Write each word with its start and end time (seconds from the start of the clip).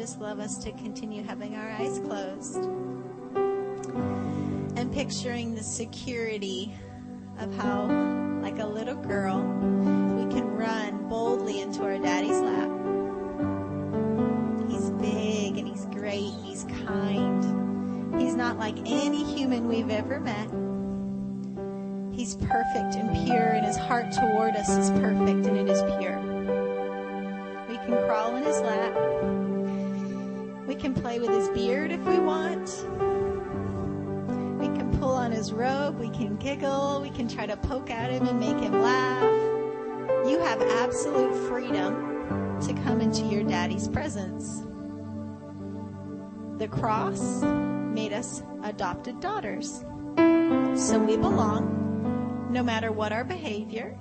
just 0.00 0.18
love 0.18 0.40
us 0.40 0.56
to 0.56 0.72
continue 0.72 1.22
having 1.22 1.56
our 1.56 1.70
eyes 1.72 1.98
closed 1.98 2.64
and 4.76 4.90
picturing 4.92 5.54
the 5.54 5.62
security 5.62 6.74
of 7.38 7.54
how, 7.56 7.82
like 8.40 8.58
a 8.60 8.66
little 8.66 8.94
girl, 8.94 9.42
we 10.16 10.32
can 10.32 10.46
run 10.46 11.06
boldly 11.06 11.60
into 11.60 11.82
our 11.82 11.98
daddy's 11.98 12.40
lap. 12.40 12.70
He's 14.70 14.88
big 14.92 15.58
and 15.58 15.68
he's 15.68 15.84
great, 15.86 16.32
he's 16.42 16.64
kind. 16.86 18.18
He's 18.18 18.34
not 18.34 18.58
like 18.58 18.78
any 18.86 19.22
human 19.22 19.68
we've 19.68 19.90
ever 19.90 20.18
met. 20.18 20.48
He's 22.10 22.36
perfect 22.36 22.94
and 22.94 23.26
pure, 23.26 23.48
and 23.48 23.66
his 23.66 23.76
heart 23.76 24.12
toward 24.12 24.54
us 24.54 24.70
is 24.70 24.88
perfect 24.90 25.46
and 25.46 25.58
it 25.58 25.68
is 25.68 25.82
pure. 25.98 26.29
Play 31.10 31.18
with 31.18 31.30
his 31.30 31.48
beard 31.48 31.90
if 31.90 32.00
we 32.04 32.20
want. 32.20 32.68
We 34.60 34.66
can 34.66 34.96
pull 35.00 35.10
on 35.10 35.32
his 35.32 35.52
robe. 35.52 35.98
We 35.98 36.08
can 36.08 36.36
giggle. 36.36 37.00
We 37.02 37.10
can 37.10 37.26
try 37.26 37.46
to 37.46 37.56
poke 37.56 37.90
at 37.90 38.12
him 38.12 38.28
and 38.28 38.38
make 38.38 38.60
him 38.60 38.80
laugh. 38.80 39.24
You 40.28 40.38
have 40.38 40.62
absolute 40.62 41.34
freedom 41.48 42.60
to 42.60 42.72
come 42.84 43.00
into 43.00 43.22
your 43.22 43.42
daddy's 43.42 43.88
presence. 43.88 44.62
The 46.58 46.68
cross 46.68 47.42
made 47.42 48.12
us 48.12 48.44
adopted 48.62 49.18
daughters. 49.18 49.84
So 50.76 51.04
we 51.04 51.16
belong 51.16 52.46
no 52.52 52.62
matter 52.62 52.92
what 52.92 53.10
our 53.10 53.24
behavior, 53.24 53.98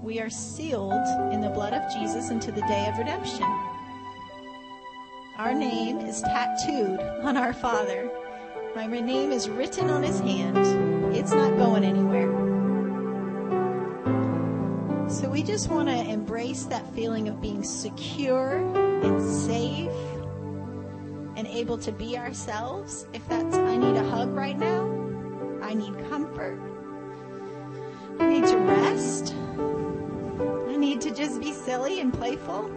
we 0.00 0.20
are 0.20 0.30
sealed 0.30 1.32
in 1.32 1.40
the 1.40 1.50
blood 1.50 1.72
of 1.72 1.92
Jesus 1.92 2.30
until 2.30 2.54
the 2.54 2.60
day 2.60 2.86
of 2.86 2.96
redemption. 2.96 3.75
Our 5.38 5.52
name 5.52 5.98
is 5.98 6.22
tattooed 6.22 6.98
on 7.22 7.36
our 7.36 7.52
Father. 7.52 8.10
My 8.74 8.86
name 8.86 9.32
is 9.32 9.50
written 9.50 9.90
on 9.90 10.02
his 10.02 10.18
hand. 10.20 11.14
It's 11.14 11.30
not 11.30 11.58
going 11.58 11.84
anywhere. 11.84 12.30
So 15.10 15.28
we 15.28 15.42
just 15.42 15.68
want 15.68 15.88
to 15.88 15.94
embrace 15.94 16.64
that 16.64 16.90
feeling 16.94 17.28
of 17.28 17.42
being 17.42 17.62
secure 17.62 18.56
and 19.04 19.20
safe 19.20 19.92
and 21.36 21.46
able 21.46 21.76
to 21.78 21.92
be 21.92 22.16
ourselves. 22.16 23.06
If 23.12 23.28
that's, 23.28 23.58
I 23.58 23.76
need 23.76 23.96
a 23.96 24.08
hug 24.08 24.30
right 24.30 24.58
now, 24.58 24.90
I 25.60 25.74
need 25.74 25.98
comfort. 26.08 26.58
I 28.18 28.26
need 28.26 28.46
to 28.46 28.56
rest. 28.56 29.34
I 30.66 30.76
need 30.76 31.02
to 31.02 31.10
just 31.10 31.42
be 31.42 31.52
silly 31.52 32.00
and 32.00 32.10
playful. 32.10 32.70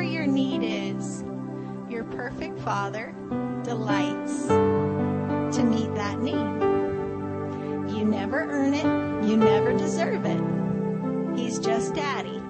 Whatever 0.00 0.14
your 0.14 0.26
need 0.26 0.62
is, 0.62 1.22
your 1.90 2.04
perfect 2.04 2.58
Father 2.60 3.14
delights 3.62 4.46
to 4.46 5.62
meet 5.62 5.94
that 5.94 6.18
need. 6.20 7.92
You 7.94 8.06
never 8.06 8.40
earn 8.50 8.72
it, 8.72 9.28
you 9.28 9.36
never 9.36 9.76
deserve 9.76 10.24
it. 10.24 11.38
He's 11.38 11.58
just 11.58 11.92
daddy. 11.94 12.40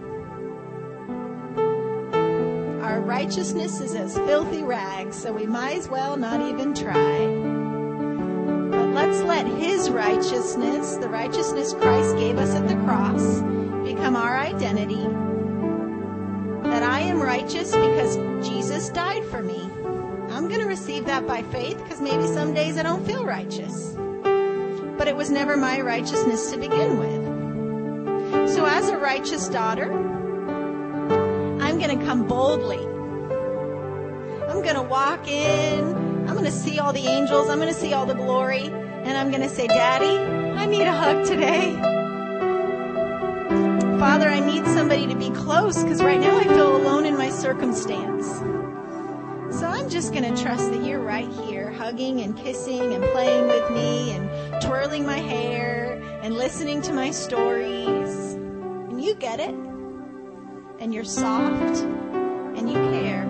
Our 2.84 3.00
righteousness 3.00 3.80
is 3.80 3.96
as 3.96 4.14
filthy 4.14 4.62
rags, 4.62 5.16
so 5.16 5.32
we 5.32 5.48
might 5.48 5.76
as 5.76 5.88
well 5.88 6.16
not 6.16 6.40
even 6.40 6.72
try 6.72 7.26
But 8.70 8.90
let's 8.90 9.22
let 9.22 9.48
His 9.48 9.90
righteousness, 9.90 10.98
the 10.98 11.08
righteousness 11.08 11.74
Christ 11.74 12.16
gave 12.16 12.38
us 12.38 12.54
at 12.54 12.68
the 12.68 12.76
cross, 12.84 13.40
become 13.82 14.14
our 14.14 14.38
identity. 14.38 15.04
I 17.00 17.04
am 17.04 17.22
righteous 17.22 17.74
because 17.74 18.18
Jesus 18.46 18.90
died 18.90 19.24
for 19.24 19.42
me. 19.42 19.58
I'm 20.32 20.48
going 20.48 20.60
to 20.60 20.66
receive 20.66 21.06
that 21.06 21.26
by 21.26 21.42
faith 21.44 21.78
because 21.78 21.98
maybe 21.98 22.26
some 22.26 22.52
days 22.52 22.76
I 22.76 22.82
don't 22.82 23.06
feel 23.06 23.24
righteous. 23.24 23.96
But 24.98 25.08
it 25.08 25.16
was 25.16 25.30
never 25.30 25.56
my 25.56 25.80
righteousness 25.80 26.50
to 26.50 26.58
begin 26.58 26.98
with. 26.98 28.50
So 28.50 28.66
as 28.66 28.90
a 28.90 28.98
righteous 28.98 29.48
daughter, 29.48 29.90
I'm 31.62 31.78
going 31.78 31.98
to 31.98 32.04
come 32.04 32.26
boldly. 32.26 32.84
I'm 34.50 34.60
going 34.60 34.74
to 34.74 34.82
walk 34.82 35.26
in. 35.26 35.94
I'm 36.28 36.34
going 36.34 36.44
to 36.44 36.52
see 36.52 36.80
all 36.80 36.92
the 36.92 37.06
angels. 37.06 37.48
I'm 37.48 37.60
going 37.60 37.72
to 37.72 37.80
see 37.80 37.94
all 37.94 38.04
the 38.04 38.12
glory 38.12 38.66
and 38.66 39.16
I'm 39.16 39.30
going 39.30 39.40
to 39.40 39.48
say, 39.48 39.68
Daddy, 39.68 40.18
I 40.18 40.66
need 40.66 40.82
a 40.82 40.92
hug 40.92 41.24
today. 41.24 41.99
Father, 44.00 44.30
I 44.30 44.40
need 44.40 44.64
somebody 44.64 45.06
to 45.08 45.14
be 45.14 45.28
close 45.28 45.82
because 45.82 46.02
right 46.02 46.18
now 46.18 46.34
I 46.38 46.44
feel 46.44 46.74
alone 46.74 47.04
in 47.04 47.18
my 47.18 47.28
circumstance. 47.28 48.26
So 49.54 49.66
I'm 49.66 49.90
just 49.90 50.14
going 50.14 50.34
to 50.34 50.42
trust 50.42 50.72
that 50.72 50.82
you're 50.82 51.02
right 51.02 51.28
here, 51.28 51.70
hugging 51.70 52.22
and 52.22 52.34
kissing 52.34 52.94
and 52.94 53.04
playing 53.12 53.46
with 53.48 53.70
me 53.70 54.12
and 54.12 54.62
twirling 54.62 55.04
my 55.04 55.18
hair 55.18 56.00
and 56.22 56.34
listening 56.34 56.80
to 56.80 56.94
my 56.94 57.10
stories. 57.10 58.32
And 58.88 59.04
you 59.04 59.14
get 59.16 59.38
it. 59.38 59.54
And 60.78 60.94
you're 60.94 61.04
soft 61.04 61.82
and 61.82 62.70
you 62.70 62.76
care 62.76 63.26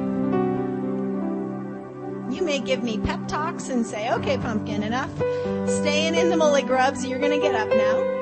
you 2.32 2.42
may 2.46 2.60
give 2.60 2.84
me 2.84 2.96
pep 2.96 3.26
talks 3.26 3.70
and 3.70 3.84
say, 3.84 4.12
okay, 4.12 4.38
pumpkin, 4.38 4.84
enough 4.84 5.10
staying 5.66 6.14
in 6.14 6.30
the 6.30 6.36
mully 6.36 6.64
grubs. 6.64 7.04
You're 7.04 7.18
going 7.18 7.32
to 7.32 7.44
get 7.44 7.56
up 7.56 7.68
now. 7.68 8.19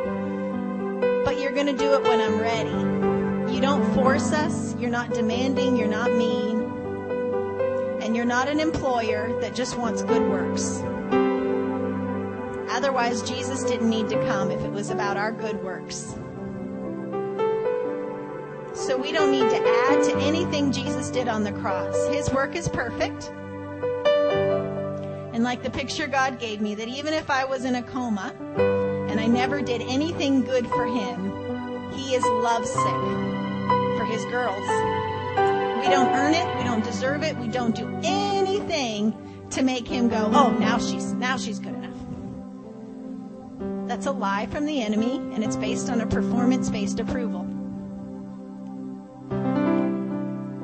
You're 1.48 1.64
going 1.64 1.74
to 1.78 1.82
do 1.82 1.94
it 1.94 2.02
when 2.02 2.20
I'm 2.20 2.38
ready. 2.38 3.54
You 3.54 3.62
don't 3.62 3.94
force 3.94 4.32
us. 4.32 4.76
You're 4.76 4.90
not 4.90 5.14
demanding. 5.14 5.78
You're 5.78 5.88
not 5.88 6.12
mean. 6.12 6.60
And 8.02 8.14
you're 8.14 8.26
not 8.26 8.48
an 8.48 8.60
employer 8.60 9.40
that 9.40 9.54
just 9.54 9.78
wants 9.78 10.02
good 10.02 10.20
works. 10.28 10.82
Otherwise, 12.70 13.22
Jesus 13.22 13.64
didn't 13.64 13.88
need 13.88 14.10
to 14.10 14.22
come 14.26 14.50
if 14.50 14.62
it 14.62 14.70
was 14.70 14.90
about 14.90 15.16
our 15.16 15.32
good 15.32 15.64
works. 15.64 16.14
So 18.74 18.98
we 18.98 19.10
don't 19.10 19.30
need 19.30 19.48
to 19.48 19.56
add 19.88 20.04
to 20.04 20.18
anything 20.18 20.70
Jesus 20.70 21.08
did 21.08 21.28
on 21.28 21.44
the 21.44 21.52
cross. 21.52 21.96
His 22.08 22.28
work 22.30 22.56
is 22.56 22.68
perfect. 22.68 23.32
And 25.32 25.42
like 25.42 25.62
the 25.62 25.70
picture 25.70 26.08
God 26.08 26.38
gave 26.38 26.60
me, 26.60 26.74
that 26.74 26.88
even 26.88 27.14
if 27.14 27.30
I 27.30 27.46
was 27.46 27.64
in 27.64 27.76
a 27.76 27.82
coma 27.82 28.34
and 29.08 29.18
I 29.18 29.26
never 29.26 29.62
did 29.62 29.80
anything 29.80 30.42
good 30.42 30.66
for 30.66 30.84
him, 30.84 31.27
he 31.98 32.14
is 32.14 32.24
lovesick 32.24 32.76
for 33.98 34.04
his 34.04 34.24
girls. 34.26 34.62
We 35.80 35.88
don't 35.88 36.08
earn 36.14 36.32
it. 36.34 36.56
We 36.56 36.64
don't 36.64 36.84
deserve 36.84 37.22
it. 37.22 37.36
We 37.38 37.48
don't 37.48 37.74
do 37.74 37.88
anything 38.04 39.14
to 39.50 39.62
make 39.62 39.88
him 39.88 40.08
go, 40.08 40.30
oh, 40.32 40.50
now 40.50 40.78
she's, 40.78 41.12
now 41.14 41.36
she's 41.36 41.58
good 41.58 41.74
enough. 41.74 41.96
That's 43.88 44.06
a 44.06 44.12
lie 44.12 44.46
from 44.46 44.66
the 44.66 44.80
enemy 44.82 45.16
and 45.16 45.42
it's 45.42 45.56
based 45.56 45.90
on 45.90 46.00
a 46.00 46.06
performance 46.06 46.70
based 46.70 47.00
approval. 47.00 47.46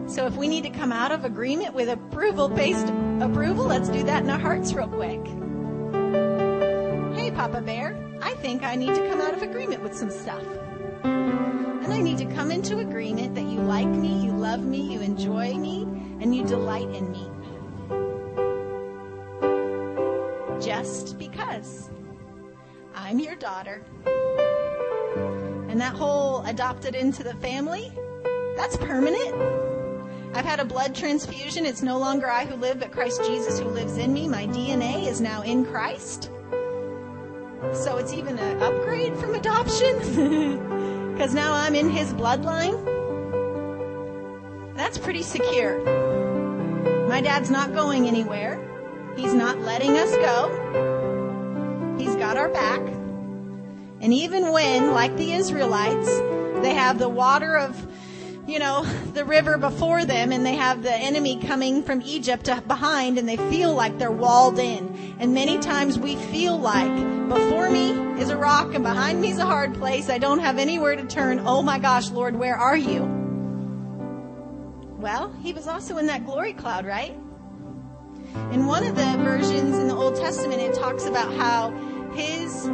So 0.07 0.27
if 0.27 0.37
we 0.37 0.47
need 0.47 0.63
to 0.63 0.71
come 0.71 0.93
out 0.93 1.11
of 1.11 1.25
agreement 1.25 1.75
with 1.75 1.89
approval 1.89 2.49
based 2.49 2.87
approval, 3.21 3.65
let's 3.65 3.89
do 3.89 4.05
that 4.05 4.23
in 4.23 4.31
our 4.31 4.39
hearts 4.39 4.73
real 4.75 4.87
quick. 4.87 5.25
Hey, 7.19 7.31
Papa 7.31 7.63
Bear, 7.63 7.97
I 8.21 8.35
think 8.35 8.63
I 8.63 8.77
need 8.77 8.95
to 8.95 9.09
come 9.09 9.21
out 9.21 9.35
of 9.35 9.43
agreement 9.43 9.83
with 9.83 9.97
some 9.97 10.11
stuff. 10.11 10.45
And 11.05 11.93
I 11.93 12.01
need 12.01 12.19
to 12.19 12.27
come 12.27 12.51
into 12.51 12.79
agreement 12.79 13.35
that 13.35 13.45
you 13.45 13.61
like 13.61 13.87
me, 13.87 14.25
you 14.25 14.33
love 14.33 14.65
me, 14.65 14.81
you 14.81 15.01
enjoy 15.01 15.55
me, 15.55 15.83
and 16.21 16.35
you 16.35 16.45
delight 16.45 16.89
in 16.91 17.13
me. 17.13 17.31
Just 20.65 21.19
because 21.19 21.91
I'm 22.95 23.19
your 23.19 23.37
daughter. 23.37 23.83
And 25.69 25.81
that 25.81 25.95
whole 25.95 26.43
adopted 26.45 26.95
into 26.95 27.23
the 27.23 27.35
family, 27.35 27.93
that's 28.57 28.77
permanent. 28.77 29.35
I've 30.35 30.45
had 30.45 30.59
a 30.59 30.65
blood 30.65 30.95
transfusion. 30.95 31.67
It's 31.67 31.83
no 31.83 31.99
longer 31.99 32.31
I 32.31 32.45
who 32.45 32.57
live, 32.57 32.81
but 32.81 32.93
Christ 32.93 33.23
Jesus 33.25 33.59
who 33.59 33.69
lives 33.69 33.99
in 33.99 34.13
me. 34.13 34.27
My 34.27 34.47
DNA 34.47 35.07
is 35.07 35.21
now 35.21 35.43
in 35.43 35.65
Christ. 35.65 36.31
So 37.73 37.97
it's 37.99 38.13
even 38.13 38.39
an 38.39 38.63
upgrade 38.63 39.17
from 39.17 39.35
adoption 39.35 40.01
because 41.15 41.33
now 41.33 41.55
I'm 41.55 41.77
in 41.77 41.91
his 41.91 42.13
bloodline. 42.13 42.75
That's 44.75 44.99
pretty 44.99 45.23
secure. 45.23 45.79
My 47.09 47.21
dad's 47.21 47.51
not 47.51 47.73
going 47.73 48.09
anywhere. 48.09 48.61
He's 49.17 49.33
not 49.33 49.61
letting 49.61 49.97
us 49.97 50.11
go. 50.17 51.95
He's 51.97 52.17
got 52.17 52.37
our 52.37 52.49
back. 52.49 52.81
And 54.01 54.13
even 54.13 54.51
when, 54.51 54.91
like 54.91 55.17
the 55.17 55.33
Israelites, 55.35 56.09
they 56.63 56.75
have 56.75 56.99
the 56.99 57.09
water 57.09 57.57
of 57.57 57.87
you 58.47 58.59
know, 58.59 58.85
the 59.15 59.25
river 59.25 59.57
before 59.57 60.05
them 60.05 60.31
and 60.31 60.45
they 60.45 60.55
have 60.55 60.83
the 60.83 60.95
enemy 60.95 61.39
coming 61.41 61.83
from 61.83 62.03
Egypt 62.03 62.49
behind 62.69 63.19
and 63.19 63.29
they 63.29 63.37
feel 63.37 63.73
like 63.73 63.99
they're 63.99 64.11
walled 64.11 64.59
in. 64.59 65.17
And 65.19 65.33
many 65.33 65.59
times 65.59 65.99
we 65.99 66.17
feel 66.17 66.59
like 66.59 66.95
before 67.29 67.71
me 67.71 67.93
is 68.21 68.29
a 68.29 68.37
rock 68.37 68.75
and 68.75 68.85
behind 68.85 69.21
me 69.21 69.31
is 69.31 69.39
a 69.39 69.47
hard 69.47 69.75
place. 69.75 70.11
I 70.11 70.19
don't 70.19 70.41
have 70.41 70.59
anywhere 70.59 70.95
to 70.95 71.07
turn. 71.07 71.43
Oh 71.47 71.63
my 71.63 71.79
gosh, 71.79 72.11
Lord, 72.11 72.37
where 72.37 72.57
are 72.57 72.77
you? 72.77 73.05
Well, 74.99 75.33
he 75.43 75.53
was 75.53 75.67
also 75.67 75.97
in 75.97 76.07
that 76.07 76.27
glory 76.27 76.53
cloud, 76.53 76.85
right? 76.85 77.17
In 78.53 78.67
one 78.67 78.85
of 78.85 78.95
the 78.95 79.17
versions 79.23 79.77
in 79.77 79.89
the 79.89 79.95
Old 79.95 80.17
Testament, 80.17 80.61
it 80.61 80.75
talks 80.75 81.07
about 81.07 81.33
how 81.35 81.71
his 82.15 82.69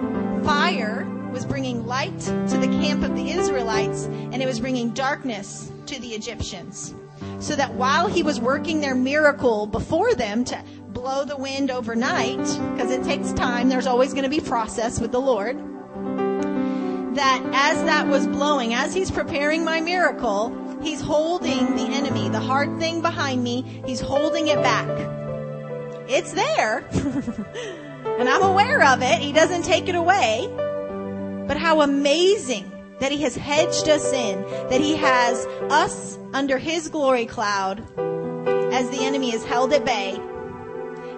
fire 0.44 1.06
was 1.30 1.44
bringing 1.44 1.86
light 1.86 2.18
to 2.20 2.58
the 2.58 2.68
camp 2.80 3.02
of 3.02 3.14
the 3.16 3.30
Israelites 3.30 4.04
and 4.04 4.42
it 4.42 4.46
was 4.46 4.60
bringing 4.60 4.90
darkness 4.90 5.70
to 5.86 6.00
the 6.00 6.08
Egyptians. 6.08 6.94
So 7.38 7.56
that 7.56 7.74
while 7.74 8.06
he 8.06 8.22
was 8.22 8.40
working 8.40 8.80
their 8.80 8.94
miracle 8.94 9.66
before 9.66 10.14
them 10.14 10.44
to 10.46 10.62
blow 10.88 11.24
the 11.24 11.36
wind 11.36 11.70
overnight, 11.70 12.38
because 12.38 12.90
it 12.90 13.02
takes 13.04 13.32
time, 13.32 13.68
there's 13.68 13.86
always 13.86 14.12
going 14.12 14.24
to 14.24 14.30
be 14.30 14.40
process 14.40 15.00
with 15.00 15.12
the 15.12 15.20
Lord, 15.20 15.58
that 17.16 17.42
as 17.52 17.82
that 17.84 18.06
was 18.06 18.26
blowing, 18.26 18.74
as 18.74 18.94
he's 18.94 19.10
preparing 19.10 19.64
my 19.64 19.80
miracle, 19.80 20.78
he's 20.82 21.00
holding 21.00 21.76
the 21.76 21.84
enemy, 21.84 22.28
the 22.28 22.40
hard 22.40 22.78
thing 22.78 23.02
behind 23.02 23.42
me, 23.42 23.82
he's 23.86 24.00
holding 24.00 24.48
it 24.48 24.62
back. 24.62 24.88
It's 26.08 26.32
there. 26.32 26.84
and 28.04 28.28
I'm 28.28 28.42
aware 28.42 28.82
of 28.84 29.02
it. 29.02 29.20
He 29.20 29.32
doesn't 29.32 29.62
take 29.62 29.88
it 29.88 29.94
away. 29.94 30.48
But 31.50 31.56
how 31.56 31.80
amazing 31.80 32.70
that 33.00 33.10
he 33.10 33.22
has 33.22 33.34
hedged 33.34 33.88
us 33.88 34.12
in, 34.12 34.40
that 34.70 34.80
he 34.80 34.94
has 34.94 35.46
us 35.68 36.16
under 36.32 36.58
his 36.58 36.88
glory 36.90 37.26
cloud 37.26 37.80
as 38.72 38.88
the 38.90 39.00
enemy 39.00 39.34
is 39.34 39.44
held 39.44 39.72
at 39.72 39.84
bay. 39.84 40.12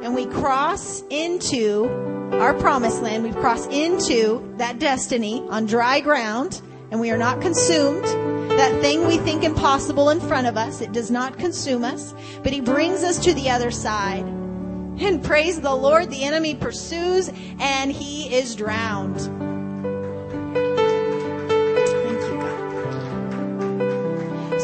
And 0.01 0.15
we 0.15 0.25
cross 0.25 1.03
into 1.11 1.87
our 2.33 2.55
promised 2.55 3.03
land. 3.03 3.25
We've 3.25 3.37
crossed 3.37 3.71
into 3.71 4.55
that 4.57 4.79
destiny 4.79 5.47
on 5.51 5.67
dry 5.67 6.01
ground 6.01 6.63
and 6.91 6.99
we 6.99 7.11
are 7.11 7.19
not 7.19 7.43
consumed. 7.43 8.07
That 8.53 8.81
thing 8.81 9.07
we 9.07 9.19
think 9.19 9.45
impossible 9.45 10.09
in 10.09 10.19
front 10.19 10.47
of 10.47 10.57
us, 10.57 10.81
it 10.81 10.93
does 10.93 11.11
not 11.11 11.39
consume 11.39 11.85
us, 11.85 12.15
but 12.43 12.55
he 12.55 12.63
brings 12.63 13.03
us 13.03 13.19
to 13.25 13.35
the 13.35 13.51
other 13.51 13.71
side. 13.71 14.25
And 14.25 15.23
praise 15.23 15.61
the 15.61 15.75
Lord, 15.75 16.09
the 16.09 16.25
enemy 16.25 16.55
pursues 16.55 17.31
and 17.61 17.93
he 17.93 18.35
is 18.35 18.57
drowned. 18.57 19.52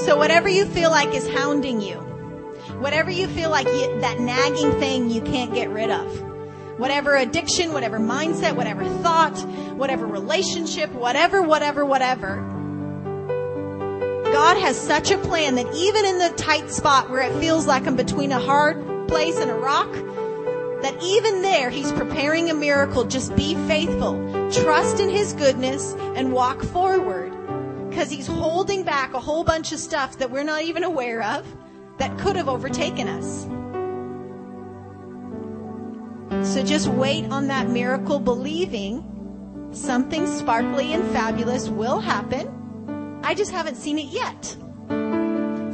So 0.08 0.16
whatever 0.16 0.48
you 0.48 0.64
feel 0.64 0.90
like 0.90 1.14
is 1.14 1.28
hounding 1.28 1.82
you, 1.82 1.96
whatever 2.80 3.10
you 3.10 3.28
feel 3.28 3.50
like 3.50 3.66
you, 3.66 4.00
that 4.00 4.18
nagging 4.18 4.72
thing 4.80 5.10
you 5.10 5.20
can't 5.20 5.52
get 5.52 5.68
rid 5.68 5.90
of, 5.90 6.22
whatever 6.78 7.14
addiction, 7.14 7.74
whatever 7.74 7.98
mindset, 8.00 8.56
whatever 8.56 8.86
thought, 9.02 9.38
whatever 9.76 10.06
relationship, 10.06 10.90
whatever, 10.92 11.42
whatever, 11.42 11.84
whatever. 11.84 12.36
God 14.32 14.56
has 14.56 14.80
such 14.80 15.10
a 15.10 15.18
plan 15.18 15.56
that 15.56 15.74
even 15.74 16.06
in 16.06 16.16
the 16.16 16.32
tight 16.38 16.70
spot 16.70 17.10
where 17.10 17.20
it 17.20 17.38
feels 17.38 17.66
like 17.66 17.86
I'm 17.86 17.94
between 17.94 18.32
a 18.32 18.40
hard 18.40 19.08
place 19.08 19.36
and 19.36 19.50
a 19.50 19.54
rock, 19.54 19.92
that 20.80 20.96
even 21.02 21.42
there 21.42 21.68
He's 21.68 21.92
preparing 21.92 22.48
a 22.48 22.54
miracle. 22.54 23.04
Just 23.04 23.36
be 23.36 23.56
faithful. 23.66 24.14
Trust 24.52 25.00
in 25.00 25.10
His 25.10 25.34
goodness 25.34 25.92
and 26.16 26.32
walk 26.32 26.62
forward 26.62 27.37
because 27.98 28.12
he's 28.12 28.28
holding 28.28 28.84
back 28.84 29.12
a 29.12 29.18
whole 29.18 29.42
bunch 29.42 29.72
of 29.72 29.78
stuff 29.80 30.18
that 30.18 30.30
we're 30.30 30.44
not 30.44 30.62
even 30.62 30.84
aware 30.84 31.20
of 31.20 31.44
that 31.96 32.16
could 32.16 32.36
have 32.36 32.48
overtaken 32.48 33.08
us. 33.08 33.42
So 36.48 36.62
just 36.62 36.86
wait 36.86 37.24
on 37.32 37.48
that 37.48 37.68
miracle, 37.68 38.20
believing 38.20 39.68
something 39.72 40.28
sparkly 40.28 40.92
and 40.92 41.10
fabulous 41.10 41.68
will 41.68 41.98
happen. 41.98 43.18
I 43.24 43.34
just 43.34 43.50
haven't 43.50 43.74
seen 43.74 43.98
it 43.98 44.06
yet. 44.06 44.44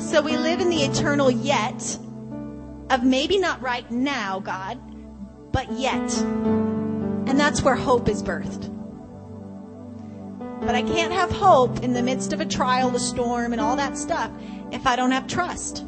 So 0.00 0.22
we 0.22 0.38
live 0.38 0.60
in 0.62 0.70
the 0.70 0.82
eternal 0.82 1.30
yet 1.30 1.98
of 2.88 3.04
maybe 3.04 3.38
not 3.38 3.60
right 3.60 3.90
now, 3.90 4.40
God, 4.40 4.80
but 5.52 5.70
yet. 5.72 6.10
And 6.22 7.38
that's 7.38 7.60
where 7.60 7.74
hope 7.74 8.08
is 8.08 8.22
birthed. 8.22 8.73
But 10.66 10.74
I 10.74 10.82
can't 10.82 11.12
have 11.12 11.30
hope 11.30 11.82
in 11.82 11.92
the 11.92 12.02
midst 12.02 12.32
of 12.32 12.40
a 12.40 12.46
trial, 12.46 12.94
a 12.96 12.98
storm, 12.98 13.52
and 13.52 13.60
all 13.60 13.76
that 13.76 13.98
stuff 13.98 14.30
if 14.72 14.86
I 14.86 14.96
don't 14.96 15.10
have 15.10 15.26
trust. 15.26 15.84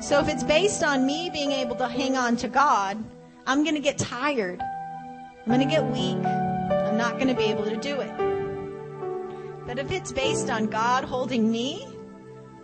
So 0.00 0.20
if 0.20 0.28
it's 0.28 0.42
based 0.42 0.82
on 0.82 1.04
me 1.04 1.30
being 1.30 1.52
able 1.52 1.76
to 1.76 1.88
hang 1.88 2.16
on 2.16 2.36
to 2.36 2.48
God, 2.48 3.02
I'm 3.46 3.62
going 3.62 3.74
to 3.74 3.80
get 3.80 3.98
tired. 3.98 4.60
I'm 4.60 5.46
going 5.46 5.60
to 5.60 5.66
get 5.66 5.84
weak. 5.90 6.24
I'm 6.24 6.96
not 6.96 7.14
going 7.14 7.28
to 7.28 7.34
be 7.34 7.44
able 7.44 7.64
to 7.64 7.76
do 7.76 8.00
it. 8.00 9.66
But 9.66 9.78
if 9.78 9.90
it's 9.90 10.12
based 10.12 10.48
on 10.48 10.66
God 10.66 11.04
holding 11.04 11.50
me, 11.50 11.86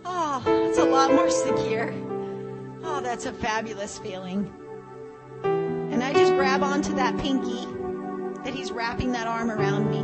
oh, 0.05 0.41
it's 0.69 0.79
a 0.79 0.85
lot 0.85 1.13
more 1.13 1.29
secure. 1.29 1.93
Oh, 2.83 2.99
that's 3.01 3.25
a 3.25 3.33
fabulous 3.33 3.99
feeling. 3.99 4.51
And 5.43 6.03
I 6.03 6.13
just 6.13 6.33
grab 6.33 6.63
onto 6.63 6.95
that 6.95 7.17
pinky 7.19 7.67
that 8.43 8.53
he's 8.53 8.71
wrapping 8.71 9.11
that 9.13 9.27
arm 9.27 9.49
around 9.49 9.89
me. 9.89 10.03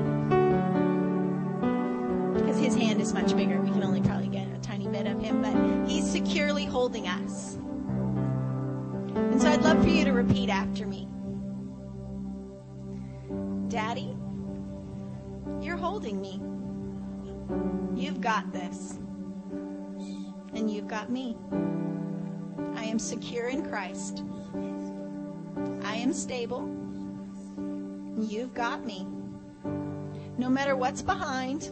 Because 2.39 2.57
his 2.57 2.75
hand 2.75 3.01
is 3.01 3.13
much 3.13 3.35
bigger. 3.35 3.59
We 3.61 3.69
can 3.69 3.83
only 3.83 4.01
probably 4.01 4.27
get 4.27 4.47
a 4.47 4.57
tiny 4.59 4.87
bit 4.87 5.07
of 5.07 5.19
him, 5.21 5.41
but 5.41 5.89
he's 5.89 6.09
securely 6.09 6.65
holding 6.65 7.07
us. 7.07 7.55
And 9.15 9.41
so 9.41 9.49
I'd 9.49 9.61
love 9.61 9.81
for 9.81 9.89
you 9.89 10.05
to 10.05 10.11
repeat 10.11 10.49
after 10.49 10.87
me. 10.87 11.07
Daddy, 13.67 14.15
you're 15.61 15.77
holding 15.77 16.21
me. 16.21 16.41
You've 17.95 18.21
got 18.21 18.53
this. 18.53 18.97
And 20.53 20.71
you've 20.71 20.87
got 20.87 21.11
me. 21.11 21.37
I 22.75 22.85
am 22.85 22.99
secure 22.99 23.47
in 23.47 23.67
Christ. 23.67 24.23
I 25.83 25.95
am 25.95 26.13
stable. 26.13 26.78
You've 28.21 28.53
got 28.53 28.85
me. 28.85 29.07
No 30.37 30.49
matter 30.49 30.75
what's 30.75 31.01
behind, 31.01 31.71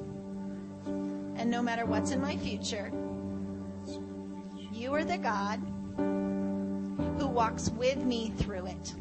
and 0.85 1.51
no 1.51 1.61
matter 1.61 1.85
what's 1.85 2.11
in 2.11 2.21
my 2.21 2.38
future, 2.38 2.91
you 4.71 4.94
are 4.94 5.04
the 5.04 5.18
God 5.18 5.59
who 5.97 7.27
walks 7.27 7.69
with 7.69 7.97
me 7.97 8.31
through 8.37 8.68
it. 8.68 8.94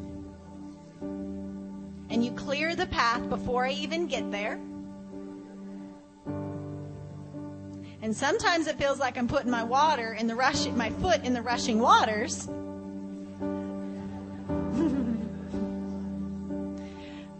And 2.09 2.23
you 2.23 2.31
clear 2.31 2.75
the 2.75 2.85
path 2.87 3.27
before 3.29 3.65
I 3.65 3.71
even 3.71 4.07
get 4.07 4.31
there. 4.31 4.59
And 8.01 8.15
sometimes 8.15 8.67
it 8.67 8.77
feels 8.77 8.99
like 8.99 9.17
I'm 9.17 9.27
putting 9.27 9.51
my 9.51 9.63
water 9.63 10.13
in 10.13 10.27
the 10.27 10.35
rush, 10.35 10.67
my 10.67 10.89
foot 10.89 11.23
in 11.23 11.33
the 11.33 11.41
rushing 11.41 11.79
waters. 11.79 12.47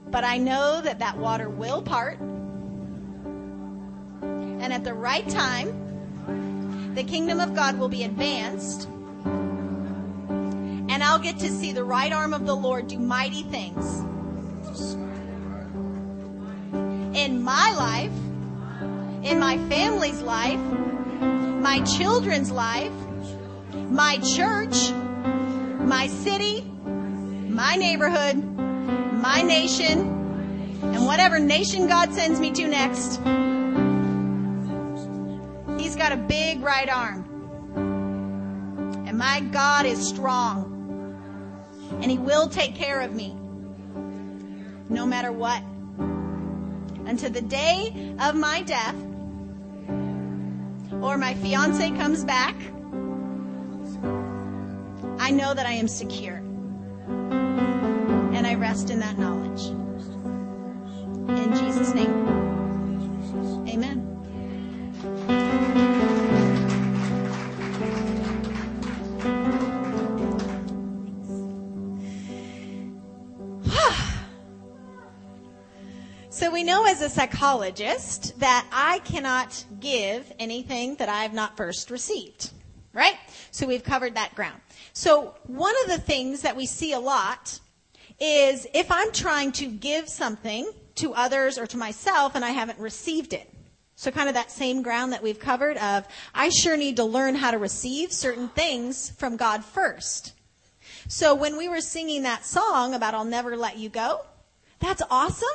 But 0.10 0.24
I 0.24 0.38
know 0.38 0.82
that 0.82 1.00
that 1.00 1.18
water 1.18 1.50
will 1.50 1.82
part. 1.82 2.20
And 4.22 4.74
at 4.74 4.84
the 4.84 4.94
right 4.94 5.28
time, 5.30 6.94
the 6.96 7.04
kingdom 7.04 7.40
of 7.40 7.54
God 7.54 7.78
will 7.78 7.90
be 7.90 8.04
advanced. 8.04 8.88
And 10.90 11.04
I'll 11.04 11.20
get 11.20 11.40
to 11.40 11.50
see 11.50 11.74
the 11.74 11.84
right 11.84 12.12
arm 12.12 12.34
of 12.34 12.46
the 12.46 12.56
Lord 12.56 12.88
do 12.88 12.98
mighty 12.98 13.44
things. 13.44 14.00
In 17.16 17.44
my 17.44 17.74
life, 17.78 18.12
in 19.24 19.40
my 19.40 19.58
family's 19.70 20.22
life, 20.22 20.60
my 20.60 21.82
children's 21.82 22.50
life, 22.50 22.94
my 23.74 24.18
church, 24.20 24.92
my 24.92 26.08
city, 26.08 26.62
my 26.62 27.76
neighborhood, 27.76 28.58
my 29.22 29.42
nation, 29.42 30.00
and 30.82 31.06
whatever 31.06 31.40
nation 31.40 31.88
God 31.88 32.14
sends 32.14 32.40
me 32.40 32.52
to 32.52 32.68
next. 32.68 33.18
He's 35.80 35.96
got 35.96 36.12
a 36.12 36.18
big 36.18 36.62
right 36.62 36.90
arm. 36.90 37.24
And 39.08 39.18
my 39.18 39.42
God 39.52 39.86
is 39.86 40.08
strong. 40.08 40.74
And 42.02 42.12
He 42.12 42.18
will 42.18 42.48
take 42.48 42.76
care 42.76 43.02
of 43.02 43.14
me. 43.14 43.36
No 44.90 45.06
matter 45.06 45.32
what. 45.32 45.64
Until 47.06 47.32
the 47.32 47.42
day 47.42 48.16
of 48.20 48.36
my 48.36 48.62
death, 48.64 48.96
or 51.02 51.18
my 51.18 51.34
fiance 51.36 51.90
comes 51.92 52.24
back, 52.24 52.56
I 55.20 55.32
know 55.32 55.54
that 55.54 55.66
I 55.66 55.74
am 55.74 55.88
secure 55.88 56.47
I 58.48 58.56
rest 58.56 58.90
in 58.90 59.00
that 59.00 59.20
knowledge. 59.20 59.66
In 61.28 61.54
Jesus' 61.54 61.94
name, 61.94 62.26
amen. 63.68 64.06
So 76.30 76.50
we 76.50 76.64
know 76.64 76.86
as 76.86 77.02
a 77.02 77.10
psychologist 77.10 78.40
that 78.40 78.66
I 78.72 79.00
cannot 79.00 79.66
give 79.82 80.32
anything 80.40 80.96
that 80.96 81.10
I 81.10 81.24
have 81.24 81.34
not 81.34 81.58
first 81.58 81.92
received. 81.92 82.52
Right? 82.94 83.18
So 83.52 83.68
we've 83.68 83.84
covered 83.84 84.16
that 84.16 84.34
ground. 84.36 84.62
So 84.94 85.36
one 85.48 85.76
of 85.84 85.90
the 85.90 86.00
things 86.00 86.44
that 86.44 86.56
we 86.56 86.66
see 86.66 86.94
a 86.94 87.00
lot 87.00 87.60
is 88.20 88.68
if 88.74 88.92
I'm 88.92 89.12
trying 89.12 89.52
to 89.54 89.68
give 89.68 90.10
something 90.10 90.72
to 90.96 91.14
others 91.14 91.58
or 91.58 91.68
to 91.68 91.78
myself 91.78 92.36
and 92.36 92.44
I 92.44 92.50
haven't 92.50 92.80
received 92.80 93.34
it. 93.34 93.52
So 93.96 94.12
kind 94.12 94.30
of 94.30 94.36
that 94.36 94.52
same 94.52 94.84
ground 94.84 95.14
that 95.14 95.24
we've 95.24 95.40
covered 95.40 95.78
of 95.78 96.08
I 96.34 96.50
sure 96.50 96.78
need 96.78 96.98
to 96.98 97.04
learn 97.04 97.36
how 97.36 97.52
to 97.52 97.58
receive 97.58 98.12
certain 98.12 98.50
things 98.50 99.12
from 99.12 99.38
God 99.38 99.64
first. 99.64 100.34
So 101.08 101.34
when 101.34 101.58
we 101.58 101.70
were 101.70 101.82
singing 101.82 102.24
that 102.24 102.46
song 102.46 102.94
about 102.94 103.14
I'll 103.14 103.24
never 103.24 103.56
let 103.56 103.78
you 103.78 103.90
go, 103.90 104.22
that's 104.80 105.02
awesome. 105.10 105.48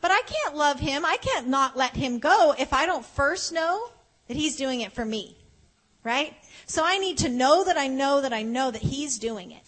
But 0.00 0.10
I 0.10 0.20
can't 0.22 0.56
love 0.56 0.80
him. 0.80 1.04
I 1.04 1.16
can't 1.18 1.48
not 1.48 1.76
let 1.76 1.94
him 1.94 2.18
go 2.18 2.54
if 2.58 2.72
I 2.72 2.86
don't 2.86 3.04
first 3.04 3.52
know 3.52 3.90
that 4.28 4.36
he's 4.36 4.56
doing 4.56 4.80
it 4.80 4.92
for 4.92 5.04
me. 5.04 5.36
Right? 6.04 6.34
So 6.66 6.82
I 6.84 6.98
need 6.98 7.18
to 7.18 7.28
know 7.28 7.64
that 7.64 7.76
I 7.76 7.86
know 7.86 8.20
that 8.20 8.32
I 8.32 8.42
know 8.42 8.70
that 8.70 8.82
he's 8.82 9.18
doing 9.18 9.52
it. 9.52 9.61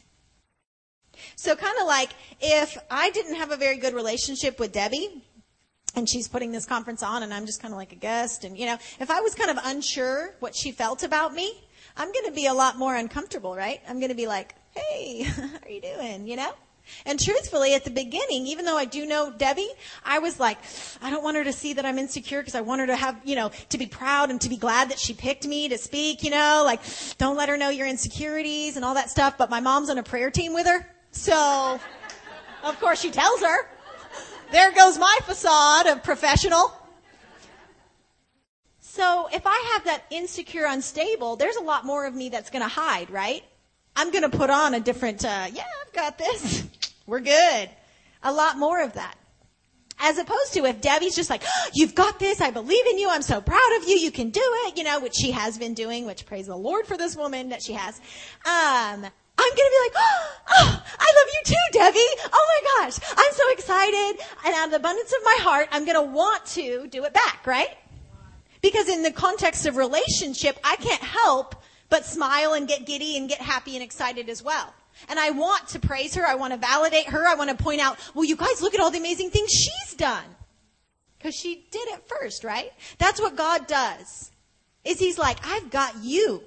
So 1.37 1.57
kind 1.57 1.77
of 1.81 1.87
like 1.87 2.11
if 2.41 2.77
I 2.91 3.11
didn't 3.11 3.37
have 3.37 3.51
a 3.51 3.57
very 3.57 3.77
good 3.77 3.95
relationship 3.95 4.59
with 4.59 4.73
Debbie, 4.73 5.23
and 5.97 6.09
she's 6.09 6.27
putting 6.27 6.51
this 6.51 6.67
conference 6.67 7.03
on 7.03 7.23
and 7.23 7.33
I'm 7.33 7.47
just 7.47 7.63
kind 7.63 7.73
of 7.73 7.79
like 7.79 7.93
a 7.93 7.97
guest 7.97 8.45
and 8.45 8.59
you 8.59 8.67
know, 8.67 8.77
if 8.99 9.11
I 9.11 9.21
was 9.21 9.35
kind 9.35 9.51
of 9.51 9.59
unsure 9.65 10.35
what 10.41 10.55
she 10.55 10.73
felt 10.73 11.03
about 11.03 11.33
me, 11.35 11.65
I'm 11.97 12.13
going 12.13 12.27
to 12.27 12.33
be 12.33 12.47
a 12.47 12.55
lot 12.55 12.77
more 12.77 12.97
uncomfortable, 12.97 13.55
right? 13.55 13.81
I'm 13.89 14.01
going 14.01 14.09
to 14.09 14.17
be 14.17 14.27
like, 14.27 14.55
"Hey, 14.75 15.23
how 15.23 15.59
are 15.63 15.71
you 15.71 15.81
doing?" 15.81 16.27
you 16.27 16.37
know? 16.37 16.53
And 17.07 17.19
truthfully, 17.19 17.75
at 17.75 17.85
the 17.85 17.91
beginning, 17.91 18.47
even 18.47 18.65
though 18.65 18.77
I 18.77 18.85
do 18.85 19.07
know 19.07 19.33
Debbie, 19.37 19.71
I 20.05 20.19
was 20.19 20.39
like, 20.39 20.59
I 21.01 21.11
don't 21.11 21.25
want 21.25 21.37
her 21.37 21.45
to 21.45 21.53
see 21.53 21.73
that 21.75 21.87
I'm 21.87 21.99
insecure 21.99 22.41
because 22.41 22.55
I 22.55 22.61
want 22.61 22.81
her 22.81 22.87
to 22.89 22.97
have, 22.97 23.21
you 23.25 23.37
know, 23.37 23.51
to 23.71 23.79
be 23.79 23.87
proud 23.87 24.31
and 24.31 24.41
to 24.43 24.49
be 24.51 24.59
glad 24.59 24.91
that 24.91 24.99
she 24.99 25.15
picked 25.15 25.47
me 25.47 25.69
to 25.69 25.79
speak, 25.79 26.23
you 26.23 26.31
know, 26.31 26.63
like, 26.65 26.81
don't 27.17 27.37
let 27.37 27.49
her 27.49 27.57
know 27.57 27.71
your 27.71 27.87
insecurities 27.87 28.77
and 28.77 28.85
all 28.85 28.95
that 28.95 29.09
stuff. 29.09 29.39
But 29.39 29.49
my 29.49 29.61
mom's 29.61 29.89
on 29.89 29.99
a 29.99 30.03
prayer 30.03 30.31
team 30.31 30.53
with 30.53 30.67
her. 30.67 30.87
So, 31.15 31.81
of 32.65 32.81
course, 32.81 33.01
she 33.01 33.11
tells 33.11 33.41
her. 33.41 33.69
There 34.51 34.73
goes 34.73 34.99
my 34.99 35.19
facade 35.23 35.87
of 35.87 36.03
professional. 36.03 36.73
So 38.81 39.29
if 39.33 39.43
I 39.47 39.71
have 39.73 39.85
that 39.85 40.05
insecure, 40.11 40.67
unstable, 40.67 41.37
there's 41.37 41.57
a 41.57 41.63
lot 41.63 41.87
more 41.87 42.05
of 42.07 42.15
me 42.15 42.29
that's 42.29 42.51
going 42.51 42.63
to 42.63 42.69
hide, 42.69 43.11
right? 43.11 43.43
I'm 43.97 44.11
going 44.11 44.29
to 44.29 44.37
put 44.37 44.51
on 44.51 44.75
a 44.75 44.81
different, 44.81 45.25
uh, 45.25 45.47
yeah, 45.53 45.65
I've 45.87 45.93
got 45.93 46.19
this. 46.19 46.65
We're 47.07 47.21
good. 47.21 47.71
A 48.23 48.33
lot 48.33 48.59
more 48.59 48.83
of 48.83 48.95
that. 48.95 49.15
As 50.01 50.19
opposed 50.19 50.53
to 50.55 50.65
if 50.65 50.81
Debbie's 50.81 51.15
just 51.15 51.31
like, 51.31 51.43
oh, 51.47 51.71
you've 51.73 51.95
got 51.95 52.19
this, 52.19 52.41
I 52.41 52.51
believe 52.51 52.87
in 52.87 52.99
you, 52.99 53.09
I'm 53.09 53.23
so 53.23 53.41
proud 53.41 53.79
of 53.79 53.89
you, 53.89 53.97
you 53.97 54.11
can 54.11 54.31
do 54.31 54.43
it, 54.43 54.77
you 54.77 54.83
know, 54.83 54.99
which 55.01 55.15
she 55.15 55.31
has 55.31 55.57
been 55.59 55.75
doing, 55.75 56.07
which 56.07 56.27
praise 56.27 56.49
the 56.49 56.57
Lord 56.57 56.87
for 56.87 56.97
this 56.97 57.17
woman 57.17 57.51
that 57.51 57.63
she 57.63 57.75
has. 57.75 58.01
Um, 58.45 59.11
I'm 59.45 59.51
gonna 59.51 59.71
be 59.71 59.85
like, 59.85 59.93
oh, 59.97 60.37
oh, 60.51 60.83
I 60.99 61.13
love 61.19 61.29
you 61.35 61.43
too, 61.45 61.79
Debbie. 61.79 62.31
Oh 62.33 62.63
my 62.79 62.85
gosh, 62.85 62.99
I'm 63.17 63.33
so 63.33 63.53
excited. 63.53 64.25
And 64.47 64.55
out 64.55 64.65
of 64.67 64.71
the 64.71 64.77
abundance 64.77 65.13
of 65.13 65.25
my 65.25 65.37
heart, 65.41 65.69
I'm 65.71 65.85
gonna 65.85 66.03
want 66.03 66.47
to 66.47 66.87
do 66.89 67.05
it 67.05 67.13
back, 67.13 67.47
right? 67.47 67.77
Because 68.63 68.89
in 68.89 69.03
the 69.03 69.13
context 69.13 69.67
of 69.67 69.77
relationship, 69.77 70.59
I 70.65 70.77
can't 70.77 71.03
help 71.03 71.57
but 71.91 72.07
smile 72.07 72.55
and 72.55 72.67
get 72.67 72.87
giddy 72.87 73.19
and 73.19 73.29
get 73.29 73.41
happy 73.41 73.75
and 73.77 73.85
excited 73.85 74.31
as 74.31 74.43
well. 74.43 74.73
And 75.09 75.19
I 75.19 75.31
want 75.31 75.69
to 75.69 75.79
praise 75.79 76.15
her. 76.15 76.27
I 76.27 76.37
want 76.37 76.55
to 76.55 76.59
validate 76.59 77.09
her. 77.09 77.27
I 77.27 77.35
want 77.35 77.51
to 77.51 77.63
point 77.63 77.81
out, 77.81 77.99
well, 78.15 78.25
you 78.25 78.37
guys 78.37 78.63
look 78.63 78.75
at 78.75 78.81
all 78.81 78.91
the 78.91 78.99
amazing 78.99 79.31
things 79.31 79.51
she's 79.51 79.95
done. 79.95 80.25
Because 81.19 81.35
she 81.35 81.67
did 81.71 81.89
it 81.89 82.09
first, 82.09 82.45
right? 82.45 82.71
That's 82.99 83.21
what 83.21 83.37
God 83.37 83.67
does. 83.67 84.31
Is 84.85 84.99
he's 84.99 85.19
like, 85.19 85.39
I've 85.47 85.71
got 85.71 86.03
you. 86.03 86.43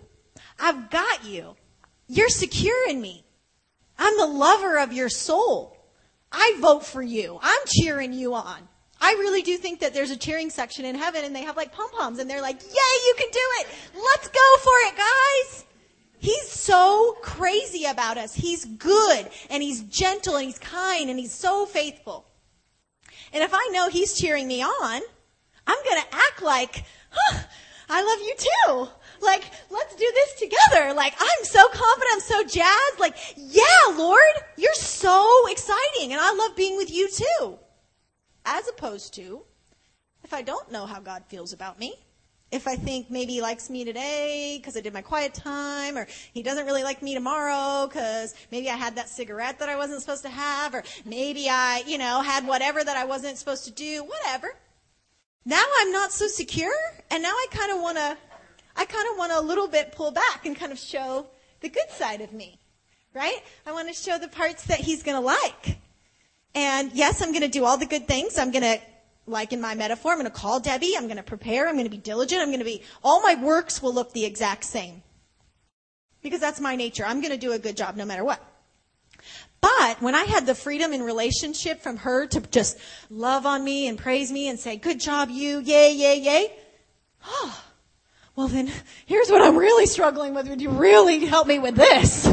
I've 0.60 0.90
got 0.90 1.26
you. 1.26 1.56
You're 2.08 2.30
secure 2.30 2.90
in 2.90 3.02
me. 3.02 3.26
I'm 3.98 4.18
the 4.18 4.28
lover 4.28 4.78
of 4.78 4.94
your 4.94 5.10
soul. 5.10 5.78
I 6.32 6.58
vote 6.60 6.86
for 6.86 7.02
you. 7.02 7.40
I'm 7.42 7.60
cheering 7.66 8.14
you 8.14 8.34
on. 8.34 8.68
I 9.00 9.12
really 9.14 9.42
do 9.42 9.58
think 9.58 9.80
that 9.82 9.94
there's 9.94 10.12
a 10.12 10.18
cheering 10.18 10.50
section 10.50 10.86
in 10.86 10.96
heaven 10.96 11.24
and 11.24 11.36
they 11.36 11.44
have 11.44 11.56
like 11.56 11.72
pom 11.72 11.90
poms 11.92 12.20
and 12.20 12.30
they're 12.30 12.42
like, 12.42 12.62
yay, 12.62 13.06
you 13.06 13.16
can 13.18 13.30
do 13.32 13.40
it. 13.60 13.68
Let's 13.96 14.28
go 14.28 14.58
for 14.64 14.74
it, 14.88 14.96
guys. 14.98 15.66
He's 16.20 16.50
so 16.50 17.16
crazy 17.22 17.86
about 17.86 18.18
us. 18.18 18.34
He's 18.34 18.66
good 18.66 19.30
and 19.50 19.62
he's 19.62 19.82
gentle 19.84 20.36
and 20.36 20.46
he's 20.46 20.58
kind 20.60 21.10
and 21.10 21.20
he's 21.20 21.34
so 21.34 21.66
faithful. 21.66 22.26
And 23.34 23.44
if 23.44 23.54
I 23.54 23.70
know 23.72 23.90
he's 23.90 24.18
cheering 24.20 24.48
me 24.48 24.64
on, 24.64 25.02
I'm 25.68 25.84
going 25.84 26.02
to 26.02 26.16
act 26.16 26.42
like, 26.42 26.84
huh, 27.12 27.44
I 27.90 28.02
love 28.04 28.20
you 28.20 28.36
too. 28.38 28.88
Like, 29.22 29.44
let's 29.70 29.96
do 29.96 30.12
this 30.14 30.40
together. 30.40 30.94
Like, 30.94 31.14
I'm 31.20 31.44
so 31.44 31.68
confident. 31.68 32.12
I'm 32.14 32.20
so 32.20 32.44
jazzed. 32.44 33.00
Like, 33.00 33.16
yeah, 33.36 33.96
Lord, 33.96 34.20
you're 34.58 34.74
so 34.74 35.48
exciting. 35.50 36.14
And 36.14 36.22
I 36.22 36.34
love 36.34 36.56
being 36.56 36.78
with 36.78 36.92
you 36.92 37.10
too. 37.10 37.60
As 38.46 38.68
opposed 38.68 39.14
to, 39.16 39.42
if 40.24 40.34
I 40.34 40.42
don't 40.42 40.72
know 40.72 40.86
how 40.86 41.00
God 41.00 41.24
feels 41.28 41.54
about 41.54 41.80
me, 41.80 41.96
if 42.50 42.66
I 42.66 42.76
think 42.76 43.12
maybe 43.12 43.34
he 43.34 43.42
likes 43.42 43.70
me 43.70 43.84
today 43.84 44.58
because 44.58 44.78
I 44.78 44.82
did 44.82 44.94
my 44.94 45.02
quiet 45.02 45.34
time, 45.34 45.98
or 45.98 46.08
he 46.34 46.42
doesn't 46.44 46.66
really 46.66 46.84
like 46.84 47.02
me 47.02 47.14
tomorrow 47.14 47.88
because 47.88 48.34
maybe 48.52 48.70
I 48.70 48.76
had 48.76 48.96
that 48.96 49.10
cigarette 49.10 49.60
that 49.60 49.68
I 49.68 49.76
wasn't 49.76 50.00
supposed 50.00 50.24
to 50.24 50.30
have, 50.30 50.74
or 50.74 50.84
maybe 51.04 51.50
I, 51.50 51.84
you 51.86 51.98
know, 51.98 52.22
had 52.22 52.48
whatever 52.48 52.82
that 52.84 52.96
I 52.96 53.04
wasn't 53.04 53.38
supposed 53.38 53.66
to 53.66 53.72
do, 53.72 54.04
whatever. 54.04 54.56
Now 55.44 55.64
I'm 55.80 55.92
not 55.92 56.12
so 56.12 56.28
secure, 56.28 56.74
and 57.12 57.22
now 57.22 57.32
I 57.32 57.48
kind 57.52 57.72
of 57.72 57.82
want 57.82 57.98
to, 57.98 58.18
I 58.78 58.86
kind 58.86 59.08
of 59.12 59.18
want 59.18 59.32
to 59.32 59.40
a 59.40 59.42
little 59.42 59.68
bit 59.68 59.92
pull 59.92 60.12
back 60.12 60.46
and 60.46 60.56
kind 60.56 60.72
of 60.72 60.78
show 60.78 61.28
the 61.62 61.70
good 61.70 61.90
side 61.90 62.22
of 62.22 62.32
me, 62.32 62.60
right? 63.14 63.40
I 63.66 63.72
want 63.72 63.88
to 63.88 63.94
show 63.94 64.18
the 64.18 64.28
parts 64.28 64.66
that 64.68 64.80
he's 64.80 65.04
going 65.04 65.18
to 65.18 65.26
like. 65.26 65.80
And 66.54 66.92
yes, 66.94 67.22
I'm 67.22 67.32
going 67.32 67.42
to 67.42 67.48
do 67.48 67.66
all 67.66 67.78
the 67.78 67.86
good 67.86 68.08
things. 68.08 68.38
I'm 68.38 68.52
going 68.52 68.64
to 68.64 68.80
like 69.28 69.52
in 69.52 69.60
my 69.60 69.76
metaphor, 69.76 70.14
I'm 70.14 70.20
going 70.20 70.32
to 70.32 70.38
call 70.38 70.60
Debbie. 70.60 70.94
I'm 70.96 71.06
going 71.06 71.18
to 71.18 71.24
prepare. 71.24 71.68
I'm 71.68 71.76
going 71.76 71.86
to 71.86 71.92
be 71.92 71.98
diligent. 71.98 72.42
I'm 72.42 72.48
going 72.48 72.60
to 72.60 72.66
be, 72.66 72.82
all 73.04 73.22
my 73.22 73.36
works 73.36 73.82
will 73.82 73.94
look 73.94 74.14
the 74.14 74.26
exact 74.26 74.64
same. 74.64 75.04
Because 76.22 76.40
that's 76.40 76.60
my 76.60 76.76
nature. 76.76 77.06
I'm 77.06 77.22
going 77.22 77.34
to 77.34 77.38
do 77.38 77.52
a 77.52 77.60
good 77.60 77.78
job 77.78 77.96
no 77.96 78.06
matter 78.06 78.24
what. 78.24 78.42
But 79.60 80.02
when 80.02 80.16
I 80.16 80.24
had 80.24 80.46
the 80.46 80.56
freedom 80.56 80.94
in 80.94 81.02
relationship 81.02 81.82
from 81.82 81.98
her 81.98 82.28
to 82.28 82.42
just 82.42 82.78
love 83.10 83.46
on 83.46 83.64
me 83.64 83.88
and 83.88 83.98
praise 83.98 84.32
me 84.32 84.48
and 84.48 84.60
say, 84.60 84.78
good 84.78 85.00
job, 85.00 85.30
you, 85.30 85.60
yay, 85.60 85.94
yay, 85.94 86.20
yay. 86.20 86.52
Oh, 87.30 87.64
well 88.38 88.48
then, 88.48 88.72
here's 89.06 89.30
what 89.30 89.42
I'm 89.42 89.58
really 89.58 89.86
struggling 89.86 90.34
with. 90.34 90.48
Would 90.48 90.62
you 90.62 90.70
really 90.70 91.26
help 91.26 91.48
me 91.48 91.60
with 91.60 91.76
this? 91.76 92.26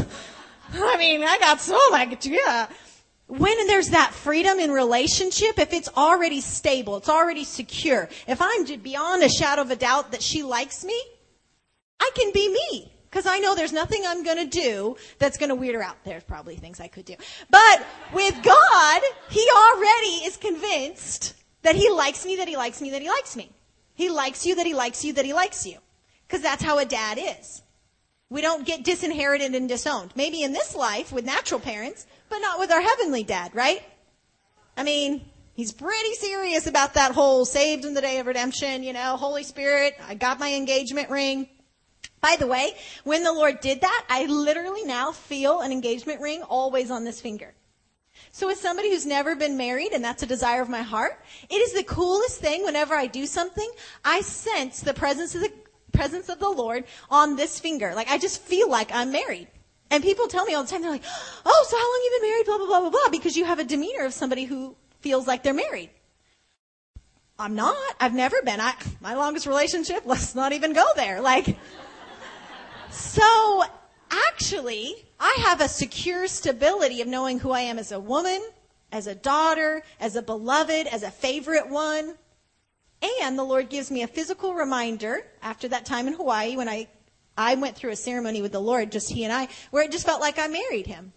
I 0.73 0.95
mean, 0.97 1.21
I 1.21 1.37
got 1.39 1.59
so 1.59 1.77
like, 1.91 2.23
yeah 2.23 2.67
when 3.27 3.65
there's 3.67 3.89
that 3.89 4.13
freedom 4.13 4.59
in 4.59 4.71
relationship, 4.71 5.57
if 5.57 5.73
it's 5.73 5.89
already 5.97 6.41
stable, 6.41 6.97
it's 6.97 7.09
already 7.09 7.43
secure, 7.43 8.07
if 8.27 8.41
I'm 8.41 8.65
beyond 8.83 9.23
a 9.23 9.29
shadow 9.29 9.63
of 9.63 9.71
a 9.71 9.75
doubt 9.75 10.11
that 10.11 10.21
she 10.21 10.43
likes 10.43 10.83
me, 10.83 10.99
I 11.99 12.11
can 12.13 12.31
be 12.31 12.49
me. 12.49 12.91
Because 13.09 13.25
I 13.25 13.39
know 13.39 13.55
there's 13.55 13.71
nothing 13.71 14.03
I'm 14.05 14.25
to 14.39 14.45
do 14.45 14.97
that's 15.19 15.37
to 15.49 15.55
weird 15.55 15.75
her 15.75 15.81
out. 15.81 15.95
There's 16.03 16.23
probably 16.23 16.57
things 16.57 16.81
I 16.81 16.89
could 16.89 17.05
do. 17.05 17.15
But 17.49 17.85
with 18.13 18.35
God, 18.43 19.01
He 19.29 19.47
already 19.55 20.25
is 20.25 20.35
convinced 20.35 21.33
that 21.61 21.75
He 21.75 21.89
likes 21.89 22.25
me, 22.25 22.35
that 22.35 22.49
He 22.49 22.57
likes 22.57 22.81
me, 22.81 22.89
that 22.89 23.01
He 23.01 23.07
likes 23.07 23.37
me. 23.37 23.49
He 23.93 24.09
likes 24.09 24.45
you, 24.45 24.55
that 24.55 24.65
He 24.65 24.73
likes 24.73 25.05
you, 25.05 25.13
that 25.13 25.23
He 25.23 25.31
likes 25.31 25.65
you. 25.65 25.77
Because 26.27 26.41
that's 26.41 26.63
how 26.63 26.79
a 26.79 26.85
dad 26.85 27.19
is. 27.19 27.61
We 28.29 28.41
don't 28.41 28.65
get 28.65 28.83
disinherited 28.83 29.53
and 29.53 29.69
disowned. 29.69 30.11
Maybe 30.15 30.41
in 30.41 30.51
this 30.51 30.75
life 30.75 31.11
with 31.11 31.25
natural 31.25 31.59
parents, 31.59 32.07
but 32.29 32.39
not 32.39 32.59
with 32.59 32.71
our 32.71 32.81
heavenly 32.81 33.23
dad, 33.23 33.53
right? 33.53 33.83
I 34.75 34.83
mean, 34.83 35.21
he's 35.53 35.71
pretty 35.71 36.13
serious 36.15 36.67
about 36.67 36.95
that 36.95 37.13
whole 37.13 37.45
saved 37.45 37.85
in 37.85 37.93
the 37.93 38.01
day 38.01 38.19
of 38.19 38.25
redemption, 38.25 38.83
you 38.83 38.93
know, 38.93 39.15
Holy 39.15 39.43
Spirit, 39.43 39.95
I 40.07 40.15
got 40.15 40.39
my 40.39 40.53
engagement 40.53 41.09
ring. 41.09 41.47
By 42.19 42.35
the 42.39 42.47
way, 42.47 42.73
when 43.03 43.23
the 43.23 43.31
Lord 43.31 43.59
did 43.59 43.81
that, 43.81 44.05
I 44.09 44.25
literally 44.25 44.83
now 44.83 45.11
feel 45.11 45.61
an 45.61 45.71
engagement 45.71 46.21
ring 46.21 46.41
always 46.41 46.89
on 46.89 47.03
this 47.03 47.21
finger. 47.21 47.53
So 48.31 48.49
as 48.49 48.59
somebody 48.59 48.89
who's 48.89 49.05
never 49.05 49.35
been 49.35 49.57
married, 49.57 49.91
and 49.91 50.03
that's 50.03 50.23
a 50.23 50.27
desire 50.27 50.61
of 50.61 50.69
my 50.69 50.81
heart, 50.81 51.19
it 51.49 51.55
is 51.55 51.73
the 51.73 51.83
coolest 51.83 52.39
thing 52.39 52.63
whenever 52.63 52.95
I 52.95 53.07
do 53.07 53.27
something, 53.27 53.69
I 54.03 54.21
sense 54.21 54.81
the 54.81 54.93
presence 54.93 55.35
of 55.35 55.41
the 55.41 55.53
presence 55.95 56.29
of 56.29 56.39
the 56.39 56.49
Lord 56.49 56.85
on 57.09 57.35
this 57.35 57.59
finger. 57.59 57.93
Like 57.95 58.09
I 58.09 58.17
just 58.17 58.41
feel 58.41 58.69
like 58.69 58.91
I'm 58.93 59.11
married. 59.11 59.47
And 59.91 60.03
people 60.03 60.27
tell 60.27 60.45
me 60.45 60.53
all 60.55 60.63
the 60.63 60.69
time, 60.69 60.81
they're 60.81 60.91
like, 60.91 61.03
oh, 61.45 61.65
so 61.69 61.77
how 61.77 61.83
long 61.83 62.01
you 62.03 62.19
been 62.19 62.29
married? 62.29 62.45
Blah, 62.45 62.57
blah, 62.57 62.67
blah, 62.67 62.81
blah, 62.81 62.89
blah, 62.89 63.09
because 63.11 63.37
you 63.37 63.45
have 63.45 63.59
a 63.59 63.63
demeanor 63.63 64.05
of 64.05 64.13
somebody 64.13 64.45
who 64.45 64.75
feels 64.99 65.27
like 65.27 65.43
they're 65.43 65.53
married. 65.53 65.91
I'm 67.37 67.55
not. 67.55 67.77
I've 67.99 68.13
never 68.13 68.41
been. 68.41 68.59
I, 68.59 68.73
my 69.01 69.13
longest 69.13 69.45
relationship, 69.45 70.03
let's 70.05 70.35
not 70.35 70.53
even 70.53 70.73
go 70.73 70.85
there. 70.95 71.21
Like, 71.21 71.57
so 72.89 73.63
actually, 74.09 74.95
I 75.19 75.37
have 75.43 75.61
a 75.61 75.67
secure 75.67 76.27
stability 76.27 77.01
of 77.01 77.07
knowing 77.07 77.39
who 77.39 77.51
I 77.51 77.61
am 77.61 77.77
as 77.77 77.91
a 77.91 77.99
woman, 77.99 78.41
as 78.91 79.07
a 79.07 79.15
daughter, 79.15 79.83
as 79.99 80.15
a 80.15 80.21
beloved, 80.21 80.87
as 80.87 81.03
a 81.03 81.11
favorite 81.11 81.69
one. 81.69 82.15
And 83.21 83.37
the 83.37 83.43
Lord 83.43 83.69
gives 83.69 83.91
me 83.91 84.03
a 84.03 84.07
physical 84.07 84.53
reminder 84.53 85.25
after 85.41 85.67
that 85.69 85.85
time 85.85 86.07
in 86.07 86.13
Hawaii 86.13 86.55
when 86.55 86.69
I, 86.69 86.87
I 87.37 87.55
went 87.55 87.75
through 87.75 87.91
a 87.91 87.95
ceremony 87.95 88.41
with 88.41 88.51
the 88.51 88.61
Lord, 88.61 88.91
just 88.91 89.11
he 89.11 89.23
and 89.23 89.33
I, 89.33 89.47
where 89.71 89.83
it 89.83 89.91
just 89.91 90.05
felt 90.05 90.21
like 90.21 90.39
I 90.39 90.47
married 90.47 90.87
him. 90.87 91.13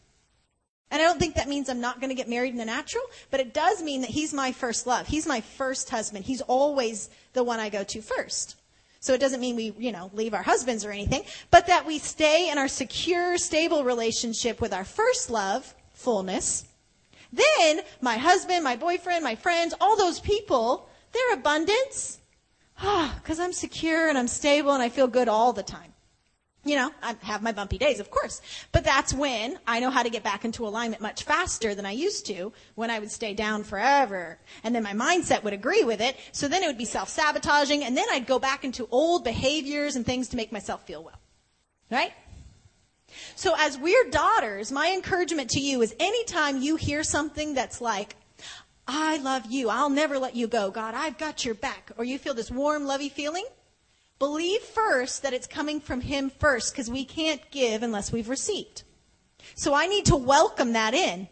And 0.91 1.03
I 1.03 1.05
don't 1.05 1.19
think 1.19 1.35
that 1.35 1.49
means 1.49 1.69
I'm 1.69 1.81
not 1.81 2.01
going 2.01 2.09
to 2.09 2.15
get 2.15 2.29
married 2.29 2.53
in 2.53 2.57
the 2.57 2.65
natural, 2.65 3.05
but 3.31 3.41
it 3.41 3.53
does 3.53 3.83
mean 3.83 4.01
that 4.01 4.11
he's 4.11 4.33
my 4.33 4.53
first 4.53 4.87
love. 4.87 5.07
He's 5.07 5.27
my 5.27 5.43
first 5.43 5.91
husband. 5.91 6.25
He's 6.25 6.41
always 6.41 7.11
the 7.35 7.45
one 7.45 7.61
I 7.61 7.69
go 7.69 7.85
to 7.85 8.01
first. 8.01 8.57
So 9.01 9.13
it 9.13 9.21
doesn't 9.21 9.41
mean 9.41 9.55
we, 9.55 9.75
you 9.79 9.93
know, 9.93 10.11
leave 10.15 10.35
our 10.35 10.43
husbands 10.43 10.85
or 10.85 10.91
anything, 10.91 11.23
but 11.51 11.67
that 11.67 11.87
we 11.87 11.99
stay 11.99 12.51
in 12.51 12.59
our 12.59 12.69
secure, 12.69 13.37
stable 13.39 13.85
relationship 13.85 14.61
with 14.61 14.73
our 14.73 14.85
first 14.85 15.31
love, 15.31 15.75
fullness. 15.93 16.65
Then 17.33 17.83
my 18.01 18.17
husband, 18.17 18.65
my 18.65 18.77
boyfriend, 18.77 19.23
my 19.23 19.35
friends, 19.35 19.75
all 19.81 19.97
those 19.97 20.21
people, 20.21 20.88
their 21.13 21.35
abundance, 21.35 22.19
ah, 22.79 23.19
because 23.23 23.41
I'm 23.41 23.53
secure 23.53 24.09
and 24.09 24.19
I'm 24.19 24.29
stable 24.29 24.73
and 24.73 24.83
I 24.83 24.89
feel 24.89 25.07
good 25.07 25.29
all 25.29 25.53
the 25.53 25.63
time. 25.63 25.93
You 26.65 26.77
know, 26.77 26.91
I 27.03 27.15
have 27.23 27.43
my 27.43 27.53
bumpy 27.53 27.79
days, 27.79 27.99
of 27.99 28.11
course. 28.11 28.43
But 28.73 28.85
that's 28.85 29.15
when 29.15 29.59
I 29.67 29.81
know 29.81 29.91
how 29.91 30.03
to 30.03 30.11
get 30.11 30.23
back 30.23 30.45
into 30.45 30.67
alignment 30.67 31.01
much 31.01 31.23
faster 31.23 31.75
than 31.75 31.87
I 31.87 31.93
used 31.93 32.27
to 32.27 32.53
when 32.75 32.91
I 32.91 32.99
would 32.99 33.11
stay 33.11 33.33
down 33.33 33.63
forever. 33.63 34.39
And 34.65 34.75
then 34.75 34.83
my 34.83 34.93
mindset 34.93 35.45
would 35.45 35.55
agree 35.55 35.85
with 35.85 36.01
it. 36.01 36.17
So 36.33 36.47
then 36.47 36.63
it 36.63 36.67
would 36.67 36.77
be 36.77 36.85
self-sabotaging 36.85 37.85
and 37.85 37.97
then 37.97 38.07
I'd 38.11 38.27
go 38.27 38.39
back 38.39 38.65
into 38.65 38.89
old 38.91 39.25
behaviors 39.25 39.97
and 39.97 40.05
things 40.05 40.29
to 40.29 40.37
make 40.37 40.53
myself 40.53 40.85
feel 40.85 41.03
well. 41.03 41.19
Right? 41.91 42.13
So 43.35 43.55
as 43.59 43.79
we're 43.79 44.11
daughters, 44.11 44.71
my 44.71 44.93
encouragement 44.93 45.51
to 45.51 45.61
you 45.61 45.81
is 45.81 45.95
anytime 45.99 46.61
you 46.61 46.77
hear 46.77 47.03
something 47.03 47.55
that's 47.55 47.81
like, 47.81 48.17
I 48.91 49.19
love 49.19 49.45
you. 49.51 49.69
I'll 49.69 49.91
never 49.91 50.19
let 50.19 50.35
you 50.35 50.49
go. 50.49 50.71
God, 50.71 50.95
I've 50.95 51.19
got 51.19 51.45
your 51.45 51.55
back. 51.55 51.93
Or 51.99 52.05
you 52.05 52.19
feel 52.19 52.33
this 52.33 52.51
warm, 52.51 52.87
lovey 52.87 53.11
feeling. 53.11 53.45
Believe 54.19 54.63
first 54.63 55.23
that 55.23 55.35
it's 55.35 55.47
coming 55.47 55.79
from 55.79 56.01
Him 56.01 56.31
first 56.31 56.73
because 56.73 56.91
we 56.91 57.05
can't 57.05 57.43
give 57.51 57.83
unless 57.83 58.11
we've 58.11 58.31
received. 58.31 58.83
So 59.55 59.75
I 59.75 59.87
need 59.87 60.07
to 60.07 60.17
welcome 60.17 60.73
that 60.73 60.95
in. 60.95 61.29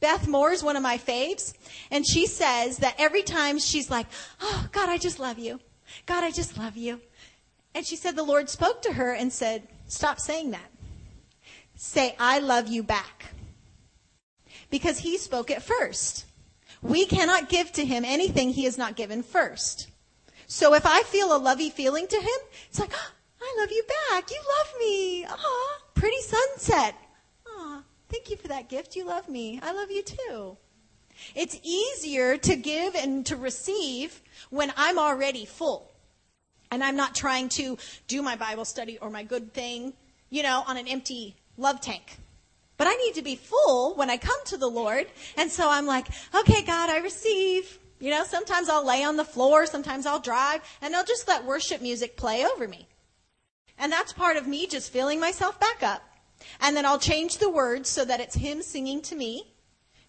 Beth 0.00 0.26
Moore 0.26 0.52
is 0.52 0.62
one 0.62 0.76
of 0.76 0.82
my 0.82 0.98
faves, 0.98 1.54
and 1.90 2.06
she 2.06 2.26
says 2.26 2.78
that 2.78 2.96
every 2.98 3.22
time 3.22 3.58
she's 3.58 3.90
like, 3.90 4.06
Oh, 4.40 4.66
God, 4.72 4.88
I 4.88 4.98
just 4.98 5.18
love 5.18 5.38
you. 5.38 5.60
God, 6.06 6.24
I 6.24 6.30
just 6.30 6.58
love 6.58 6.76
you. 6.76 7.00
And 7.74 7.86
she 7.86 7.96
said 7.96 8.16
the 8.16 8.22
Lord 8.22 8.48
spoke 8.48 8.82
to 8.82 8.94
her 8.94 9.12
and 9.12 9.32
said, 9.32 9.68
Stop 9.86 10.18
saying 10.18 10.50
that. 10.52 10.70
Say, 11.76 12.16
I 12.18 12.38
love 12.38 12.68
you 12.68 12.82
back. 12.82 13.26
Because 14.70 14.98
He 14.98 15.18
spoke 15.18 15.50
it 15.50 15.62
first. 15.62 16.24
We 16.82 17.06
cannot 17.06 17.48
give 17.48 17.72
to 17.72 17.84
Him 17.84 18.04
anything 18.04 18.50
He 18.50 18.64
has 18.64 18.78
not 18.78 18.96
given 18.96 19.22
first. 19.22 19.88
So 20.46 20.74
if 20.74 20.86
I 20.86 21.02
feel 21.02 21.34
a 21.34 21.38
lovey 21.38 21.70
feeling 21.70 22.06
to 22.06 22.16
him, 22.16 22.38
it's 22.68 22.78
like, 22.78 22.92
oh, 22.94 23.12
I 23.42 23.56
love 23.58 23.70
you 23.72 23.82
back. 24.10 24.30
You 24.30 24.36
love 24.36 24.74
me. 24.78 25.24
Ah, 25.24 25.78
pretty 25.94 26.20
sunset. 26.20 26.94
Ah, 27.48 27.82
thank 28.08 28.30
you 28.30 28.36
for 28.36 28.48
that 28.48 28.68
gift. 28.68 28.94
You 28.94 29.04
love 29.04 29.28
me. 29.28 29.58
I 29.62 29.72
love 29.72 29.90
you 29.90 30.02
too. 30.02 30.56
It's 31.34 31.58
easier 31.62 32.36
to 32.38 32.56
give 32.56 32.94
and 32.94 33.26
to 33.26 33.36
receive 33.36 34.22
when 34.50 34.72
I'm 34.76 34.98
already 34.98 35.44
full. 35.46 35.92
And 36.70 36.84
I'm 36.84 36.96
not 36.96 37.14
trying 37.14 37.48
to 37.50 37.78
do 38.06 38.22
my 38.22 38.36
Bible 38.36 38.64
study 38.64 38.98
or 38.98 39.10
my 39.10 39.22
good 39.22 39.52
thing, 39.52 39.94
you 40.30 40.42
know, 40.42 40.62
on 40.66 40.76
an 40.76 40.86
empty 40.86 41.36
love 41.56 41.80
tank. 41.80 42.18
But 42.76 42.88
I 42.88 42.94
need 42.94 43.14
to 43.14 43.22
be 43.22 43.36
full 43.36 43.94
when 43.94 44.10
I 44.10 44.16
come 44.16 44.38
to 44.46 44.56
the 44.56 44.68
Lord. 44.68 45.06
And 45.36 45.50
so 45.50 45.70
I'm 45.70 45.86
like, 45.86 46.06
okay, 46.34 46.62
God, 46.62 46.90
I 46.90 46.98
receive. 46.98 47.78
You 47.98 48.10
know, 48.10 48.24
sometimes 48.24 48.68
I'll 48.68 48.84
lay 48.84 49.02
on 49.02 49.16
the 49.16 49.24
floor, 49.24 49.64
sometimes 49.64 50.04
I'll 50.04 50.20
drive, 50.20 50.60
and 50.82 50.94
I'll 50.94 51.04
just 51.04 51.26
let 51.26 51.46
worship 51.46 51.80
music 51.80 52.16
play 52.16 52.44
over 52.44 52.68
me. 52.68 52.88
And 53.78 53.90
that's 53.90 54.12
part 54.12 54.36
of 54.36 54.46
me 54.46 54.66
just 54.66 54.92
filling 54.92 55.20
myself 55.20 55.58
back 55.58 55.82
up. 55.82 56.02
And 56.60 56.76
then 56.76 56.84
I'll 56.84 56.98
change 56.98 57.38
the 57.38 57.50
words 57.50 57.88
so 57.88 58.04
that 58.04 58.20
it's 58.20 58.34
Him 58.34 58.62
singing 58.62 59.00
to 59.02 59.16
me 59.16 59.54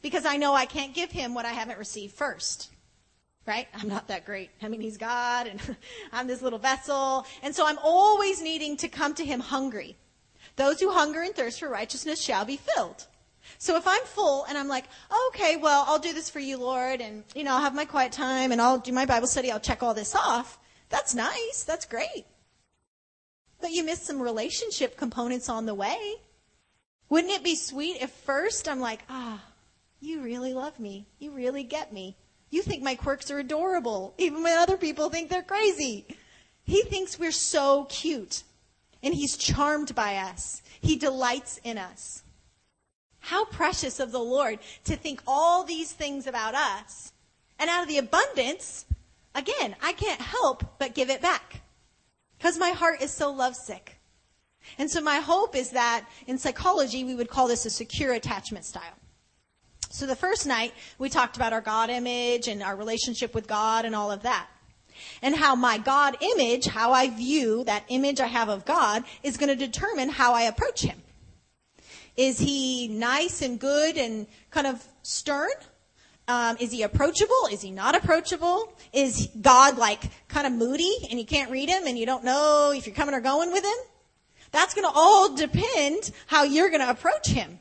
because 0.01 0.25
I 0.25 0.37
know 0.37 0.53
I 0.53 0.65
can't 0.65 0.93
give 0.93 1.11
Him 1.11 1.33
what 1.33 1.45
I 1.45 1.53
haven't 1.53 1.79
received 1.79 2.13
first. 2.13 2.71
Right? 3.45 3.67
I'm 3.73 3.87
not 3.87 4.09
that 4.09 4.25
great. 4.25 4.49
I 4.61 4.67
mean, 4.67 4.81
He's 4.81 4.97
God 4.97 5.47
and 5.47 5.61
I'm 6.11 6.27
this 6.27 6.41
little 6.41 6.59
vessel. 6.59 7.25
And 7.41 7.55
so 7.55 7.65
I'm 7.65 7.79
always 7.81 8.41
needing 8.41 8.75
to 8.77 8.89
come 8.89 9.13
to 9.15 9.23
Him 9.23 9.39
hungry. 9.39 9.95
Those 10.57 10.79
who 10.81 10.91
hunger 10.91 11.21
and 11.21 11.33
thirst 11.33 11.59
for 11.59 11.69
righteousness 11.69 12.21
shall 12.21 12.43
be 12.43 12.57
filled. 12.57 13.07
So 13.59 13.77
if 13.77 13.87
I'm 13.87 14.03
full 14.03 14.43
and 14.45 14.57
I'm 14.57 14.67
like, 14.67 14.85
okay, 15.29 15.55
well, 15.55 15.85
I'll 15.87 15.99
do 15.99 16.13
this 16.13 16.29
for 16.29 16.39
you, 16.39 16.57
Lord, 16.57 16.99
and, 16.99 17.23
you 17.33 17.43
know, 17.43 17.53
I'll 17.53 17.61
have 17.61 17.73
my 17.75 17.85
quiet 17.85 18.11
time 18.11 18.51
and 18.51 18.61
I'll 18.61 18.77
do 18.77 18.91
my 18.91 19.05
Bible 19.05 19.27
study, 19.27 19.51
I'll 19.51 19.59
check 19.59 19.81
all 19.81 19.93
this 19.93 20.15
off. 20.15 20.59
That's 20.89 21.15
nice. 21.15 21.63
That's 21.63 21.85
great. 21.85 22.25
But 23.61 23.71
you 23.71 23.83
miss 23.83 24.01
some 24.01 24.21
relationship 24.21 24.97
components 24.97 25.49
on 25.49 25.65
the 25.65 25.73
way. 25.73 26.15
Wouldn't 27.09 27.33
it 27.33 27.43
be 27.43 27.55
sweet 27.55 28.01
if 28.01 28.11
first 28.11 28.67
I'm 28.67 28.79
like, 28.79 29.01
ah, 29.09 29.41
you 29.99 30.21
really 30.21 30.53
love 30.53 30.79
me. 30.79 31.07
You 31.19 31.31
really 31.31 31.63
get 31.63 31.93
me. 31.93 32.17
You 32.49 32.61
think 32.61 32.83
my 32.83 32.95
quirks 32.95 33.31
are 33.31 33.39
adorable, 33.39 34.13
even 34.17 34.43
when 34.43 34.57
other 34.57 34.77
people 34.77 35.09
think 35.09 35.29
they're 35.29 35.41
crazy. 35.41 36.05
He 36.63 36.83
thinks 36.83 37.17
we're 37.17 37.31
so 37.31 37.85
cute. 37.85 38.43
And 39.03 39.13
he's 39.13 39.37
charmed 39.37 39.93
by 39.95 40.15
us. 40.15 40.61
He 40.81 40.95
delights 40.95 41.59
in 41.63 41.77
us. 41.77 42.23
How 43.19 43.45
precious 43.45 43.99
of 43.99 44.11
the 44.11 44.19
Lord 44.19 44.59
to 44.85 44.95
think 44.95 45.21
all 45.27 45.63
these 45.63 45.91
things 45.91 46.27
about 46.27 46.55
us. 46.55 47.13
And 47.59 47.69
out 47.69 47.83
of 47.83 47.89
the 47.89 47.97
abundance, 47.97 48.85
again, 49.35 49.75
I 49.81 49.93
can't 49.93 50.21
help 50.21 50.79
but 50.79 50.95
give 50.95 51.09
it 51.09 51.21
back. 51.21 51.61
Because 52.37 52.57
my 52.57 52.69
heart 52.69 53.01
is 53.01 53.11
so 53.11 53.31
lovesick. 53.31 53.97
And 54.77 54.89
so 54.89 55.01
my 55.01 55.17
hope 55.17 55.55
is 55.55 55.71
that 55.71 56.07
in 56.27 56.37
psychology, 56.37 57.03
we 57.03 57.15
would 57.15 57.29
call 57.29 57.47
this 57.47 57.65
a 57.65 57.69
secure 57.69 58.13
attachment 58.13 58.65
style. 58.65 58.97
So 59.89 60.05
the 60.05 60.15
first 60.15 60.45
night, 60.45 60.73
we 60.99 61.09
talked 61.09 61.37
about 61.37 61.53
our 61.53 61.61
God 61.61 61.89
image 61.89 62.47
and 62.47 62.61
our 62.61 62.75
relationship 62.75 63.33
with 63.33 63.47
God 63.47 63.85
and 63.85 63.95
all 63.95 64.11
of 64.11 64.23
that. 64.23 64.47
And 65.21 65.35
how 65.35 65.55
my 65.55 65.77
God 65.77 66.17
image, 66.21 66.65
how 66.65 66.91
I 66.91 67.09
view 67.09 67.63
that 67.65 67.83
image 67.89 68.19
I 68.19 68.27
have 68.27 68.49
of 68.49 68.65
God, 68.65 69.03
is 69.23 69.37
going 69.37 69.49
to 69.49 69.55
determine 69.55 70.09
how 70.09 70.33
I 70.33 70.43
approach 70.43 70.81
Him. 70.81 71.01
Is 72.17 72.39
he 72.39 72.87
nice 72.87 73.43
and 73.43 73.59
good 73.59 73.95
and 73.95 74.25
kind 74.49 74.65
of 74.65 74.83
stern? 75.03 75.51
Um, 76.27 76.57
is 76.59 76.71
he 76.71 76.81
approachable? 76.81 77.47
Is 77.51 77.61
he 77.61 77.71
not 77.71 77.95
approachable? 77.95 78.73
Is 78.91 79.29
God 79.39 79.77
like 79.77 80.01
kind 80.27 80.47
of 80.47 80.51
moody 80.51 80.93
and 81.09 81.19
you 81.19 81.25
can't 81.25 81.51
read 81.51 81.69
him 81.69 81.85
and 81.85 81.97
you 81.97 82.05
don't 82.05 82.23
know 82.23 82.73
if 82.75 82.85
you're 82.85 82.95
coming 82.95 83.15
or 83.15 83.21
going 83.21 83.53
with 83.53 83.63
him? 83.63 83.77
That's 84.51 84.73
going 84.73 84.91
to 84.91 84.93
all 84.93 85.35
depend 85.35 86.11
how 86.25 86.43
you're 86.43 86.69
going 86.69 86.81
to 86.81 86.89
approach 86.89 87.27
him. 87.27 87.59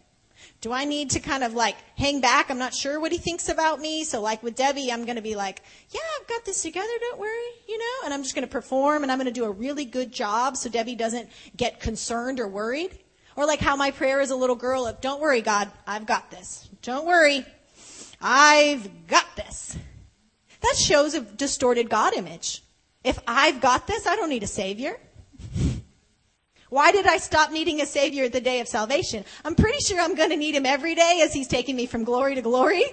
Do 0.61 0.73
I 0.73 0.85
need 0.85 1.11
to 1.11 1.21
kind 1.21 1.45
of 1.45 1.55
like 1.55 1.77
hang 1.97 2.21
back? 2.21 2.51
I'm 2.51 2.59
not 2.59 2.75
sure 2.75 2.99
what 2.99 3.13
he 3.13 3.19
thinks 3.19 3.49
about 3.49 3.81
me. 3.81 4.05
So 4.05 4.21
like 4.21 4.43
with 4.43 4.57
Debbie, 4.57 4.91
I'm 4.91 5.05
going 5.05 5.17
to 5.17 5.23
be 5.23 5.37
like, 5.37 5.63
yeah, 5.91 6.01
I've 6.21 6.27
got 6.27 6.45
this 6.45 6.63
together. 6.63 6.93
Don't 7.01 7.19
worry, 7.19 7.49
you 7.69 7.79
know, 7.79 8.05
and 8.05 8.15
I'm 8.15 8.23
just 8.23 8.35
going 8.35 8.47
to 8.47 8.51
perform 8.53 9.03
and 9.03 9.13
I'm 9.13 9.19
going 9.19 9.27
to 9.27 9.33
do 9.33 9.45
a 9.45 9.51
really 9.51 9.85
good 9.85 10.13
job 10.13 10.57
so 10.57 10.69
Debbie 10.69 10.95
doesn't 10.95 11.29
get 11.57 11.81
concerned 11.81 12.41
or 12.41 12.49
worried. 12.49 12.99
Or 13.37 13.47
like 13.47 13.61
how 13.61 13.77
my 13.77 13.91
prayer 13.91 14.21
as 14.21 14.31
a 14.31 14.37
little 14.37 14.57
girl 14.57 14.87
of, 14.87 15.01
don't 15.03 15.21
worry, 15.21 15.43
God, 15.43 15.71
I've 15.87 16.07
got 16.07 16.31
this. 16.31 16.69
Don't 16.81 17.07
worry. 17.07 17.45
I've 18.21 19.07
got 19.07 19.37
this. 19.37 19.77
That 20.63 20.77
shows 20.77 21.15
a 21.15 21.21
distorted 21.21 21.91
God 21.91 22.15
image. 22.15 22.63
If 23.05 23.19
I've 23.29 23.61
got 23.61 23.87
this, 23.87 24.07
I 24.07 24.17
don't 24.17 24.31
need 24.31 24.43
a 24.43 24.49
savior. 24.49 24.99
Why 26.69 26.91
did 26.91 27.07
I 27.07 27.19
stop 27.19 27.53
needing 27.53 27.81
a 27.81 27.87
savior 27.87 28.25
at 28.25 28.33
the 28.33 28.41
day 28.41 28.61
of 28.61 28.67
salvation? 28.67 29.25
I'm 29.45 29.55
pretty 29.55 29.79
sure 29.79 30.01
I'm 30.01 30.17
going 30.17 30.31
to 30.31 30.37
need 30.37 30.55
him 30.55 30.67
every 30.67 30.95
day 30.95 31.21
as 31.23 31.33
he's 31.33 31.47
taking 31.47 31.77
me 31.77 31.87
from 31.87 32.03
glory 32.03 32.35
to 32.35 32.43
glory. 32.43 32.85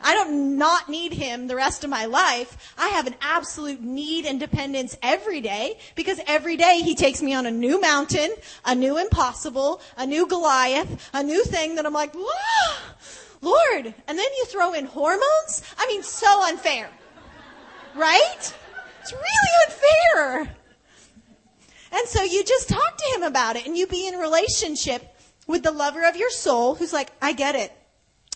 I 0.00 0.14
don't 0.14 0.58
not 0.58 0.88
need 0.88 1.12
him 1.12 1.46
the 1.46 1.56
rest 1.56 1.84
of 1.84 1.90
my 1.90 2.04
life. 2.04 2.74
I 2.76 2.88
have 2.88 3.06
an 3.06 3.14
absolute 3.20 3.80
need 3.80 4.26
and 4.26 4.38
dependence 4.38 4.96
every 5.02 5.40
day 5.40 5.78
because 5.94 6.20
every 6.26 6.56
day 6.56 6.80
he 6.82 6.94
takes 6.94 7.22
me 7.22 7.32
on 7.32 7.46
a 7.46 7.50
new 7.50 7.80
mountain, 7.80 8.34
a 8.64 8.74
new 8.74 8.98
impossible, 8.98 9.80
a 9.96 10.04
new 10.06 10.26
Goliath, 10.26 11.10
a 11.14 11.22
new 11.22 11.44
thing 11.44 11.76
that 11.76 11.86
I'm 11.86 11.94
like, 11.94 12.14
Lord. 13.40 13.94
And 14.08 14.18
then 14.18 14.26
you 14.36 14.44
throw 14.46 14.72
in 14.72 14.86
hormones. 14.86 15.62
I 15.78 15.86
mean, 15.86 16.02
so 16.02 16.46
unfair. 16.48 16.90
Right? 17.94 18.54
It's 19.00 19.12
really 19.12 20.44
unfair. 20.44 20.56
And 21.92 22.08
so 22.08 22.22
you 22.22 22.44
just 22.44 22.68
talk 22.68 22.96
to 22.96 23.14
him 23.14 23.22
about 23.22 23.56
it 23.56 23.66
and 23.66 23.76
you 23.76 23.86
be 23.86 24.06
in 24.06 24.16
relationship 24.16 25.16
with 25.46 25.62
the 25.62 25.70
lover 25.70 26.02
of 26.08 26.16
your 26.16 26.30
soul 26.30 26.74
who's 26.74 26.92
like, 26.92 27.10
I 27.22 27.32
get 27.32 27.54
it. 27.54 27.72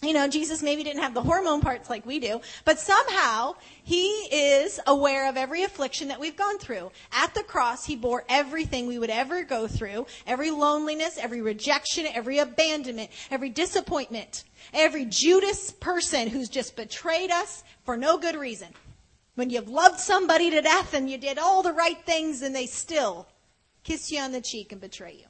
you 0.03 0.13
know, 0.15 0.29
Jesus 0.29 0.63
maybe 0.63 0.83
didn't 0.83 1.03
have 1.03 1.13
the 1.13 1.23
hormone 1.23 1.61
parts 1.61 1.91
like 1.91 2.07
we 2.07 2.19
do, 2.21 2.41
but 2.65 2.79
somehow 2.79 3.55
he 3.83 4.07
is 4.33 4.81
aware 4.87 5.29
of 5.29 5.37
every 5.37 5.63
affliction 5.63 6.09
that 6.09 6.21
we've 6.21 6.37
gone 6.37 6.59
through. 6.59 6.91
At 7.13 7.35
the 7.35 7.43
cross, 7.43 7.85
he 7.85 7.97
bore 7.97 8.25
everything 8.29 8.87
we 8.87 8.99
would 8.99 9.11
ever 9.11 9.43
go 9.43 9.69
through, 9.69 10.07
every 10.27 10.51
loneliness, 10.51 11.19
every 11.19 11.43
rejection, 11.43 12.07
every 12.07 12.39
abandonment, 12.39 13.11
every 13.31 13.51
disappointment, 13.51 14.45
every 14.73 15.05
Judas 15.05 15.71
person 15.73 16.29
who's 16.29 16.49
just 16.49 16.77
betrayed 16.77 17.31
us 17.31 17.63
for 17.85 17.97
no 17.97 18.17
good 18.17 18.37
reason. 18.37 18.69
When 19.35 19.51
you've 19.51 19.69
loved 19.69 20.01
somebody 20.01 20.51
to 20.51 20.61
death 20.63 20.95
and 20.95 21.11
you 21.11 21.19
did 21.19 21.39
all 21.39 21.63
the 21.63 21.73
right 21.73 22.01
things 22.05 22.43
and 22.43 22.55
they 22.55 22.67
still 22.67 23.27
kiss 23.83 24.11
you 24.11 24.21
on 24.21 24.33
the 24.33 24.41
cheek 24.41 24.73
and 24.73 24.81
betray 24.81 25.17
you. 25.19 25.27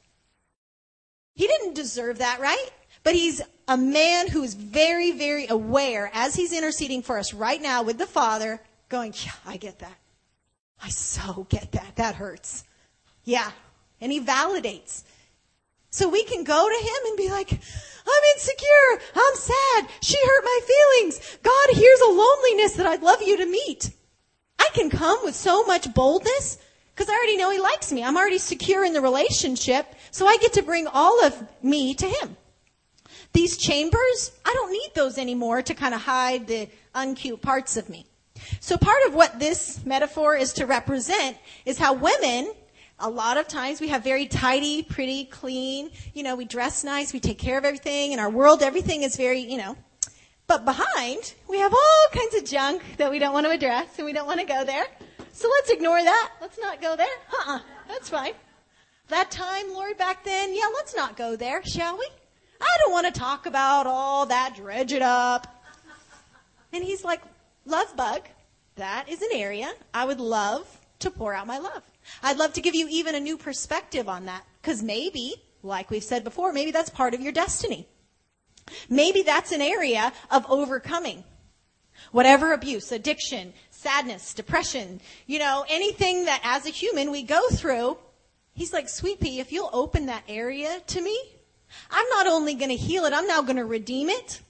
He 1.34 1.46
didn't 1.46 1.74
deserve 1.74 2.18
that, 2.18 2.40
right? 2.40 2.70
But 3.02 3.14
he's 3.14 3.40
a 3.66 3.76
man 3.76 4.28
who's 4.28 4.54
very, 4.54 5.12
very 5.12 5.46
aware 5.46 6.10
as 6.12 6.34
he's 6.34 6.52
interceding 6.52 7.02
for 7.02 7.18
us 7.18 7.32
right 7.32 7.62
now 7.62 7.82
with 7.82 7.98
the 7.98 8.06
Father, 8.06 8.60
going, 8.88 9.14
Yeah, 9.24 9.32
I 9.46 9.56
get 9.56 9.78
that. 9.78 9.96
I 10.82 10.88
so 10.88 11.46
get 11.48 11.72
that. 11.72 11.96
That 11.96 12.14
hurts. 12.16 12.64
Yeah. 13.24 13.50
And 14.00 14.10
he 14.10 14.20
validates. 14.20 15.04
So 15.90 16.08
we 16.08 16.24
can 16.24 16.44
go 16.44 16.68
to 16.68 16.84
him 16.86 17.06
and 17.06 17.16
be 17.16 17.30
like, 17.30 17.52
I'm 17.52 18.22
insecure. 18.34 19.06
I'm 19.14 19.34
sad. 19.34 19.88
She 20.02 20.16
hurt 20.16 20.44
my 20.44 20.60
feelings. 20.66 21.38
God, 21.42 21.68
here's 21.72 22.00
a 22.00 22.06
loneliness 22.06 22.74
that 22.74 22.86
I'd 22.86 23.02
love 23.02 23.22
you 23.22 23.36
to 23.38 23.46
meet. 23.46 23.90
I 24.58 24.68
can 24.72 24.88
come 24.88 25.18
with 25.24 25.34
so 25.34 25.64
much 25.64 25.92
boldness 25.92 26.58
because 27.00 27.10
I 27.10 27.16
already 27.16 27.38
know 27.38 27.50
he 27.50 27.58
likes 27.58 27.90
me. 27.92 28.04
I'm 28.04 28.18
already 28.18 28.36
secure 28.36 28.84
in 28.84 28.92
the 28.92 29.00
relationship. 29.00 29.86
So 30.10 30.26
I 30.26 30.36
get 30.36 30.52
to 30.52 30.62
bring 30.62 30.86
all 30.86 31.24
of 31.24 31.42
me 31.62 31.94
to 31.94 32.06
him. 32.06 32.36
These 33.32 33.56
chambers, 33.56 34.32
I 34.44 34.52
don't 34.52 34.70
need 34.70 34.90
those 34.94 35.16
anymore 35.16 35.62
to 35.62 35.72
kind 35.72 35.94
of 35.94 36.02
hide 36.02 36.46
the 36.46 36.68
uncute 36.94 37.40
parts 37.40 37.78
of 37.78 37.88
me. 37.88 38.04
So 38.60 38.76
part 38.76 38.98
of 39.06 39.14
what 39.14 39.40
this 39.40 39.82
metaphor 39.86 40.36
is 40.36 40.52
to 40.54 40.66
represent 40.66 41.38
is 41.64 41.78
how 41.78 41.94
women, 41.94 42.52
a 42.98 43.08
lot 43.08 43.38
of 43.38 43.48
times 43.48 43.80
we 43.80 43.88
have 43.88 44.04
very 44.04 44.26
tidy, 44.26 44.82
pretty, 44.82 45.24
clean, 45.24 45.92
you 46.12 46.22
know, 46.22 46.36
we 46.36 46.44
dress 46.44 46.84
nice, 46.84 47.14
we 47.14 47.20
take 47.20 47.38
care 47.38 47.56
of 47.56 47.64
everything, 47.64 48.12
in 48.12 48.18
our 48.18 48.28
world 48.28 48.62
everything 48.62 49.04
is 49.04 49.16
very, 49.16 49.40
you 49.40 49.56
know, 49.56 49.74
but 50.46 50.66
behind, 50.66 51.32
we 51.48 51.60
have 51.60 51.72
all 51.72 52.06
kinds 52.12 52.34
of 52.34 52.44
junk 52.44 52.82
that 52.98 53.10
we 53.10 53.18
don't 53.18 53.32
want 53.32 53.46
to 53.46 53.52
address 53.52 53.88
and 53.96 54.04
we 54.04 54.12
don't 54.12 54.26
want 54.26 54.40
to 54.40 54.46
go 54.46 54.64
there. 54.64 54.84
So 55.32 55.48
let's 55.48 55.70
ignore 55.70 56.02
that. 56.02 56.32
Let's 56.40 56.58
not 56.58 56.80
go 56.80 56.96
there. 56.96 57.06
Uh-uh. 57.32 57.60
That's 57.88 58.08
fine. 58.08 58.32
That 59.08 59.30
time, 59.30 59.72
Lord, 59.72 59.98
back 59.98 60.24
then, 60.24 60.54
yeah, 60.54 60.68
let's 60.74 60.94
not 60.94 61.16
go 61.16 61.34
there, 61.34 61.64
shall 61.64 61.98
we? 61.98 62.06
I 62.60 62.76
don't 62.80 62.92
want 62.92 63.12
to 63.12 63.18
talk 63.18 63.46
about 63.46 63.86
all 63.86 64.26
that, 64.26 64.54
dredge 64.56 64.92
it 64.92 65.02
up. 65.02 65.46
And 66.72 66.84
he's 66.84 67.04
like, 67.04 67.20
love 67.64 67.96
bug, 67.96 68.22
that 68.76 69.08
is 69.08 69.22
an 69.22 69.30
area 69.32 69.72
I 69.92 70.04
would 70.04 70.20
love 70.20 70.66
to 71.00 71.10
pour 71.10 71.34
out 71.34 71.46
my 71.46 71.58
love. 71.58 71.82
I'd 72.22 72.38
love 72.38 72.52
to 72.54 72.60
give 72.60 72.74
you 72.74 72.86
even 72.88 73.14
a 73.14 73.20
new 73.20 73.36
perspective 73.36 74.08
on 74.08 74.26
that. 74.26 74.44
Because 74.60 74.82
maybe, 74.82 75.34
like 75.62 75.90
we've 75.90 76.04
said 76.04 76.22
before, 76.22 76.52
maybe 76.52 76.70
that's 76.70 76.90
part 76.90 77.14
of 77.14 77.20
your 77.20 77.32
destiny. 77.32 77.88
Maybe 78.88 79.22
that's 79.22 79.52
an 79.52 79.60
area 79.60 80.12
of 80.30 80.46
overcoming. 80.48 81.24
Whatever 82.12 82.52
abuse, 82.52 82.92
addiction, 82.92 83.52
sadness, 83.80 84.34
depression, 84.34 85.00
you 85.26 85.38
know, 85.38 85.64
anything 85.70 86.26
that 86.26 86.40
as 86.44 86.66
a 86.66 86.70
human 86.70 87.10
we 87.10 87.22
go 87.22 87.48
through, 87.48 87.96
he's 88.52 88.74
like, 88.74 88.88
sweet 88.88 89.20
pea, 89.20 89.40
if 89.40 89.52
you'll 89.52 89.70
open 89.72 90.06
that 90.06 90.22
area 90.28 90.80
to 90.86 91.00
me, 91.00 91.18
I'm 91.90 92.06
not 92.10 92.26
only 92.26 92.54
going 92.54 92.68
to 92.68 92.76
heal 92.76 93.04
it, 93.04 93.14
I'm 93.14 93.26
now 93.26 93.40
going 93.40 93.56
to 93.56 93.64
redeem 93.64 94.10
it. 94.10 94.40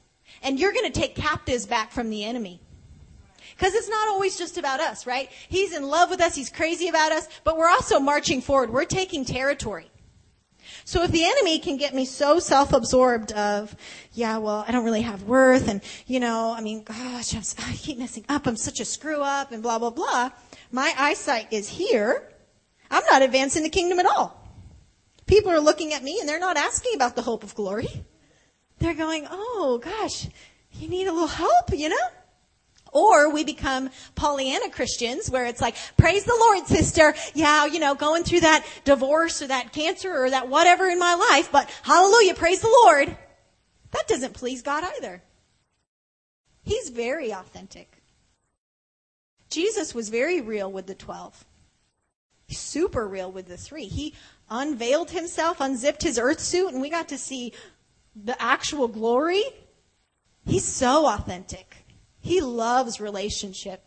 And 0.43 0.59
you're 0.59 0.73
going 0.73 0.91
to 0.91 1.01
take 1.01 1.15
captives 1.15 1.67
back 1.67 1.93
from 1.93 2.11
the 2.11 2.25
enemy. 2.25 2.61
Because 3.57 3.75
it's 3.75 3.89
not 3.89 4.09
always 4.09 4.37
just 4.37 4.59
about 4.59 4.81
us, 4.81 5.07
right? 5.07 5.29
He's 5.49 5.77
in 5.77 5.85
love 5.85 6.11
with 6.11 6.21
us, 6.21 6.35
he's 6.35 6.51
crazy 6.51 6.89
about 6.89 7.13
us, 7.13 7.29
but 7.45 7.57
we're 7.57 7.69
also 7.69 8.01
marching 8.01 8.41
forward. 8.41 8.71
We're 8.71 8.85
taking 8.85 9.25
territory. 9.25 9.91
So 10.91 11.05
if 11.05 11.13
the 11.13 11.25
enemy 11.25 11.61
can 11.61 11.77
get 11.77 11.95
me 11.95 12.05
so 12.05 12.41
self-absorbed 12.41 13.31
of, 13.31 13.77
yeah, 14.13 14.39
well, 14.39 14.65
I 14.67 14.73
don't 14.73 14.85
really 14.85 15.03
have 15.03 15.23
worth 15.23 15.69
and, 15.69 15.83
you 16.09 16.19
know, 16.19 16.53
I 16.53 16.61
mean, 16.63 16.83
gosh, 16.83 17.33
I'm, 17.33 17.43
I 17.65 17.77
keep 17.77 17.97
messing 17.97 18.25
up. 18.29 18.49
I'm 18.49 18.57
such 18.57 18.81
a 18.81 18.85
screw 18.85 19.23
up 19.23 19.53
and 19.53 19.63
blah, 19.63 19.79
blah, 19.79 19.91
blah. 19.91 20.31
My 20.73 20.93
eyesight 20.99 21.53
is 21.53 21.69
here. 21.69 22.29
I'm 22.91 23.05
not 23.05 23.23
advancing 23.23 23.63
the 23.63 23.69
kingdom 23.69 24.01
at 24.01 24.07
all. 24.07 24.37
People 25.29 25.53
are 25.53 25.61
looking 25.61 25.93
at 25.93 26.03
me 26.03 26.19
and 26.19 26.29
they're 26.29 26.41
not 26.41 26.57
asking 26.57 26.97
about 26.97 27.15
the 27.15 27.23
hope 27.23 27.45
of 27.45 27.55
glory. 27.55 27.87
They're 28.81 28.95
going, 28.95 29.29
oh 29.31 29.81
gosh, 29.81 30.27
you 30.73 30.89
need 30.89 31.07
a 31.07 31.13
little 31.13 31.29
help, 31.29 31.71
you 31.73 31.89
know? 31.89 32.09
Or 32.93 33.33
we 33.33 33.45
become 33.45 33.91
Pollyanna 34.15 34.71
Christians 34.71 35.31
where 35.31 35.47
it's 35.47 35.61
like, 35.61 35.77
praise 35.97 36.25
the 36.25 36.37
Lord, 36.39 36.67
sister. 36.67 37.15
Yeah, 37.35 37.67
you 37.67 37.79
know, 37.79 37.95
going 37.95 38.25
through 38.25 38.41
that 38.41 38.67
divorce 38.85 39.43
or 39.43 39.47
that 39.49 39.73
cancer 39.73 40.25
or 40.25 40.31
that 40.31 40.49
whatever 40.49 40.87
in 40.87 40.99
my 40.99 41.15
life, 41.15 41.51
but 41.53 41.71
hallelujah, 41.83 42.35
praise 42.35 42.61
the 42.61 42.77
Lord. 42.85 43.17
That 43.93 44.09
doesn't 44.09 44.35
please 44.35 44.63
God 44.63 44.85
either. 44.97 45.23
He's 46.63 46.89
very 46.91 47.33
authentic. 47.33 48.03
Jesus 49.49 49.95
was 49.95 50.09
very 50.09 50.41
real 50.41 50.71
with 50.71 50.87
the 50.87 50.95
12. 50.95 51.45
Super 52.51 53.07
real 53.07 53.31
with 53.31 53.47
the 53.47 53.57
three. 53.57 53.87
He 53.87 54.15
unveiled 54.49 55.11
himself, 55.11 55.61
unzipped 55.61 56.03
his 56.03 56.19
earth 56.19 56.41
suit, 56.41 56.73
and 56.73 56.81
we 56.81 56.91
got 56.91 57.09
to 57.09 57.19
see 57.19 57.53
the 58.17 58.41
actual 58.41 58.89
glory. 58.89 59.43
He's 60.47 60.65
so 60.65 61.07
authentic. 61.07 61.80
He 62.21 62.41
loves 62.41 63.01
relationship. 63.01 63.85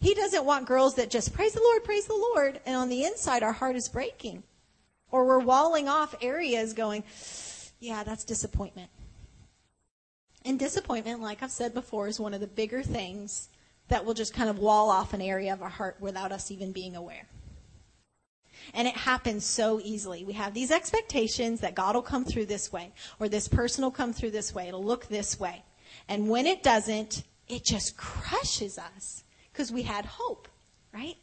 He 0.00 0.14
doesn't 0.14 0.44
want 0.44 0.66
girls 0.66 0.96
that 0.96 1.10
just 1.10 1.32
praise 1.32 1.52
the 1.52 1.60
Lord, 1.60 1.84
praise 1.84 2.06
the 2.06 2.14
Lord, 2.14 2.60
and 2.66 2.76
on 2.76 2.88
the 2.88 3.04
inside 3.04 3.42
our 3.42 3.52
heart 3.52 3.76
is 3.76 3.88
breaking. 3.88 4.42
Or 5.10 5.26
we're 5.26 5.38
walling 5.38 5.88
off 5.88 6.14
areas 6.20 6.72
going, 6.72 7.04
yeah, 7.78 8.02
that's 8.02 8.24
disappointment. 8.24 8.90
And 10.44 10.58
disappointment, 10.58 11.20
like 11.20 11.42
I've 11.42 11.50
said 11.50 11.74
before, 11.74 12.08
is 12.08 12.18
one 12.18 12.34
of 12.34 12.40
the 12.40 12.46
bigger 12.46 12.82
things 12.82 13.48
that 13.88 14.04
will 14.04 14.14
just 14.14 14.34
kind 14.34 14.48
of 14.48 14.58
wall 14.58 14.90
off 14.90 15.12
an 15.12 15.20
area 15.20 15.52
of 15.52 15.62
our 15.62 15.68
heart 15.68 15.96
without 16.00 16.32
us 16.32 16.50
even 16.50 16.72
being 16.72 16.96
aware. 16.96 17.26
And 18.74 18.88
it 18.88 18.96
happens 18.96 19.44
so 19.44 19.80
easily. 19.82 20.24
We 20.24 20.32
have 20.32 20.54
these 20.54 20.70
expectations 20.70 21.60
that 21.60 21.74
God 21.74 21.94
will 21.94 22.02
come 22.02 22.24
through 22.24 22.46
this 22.46 22.72
way, 22.72 22.92
or 23.20 23.28
this 23.28 23.48
person 23.48 23.84
will 23.84 23.90
come 23.90 24.12
through 24.12 24.30
this 24.30 24.54
way. 24.54 24.68
It'll 24.68 24.84
look 24.84 25.08
this 25.08 25.38
way. 25.38 25.62
And 26.08 26.28
when 26.28 26.46
it 26.46 26.62
doesn't, 26.62 27.22
it 27.52 27.64
just 27.64 27.96
crushes 27.96 28.78
us 28.78 29.24
because 29.52 29.70
we 29.70 29.82
had 29.82 30.06
hope, 30.06 30.48
right? 30.92 31.16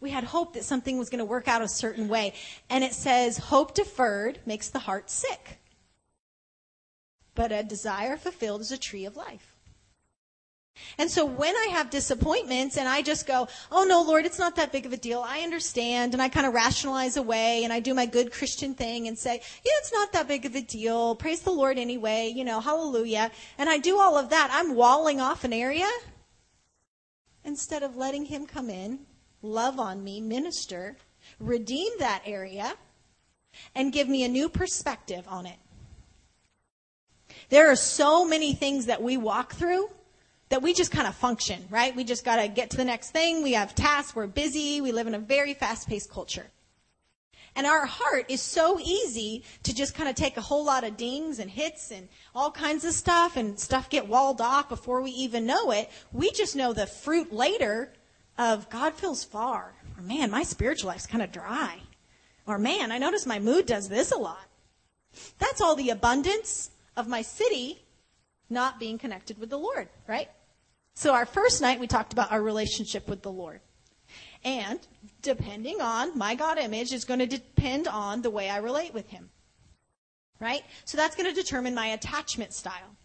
We 0.00 0.10
had 0.10 0.24
hope 0.24 0.52
that 0.54 0.64
something 0.64 0.98
was 0.98 1.08
going 1.08 1.20
to 1.20 1.24
work 1.24 1.48
out 1.48 1.62
a 1.62 1.68
certain 1.68 2.06
way. 2.08 2.34
And 2.68 2.84
it 2.84 2.92
says, 2.92 3.38
hope 3.38 3.74
deferred 3.74 4.40
makes 4.44 4.68
the 4.68 4.80
heart 4.80 5.10
sick. 5.10 5.58
But 7.34 7.50
a 7.52 7.62
desire 7.62 8.16
fulfilled 8.18 8.60
is 8.60 8.72
a 8.72 8.78
tree 8.78 9.06
of 9.06 9.16
life. 9.16 9.49
And 10.98 11.10
so 11.10 11.24
when 11.24 11.54
I 11.56 11.68
have 11.72 11.90
disappointments 11.90 12.76
and 12.76 12.88
I 12.88 13.02
just 13.02 13.26
go, 13.26 13.48
oh 13.70 13.84
no, 13.84 14.02
Lord, 14.02 14.26
it's 14.26 14.38
not 14.38 14.56
that 14.56 14.72
big 14.72 14.86
of 14.86 14.92
a 14.92 14.96
deal. 14.96 15.20
I 15.26 15.40
understand. 15.40 16.12
And 16.12 16.22
I 16.22 16.28
kind 16.28 16.46
of 16.46 16.52
rationalize 16.52 17.16
away 17.16 17.64
and 17.64 17.72
I 17.72 17.80
do 17.80 17.94
my 17.94 18.06
good 18.06 18.32
Christian 18.32 18.74
thing 18.74 19.08
and 19.08 19.18
say, 19.18 19.34
yeah, 19.34 19.72
it's 19.78 19.92
not 19.92 20.12
that 20.12 20.28
big 20.28 20.46
of 20.46 20.54
a 20.54 20.60
deal. 20.60 21.14
Praise 21.14 21.40
the 21.40 21.50
Lord 21.50 21.78
anyway, 21.78 22.32
you 22.34 22.44
know, 22.44 22.60
hallelujah. 22.60 23.30
And 23.58 23.68
I 23.68 23.78
do 23.78 23.98
all 23.98 24.18
of 24.18 24.30
that. 24.30 24.50
I'm 24.52 24.74
walling 24.74 25.20
off 25.20 25.44
an 25.44 25.52
area 25.52 25.88
instead 27.44 27.82
of 27.82 27.96
letting 27.96 28.26
him 28.26 28.46
come 28.46 28.68
in, 28.68 29.00
love 29.42 29.80
on 29.80 30.04
me, 30.04 30.20
minister, 30.20 30.96
redeem 31.38 31.92
that 31.98 32.22
area, 32.26 32.74
and 33.74 33.92
give 33.92 34.08
me 34.08 34.24
a 34.24 34.28
new 34.28 34.48
perspective 34.48 35.24
on 35.28 35.46
it. 35.46 35.56
There 37.48 37.70
are 37.70 37.76
so 37.76 38.24
many 38.24 38.54
things 38.54 38.86
that 38.86 39.02
we 39.02 39.16
walk 39.16 39.54
through 39.54 39.88
that 40.50 40.62
we 40.62 40.74
just 40.74 40.90
kind 40.90 41.06
of 41.06 41.14
function, 41.14 41.64
right? 41.70 41.94
We 41.96 42.04
just 42.04 42.24
got 42.24 42.36
to 42.36 42.48
get 42.48 42.70
to 42.70 42.76
the 42.76 42.84
next 42.84 43.10
thing. 43.10 43.42
We 43.42 43.52
have 43.52 43.74
tasks. 43.74 44.14
We're 44.14 44.26
busy. 44.26 44.80
We 44.80 44.92
live 44.92 45.06
in 45.06 45.14
a 45.14 45.18
very 45.18 45.54
fast 45.54 45.88
paced 45.88 46.10
culture. 46.10 46.46
And 47.56 47.66
our 47.66 47.86
heart 47.86 48.26
is 48.28 48.40
so 48.40 48.78
easy 48.78 49.44
to 49.64 49.74
just 49.74 49.94
kind 49.94 50.08
of 50.08 50.14
take 50.14 50.36
a 50.36 50.40
whole 50.40 50.64
lot 50.64 50.84
of 50.84 50.96
dings 50.96 51.38
and 51.38 51.50
hits 51.50 51.90
and 51.90 52.08
all 52.34 52.50
kinds 52.50 52.84
of 52.84 52.92
stuff 52.92 53.36
and 53.36 53.58
stuff 53.58 53.90
get 53.90 54.06
walled 54.06 54.40
off 54.40 54.68
before 54.68 55.00
we 55.00 55.10
even 55.12 55.46
know 55.46 55.70
it. 55.72 55.90
We 56.12 56.30
just 56.30 56.54
know 56.54 56.72
the 56.72 56.86
fruit 56.86 57.32
later 57.32 57.92
of 58.38 58.70
God 58.70 58.94
feels 58.94 59.24
far. 59.24 59.74
Or 59.96 60.02
man, 60.02 60.30
my 60.30 60.42
spiritual 60.42 60.88
life's 60.88 61.06
kind 61.06 61.22
of 61.22 61.32
dry. 61.32 61.78
Or 62.46 62.58
man, 62.58 62.92
I 62.92 62.98
notice 62.98 63.26
my 63.26 63.38
mood 63.38 63.66
does 63.66 63.88
this 63.88 64.12
a 64.12 64.18
lot. 64.18 64.46
That's 65.38 65.60
all 65.60 65.74
the 65.74 65.90
abundance 65.90 66.70
of 66.96 67.08
my 67.08 67.22
city 67.22 67.82
not 68.48 68.80
being 68.80 68.98
connected 68.98 69.38
with 69.38 69.50
the 69.50 69.58
Lord, 69.58 69.88
right? 70.08 70.28
So 71.00 71.14
our 71.14 71.24
first 71.24 71.62
night 71.62 71.80
we 71.80 71.86
talked 71.86 72.12
about 72.12 72.30
our 72.30 72.42
relationship 72.42 73.08
with 73.08 73.22
the 73.22 73.32
Lord. 73.32 73.62
And 74.44 74.78
depending 75.22 75.80
on 75.80 76.18
my 76.18 76.34
God 76.34 76.58
image 76.58 76.92
is 76.92 77.06
going 77.06 77.20
to 77.20 77.26
depend 77.26 77.88
on 77.88 78.20
the 78.20 78.28
way 78.28 78.50
I 78.50 78.58
relate 78.58 78.92
with 78.92 79.08
him. 79.08 79.30
Right? 80.40 80.60
So 80.84 80.98
that's 80.98 81.16
going 81.16 81.26
to 81.26 81.34
determine 81.34 81.74
my 81.74 81.86
attachment 81.86 82.52
style. 82.52 82.98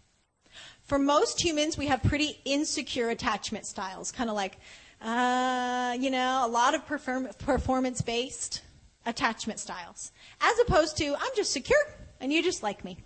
For 0.82 0.98
most 0.98 1.42
humans, 1.42 1.78
we 1.78 1.86
have 1.86 2.02
pretty 2.02 2.38
insecure 2.44 3.08
attachment 3.08 3.64
styles, 3.64 4.12
kind 4.12 4.28
of 4.28 4.36
like, 4.36 4.58
uh, 5.00 5.96
you 5.98 6.10
know, 6.10 6.42
a 6.44 6.48
lot 6.48 6.74
of 6.74 6.84
perform- 6.84 7.30
performance 7.38 8.02
based 8.02 8.60
attachment 9.06 9.58
styles, 9.58 10.12
as 10.42 10.58
opposed 10.58 10.98
to, 10.98 11.16
I'm 11.18 11.34
just 11.34 11.50
secure 11.50 11.80
and 12.20 12.30
you 12.30 12.42
just 12.42 12.62
like 12.62 12.84
me. 12.84 12.98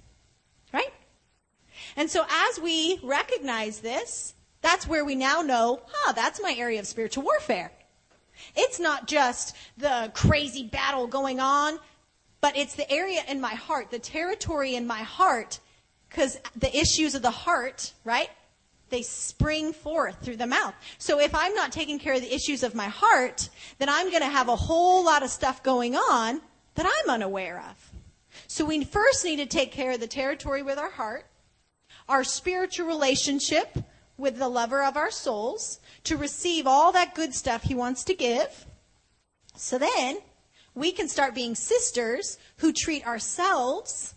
Right? 0.75 0.93
And 1.97 2.11
so 2.11 2.25
as 2.29 2.59
we 2.59 2.99
recognize 3.05 3.79
this, 3.79 4.35
that's 4.63 4.87
where 4.87 5.05
we 5.05 5.15
now 5.15 5.43
know, 5.43 5.81
huh, 5.87 6.13
that's 6.13 6.41
my 6.43 6.55
area 6.57 6.81
of 6.81 6.87
spiritual 6.87 7.25
warfare. 7.25 7.73
It's 8.57 8.81
not 8.81 9.07
just 9.07 9.57
the 9.77 10.11
crazy 10.15 10.65
battle 10.65 11.07
going 11.07 11.41
on, 11.41 11.79
but 12.41 12.57
it's 12.57 12.75
the 12.75 12.91
area 12.91 13.21
in 13.29 13.41
my 13.41 13.55
heart, 13.55 13.91
the 13.91 13.99
territory 13.99 14.75
in 14.75 14.87
my 14.87 15.01
heart, 15.01 15.61
because 16.09 16.39
the 16.57 16.75
issues 16.77 17.15
of 17.15 17.23
the 17.23 17.31
heart, 17.31 17.93
right? 18.05 18.31
They 18.89 19.03
spring 19.03 19.73
forth 19.73 20.21
through 20.23 20.39
the 20.39 20.47
mouth. 20.47 20.75
So 20.99 21.21
if 21.21 21.35
I'm 21.35 21.55
not 21.55 21.71
taking 21.71 21.99
care 21.99 22.15
of 22.15 22.23
the 22.23 22.35
issues 22.35 22.63
of 22.63 22.75
my 22.75 22.89
heart, 22.89 23.49
then 23.79 23.89
I'm 23.89 24.11
going 24.11 24.23
to 24.23 24.29
have 24.29 24.49
a 24.49 24.57
whole 24.57 25.05
lot 25.05 25.23
of 25.23 25.31
stuff 25.31 25.63
going 25.63 25.95
on 25.95 26.41
that 26.75 26.87
I'm 26.87 27.11
unaware 27.11 27.63
of. 27.69 27.93
So 28.47 28.65
we 28.65 28.85
first 28.85 29.25
need 29.25 29.37
to 29.37 29.47
take 29.47 29.71
care 29.71 29.93
of 29.93 30.01
the 30.01 30.07
territory 30.07 30.63
with 30.63 30.79
our 30.79 30.91
heart, 30.91 31.27
our 32.09 32.25
spiritual 32.25 32.87
relationship 32.87 33.79
with 34.21 34.39
the 34.39 34.49
lover 34.49 34.83
of 34.83 34.97
our 34.97 35.11
souls, 35.11 35.81
to 36.05 36.17
receive 36.17 36.67
all 36.67 36.93
that 36.93 37.15
good 37.15 37.35
stuff 37.35 37.65
he 37.65 37.75
wants 37.75 38.05
to 38.05 38.15
give. 38.15 38.67
So 39.57 39.79
then 39.79 40.19
we 40.75 40.93
can 40.93 41.09
start 41.09 41.35
being 41.35 41.55
sisters 41.55 42.39
who 42.59 42.73
treat 42.73 43.07
ourselves 43.07 44.15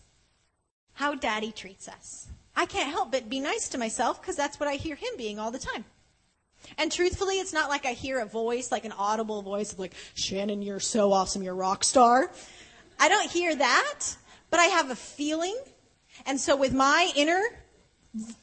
how 0.94 1.16
daddy 1.16 1.52
treats 1.52 1.88
us. 1.88 2.28
I 2.56 2.66
can't 2.66 2.92
help 2.92 3.12
but 3.12 3.30
be 3.30 3.40
nice 3.40 3.68
to 3.70 3.78
myself 3.78 4.22
because 4.22 4.36
that's 4.36 4.60
what 4.60 4.70
I 4.70 4.76
hear 4.76 4.96
him 4.96 5.10
being 5.18 5.40
all 5.40 5.52
the 5.52 5.60
time. 5.60 5.86
And 6.78 6.92
truthfully, 6.92 7.40
it's 7.40 7.52
not 7.52 7.70
like 7.70 7.86
I 7.86 7.94
hear 7.94 8.20
a 8.20 8.26
voice, 8.26 8.72
like 8.72 8.86
an 8.86 8.94
audible 8.94 9.42
voice 9.42 9.74
of 9.74 9.80
like, 9.80 9.94
Shannan, 10.16 10.64
you're 10.64 10.80
so 10.80 11.12
awesome, 11.12 11.44
you're 11.44 11.54
a 11.54 11.58
rock 11.58 11.84
star. 11.84 12.32
I 13.00 13.10
don't 13.10 13.30
hear 13.30 13.54
that, 13.56 14.00
but 14.50 14.60
I 14.60 14.66
have 14.66 14.90
a 14.90 14.96
feeling. 14.96 15.58
And 16.26 16.40
so 16.40 16.56
with 16.56 16.74
my 16.74 17.12
inner, 17.16 17.42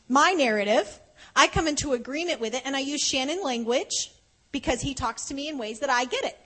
my 0.08 0.32
narrative, 0.32 1.00
I 1.34 1.46
come 1.46 1.68
into 1.68 1.92
agreement 1.92 2.40
with 2.40 2.54
it 2.54 2.62
and 2.64 2.76
I 2.76 2.80
use 2.80 3.02
Shannan 3.02 3.44
language 3.44 4.12
because 4.52 4.80
he 4.80 4.94
talks 4.94 5.26
to 5.26 5.34
me 5.34 5.48
in 5.48 5.58
ways 5.58 5.80
that 5.80 5.90
I 5.90 6.04
get 6.04 6.24
it. 6.24 6.38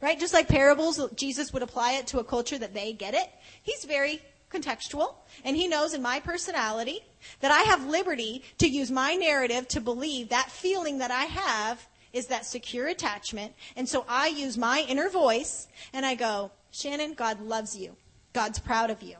Right? 0.00 0.18
Just 0.18 0.34
like 0.34 0.48
parables, 0.48 1.00
Jesus 1.14 1.52
would 1.52 1.62
apply 1.62 1.92
it 1.92 2.06
to 2.08 2.18
a 2.18 2.24
culture 2.24 2.58
that 2.58 2.74
they 2.74 2.92
get 2.92 3.14
it. 3.14 3.28
He's 3.62 3.84
very 3.84 4.20
contextual, 4.50 5.14
and 5.44 5.56
he 5.56 5.66
knows 5.66 5.94
in 5.94 6.02
my 6.02 6.20
personality 6.20 7.00
that 7.40 7.50
I 7.50 7.60
have 7.62 7.86
liberty 7.86 8.44
to 8.58 8.68
use 8.68 8.90
my 8.90 9.14
narrative 9.14 9.66
to 9.68 9.80
believe 9.80 10.28
that 10.28 10.50
feeling 10.50 10.98
that 10.98 11.10
I 11.10 11.24
have 11.24 11.86
is 12.12 12.26
that 12.26 12.46
secure 12.46 12.86
attachment. 12.86 13.54
And 13.76 13.88
so 13.88 14.04
I 14.08 14.28
use 14.28 14.56
my 14.56 14.84
inner 14.88 15.08
voice 15.08 15.68
and 15.92 16.06
I 16.06 16.14
go, 16.14 16.52
Shannan, 16.72 17.16
God 17.16 17.40
loves 17.40 17.76
you. 17.76 17.96
God's 18.32 18.58
proud 18.58 18.90
of 18.90 19.02
you. 19.02 19.16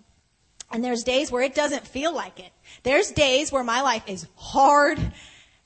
And 0.70 0.82
there's 0.82 1.04
days 1.04 1.30
where 1.30 1.42
it 1.42 1.54
doesn't 1.54 1.86
feel 1.86 2.14
like 2.14 2.40
it. 2.40 2.50
There's 2.82 3.10
days 3.10 3.52
where 3.52 3.64
my 3.64 3.80
life 3.80 4.04
is 4.08 4.26
hard 4.36 4.98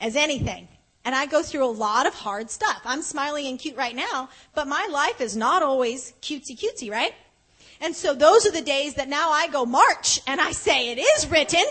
as 0.00 0.16
anything. 0.16 0.68
And 1.04 1.14
I 1.14 1.26
go 1.26 1.42
through 1.42 1.64
a 1.64 1.70
lot 1.70 2.06
of 2.06 2.14
hard 2.14 2.50
stuff. 2.50 2.82
I'm 2.84 3.02
smiling 3.02 3.46
and 3.46 3.58
cute 3.58 3.76
right 3.76 3.96
now, 3.96 4.28
but 4.54 4.68
my 4.68 4.88
life 4.90 5.20
is 5.20 5.36
not 5.36 5.62
always 5.62 6.12
cutesy 6.20 6.58
cutesy, 6.58 6.90
right? 6.90 7.14
And 7.80 7.94
so 7.94 8.12
those 8.14 8.44
are 8.46 8.50
the 8.50 8.60
days 8.60 8.94
that 8.94 9.08
now 9.08 9.30
I 9.30 9.48
go 9.48 9.64
march 9.64 10.20
and 10.26 10.40
I 10.40 10.50
say, 10.50 10.90
it 10.90 10.98
is 10.98 11.30
written 11.30 11.64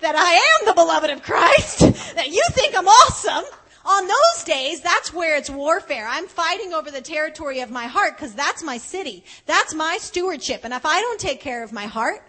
that 0.00 0.14
I 0.16 0.34
am 0.34 0.66
the 0.66 0.74
beloved 0.74 1.10
of 1.10 1.22
Christ, 1.22 1.80
that 2.14 2.28
you 2.28 2.42
think 2.52 2.76
I'm 2.76 2.86
awesome. 2.86 3.44
On 3.84 4.06
those 4.06 4.44
days, 4.44 4.80
that's 4.80 5.12
where 5.12 5.36
it's 5.36 5.48
warfare. 5.48 6.06
I'm 6.08 6.26
fighting 6.26 6.74
over 6.74 6.90
the 6.90 7.00
territory 7.00 7.60
of 7.60 7.70
my 7.70 7.86
heart 7.86 8.16
because 8.16 8.34
that's 8.34 8.62
my 8.62 8.76
city. 8.76 9.24
That's 9.46 9.74
my 9.74 9.96
stewardship. 9.98 10.60
And 10.64 10.74
if 10.74 10.84
I 10.84 11.00
don't 11.00 11.18
take 11.18 11.40
care 11.40 11.62
of 11.64 11.72
my 11.72 11.86
heart, 11.86 12.22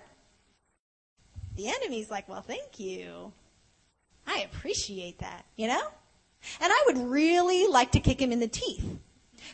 the 1.60 1.68
enemy's 1.68 2.10
like, 2.10 2.30
well, 2.30 2.42
thank 2.42 2.80
you. 2.80 3.34
I 4.26 4.48
appreciate 4.52 5.20
that, 5.20 5.46
you 5.58 5.68
know? 5.68 5.88
And 6.62 6.72
I 6.72 6.84
would 6.86 6.98
really 6.98 7.68
like 7.68 7.92
to 7.92 8.00
kick 8.00 8.22
him 8.22 8.32
in 8.32 8.40
the 8.40 8.48
teeth. 8.48 8.86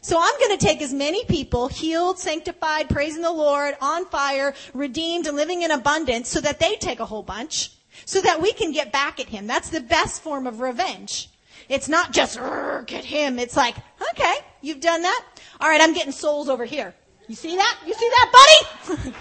So 0.01 0.19
I'm 0.21 0.39
going 0.39 0.55
to 0.55 0.63
take 0.63 0.83
as 0.83 0.93
many 0.93 1.25
people 1.25 1.67
healed, 1.67 2.19
sanctified, 2.19 2.89
praising 2.89 3.23
the 3.23 3.31
Lord, 3.31 3.75
on 3.81 4.05
fire, 4.05 4.53
redeemed, 4.75 5.25
and 5.25 5.35
living 5.35 5.63
in 5.63 5.71
abundance 5.71 6.29
so 6.29 6.39
that 6.41 6.59
they 6.59 6.75
take 6.75 6.99
a 6.99 7.05
whole 7.05 7.23
bunch 7.23 7.71
so 8.05 8.21
that 8.21 8.39
we 8.39 8.53
can 8.53 8.71
get 8.71 8.91
back 8.91 9.19
at 9.19 9.27
him. 9.27 9.47
That's 9.47 9.69
the 9.69 9.81
best 9.81 10.21
form 10.21 10.45
of 10.45 10.59
revenge. 10.59 11.29
It's 11.69 11.89
not 11.89 12.11
just 12.11 12.37
get 12.85 13.03
him. 13.03 13.39
It's 13.39 13.57
like, 13.57 13.75
okay, 14.11 14.35
you've 14.61 14.81
done 14.81 15.01
that. 15.01 15.25
All 15.59 15.69
right, 15.69 15.81
I'm 15.81 15.93
getting 15.93 16.11
souls 16.11 16.49
over 16.49 16.65
here. 16.65 16.93
You 17.27 17.35
see 17.35 17.55
that? 17.55 17.79
You 17.87 17.95
see 17.95 18.09
that, 18.09 18.67
buddy? 18.87 19.13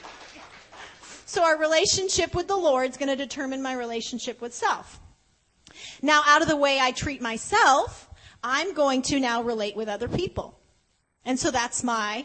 so 1.26 1.44
our 1.44 1.58
relationship 1.58 2.34
with 2.34 2.48
the 2.48 2.56
Lord 2.56 2.88
is 2.88 2.96
going 2.96 3.08
to 3.08 3.16
determine 3.16 3.60
my 3.60 3.74
relationship 3.74 4.40
with 4.40 4.54
self. 4.54 5.00
Now, 6.00 6.22
out 6.24 6.40
of 6.40 6.48
the 6.48 6.56
way 6.56 6.78
I 6.80 6.92
treat 6.92 7.20
myself, 7.20 8.08
I'm 8.42 8.72
going 8.74 9.02
to 9.02 9.20
now 9.20 9.42
relate 9.42 9.76
with 9.76 9.88
other 9.88 10.08
people. 10.08 10.58
And 11.24 11.38
so 11.38 11.50
that's 11.50 11.82
my 11.82 12.24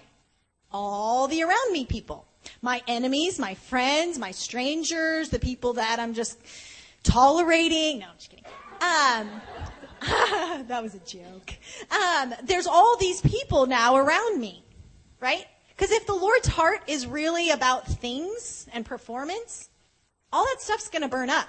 all 0.72 1.28
the 1.28 1.44
around 1.44 1.74
me 1.74 1.86
people. 1.86 2.28
My 2.62 2.82
enemies, 2.88 3.40
my 3.40 3.56
friends, 3.56 4.18
my 4.18 4.32
strangers, 4.32 5.30
the 5.30 5.40
people 5.40 5.74
that 5.74 6.00
I'm 6.00 6.14
just 6.14 6.40
tolerating. 7.04 8.00
No, 8.00 8.06
I'm 8.06 8.18
just 8.18 8.30
kidding. 8.30 8.46
Um, 8.82 9.42
that 10.68 10.82
was 10.82 10.96
a 10.96 11.00
joke. 11.00 11.54
Um, 11.92 12.34
there's 12.44 12.68
all 12.68 12.98
these 12.98 13.22
people 13.22 13.66
now 13.66 13.96
around 13.96 14.40
me, 14.40 14.64
right? 15.20 15.46
Because 15.82 15.98
if 15.98 16.06
the 16.06 16.14
Lord's 16.14 16.48
heart 16.48 16.84
is 16.86 17.08
really 17.08 17.50
about 17.50 17.88
things 17.88 18.68
and 18.72 18.86
performance, 18.86 19.68
all 20.32 20.46
that 20.46 20.62
stuff's 20.62 20.90
going 20.90 21.02
to 21.02 21.08
burn 21.08 21.32
up. 21.32 21.48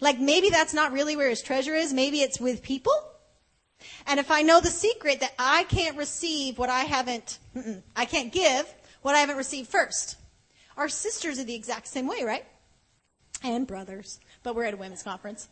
Like 0.00 0.18
maybe 0.18 0.50
that's 0.50 0.74
not 0.74 0.90
really 0.90 1.14
where 1.14 1.30
his 1.30 1.40
treasure 1.40 1.76
is. 1.76 1.92
Maybe 1.92 2.20
it's 2.22 2.40
with 2.40 2.64
people. 2.64 2.92
And 4.08 4.18
if 4.18 4.32
I 4.32 4.42
know 4.42 4.60
the 4.60 4.70
secret 4.70 5.20
that 5.20 5.34
I 5.38 5.62
can't 5.68 5.96
receive 5.96 6.58
what 6.58 6.68
I 6.68 6.80
haven't, 6.80 7.38
I 7.94 8.06
can't 8.06 8.32
give 8.32 8.66
what 9.02 9.14
I 9.14 9.20
haven't 9.20 9.36
received 9.36 9.68
first. 9.68 10.16
Our 10.76 10.88
sisters 10.88 11.38
are 11.38 11.44
the 11.44 11.54
exact 11.54 11.86
same 11.86 12.08
way, 12.08 12.24
right? 12.24 12.44
And 13.40 13.68
brothers, 13.68 14.18
but 14.42 14.56
we're 14.56 14.64
at 14.64 14.74
a 14.74 14.78
women's 14.78 15.04
conference. 15.04 15.48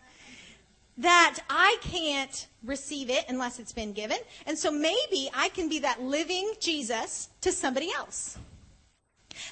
That 0.99 1.39
I 1.51 1.77
can't 1.81 2.47
receive 2.63 3.11
it 3.11 3.25
unless 3.29 3.59
it's 3.59 3.73
been 3.73 3.93
given. 3.93 4.19
And 4.47 4.57
so 4.59 4.71
maybe 4.71 5.29
I 5.35 5.49
can 5.49 5.69
be 5.69 5.81
that 5.81 6.03
living 6.03 6.53
Jesus 6.61 7.29
to 7.41 7.53
somebody 7.53 7.91
else. 7.93 8.39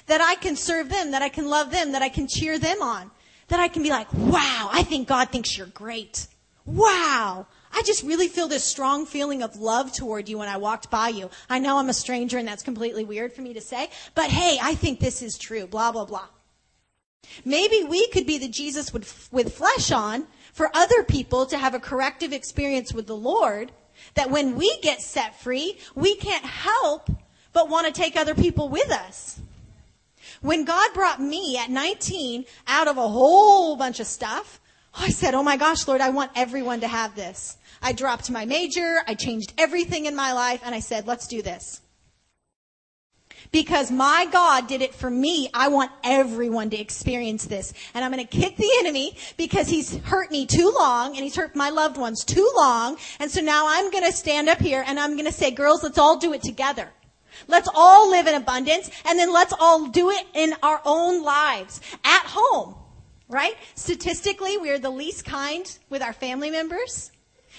That 0.07 0.21
I 0.21 0.35
can 0.35 0.55
serve 0.55 0.89
them, 0.89 1.11
that 1.11 1.21
I 1.21 1.29
can 1.29 1.49
love 1.49 1.71
them, 1.71 1.91
that 1.91 2.01
I 2.01 2.09
can 2.09 2.27
cheer 2.27 2.57
them 2.57 2.81
on. 2.81 3.11
That 3.49 3.59
I 3.59 3.67
can 3.67 3.83
be 3.83 3.89
like, 3.89 4.11
wow, 4.13 4.69
I 4.71 4.83
think 4.83 5.07
God 5.07 5.29
thinks 5.29 5.57
you're 5.57 5.67
great. 5.67 6.27
Wow, 6.65 7.45
I 7.73 7.81
just 7.81 8.03
really 8.03 8.29
feel 8.29 8.47
this 8.47 8.63
strong 8.63 9.05
feeling 9.05 9.43
of 9.43 9.57
love 9.57 9.91
toward 9.91 10.29
you 10.29 10.37
when 10.37 10.47
I 10.47 10.57
walked 10.57 10.89
by 10.89 11.09
you. 11.09 11.29
I 11.49 11.59
know 11.59 11.77
I'm 11.77 11.89
a 11.89 11.93
stranger 11.93 12.37
and 12.37 12.47
that's 12.47 12.63
completely 12.63 13.03
weird 13.03 13.33
for 13.33 13.41
me 13.41 13.53
to 13.53 13.61
say, 13.61 13.89
but 14.15 14.29
hey, 14.29 14.57
I 14.61 14.75
think 14.75 14.99
this 14.99 15.21
is 15.21 15.37
true, 15.37 15.67
blah, 15.67 15.91
blah, 15.91 16.05
blah. 16.05 16.27
Maybe 17.43 17.83
we 17.83 18.07
could 18.09 18.25
be 18.25 18.37
the 18.37 18.47
Jesus 18.47 18.93
with, 18.93 19.05
flesh 19.05 19.91
on 19.91 20.27
for 20.53 20.69
other 20.73 21.03
people 21.03 21.45
to 21.47 21.57
have 21.57 21.73
a 21.73 21.79
corrective 21.79 22.31
experience 22.31 22.93
with 22.93 23.07
the 23.07 23.15
Lord 23.15 23.71
that 24.15 24.31
when 24.31 24.55
we 24.55 24.79
get 24.81 25.01
set 25.01 25.39
free, 25.41 25.77
we 25.95 26.15
can't 26.15 26.45
help 26.45 27.09
but 27.51 27.69
want 27.69 27.87
to 27.87 27.93
take 27.93 28.15
other 28.15 28.33
people 28.33 28.69
with 28.69 28.91
us. 28.91 29.39
When 30.41 30.65
God 30.65 30.93
brought 30.93 31.21
me 31.21 31.57
at 31.57 31.69
19 31.69 32.45
out 32.67 32.87
of 32.87 32.97
a 32.97 33.07
whole 33.07 33.75
bunch 33.75 33.99
of 33.99 34.07
stuff, 34.07 34.59
I 34.95 35.09
said, 35.09 35.33
Oh 35.33 35.43
my 35.43 35.57
gosh, 35.57 35.87
Lord, 35.87 36.01
I 36.01 36.09
want 36.09 36.31
everyone 36.35 36.81
to 36.81 36.87
have 36.87 37.15
this. 37.15 37.57
I 37.83 37.91
dropped 37.91 38.31
my 38.31 38.45
major. 38.45 39.01
I 39.05 39.13
changed 39.13 39.53
everything 39.57 40.05
in 40.05 40.15
my 40.15 40.31
life 40.31 40.61
and 40.63 40.73
I 40.73 40.79
said, 40.79 41.05
let's 41.05 41.27
do 41.27 41.41
this. 41.41 41.81
Because 43.51 43.91
my 43.91 44.27
God 44.31 44.67
did 44.67 44.81
it 44.81 44.93
for 44.93 45.09
me. 45.09 45.49
I 45.53 45.67
want 45.67 45.91
everyone 46.03 46.69
to 46.71 46.79
experience 46.79 47.45
this. 47.45 47.73
And 47.93 48.03
I'm 48.03 48.11
going 48.11 48.25
to 48.25 48.37
kick 48.37 48.57
the 48.57 48.69
enemy 48.79 49.15
because 49.37 49.67
he's 49.67 49.97
hurt 49.97 50.31
me 50.31 50.45
too 50.45 50.73
long 50.77 51.15
and 51.15 51.23
he's 51.23 51.35
hurt 51.35 51.55
my 51.55 51.69
loved 51.69 51.97
ones 51.97 52.23
too 52.23 52.49
long. 52.55 52.97
And 53.19 53.29
so 53.29 53.41
now 53.41 53.65
I'm 53.67 53.91
going 53.91 54.05
to 54.05 54.11
stand 54.11 54.49
up 54.49 54.59
here 54.59 54.83
and 54.85 54.99
I'm 54.99 55.13
going 55.13 55.25
to 55.25 55.31
say, 55.31 55.51
girls, 55.51 55.83
let's 55.83 55.97
all 55.97 56.17
do 56.17 56.33
it 56.33 56.41
together. 56.41 56.89
Let's 57.47 57.69
all 57.73 58.09
live 58.09 58.27
in 58.27 58.35
abundance 58.35 58.89
and 59.05 59.17
then 59.17 59.31
let's 59.33 59.53
all 59.59 59.87
do 59.87 60.09
it 60.09 60.25
in 60.33 60.53
our 60.61 60.81
own 60.85 61.23
lives 61.23 61.81
at 62.03 62.25
home. 62.25 62.75
Right? 63.29 63.55
Statistically, 63.75 64.57
we 64.57 64.69
are 64.69 64.77
the 64.77 64.91
least 64.91 65.25
kind 65.25 65.65
with 65.89 66.03
our 66.03 66.13
family 66.13 66.51
members. 66.51 67.11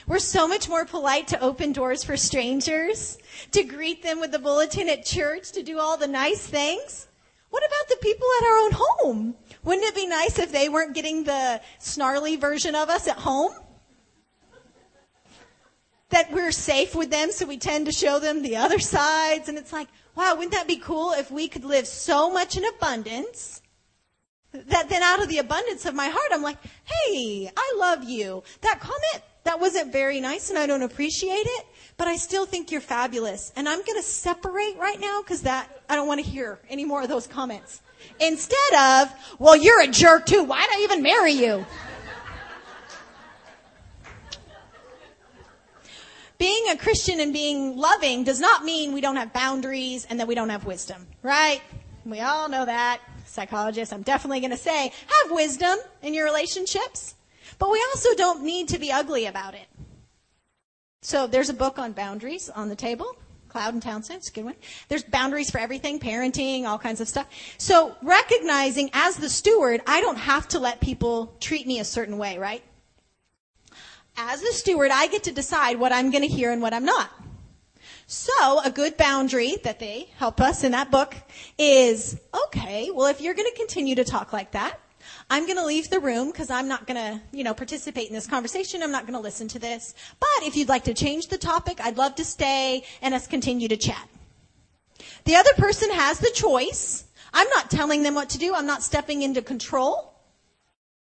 We're 0.07 0.19
so 0.19 0.47
much 0.47 0.69
more 0.69 0.85
polite 0.85 1.29
to 1.29 1.41
open 1.41 1.73
doors 1.73 2.05
for 2.05 2.17
strangers, 2.17 3.19
to 3.53 3.65
greet 3.65 4.03
them 4.03 4.21
with 4.21 4.33
the 4.33 4.39
bulletin 4.39 4.89
at 4.89 5.05
church, 5.05 5.53
to 5.53 5.63
do 5.63 5.79
all 5.79 5.97
the 5.97 6.07
nice 6.07 6.47
things. 6.47 7.09
What 7.51 7.63
about 7.63 7.89
the 7.89 8.05
people 8.05 8.27
at 8.41 8.47
our 8.47 8.57
own 8.59 8.71
home? 8.75 9.35
Wouldn't 9.63 9.87
it 9.87 9.95
be 9.95 10.07
nice 10.07 10.39
if 10.39 10.53
they 10.53 10.69
weren't 10.69 10.95
getting 10.95 11.25
the 11.25 11.61
snarly 11.79 12.37
version 12.37 12.75
of 12.75 12.91
us 12.91 13.09
at 13.09 13.17
home? 13.17 13.53
That 16.11 16.31
we're 16.33 16.53
safe 16.53 16.95
with 16.95 17.11
them, 17.11 17.33
so 17.33 17.47
we 17.47 17.57
tend 17.57 17.87
to 17.87 17.93
show 17.93 18.19
them 18.19 18.43
the 18.43 18.57
other 18.57 18.79
sides. 18.79 19.49
And 19.49 19.57
it's 19.57 19.73
like, 19.73 19.89
wow, 20.15 20.35
wouldn't 20.35 20.53
that 20.53 20.69
be 20.69 20.77
cool 20.77 21.13
if 21.13 21.31
we 21.31 21.49
could 21.49 21.65
live 21.65 21.87
so 21.87 22.31
much 22.31 22.57
in 22.57 22.65
abundance 22.65 23.63
that 24.55 24.89
then 24.89 25.03
out 25.03 25.23
of 25.23 25.29
the 25.29 25.39
abundance 25.39 25.85
of 25.85 25.95
my 25.95 26.09
heart, 26.09 26.31
I'm 26.33 26.43
like, 26.43 26.59
hey, 26.85 27.51
I 27.57 27.75
love 27.77 28.05
you. 28.05 28.43
That 28.61 28.81
comment, 28.81 29.25
that 29.45 29.61
wasn't 29.61 29.93
very 29.93 30.21
nice 30.21 30.51
and 30.51 30.59
I 30.59 30.67
don't 30.67 30.83
appreciate 30.83 31.47
it, 31.47 31.67
but 31.97 32.09
I 32.09 32.17
still 32.17 32.47
think 32.47 32.71
you're 32.71 32.81
fabulous. 32.81 33.53
And 33.57 33.69
I'm 33.69 33.79
going 33.85 33.99
to 33.99 34.03
separate 34.03 34.77
right 34.79 34.99
now 34.99 35.23
because 35.23 35.43
that, 35.43 35.83
I 35.89 35.97
don't 35.97 36.09
want 36.09 36.25
to 36.25 36.29
hear 36.29 36.59
any 36.69 36.85
more 36.85 37.03
of 37.03 37.09
those 37.09 37.27
comments. 37.27 37.81
Instead 38.21 38.75
of, 38.75 39.13
well, 39.39 39.57
you're 39.57 39.83
a 39.83 39.87
jerk 39.87 40.27
too. 40.27 40.43
Why'd 40.43 40.69
I 40.71 40.81
even 40.83 41.03
marry 41.03 41.33
you? 41.33 41.65
being 46.39 46.69
a 46.71 46.77
Christian 46.77 47.21
and 47.21 47.33
being 47.33 47.77
loving 47.77 48.25
does 48.25 48.41
not 48.41 48.65
mean 48.65 48.93
we 48.93 49.01
don't 49.01 49.17
have 49.17 49.33
boundaries 49.33 50.07
and 50.11 50.21
that 50.21 50.27
we 50.27 50.35
don't 50.35 50.51
have 50.51 50.65
wisdom, 50.65 51.07
right? 51.23 51.63
We 52.05 52.21
all 52.21 52.49
know 52.49 52.67
that. 52.67 53.01
Psychologists, 53.25 53.93
I'm 53.93 54.03
definitely 54.03 54.41
going 54.41 54.51
to 54.51 54.57
say, 54.57 54.93
have 55.23 55.31
wisdom 55.31 55.79
in 56.03 56.13
your 56.13 56.27
relationships, 56.27 57.15
but 57.59 57.71
we 57.71 57.85
also 57.93 58.15
don't 58.15 58.43
need 58.43 58.69
to 58.69 58.79
be 58.79 58.93
ugly 58.93 59.27
about 59.27 59.55
it. 59.55 59.67
So 61.03 61.27
there's 61.27 61.51
a 61.51 61.55
book 61.55 61.79
on 61.79 61.93
boundaries 61.93 62.49
on 62.49 62.69
the 62.69 62.77
table. 62.77 63.17
Cloud 63.49 63.75
and 63.75 63.83
Townsend, 63.83 64.19
it's 64.19 64.31
a 64.31 64.33
good 64.33 64.47
one. 64.47 64.57
There's 64.89 65.05
boundaries 65.05 65.49
for 65.49 65.59
everything, 65.59 66.01
parenting, 66.01 66.65
all 66.65 66.79
kinds 66.79 67.01
of 67.01 67.07
stuff. 67.07 67.29
So 67.57 67.95
recognizing 68.03 68.91
as 68.93 69.17
the 69.17 69.29
steward, 69.29 69.81
I 69.87 70.01
don't 70.01 70.19
have 70.19 70.49
to 70.49 70.59
let 70.59 70.81
people 70.81 71.37
treat 71.39 71.65
me 71.65 71.79
a 71.79 71.85
certain 71.85 72.19
way, 72.19 72.37
right? 72.37 72.65
As 74.17 74.41
the 74.41 74.53
steward, 74.53 74.91
I 74.91 75.07
get 75.07 75.25
to 75.25 75.33
decide 75.33 75.79
what 75.79 75.93
I'm 75.93 76.11
going 76.11 76.23
to 76.23 76.29
hear 76.29 76.51
and 76.51 76.63
what 76.63 76.75
I'm 76.75 76.85
not. 76.85 77.11
So 78.07 78.61
a 78.65 78.71
good 78.71 78.97
boundary 78.97 79.57
that 79.63 79.79
they 79.79 80.09
help 80.17 80.41
us 80.41 80.65
in 80.65 80.73
that 80.73 80.91
book 80.91 81.15
is, 81.57 82.21
okay, 82.47 82.91
well, 82.93 83.07
if 83.07 83.21
you're 83.21 83.35
going 83.35 83.51
to 83.51 83.57
continue 83.57 83.95
to 83.95 84.05
talk 84.05 84.33
like 84.33 84.53
that, 84.53 84.81
I'm 85.31 85.47
going 85.47 85.59
to 85.59 85.65
leave 85.65 85.91
the 85.91 86.01
room 86.01 86.31
because 86.31 86.51
I'm 86.51 86.69
not 86.69 86.87
going 86.87 86.97
to, 86.97 87.21
you 87.33 87.45
know, 87.45 87.55
participate 87.55 88.09
in 88.09 88.15
this 88.15 88.27
conversation. 88.27 88.83
I'm 88.83 88.93
not 88.93 89.05
going 89.05 89.15
to 89.15 89.21
listen 89.21 89.49
to 89.49 89.59
this. 89.59 89.95
But 90.21 90.43
if 90.43 90.57
you'd 90.57 90.69
like 90.69 90.85
to 90.85 90.95
change 90.95 91.29
the 91.29 91.39
topic, 91.39 91.81
I'd 91.81 91.97
love 91.97 92.15
to 92.17 92.25
stay 92.25 92.85
and 93.01 93.15
us 93.15 93.27
continue 93.27 93.69
to 93.69 93.77
chat. 93.77 94.09
The 95.25 95.37
other 95.37 95.53
person 95.57 95.91
has 95.91 96.19
the 96.19 96.31
choice. 96.35 97.05
I'm 97.33 97.49
not 97.49 97.71
telling 97.71 98.03
them 98.03 98.15
what 98.15 98.31
to 98.31 98.39
do. 98.39 98.55
I'm 98.55 98.67
not 98.67 98.83
stepping 98.83 99.23
into 99.23 99.43
control. 99.43 100.13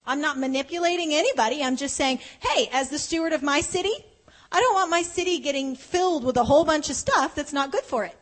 I'm 0.04 0.20
not 0.20 0.38
manipulating 0.38 1.14
anybody. 1.14 1.62
I'm 1.62 1.76
just 1.76 1.96
saying, 1.96 2.18
hey, 2.40 2.68
as 2.72 2.90
the 2.90 2.98
steward 2.98 3.32
of 3.32 3.42
my 3.42 3.60
city, 3.60 3.92
I 4.50 4.60
don't 4.60 4.74
want 4.74 4.90
my 4.90 5.02
city 5.02 5.38
getting 5.38 5.74
filled 5.74 6.24
with 6.24 6.36
a 6.36 6.44
whole 6.44 6.64
bunch 6.64 6.90
of 6.90 6.96
stuff 6.96 7.34
that's 7.34 7.52
not 7.52 7.72
good 7.72 7.84
for 7.84 8.04
it. 8.04 8.16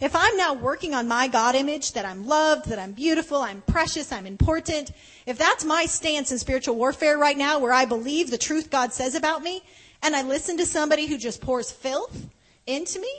If 0.00 0.16
I'm 0.16 0.36
now 0.36 0.54
working 0.54 0.94
on 0.94 1.08
my 1.08 1.28
God 1.28 1.54
image 1.54 1.92
that 1.92 2.04
I'm 2.04 2.26
loved, 2.26 2.68
that 2.68 2.78
I'm 2.78 2.92
beautiful, 2.92 3.38
I'm 3.38 3.62
precious, 3.62 4.12
I'm 4.12 4.26
important, 4.26 4.90
if 5.26 5.38
that's 5.38 5.64
my 5.64 5.86
stance 5.86 6.32
in 6.32 6.38
spiritual 6.38 6.76
warfare 6.76 7.16
right 7.16 7.36
now 7.36 7.58
where 7.58 7.72
I 7.72 7.84
believe 7.84 8.30
the 8.30 8.38
truth 8.38 8.70
God 8.70 8.92
says 8.92 9.14
about 9.14 9.42
me 9.42 9.62
and 10.02 10.16
I 10.16 10.22
listen 10.22 10.56
to 10.58 10.66
somebody 10.66 11.06
who 11.06 11.16
just 11.16 11.40
pours 11.40 11.70
filth 11.70 12.26
into 12.66 13.00
me, 13.00 13.10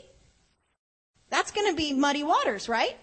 that's 1.30 1.52
going 1.52 1.70
to 1.70 1.76
be 1.76 1.94
muddy 1.94 2.24
waters, 2.24 2.68
right? 2.70 2.98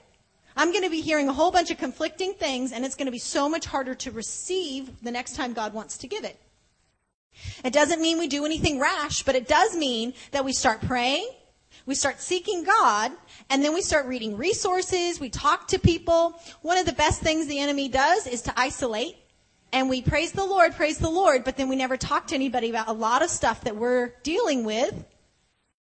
I'm 0.57 0.71
going 0.71 0.85
to 0.85 0.91
be 0.91 1.01
hearing 1.01 1.29
a 1.29 1.33
whole 1.33 1.51
bunch 1.51 1.71
of 1.71 1.79
conflicting 1.79 2.35
things 2.35 2.73
and 2.73 2.85
it's 2.85 2.95
going 2.95 3.07
to 3.07 3.13
be 3.13 3.19
so 3.19 3.49
much 3.49 3.65
harder 3.65 3.95
to 3.97 4.11
receive 4.11 5.03
the 5.03 5.11
next 5.11 5.35
time 5.35 5.55
God 5.55 5.73
wants 5.73 5.97
to 5.99 6.07
give 6.07 6.25
it. 6.25 6.39
It 7.65 7.73
doesn't 7.73 8.03
mean 8.03 8.19
we 8.19 8.29
do 8.29 8.45
anything 8.45 8.79
rash, 8.79 9.23
but 9.23 9.35
it 9.35 9.49
does 9.49 9.75
mean 9.75 10.13
that 10.33 10.45
we 10.45 10.53
start 10.53 10.83
praying, 10.83 11.29
we 11.87 11.95
start 11.95 12.21
seeking 12.21 12.65
God, 12.65 13.13
and 13.51 13.65
then 13.65 13.75
we 13.75 13.83
start 13.83 14.07
reading 14.07 14.37
resources, 14.37 15.21
we 15.21 15.31
talk 15.31 15.69
to 15.69 15.79
people. 15.79 16.41
One 16.63 16.79
of 16.79 16.87
the 16.87 16.93
best 16.93 17.21
things 17.21 17.47
the 17.47 17.59
enemy 17.59 17.89
does 17.89 18.27
is 18.27 18.43
to 18.43 18.55
isolate. 18.57 19.17
And 19.73 19.89
we 19.89 20.03
praise 20.03 20.33
the 20.33 20.45
Lord, 20.45 20.75
praise 20.75 20.99
the 20.99 21.09
Lord, 21.09 21.45
but 21.45 21.57
then 21.57 21.69
we 21.69 21.77
never 21.77 21.97
talk 21.97 22.27
to 22.29 22.35
anybody 22.35 22.69
about 22.69 22.89
a 22.89 22.93
lot 22.93 23.23
of 23.23 23.31
stuff 23.31 23.63
that 23.63 23.75
we're 23.75 24.13
dealing 24.23 24.65
with. 24.65 25.05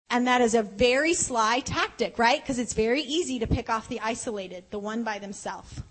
And 0.10 0.28
that 0.28 0.42
is 0.42 0.56
a 0.56 0.64
very 0.64 1.14
sly 1.14 1.62
tactic, 1.62 2.20
right? 2.20 2.42
Because 2.42 2.60
it's 2.60 2.74
very 2.74 3.02
easy 3.02 3.40
to 3.40 3.48
pick 3.48 3.70
off 3.70 3.88
the 3.88 4.00
isolated, 4.02 4.66
the 4.72 4.80
one 4.80 5.04
by 5.04 5.20
themselves. 5.20 5.82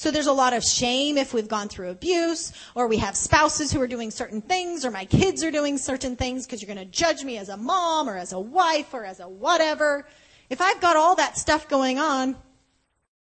So 0.00 0.10
there's 0.10 0.28
a 0.28 0.32
lot 0.32 0.54
of 0.54 0.64
shame 0.64 1.18
if 1.18 1.34
we've 1.34 1.46
gone 1.46 1.68
through 1.68 1.90
abuse, 1.90 2.54
or 2.74 2.86
we 2.86 2.96
have 2.96 3.14
spouses 3.14 3.70
who 3.70 3.82
are 3.82 3.86
doing 3.86 4.10
certain 4.10 4.40
things, 4.40 4.86
or 4.86 4.90
my 4.90 5.04
kids 5.04 5.44
are 5.44 5.50
doing 5.50 5.76
certain 5.76 6.16
things 6.16 6.46
because 6.46 6.62
you're 6.62 6.74
going 6.74 6.88
to 6.88 6.90
judge 6.90 7.22
me 7.22 7.36
as 7.36 7.50
a 7.50 7.56
mom, 7.58 8.08
or 8.08 8.16
as 8.16 8.32
a 8.32 8.40
wife, 8.40 8.94
or 8.94 9.04
as 9.04 9.20
a 9.20 9.28
whatever. 9.28 10.06
If 10.48 10.62
I've 10.62 10.80
got 10.80 10.96
all 10.96 11.16
that 11.16 11.36
stuff 11.36 11.68
going 11.68 11.98
on, 11.98 12.34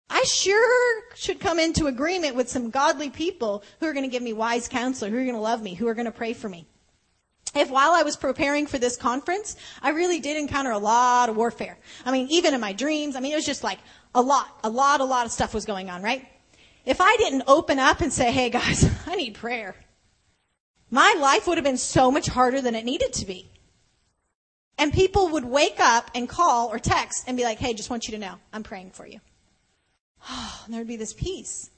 I 0.07 0.21
sure 0.27 1.03
should 1.15 1.39
come 1.39 1.59
into 1.59 1.87
agreement 1.87 2.35
with 2.35 2.47
some 2.47 2.69
godly 2.69 3.09
people 3.09 3.63
who 3.79 3.87
are 3.87 3.93
going 3.93 4.05
to 4.05 4.11
give 4.11 4.21
me 4.21 4.31
wise 4.31 4.67
counsel, 4.67 5.09
who 5.09 5.17
are 5.17 5.23
going 5.23 5.33
to 5.33 5.41
love 5.41 5.63
me, 5.63 5.73
who 5.73 5.87
are 5.87 5.95
going 5.95 6.05
to 6.05 6.11
pray 6.11 6.33
for 6.33 6.47
me. 6.47 6.67
If 7.55 7.71
while 7.71 7.93
I 7.93 8.03
was 8.03 8.15
preparing 8.15 8.67
for 8.67 8.77
this 8.77 8.97
conference, 8.97 9.55
I 9.81 9.89
really 9.89 10.19
did 10.19 10.37
encounter 10.37 10.69
a 10.69 10.77
lot 10.77 11.27
of 11.27 11.35
warfare. 11.35 11.79
I 12.05 12.11
mean, 12.11 12.27
even 12.29 12.53
in 12.53 12.61
my 12.61 12.73
dreams, 12.73 13.15
I 13.15 13.19
mean, 13.19 13.31
it 13.31 13.35
was 13.37 13.47
just 13.47 13.63
like 13.63 13.79
a 14.13 14.21
lot, 14.21 14.59
a 14.63 14.69
lot, 14.69 15.01
a 15.01 15.05
lot 15.05 15.25
of 15.25 15.31
stuff 15.31 15.55
was 15.55 15.65
going 15.65 15.89
on, 15.89 16.03
right? 16.03 16.27
If 16.85 16.99
I 16.99 17.15
didn't 17.17 17.43
open 17.47 17.79
up 17.79 18.01
and 18.01 18.11
say, 18.11 18.31
hey 18.31 18.49
guys, 18.49 18.89
I 19.07 19.15
need 19.15 19.35
prayer, 19.35 19.75
my 20.89 21.15
life 21.19 21.47
would 21.47 21.57
have 21.57 21.63
been 21.63 21.77
so 21.77 22.11
much 22.11 22.27
harder 22.27 22.61
than 22.61 22.75
it 22.75 22.85
needed 22.85 23.13
to 23.13 23.25
be. 23.25 23.49
And 24.77 24.91
people 24.91 25.29
would 25.29 25.45
wake 25.45 25.79
up 25.79 26.09
and 26.15 26.27
call 26.27 26.69
or 26.69 26.79
text 26.79 27.25
and 27.27 27.37
be 27.37 27.43
like, 27.43 27.59
hey, 27.59 27.73
just 27.73 27.89
want 27.89 28.07
you 28.07 28.13
to 28.13 28.17
know, 28.17 28.35
I'm 28.51 28.63
praying 28.63 28.91
for 28.91 29.05
you. 29.05 29.19
Oh, 30.29 30.61
and 30.65 30.73
there'd 30.73 30.87
be 30.87 30.97
this 30.97 31.13
peace. 31.13 31.69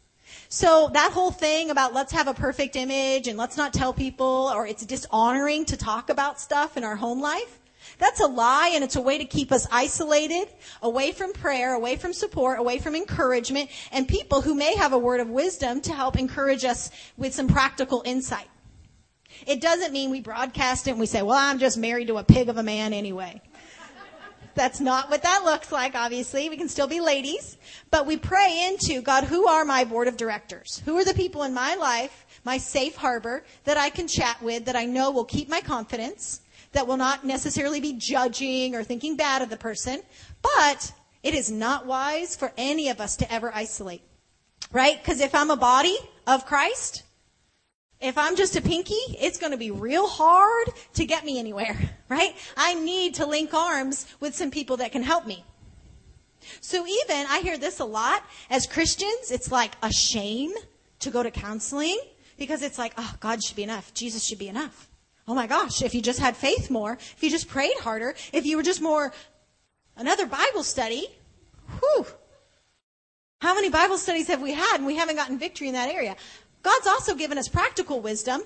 So 0.50 0.89
that 0.94 1.12
whole 1.12 1.32
thing 1.32 1.70
about 1.70 1.94
let's 1.94 2.12
have 2.12 2.28
a 2.28 2.34
perfect 2.34 2.76
image 2.76 3.28
and 3.28 3.38
let's 3.38 3.58
not 3.58 3.74
tell 3.74 3.94
people 3.94 4.52
or 4.54 4.66
it's 4.66 4.86
dishonoring 4.86 5.66
to 5.66 5.78
talk 5.78 6.10
about 6.10 6.39
stuff 6.39 6.78
in 6.78 6.84
our 6.84 6.96
home 6.96 7.22
life. 7.22 7.60
That's 7.99 8.19
a 8.19 8.27
lie 8.27 8.71
and 8.73 8.84
it's 8.84 8.95
a 8.95 9.01
way 9.01 9.17
to 9.17 9.25
keep 9.25 9.51
us 9.51 9.67
isolated, 9.71 10.49
away 10.82 11.12
from 11.12 11.34
prayer, 11.34 11.73
away 11.73 11.95
from 11.95 12.13
support, 12.13 12.60
away 12.60 12.79
from 12.79 12.95
encouragement, 12.95 13.69
and 13.91 14.08
people 14.08 14.41
who 14.41 14.56
may 14.56 14.75
have 14.75 14.93
a 14.93 14.97
word 14.97 15.19
of 15.19 15.29
wisdom 15.29 15.82
to 15.82 15.93
help 15.93 16.17
encourage 16.17 16.65
us 16.65 16.91
with 17.17 17.34
some 17.34 17.47
practical 17.47 18.01
insight. 18.06 18.47
It 19.45 19.62
doesn't 19.62 19.93
mean 19.93 20.10
we 20.10 20.21
broadcast 20.21 20.88
it 20.88 20.91
and 20.91 20.99
we 20.99 21.06
say, 21.06 21.21
well, 21.21 21.38
I'm 21.38 21.60
just 21.60 21.77
married 21.77 22.08
to 22.08 22.17
a 22.17 22.23
pig 22.23 22.49
of 22.49 22.58
a 22.58 22.63
man 22.63 22.93
anyway. 22.93 23.41
That's 24.56 24.79
not 24.79 25.10
what 25.10 25.23
that 25.23 25.41
looks 25.43 25.71
like, 25.71 25.95
obviously. 25.95 26.47
We 26.49 26.58
can 26.58 26.69
still 26.69 26.88
be 26.88 26.99
ladies. 26.99 27.58
But 27.89 28.06
we 28.06 28.17
pray 28.17 28.67
into, 28.67 29.01
God, 29.01 29.23
who 29.23 29.47
are 29.47 29.65
my 29.65 29.84
board 29.84 30.08
of 30.08 30.15
directors? 30.15 30.82
Who 30.86 30.95
are 30.97 31.06
the 31.06 31.13
people 31.13 31.43
in 31.43 31.53
my 31.56 31.73
life, 31.75 32.25
my 32.43 32.60
safe 32.60 32.95
harbor, 32.95 33.43
that 33.63 33.77
I 33.77 33.89
can 33.89 34.08
chat 34.08 34.41
with, 34.43 34.65
that 34.65 34.75
I 34.75 34.86
know 34.86 35.10
will 35.10 35.25
keep 35.25 35.49
my 35.49 35.62
confidence, 35.62 36.41
that 36.73 36.88
will 36.88 36.97
not 36.97 37.23
necessarily 37.23 37.79
be 37.79 37.93
judging 37.93 38.75
or 38.75 38.83
thinking 38.83 39.15
bad 39.15 39.41
of 39.41 39.49
the 39.49 39.57
person. 39.57 40.01
But 40.41 40.91
it 41.23 41.33
is 41.33 41.49
not 41.49 41.86
wise 41.86 42.36
for 42.36 42.51
any 42.57 42.89
of 42.89 42.99
us 42.99 43.15
to 43.17 43.31
ever 43.31 43.51
isolate. 43.53 44.01
Right? 44.71 45.01
Because 45.01 45.21
if 45.21 45.33
I'm 45.33 45.51
a 45.51 45.55
body 45.55 45.97
of 46.27 46.45
Christ, 46.45 47.03
if 48.01 48.17
I'm 48.17 48.36
just 48.36 48.55
a 48.55 48.62
pinky, 48.62 48.99
it's 49.19 49.39
going 49.39 49.51
to 49.51 49.57
be 49.57 49.71
real 49.71 50.07
hard 50.07 50.69
to 50.95 51.05
get 51.05 51.23
me 51.23 51.39
anywhere, 51.39 51.77
right? 52.09 52.36
I 52.57 52.73
need 52.73 53.15
to 53.15 53.25
link 53.25 53.53
arms 53.53 54.05
with 54.19 54.36
some 54.36 54.51
people 54.51 54.77
that 54.77 54.91
can 54.91 55.03
help 55.03 55.25
me. 55.25 55.45
So 56.59 56.86
even, 56.86 57.25
I 57.29 57.39
hear 57.41 57.57
this 57.57 57.79
a 57.79 57.86
lot, 57.86 58.23
as 58.49 58.67
Christians, 58.67 59.31
it's 59.31 59.51
like 59.51 59.75
a 59.81 59.91
shame 59.91 60.51
to 60.99 61.09
go 61.09 61.23
to 61.23 61.31
counseling 61.31 61.97
because 62.38 62.62
it's 62.62 62.77
like, 62.77 62.93
oh, 62.97 63.15
God 63.21 63.41
should 63.41 63.55
be 63.55 63.63
enough. 63.63 63.93
Jesus 63.93 64.24
should 64.26 64.39
be 64.39 64.49
enough. 64.49 64.89
Oh 65.28 65.34
my 65.34 65.47
gosh, 65.47 65.82
if 65.82 65.95
you 65.95 66.01
just 66.01 66.19
had 66.19 66.36
faith 66.36 66.69
more, 66.69 66.93
if 66.93 67.24
you 67.24 67.30
just 67.30 67.47
prayed 67.47 67.78
harder, 67.80 68.15
if 68.34 68.45
you 68.45 68.57
were 68.57 68.63
just 68.63 68.82
more, 68.82 69.13
another 69.95 70.26
Bible 70.26 70.63
study, 70.63 71.07
whew. 71.80 72.05
How 73.39 73.55
many 73.55 73.69
Bible 73.69 73.97
studies 73.97 74.28
have 74.28 74.41
we 74.41 74.53
had 74.53 74.78
and 74.78 74.86
we 74.86 74.95
haven't 74.95 75.15
gotten 75.15 75.39
victory 75.39 75.67
in 75.67 75.74
that 75.74 75.93
area? 75.93 76.15
God's 76.61 76.88
also 76.88 77.15
given 77.15 77.38
us 77.38 77.47
practical 77.47 78.01
wisdom 78.01 78.41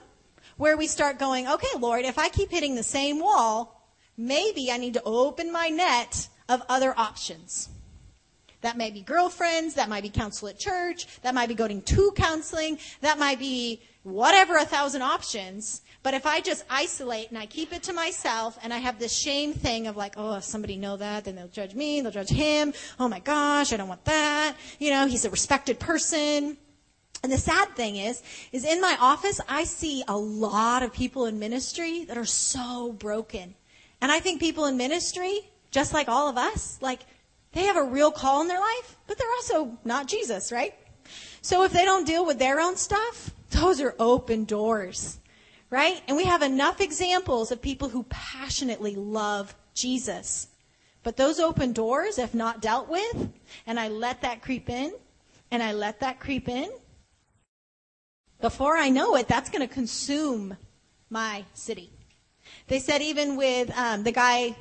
where 0.57 0.77
we 0.77 0.87
start 0.87 1.19
going, 1.19 1.47
okay, 1.47 1.77
Lord, 1.79 2.05
if 2.05 2.17
I 2.17 2.29
keep 2.29 2.49
hitting 2.49 2.75
the 2.75 2.83
same 2.83 3.19
wall, 3.19 3.91
maybe 4.17 4.71
I 4.71 4.77
need 4.77 4.95
to 4.95 5.03
open 5.03 5.51
my 5.51 5.69
net 5.69 6.27
of 6.49 6.63
other 6.67 6.93
options. 6.97 7.69
That 8.61 8.77
may 8.77 8.89
be 8.89 9.01
girlfriends, 9.01 9.75
that 9.75 9.87
might 9.89 10.01
be 10.01 10.09
counsel 10.09 10.47
at 10.47 10.57
church, 10.57 11.21
that 11.21 11.35
might 11.35 11.47
be 11.47 11.53
going 11.53 11.81
to 11.81 12.11
counseling, 12.15 12.79
that 13.01 13.19
might 13.19 13.37
be 13.37 13.81
whatever 14.01 14.57
a 14.57 14.65
thousand 14.65 15.03
options. 15.03 15.81
But 16.07 16.13
if 16.13 16.25
I 16.25 16.39
just 16.39 16.63
isolate 16.69 17.27
and 17.31 17.37
I 17.37 17.47
keep 17.47 17.73
it 17.73 17.83
to 17.83 17.91
myself 17.91 18.57
and 18.63 18.73
I 18.73 18.77
have 18.77 18.97
this 18.97 19.11
shame 19.11 19.51
thing 19.51 19.87
of 19.87 19.97
like, 19.97 20.13
oh, 20.15 20.37
if 20.37 20.45
somebody 20.45 20.77
know 20.77 20.95
that, 20.95 21.25
then 21.25 21.35
they'll 21.35 21.49
judge 21.49 21.75
me, 21.75 21.99
they'll 21.99 22.13
judge 22.13 22.29
him. 22.29 22.71
Oh 22.97 23.09
my 23.09 23.19
gosh, 23.19 23.73
I 23.73 23.75
don't 23.75 23.89
want 23.89 24.05
that. 24.05 24.55
You 24.79 24.91
know, 24.91 25.07
he's 25.07 25.25
a 25.25 25.29
respected 25.29 25.81
person. 25.81 26.55
And 27.23 27.29
the 27.29 27.37
sad 27.37 27.75
thing 27.75 27.97
is, 27.97 28.23
is 28.53 28.63
in 28.63 28.79
my 28.79 28.95
office, 29.01 29.41
I 29.49 29.65
see 29.65 30.01
a 30.07 30.15
lot 30.15 30.81
of 30.81 30.93
people 30.93 31.25
in 31.25 31.39
ministry 31.39 32.05
that 32.05 32.17
are 32.17 32.23
so 32.23 32.93
broken. 32.93 33.53
And 33.99 34.09
I 34.09 34.21
think 34.21 34.39
people 34.39 34.63
in 34.63 34.77
ministry, 34.77 35.41
just 35.71 35.93
like 35.93 36.07
all 36.07 36.29
of 36.29 36.37
us, 36.37 36.79
like, 36.81 37.01
they 37.51 37.63
have 37.63 37.75
a 37.75 37.83
real 37.83 38.13
call 38.13 38.41
in 38.41 38.47
their 38.47 38.61
life, 38.61 38.95
but 39.07 39.17
they're 39.17 39.27
also 39.35 39.77
not 39.83 40.07
Jesus, 40.07 40.53
right? 40.53 40.73
So 41.41 41.65
if 41.65 41.73
they 41.73 41.83
don't 41.83 42.07
deal 42.07 42.25
with 42.25 42.39
their 42.39 42.61
own 42.61 42.77
stuff, 42.77 43.31
those 43.49 43.81
are 43.81 43.93
open 43.99 44.45
doors, 44.45 45.19
right? 45.69 46.01
And 46.07 46.15
we 46.15 46.25
have 46.25 46.41
enough 46.41 46.81
examples 46.81 47.51
of 47.51 47.61
people 47.61 47.89
who 47.89 48.03
passionately 48.09 48.95
love 48.95 49.55
Jesus. 49.73 50.47
But 51.03 51.17
those 51.17 51.39
open 51.39 51.73
doors, 51.73 52.17
if 52.17 52.33
not 52.33 52.61
dealt 52.61 52.89
with, 52.89 53.29
and 53.65 53.79
I 53.79 53.87
let 53.87 54.21
that 54.21 54.41
creep 54.41 54.69
in, 54.69 54.93
and 55.51 55.63
I 55.63 55.73
let 55.73 55.99
that 56.01 56.19
creep 56.19 56.49
in, 56.49 56.69
before 58.41 58.77
I 58.77 58.89
know 58.89 59.15
it, 59.15 59.27
that's 59.27 59.49
going 59.49 59.67
to 59.67 59.73
consume 59.73 60.57
my 61.09 61.43
city. 61.53 61.89
They 62.67 62.79
said 62.79 63.01
even 63.01 63.35
with 63.35 63.75
um, 63.77 64.03
the 64.03 64.11
guy, 64.11 64.55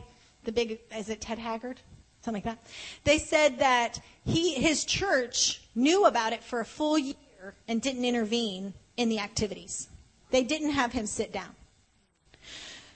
the 0.44 0.52
big, 0.52 0.78
is 0.96 1.08
it 1.08 1.20
Ted 1.20 1.38
Haggard? 1.38 1.80
Something 2.22 2.42
like 2.44 2.56
that. 2.56 2.66
They 3.04 3.18
said 3.18 3.58
that 3.58 4.00
he, 4.24 4.54
his 4.54 4.84
church 4.84 5.60
knew 5.74 6.06
about 6.06 6.32
it 6.32 6.42
for 6.42 6.60
a 6.60 6.64
full 6.64 6.98
year 6.98 7.54
and 7.68 7.80
didn't 7.80 8.04
intervene 8.04 8.74
in 8.96 9.08
the 9.08 9.20
activities. 9.20 9.88
They 10.30 10.42
didn't 10.42 10.70
have 10.70 10.92
him 10.92 11.06
sit 11.06 11.32
down. 11.32 11.54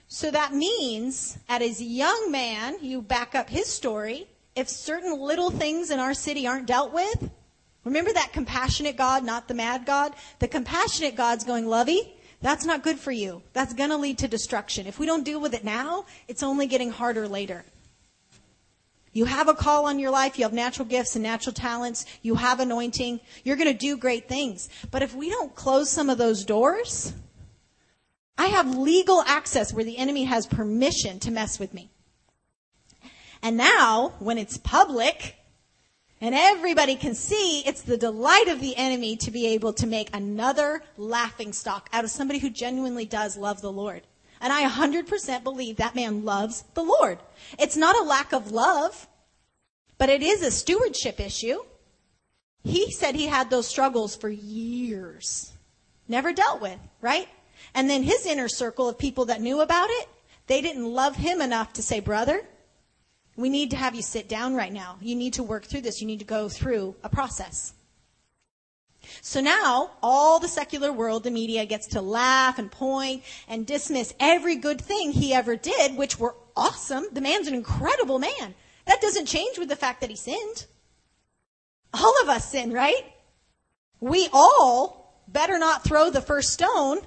So 0.08 0.30
that 0.30 0.52
means, 0.52 1.38
at 1.48 1.62
a 1.62 1.68
young 1.68 2.30
man, 2.30 2.76
you 2.82 3.00
back 3.00 3.34
up 3.34 3.48
his 3.48 3.66
story, 3.66 4.26
if 4.56 4.68
certain 4.68 5.18
little 5.20 5.50
things 5.50 5.90
in 5.90 6.00
our 6.00 6.14
city 6.14 6.46
aren't 6.46 6.66
dealt 6.66 6.92
with, 6.92 7.30
remember 7.84 8.12
that 8.12 8.32
compassionate 8.32 8.96
God, 8.96 9.24
not 9.24 9.46
the 9.46 9.54
mad 9.54 9.86
God? 9.86 10.14
The 10.40 10.48
compassionate 10.48 11.14
God's 11.14 11.44
going, 11.44 11.68
Lovey, 11.68 12.16
that's 12.42 12.64
not 12.64 12.82
good 12.82 12.98
for 12.98 13.12
you. 13.12 13.42
That's 13.52 13.72
going 13.72 13.90
to 13.90 13.96
lead 13.96 14.18
to 14.18 14.28
destruction. 14.28 14.86
If 14.86 14.98
we 14.98 15.06
don't 15.06 15.24
deal 15.24 15.40
with 15.40 15.54
it 15.54 15.64
now, 15.64 16.06
it's 16.26 16.42
only 16.42 16.66
getting 16.66 16.90
harder 16.90 17.28
later. 17.28 17.64
You 19.12 19.24
have 19.24 19.48
a 19.48 19.54
call 19.54 19.86
on 19.86 19.98
your 19.98 20.11
life. 20.11 20.38
You 20.38 20.44
have 20.44 20.52
natural 20.52 20.86
gifts 20.86 21.16
and 21.16 21.22
natural 21.22 21.52
talents. 21.52 22.06
You 22.22 22.36
have 22.36 22.61
anointing. 22.61 23.20
You're 23.42 23.56
going 23.56 23.72
to 23.72 23.78
do 23.78 23.96
great 23.96 24.28
things. 24.28 24.68
But 24.90 25.02
if 25.02 25.14
we 25.14 25.28
don't 25.28 25.54
close 25.54 25.90
some 25.90 26.08
of 26.08 26.18
those 26.18 26.44
doors, 26.44 27.12
I 28.38 28.46
have 28.46 28.78
legal 28.78 29.22
access 29.26 29.72
where 29.72 29.84
the 29.84 29.98
enemy 29.98 30.24
has 30.24 30.46
permission 30.46 31.18
to 31.20 31.30
mess 31.30 31.58
with 31.58 31.74
me. 31.74 31.90
And 33.42 33.56
now, 33.56 34.14
when 34.18 34.38
it's 34.38 34.58
public, 34.58 35.36
and 36.20 36.34
everybody 36.34 36.94
can 36.94 37.14
see 37.14 37.61
it's 37.61 37.82
the 37.82 37.96
delight 37.96 38.48
of 38.48 38.61
the 38.61 38.76
enemy 38.76 39.16
to 39.16 39.30
be 39.30 39.46
able 39.48 39.72
to 39.72 39.86
make 39.86 40.14
another 40.14 40.82
laughing 40.96 41.52
stock 41.52 41.88
out 41.92 42.04
of 42.04 42.11
somebody 42.11 42.38
who 42.38 42.50
genuinely 42.50 43.06
does 43.06 43.36
love 43.36 43.62
the 43.62 43.72
Lord. 43.72 44.02
And 44.41 44.53
I 44.53 44.68
100% 44.68 45.45
believe 45.45 45.76
that 45.76 45.95
man 45.95 46.24
loves 46.24 46.64
the 46.74 46.82
Lord. 46.82 47.18
It's 47.59 47.76
not 47.76 47.97
a 47.97 48.03
lack 48.03 48.32
of 48.32 48.53
love, 48.53 49.07
but 49.99 50.09
it 50.09 50.22
is 50.22 50.43
a 50.43 50.51
stewardship 50.51 51.20
issue. 51.20 51.61
He 52.64 52.91
said 52.91 53.14
he 53.14 53.26
had 53.26 53.51
those 53.51 53.66
struggles 53.66 54.16
for 54.16 54.28
years, 54.28 55.53
never 56.09 56.32
dealt 56.32 56.61
with, 56.61 56.78
right? 57.01 57.28
And 57.74 57.88
then 57.88 58.03
his 58.03 58.26
inner 58.26 58.49
circle 58.49 58.88
of 58.88 58.99
people 58.99 59.26
that 59.26 59.41
knew 59.41 59.61
about 59.61 59.88
it, 59.91 60.09
they 60.47 60.61
didn't 60.61 60.91
love 60.91 61.16
him 61.16 61.41
enough 61.41 61.74
to 61.74 61.82
say, 61.82 62.01
brother, 62.01 62.43
we 63.36 63.49
need 63.49 63.70
to 63.70 63.76
have 63.76 63.95
you 63.95 64.03
sit 64.03 64.28
down 64.28 64.55
right 64.55 64.72
now. 64.72 64.97
You 65.01 65.14
need 65.16 65.34
to 65.34 65.43
work 65.43 65.64
through 65.64 65.82
this. 65.82 66.01
You 66.01 66.07
need 66.07 66.18
to 66.18 66.24
go 66.24 66.49
through 66.49 66.97
a 67.03 67.09
process. 67.09 67.72
So 69.20 69.40
now 69.40 69.90
all 70.02 70.38
the 70.38 70.48
secular 70.48 70.92
world, 70.92 71.24
the 71.24 71.30
media 71.30 71.66
gets 71.66 71.86
to 71.88 72.00
laugh 72.00 72.58
and 72.58 72.70
point 72.70 73.22
and 73.48 73.66
dismiss 73.66 74.14
every 74.18 74.56
good 74.56 74.80
thing 74.80 75.12
he 75.12 75.34
ever 75.34 75.56
did, 75.56 75.96
which 75.96 76.18
were 76.18 76.34
awesome. 76.56 77.06
The 77.12 77.20
man's 77.20 77.48
an 77.48 77.54
incredible 77.54 78.18
man. 78.18 78.54
That 78.86 79.00
doesn't 79.00 79.26
change 79.26 79.58
with 79.58 79.68
the 79.68 79.76
fact 79.76 80.00
that 80.00 80.11
he 80.11 80.16
sinned. 80.16 80.66
All 81.92 82.14
of 82.22 82.28
us 82.28 82.50
sin, 82.50 82.72
right? 82.72 83.12
We 84.00 84.28
all 84.32 85.22
better 85.28 85.58
not 85.58 85.84
throw 85.84 86.11
the 86.11 86.20
first 86.20 86.52
stone 86.52 87.00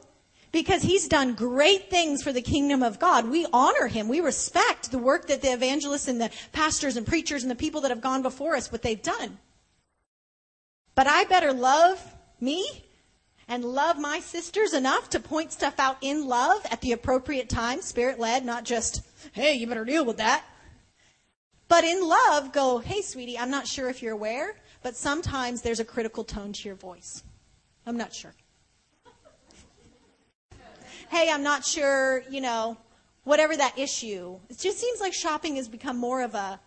because 0.51 0.83
he's 0.83 1.07
done 1.07 1.33
great 1.33 1.89
things 1.89 2.21
for 2.21 2.31
the 2.31 2.41
kingdom 2.41 2.83
of 2.83 2.99
God. 2.99 3.29
We 3.29 3.47
honor 3.51 3.87
him. 3.87 4.07
We 4.07 4.21
respect 4.21 4.91
the 4.91 4.99
work 4.99 5.27
that 5.27 5.41
the 5.41 5.51
evangelists 5.51 6.07
and 6.07 6.21
the 6.21 6.31
pastors 6.51 6.95
and 6.95 7.07
preachers 7.07 7.43
and 7.43 7.51
the 7.51 7.55
people 7.55 7.81
that 7.81 7.91
have 7.91 8.01
gone 8.01 8.21
before 8.21 8.55
us, 8.55 8.71
what 8.71 8.83
they've 8.83 9.01
done. 9.01 9.39
But 10.95 11.07
I 11.07 11.23
better 11.25 11.53
love 11.53 12.15
me 12.39 12.85
and 13.47 13.65
love 13.65 13.99
my 13.99 14.19
sisters 14.19 14.73
enough 14.73 15.09
to 15.11 15.19
point 15.19 15.51
stuff 15.51 15.79
out 15.79 15.97
in 16.01 16.27
love 16.27 16.65
at 16.71 16.81
the 16.81 16.91
appropriate 16.91 17.49
time, 17.49 17.81
spirit 17.81 18.19
led, 18.19 18.45
not 18.45 18.63
just, 18.63 19.01
hey, 19.33 19.53
you 19.53 19.67
better 19.67 19.85
deal 19.85 20.05
with 20.05 20.17
that. 20.17 20.43
But 21.67 21.83
in 21.83 22.07
love, 22.07 22.51
go, 22.51 22.77
hey, 22.79 23.01
sweetie, 23.01 23.37
I'm 23.37 23.49
not 23.49 23.67
sure 23.67 23.89
if 23.89 24.01
you're 24.01 24.13
aware, 24.13 24.55
but 24.83 24.95
sometimes 24.95 25.61
there's 25.61 25.79
a 25.79 25.85
critical 25.85 26.23
tone 26.23 26.53
to 26.53 26.69
your 26.69 26.75
voice. 26.75 27.23
I'm 27.85 27.97
not 27.97 28.13
sure 28.13 28.33
hey, 31.13 31.29
I'm 31.29 31.43
not 31.43 31.63
sure, 31.63 32.23
you 32.29 32.41
know, 32.41 32.75
whatever 33.23 33.55
that 33.55 33.77
issue. 33.77 34.39
It 34.49 34.57
just 34.57 34.79
seems 34.79 34.99
like 34.99 35.13
shopping 35.13 35.57
has 35.57 35.67
become 35.67 35.97
more 35.97 36.23
of 36.23 36.33
a 36.33 36.59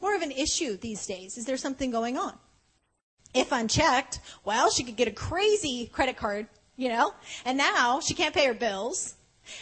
more 0.00 0.14
of 0.14 0.22
an 0.22 0.32
issue 0.32 0.76
these 0.76 1.06
days. 1.06 1.38
Is 1.38 1.44
there 1.44 1.56
something 1.56 1.90
going 1.90 2.18
on? 2.18 2.36
If 3.34 3.52
unchecked, 3.52 4.20
well, 4.44 4.70
she 4.70 4.84
could 4.84 4.96
get 4.96 5.08
a 5.08 5.12
crazy 5.12 5.86
credit 5.92 6.16
card, 6.16 6.46
you 6.76 6.88
know, 6.88 7.12
and 7.44 7.58
now 7.58 8.00
she 8.00 8.14
can't 8.14 8.34
pay 8.34 8.46
her 8.46 8.54
bills. 8.54 9.14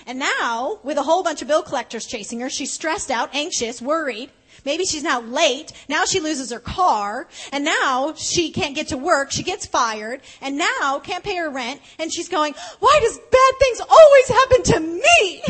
And 0.06 0.18
now, 0.18 0.80
with 0.82 0.98
a 0.98 1.02
whole 1.02 1.22
bunch 1.22 1.42
of 1.42 1.48
bill 1.48 1.62
collectors 1.62 2.06
chasing 2.06 2.40
her, 2.40 2.50
she's 2.50 2.72
stressed 2.72 3.10
out, 3.10 3.34
anxious, 3.34 3.80
worried. 3.80 4.30
Maybe 4.64 4.84
she's 4.84 5.04
now 5.04 5.20
late. 5.20 5.72
Now 5.88 6.04
she 6.04 6.18
loses 6.18 6.50
her 6.50 6.58
car. 6.58 7.28
And 7.52 7.64
now 7.64 8.14
she 8.16 8.50
can't 8.50 8.74
get 8.74 8.88
to 8.88 8.96
work. 8.96 9.30
She 9.30 9.44
gets 9.44 9.64
fired. 9.64 10.22
And 10.40 10.58
now 10.58 10.98
can't 10.98 11.22
pay 11.22 11.36
her 11.36 11.50
rent. 11.50 11.80
And 12.00 12.12
she's 12.12 12.28
going, 12.28 12.54
why 12.80 12.98
does 13.00 13.16
bad 13.18 13.54
things 13.58 13.80
always 13.80 14.28
happen 14.28 14.62
to 14.64 14.80
me? 14.80 15.42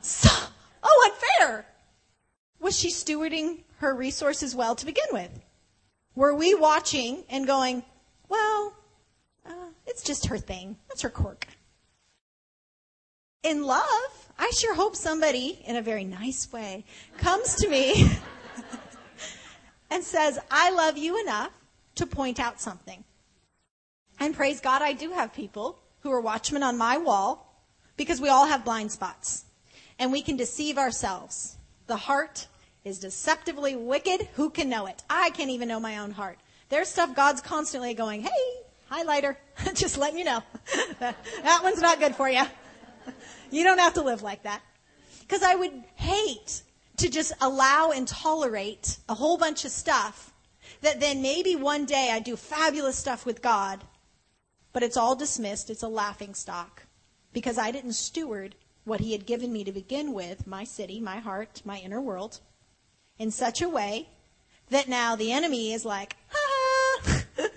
So, 0.00 0.30
oh, 0.82 1.10
unfair. 1.12 1.66
Was 2.60 2.78
she 2.78 2.90
stewarding 2.90 3.64
her 3.78 3.94
resources 3.94 4.54
well 4.54 4.74
to 4.76 4.86
begin 4.86 5.06
with? 5.12 5.30
Were 6.16 6.34
we 6.34 6.54
watching 6.54 7.24
and 7.28 7.46
going, 7.46 7.84
well, 8.30 8.72
uh, 9.44 9.68
it's 9.86 10.02
just 10.02 10.26
her 10.26 10.38
thing. 10.38 10.76
That's 10.88 11.02
her 11.02 11.10
quirk. 11.10 11.46
In 13.42 13.62
love, 13.62 14.32
I 14.38 14.50
sure 14.58 14.74
hope 14.74 14.96
somebody, 14.96 15.62
in 15.66 15.76
a 15.76 15.82
very 15.82 16.04
nice 16.04 16.50
way, 16.50 16.84
comes 17.18 17.54
to 17.56 17.68
me 17.68 18.10
and 19.90 20.02
says, 20.02 20.38
I 20.50 20.70
love 20.70 20.96
you 20.96 21.20
enough 21.20 21.52
to 21.96 22.06
point 22.06 22.40
out 22.40 22.60
something. 22.60 23.04
And 24.18 24.34
praise 24.34 24.60
God, 24.60 24.80
I 24.80 24.94
do 24.94 25.12
have 25.12 25.34
people 25.34 25.78
who 26.00 26.10
are 26.10 26.20
watchmen 26.20 26.62
on 26.62 26.78
my 26.78 26.96
wall 26.96 27.62
because 27.98 28.22
we 28.22 28.30
all 28.30 28.46
have 28.46 28.64
blind 28.64 28.90
spots 28.90 29.44
and 29.98 30.10
we 30.10 30.22
can 30.22 30.36
deceive 30.36 30.78
ourselves. 30.78 31.58
The 31.86 31.96
heart 31.96 32.46
is 32.86 33.00
deceptively 33.00 33.74
wicked. 33.74 34.28
Who 34.34 34.48
can 34.48 34.68
know 34.68 34.86
it? 34.86 35.02
I 35.10 35.30
can't 35.30 35.50
even 35.50 35.66
know 35.66 35.80
my 35.80 35.98
own 35.98 36.12
heart. 36.12 36.38
There's 36.68 36.88
stuff 36.88 37.16
God's 37.16 37.40
constantly 37.40 37.94
going, 37.94 38.22
hey, 38.22 38.30
highlighter, 38.90 39.36
just 39.74 39.98
letting 39.98 40.18
you 40.18 40.24
know. 40.24 40.42
that 41.00 41.60
one's 41.64 41.80
not 41.80 41.98
good 41.98 42.14
for 42.14 42.30
you. 42.30 42.42
You 43.48 43.62
don't 43.62 43.78
have 43.78 43.94
to 43.94 44.02
live 44.02 44.24
like 44.24 44.42
that. 44.42 44.60
Because 45.20 45.44
I 45.44 45.54
would 45.54 45.72
hate 45.94 46.62
to 46.96 47.08
just 47.08 47.32
allow 47.40 47.92
and 47.92 48.08
tolerate 48.08 48.98
a 49.08 49.14
whole 49.14 49.38
bunch 49.38 49.64
of 49.64 49.70
stuff 49.70 50.34
that 50.80 50.98
then 50.98 51.22
maybe 51.22 51.54
one 51.54 51.84
day 51.84 52.10
I 52.12 52.18
do 52.18 52.34
fabulous 52.34 52.98
stuff 52.98 53.24
with 53.24 53.42
God, 53.42 53.84
but 54.72 54.82
it's 54.82 54.96
all 54.96 55.14
dismissed. 55.14 55.70
It's 55.70 55.84
a 55.84 55.88
laughing 55.88 56.34
stock 56.34 56.86
because 57.32 57.56
I 57.56 57.70
didn't 57.70 57.92
steward 57.92 58.56
what 58.82 58.98
He 58.98 59.12
had 59.12 59.26
given 59.26 59.52
me 59.52 59.62
to 59.62 59.70
begin 59.70 60.12
with, 60.12 60.48
my 60.48 60.64
city, 60.64 60.98
my 60.98 61.18
heart, 61.18 61.62
my 61.64 61.78
inner 61.78 62.00
world, 62.00 62.40
in 63.18 63.30
such 63.30 63.62
a 63.62 63.68
way 63.68 64.08
that 64.70 64.88
now 64.88 65.16
the 65.16 65.32
enemy 65.32 65.72
is 65.72 65.84
like, 65.84 66.16
ah. 66.34 67.22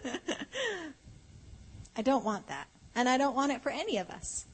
I 1.95 2.01
don't 2.01 2.23
want 2.23 2.47
that. 2.47 2.67
And 2.95 3.09
I 3.09 3.17
don't 3.17 3.35
want 3.35 3.51
it 3.51 3.61
for 3.61 3.69
any 3.69 3.97
of 3.97 4.09
us. 4.09 4.45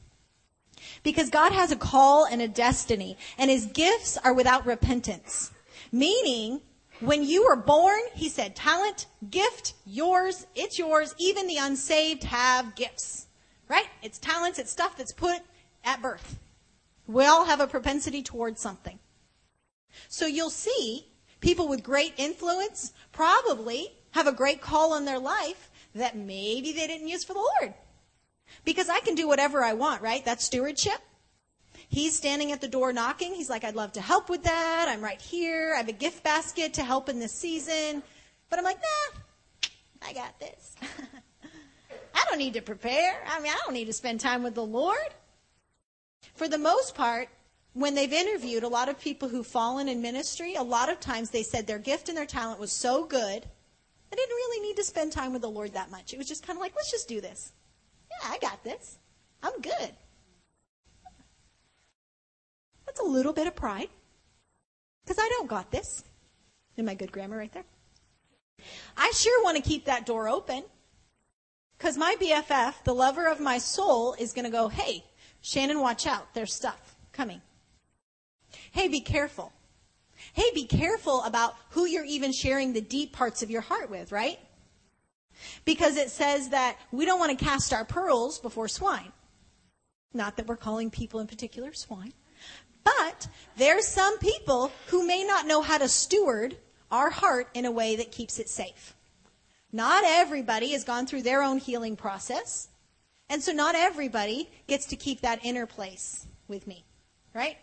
Because 1.02 1.30
God 1.30 1.52
has 1.52 1.72
a 1.72 1.76
call 1.76 2.26
and 2.26 2.42
a 2.42 2.48
destiny, 2.48 3.16
and 3.38 3.50
his 3.50 3.66
gifts 3.66 4.18
are 4.18 4.32
without 4.32 4.66
repentance. 4.66 5.50
Meaning, 5.92 6.60
when 7.00 7.22
you 7.22 7.44
were 7.44 7.56
born, 7.56 8.00
he 8.14 8.28
said, 8.28 8.56
talent, 8.56 9.06
gift, 9.30 9.74
yours, 9.84 10.46
it's 10.54 10.78
yours. 10.78 11.14
Even 11.18 11.46
the 11.46 11.58
unsaved 11.58 12.24
have 12.24 12.74
gifts. 12.74 13.26
Right? 13.68 13.86
It's 14.02 14.18
talents, 14.18 14.58
it's 14.58 14.70
stuff 14.70 14.96
that's 14.96 15.12
put 15.12 15.40
at 15.84 16.02
birth. 16.02 16.38
We 17.06 17.24
all 17.24 17.44
have 17.44 17.60
a 17.60 17.66
propensity 17.66 18.22
towards 18.22 18.60
something. 18.60 18.98
So 20.08 20.26
you'll 20.26 20.50
see 20.50 21.06
people 21.40 21.68
with 21.68 21.82
great 21.82 22.14
influence 22.16 22.92
probably 23.12 23.92
have 24.12 24.26
a 24.26 24.32
great 24.32 24.60
call 24.60 24.92
on 24.92 25.04
their 25.04 25.18
life 25.18 25.70
that 25.94 26.16
maybe 26.16 26.72
they 26.72 26.86
didn't 26.86 27.08
use 27.08 27.24
for 27.24 27.34
the 27.34 27.46
Lord. 27.60 27.74
Because 28.64 28.88
I 28.88 29.00
can 29.00 29.14
do 29.14 29.28
whatever 29.28 29.62
I 29.62 29.74
want, 29.74 30.02
right? 30.02 30.24
That's 30.24 30.44
stewardship. 30.44 31.00
He's 31.88 32.16
standing 32.16 32.52
at 32.52 32.60
the 32.60 32.68
door 32.68 32.92
knocking. 32.92 33.34
He's 33.34 33.50
like, 33.50 33.64
I'd 33.64 33.76
love 33.76 33.92
to 33.92 34.00
help 34.00 34.28
with 34.28 34.44
that. 34.44 34.86
I'm 34.88 35.02
right 35.02 35.20
here. 35.20 35.72
I 35.74 35.78
have 35.78 35.88
a 35.88 35.92
gift 35.92 36.24
basket 36.24 36.74
to 36.74 36.82
help 36.82 37.08
in 37.08 37.18
this 37.18 37.32
season. 37.32 38.02
But 38.50 38.58
I'm 38.58 38.64
like, 38.64 38.78
nah, 38.78 40.08
I 40.08 40.12
got 40.12 40.38
this. 40.40 40.74
I 42.14 42.24
don't 42.28 42.38
need 42.38 42.54
to 42.54 42.62
prepare. 42.62 43.22
I 43.28 43.40
mean, 43.40 43.52
I 43.52 43.58
don't 43.64 43.74
need 43.74 43.86
to 43.86 43.92
spend 43.92 44.20
time 44.20 44.42
with 44.42 44.54
the 44.54 44.64
Lord. 44.64 45.14
For 46.34 46.48
the 46.48 46.58
most 46.58 46.94
part, 46.94 47.28
when 47.76 47.94
they've 47.94 48.12
interviewed 48.12 48.62
a 48.62 48.68
lot 48.68 48.88
of 48.88 48.98
people 48.98 49.28
who've 49.28 49.46
fallen 49.46 49.86
in 49.86 50.00
ministry, 50.00 50.54
a 50.54 50.62
lot 50.62 50.88
of 50.88 50.98
times 50.98 51.28
they 51.28 51.42
said 51.42 51.66
their 51.66 51.78
gift 51.78 52.08
and 52.08 52.16
their 52.16 52.24
talent 52.24 52.58
was 52.58 52.72
so 52.72 53.04
good, 53.04 53.42
they 54.10 54.16
didn't 54.16 54.34
really 54.34 54.66
need 54.66 54.76
to 54.76 54.84
spend 54.84 55.12
time 55.12 55.34
with 55.34 55.42
the 55.42 55.50
Lord 55.50 55.74
that 55.74 55.90
much. 55.90 56.14
It 56.14 56.16
was 56.16 56.26
just 56.26 56.46
kind 56.46 56.56
of 56.56 56.62
like, 56.62 56.74
let's 56.74 56.90
just 56.90 57.06
do 57.06 57.20
this. 57.20 57.52
Yeah, 58.10 58.30
I 58.30 58.38
got 58.38 58.64
this. 58.64 58.96
I'm 59.42 59.60
good. 59.60 59.90
That's 62.86 63.00
a 63.00 63.04
little 63.04 63.34
bit 63.34 63.46
of 63.46 63.54
pride. 63.54 63.90
Because 65.04 65.22
I 65.22 65.28
don't 65.28 65.48
got 65.48 65.70
this. 65.70 66.02
In 66.78 66.86
my 66.86 66.94
good 66.94 67.12
grammar 67.12 67.36
right 67.36 67.52
there. 67.52 67.64
I 68.96 69.12
sure 69.14 69.44
want 69.44 69.62
to 69.62 69.62
keep 69.62 69.84
that 69.84 70.06
door 70.06 70.30
open. 70.30 70.62
Because 71.76 71.98
my 71.98 72.16
BFF, 72.18 72.84
the 72.84 72.94
lover 72.94 73.26
of 73.26 73.38
my 73.38 73.58
soul, 73.58 74.14
is 74.18 74.32
going 74.32 74.46
to 74.46 74.50
go, 74.50 74.68
hey, 74.68 75.04
Shannan, 75.42 75.82
watch 75.82 76.06
out. 76.06 76.32
There's 76.32 76.54
stuff 76.54 76.96
coming. 77.12 77.42
Hey, 78.76 78.88
be 78.88 79.00
careful. 79.00 79.54
Hey, 80.34 80.50
be 80.52 80.66
careful 80.66 81.22
about 81.24 81.54
who 81.70 81.86
you're 81.86 82.04
even 82.04 82.30
sharing 82.30 82.74
the 82.74 82.82
deep 82.82 83.10
parts 83.10 83.42
of 83.42 83.50
your 83.50 83.62
heart 83.62 83.88
with, 83.88 84.12
right? 84.12 84.38
Because 85.64 85.96
it 85.96 86.10
says 86.10 86.50
that 86.50 86.76
we 86.92 87.06
don't 87.06 87.18
want 87.18 87.36
to 87.36 87.42
cast 87.42 87.72
our 87.72 87.86
pearls 87.86 88.38
before 88.38 88.68
swine. 88.68 89.12
Not 90.12 90.36
that 90.36 90.46
we're 90.46 90.56
calling 90.56 90.90
people 90.90 91.20
in 91.20 91.26
particular 91.26 91.72
swine. 91.72 92.12
But 92.84 93.28
there's 93.56 93.88
some 93.88 94.18
people 94.18 94.70
who 94.88 95.06
may 95.06 95.24
not 95.24 95.46
know 95.46 95.62
how 95.62 95.78
to 95.78 95.88
steward 95.88 96.58
our 96.90 97.08
heart 97.08 97.48
in 97.54 97.64
a 97.64 97.70
way 97.70 97.96
that 97.96 98.12
keeps 98.12 98.38
it 98.38 98.50
safe. 98.50 98.94
Not 99.72 100.04
everybody 100.04 100.72
has 100.72 100.84
gone 100.84 101.06
through 101.06 101.22
their 101.22 101.42
own 101.42 101.56
healing 101.60 101.96
process. 101.96 102.68
And 103.30 103.42
so 103.42 103.52
not 103.52 103.74
everybody 103.74 104.50
gets 104.66 104.84
to 104.88 104.96
keep 104.96 105.22
that 105.22 105.40
inner 105.46 105.64
place 105.64 106.26
with 106.46 106.66
me, 106.66 106.84
right? 107.34 107.56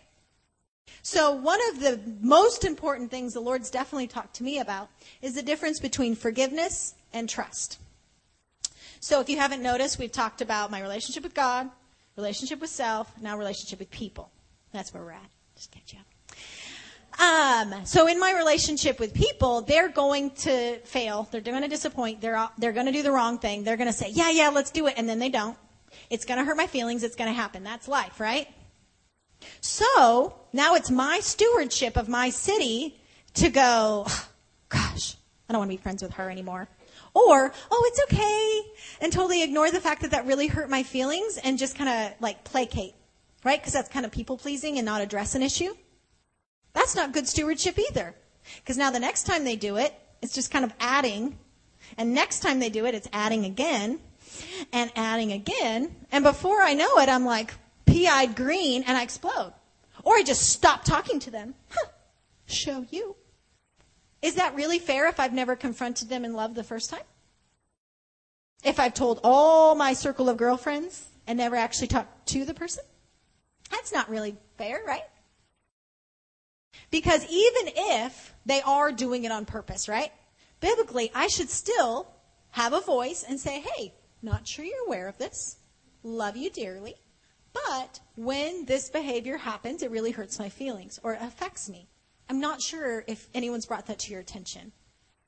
So 1.01 1.31
one 1.31 1.59
of 1.71 1.79
the 1.79 1.99
most 2.21 2.63
important 2.63 3.11
things 3.11 3.33
the 3.33 3.39
Lord's 3.39 3.69
definitely 3.69 4.07
talked 4.07 4.35
to 4.35 4.43
me 4.43 4.59
about 4.59 4.89
is 5.21 5.33
the 5.33 5.41
difference 5.41 5.79
between 5.79 6.15
forgiveness 6.15 6.95
and 7.11 7.27
trust. 7.27 7.79
So 8.99 9.19
if 9.19 9.29
you 9.29 9.37
haven't 9.37 9.61
noticed, 9.61 9.99
we've 9.99 10.11
talked 10.11 10.41
about 10.41 10.71
my 10.71 10.81
relationship 10.81 11.23
with 11.23 11.33
God, 11.33 11.69
relationship 12.15 12.61
with 12.61 12.69
self, 12.69 13.11
now 13.21 13.37
relationship 13.37 13.79
with 13.79 13.91
people. 13.91 14.31
That's 14.71 14.93
where 14.93 15.03
we're 15.03 15.11
at. 15.11 15.29
Just 15.55 15.71
catch 15.71 15.93
you 15.93 15.99
up. 15.99 16.05
Um, 17.19 17.85
so 17.85 18.07
in 18.07 18.19
my 18.19 18.33
relationship 18.33 18.99
with 18.99 19.13
people, 19.13 19.61
they're 19.61 19.89
going 19.89 20.31
to 20.31 20.79
fail. 20.79 21.27
They're 21.31 21.41
going 21.41 21.61
to 21.61 21.67
disappoint. 21.67 22.21
They're, 22.21 22.49
they're 22.57 22.71
going 22.71 22.87
to 22.87 22.91
do 22.91 23.03
the 23.03 23.11
wrong 23.11 23.37
thing. 23.39 23.63
They're 23.63 23.77
going 23.77 23.89
to 23.89 23.93
say, 23.93 24.09
yeah, 24.09 24.31
yeah, 24.31 24.49
let's 24.49 24.71
do 24.71 24.87
it. 24.87 24.95
And 24.97 25.07
then 25.07 25.19
they 25.19 25.29
don't. 25.29 25.57
It's 26.09 26.25
going 26.25 26.39
to 26.39 26.45
hurt 26.45 26.57
my 26.57 26.67
feelings. 26.67 27.03
It's 27.03 27.15
going 27.15 27.29
to 27.29 27.35
happen. 27.35 27.63
That's 27.63 27.87
life, 27.87 28.19
right? 28.19 28.47
So 29.61 30.35
now 30.51 30.75
it's 30.75 30.91
my 30.91 31.19
stewardship 31.19 31.97
of 31.97 32.09
my 32.09 32.29
city 32.29 32.99
to 33.35 33.49
go, 33.49 34.05
gosh, 34.69 35.15
I 35.47 35.53
don't 35.53 35.59
want 35.59 35.71
to 35.71 35.77
be 35.77 35.81
friends 35.81 36.01
with 36.01 36.13
her 36.13 36.29
anymore. 36.29 36.67
Or, 37.15 37.53
oh, 37.69 37.91
it's 37.91 38.01
okay, 38.11 38.61
and 38.99 39.13
totally 39.13 39.43
ignore 39.43 39.69
the 39.69 39.79
fact 39.79 40.01
that 40.01 40.11
that 40.11 40.25
really 40.25 40.47
hurt 40.47 40.67
my 40.69 40.81
feelings 40.81 41.37
and 41.37 41.59
just 41.59 41.77
kind 41.77 41.89
of 41.89 42.19
like 42.19 42.43
placate, 42.43 42.95
right? 43.43 43.59
Because 43.59 43.73
that's 43.73 43.89
kind 43.89 44.03
of 44.03 44.11
people 44.11 44.35
pleasing 44.35 44.77
and 44.77 44.85
not 44.85 45.01
address 45.01 45.35
an 45.35 45.43
issue. 45.43 45.75
That's 46.73 46.95
not 46.95 47.13
good 47.13 47.27
stewardship 47.27 47.77
either. 47.77 48.15
Because 48.55 48.77
now 48.77 48.89
the 48.89 48.99
next 48.99 49.23
time 49.23 49.43
they 49.43 49.55
do 49.55 49.77
it, 49.77 49.93
it's 50.23 50.33
just 50.33 50.49
kind 50.49 50.65
of 50.65 50.73
adding. 50.79 51.37
And 51.97 52.13
next 52.13 52.39
time 52.39 52.59
they 52.59 52.69
do 52.69 52.85
it, 52.85 52.95
it's 52.95 53.07
adding 53.13 53.45
again 53.45 53.99
and 54.71 54.91
adding 54.95 55.31
again. 55.31 55.95
And 56.11 56.23
before 56.23 56.61
I 56.61 56.73
know 56.73 56.97
it, 56.97 57.09
I'm 57.09 57.25
like 57.25 57.53
pea-eyed 57.93 58.35
green 58.35 58.83
and 58.87 58.97
I 58.97 59.03
explode. 59.03 59.53
Or 60.03 60.15
I 60.15 60.23
just 60.23 60.49
stop 60.49 60.83
talking 60.83 61.19
to 61.21 61.31
them. 61.31 61.53
Huh, 61.69 61.89
show 62.47 62.85
you. 62.89 63.15
Is 64.21 64.35
that 64.35 64.55
really 64.55 64.79
fair 64.79 65.07
if 65.07 65.19
I've 65.19 65.33
never 65.33 65.55
confronted 65.55 66.09
them 66.09 66.25
in 66.25 66.33
love 66.33 66.55
the 66.55 66.63
first 66.63 66.89
time? 66.89 67.03
If 68.63 68.79
I've 68.79 68.93
told 68.93 69.19
all 69.23 69.75
my 69.75 69.93
circle 69.93 70.27
of 70.27 70.37
girlfriends 70.37 71.05
and 71.27 71.37
never 71.37 71.55
actually 71.55 71.87
talked 71.87 72.27
to 72.29 72.45
the 72.45 72.53
person? 72.53 72.83
That's 73.69 73.93
not 73.93 74.09
really 74.09 74.37
fair, 74.57 74.81
right? 74.87 75.03
Because 76.89 77.23
even 77.25 77.73
if 77.75 78.33
they 78.45 78.61
are 78.61 78.91
doing 78.91 79.23
it 79.23 79.31
on 79.31 79.45
purpose, 79.45 79.87
right? 79.87 80.11
Biblically, 80.61 81.11
I 81.13 81.27
should 81.27 81.49
still 81.49 82.07
have 82.51 82.73
a 82.73 82.81
voice 82.81 83.23
and 83.27 83.39
say, 83.39 83.59
hey, 83.61 83.93
not 84.21 84.47
sure 84.47 84.65
you're 84.65 84.85
aware 84.85 85.07
of 85.07 85.17
this. 85.17 85.57
Love 86.03 86.37
you 86.37 86.49
dearly. 86.49 86.95
But 87.53 87.99
when 88.15 88.65
this 88.65 88.89
behavior 88.89 89.37
happens, 89.37 89.83
it 89.83 89.91
really 89.91 90.11
hurts 90.11 90.39
my 90.39 90.49
feelings 90.49 90.99
or 91.03 91.13
affects 91.13 91.69
me. 91.69 91.87
I'm 92.29 92.39
not 92.39 92.61
sure 92.61 93.03
if 93.07 93.27
anyone's 93.33 93.65
brought 93.65 93.85
that 93.87 93.99
to 93.99 94.11
your 94.11 94.21
attention. 94.21 94.71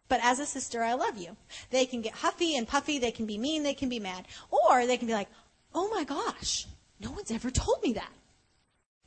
But 0.08 0.20
as 0.24 0.40
a 0.40 0.46
sister, 0.46 0.84
I 0.84 0.94
love 0.94 1.18
you. 1.18 1.36
They 1.72 1.86
can 1.86 2.02
get 2.02 2.14
huffy 2.14 2.56
and 2.56 2.68
puffy. 2.68 3.00
They 3.00 3.12
can 3.12 3.26
be 3.26 3.38
mean. 3.38 3.64
They 3.64 3.74
can 3.74 3.90
be 3.90 4.00
mad. 4.00 4.28
Or 4.52 4.86
they 4.86 4.98
can 4.98 5.08
be 5.08 5.14
like, 5.14 5.30
oh 5.74 5.90
my 5.90 6.04
gosh, 6.04 6.68
no 7.00 7.12
one's 7.12 7.32
ever 7.32 7.52
told 7.52 7.82
me 7.84 7.94
that. 7.94 8.12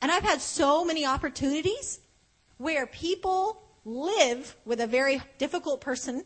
And 0.01 0.13
I've 0.13 0.23
had 0.23 0.41
so 0.41 0.85
many 0.85 1.07
opportunities 1.07 2.01
where 2.59 2.87
people 2.87 3.63
live 3.85 4.57
with 4.65 4.81
a 4.81 4.87
very 4.87 5.23
difficult 5.39 5.81
person, 5.81 6.25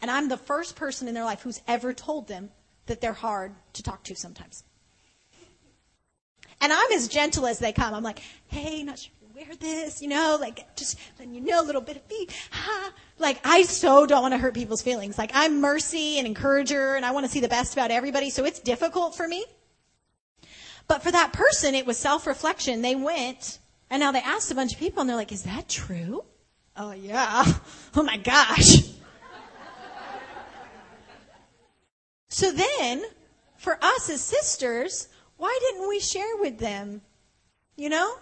and 0.00 0.10
I'm 0.10 0.28
the 0.28 0.36
first 0.36 0.76
person 0.76 1.08
in 1.08 1.14
their 1.14 1.24
life 1.24 1.42
who's 1.42 1.60
ever 1.68 1.92
told 1.92 2.26
them 2.26 2.50
that 2.86 3.00
they're 3.00 3.12
hard 3.12 3.54
to 3.74 3.82
talk 3.82 4.02
to 4.04 4.16
sometimes. 4.16 4.64
And 6.62 6.72
I'm 6.72 6.92
as 6.92 7.08
gentle 7.08 7.46
as 7.46 7.58
they 7.58 7.72
come. 7.72 7.92
I'm 7.92 8.02
like, 8.02 8.20
hey, 8.46 8.82
not 8.82 8.98
sure 8.98 9.12
wear 9.34 9.56
this, 9.56 10.02
you 10.02 10.08
know, 10.08 10.36
like 10.40 10.76
just 10.76 10.98
letting 11.18 11.34
you 11.34 11.40
know 11.40 11.60
a 11.60 11.64
little 11.64 11.80
bit 11.80 11.96
of 11.96 12.08
me. 12.08 12.28
Ha. 12.50 12.92
Like 13.18 13.40
I 13.44 13.62
so 13.62 14.06
don't 14.06 14.22
want 14.22 14.34
to 14.34 14.38
hurt 14.38 14.54
people's 14.54 14.82
feelings. 14.82 15.18
Like 15.18 15.30
I'm 15.34 15.60
mercy 15.60 16.18
and 16.18 16.26
encourager 16.26 16.94
and 16.94 17.04
I 17.04 17.12
want 17.12 17.26
to 17.26 17.32
see 17.32 17.40
the 17.40 17.48
best 17.48 17.72
about 17.72 17.90
everybody. 17.90 18.30
So 18.30 18.44
it's 18.44 18.60
difficult 18.60 19.14
for 19.14 19.26
me. 19.26 19.44
But 20.88 21.02
for 21.02 21.10
that 21.10 21.32
person, 21.32 21.74
it 21.74 21.86
was 21.86 21.98
self-reflection. 21.98 22.82
They 22.82 22.94
went 22.94 23.58
and 23.90 24.00
now 24.00 24.12
they 24.12 24.20
asked 24.20 24.50
a 24.50 24.54
bunch 24.54 24.74
of 24.74 24.78
people 24.78 25.00
and 25.00 25.08
they're 25.08 25.16
like, 25.16 25.32
is 25.32 25.44
that 25.44 25.68
true? 25.68 26.24
Oh 26.76 26.92
yeah. 26.92 27.44
Oh 27.94 28.02
my 28.02 28.16
gosh. 28.16 28.76
so 32.30 32.50
then, 32.50 33.02
for 33.58 33.78
us 33.82 34.08
as 34.08 34.22
sisters, 34.22 35.08
why 35.36 35.56
didn't 35.60 35.88
we 35.88 36.00
share 36.00 36.36
with 36.38 36.58
them? 36.58 37.02
You 37.76 37.88
know? 37.88 38.16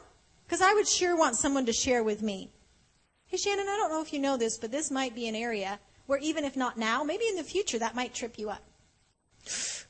Because 0.45 0.63
I 0.63 0.75
would 0.75 0.89
sure 0.89 1.17
want 1.17 1.37
someone 1.37 1.67
to 1.67 1.73
share 1.73 2.03
with 2.03 2.23
me. 2.23 2.51
Hey 3.27 3.37
Shannan, 3.37 3.69
I 3.69 3.77
don't 3.77 3.91
know 3.91 4.03
if 4.03 4.13
you 4.13 4.19
know 4.19 4.37
this, 4.37 4.59
but 4.59 4.73
this 4.73 4.91
might 4.91 5.15
be 5.15 5.29
an 5.29 5.37
area 5.37 5.79
where 6.07 6.19
even 6.19 6.45
if 6.45 6.57
not 6.57 6.77
now, 6.77 7.05
maybe 7.05 7.25
in 7.29 7.37
the 7.37 7.45
future 7.45 7.79
that 7.79 7.95
might 7.95 8.15
trip 8.15 8.39
you 8.39 8.51
up. 8.51 8.65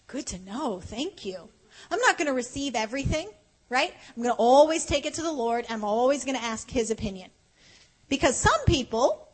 Good 0.07 0.27
to 0.27 0.39
know. 0.39 0.81
Thank 0.81 1.25
you. 1.25 1.49
I'm 1.91 2.01
not 2.01 2.19
going 2.19 2.27
to 2.27 2.35
receive 2.35 2.75
everything 2.75 3.31
right? 3.71 3.95
I'm 4.15 4.23
going 4.23 4.35
to 4.35 4.39
always 4.39 4.85
take 4.85 5.07
it 5.07 5.15
to 5.15 5.23
the 5.23 5.33
Lord. 5.33 5.65
I'm 5.71 5.85
always 5.85 6.25
going 6.25 6.37
to 6.37 6.45
ask 6.45 6.71
His 6.71 6.91
opinion. 6.91 7.31
Because 8.11 8.37
some 8.37 8.65
people 8.67 9.29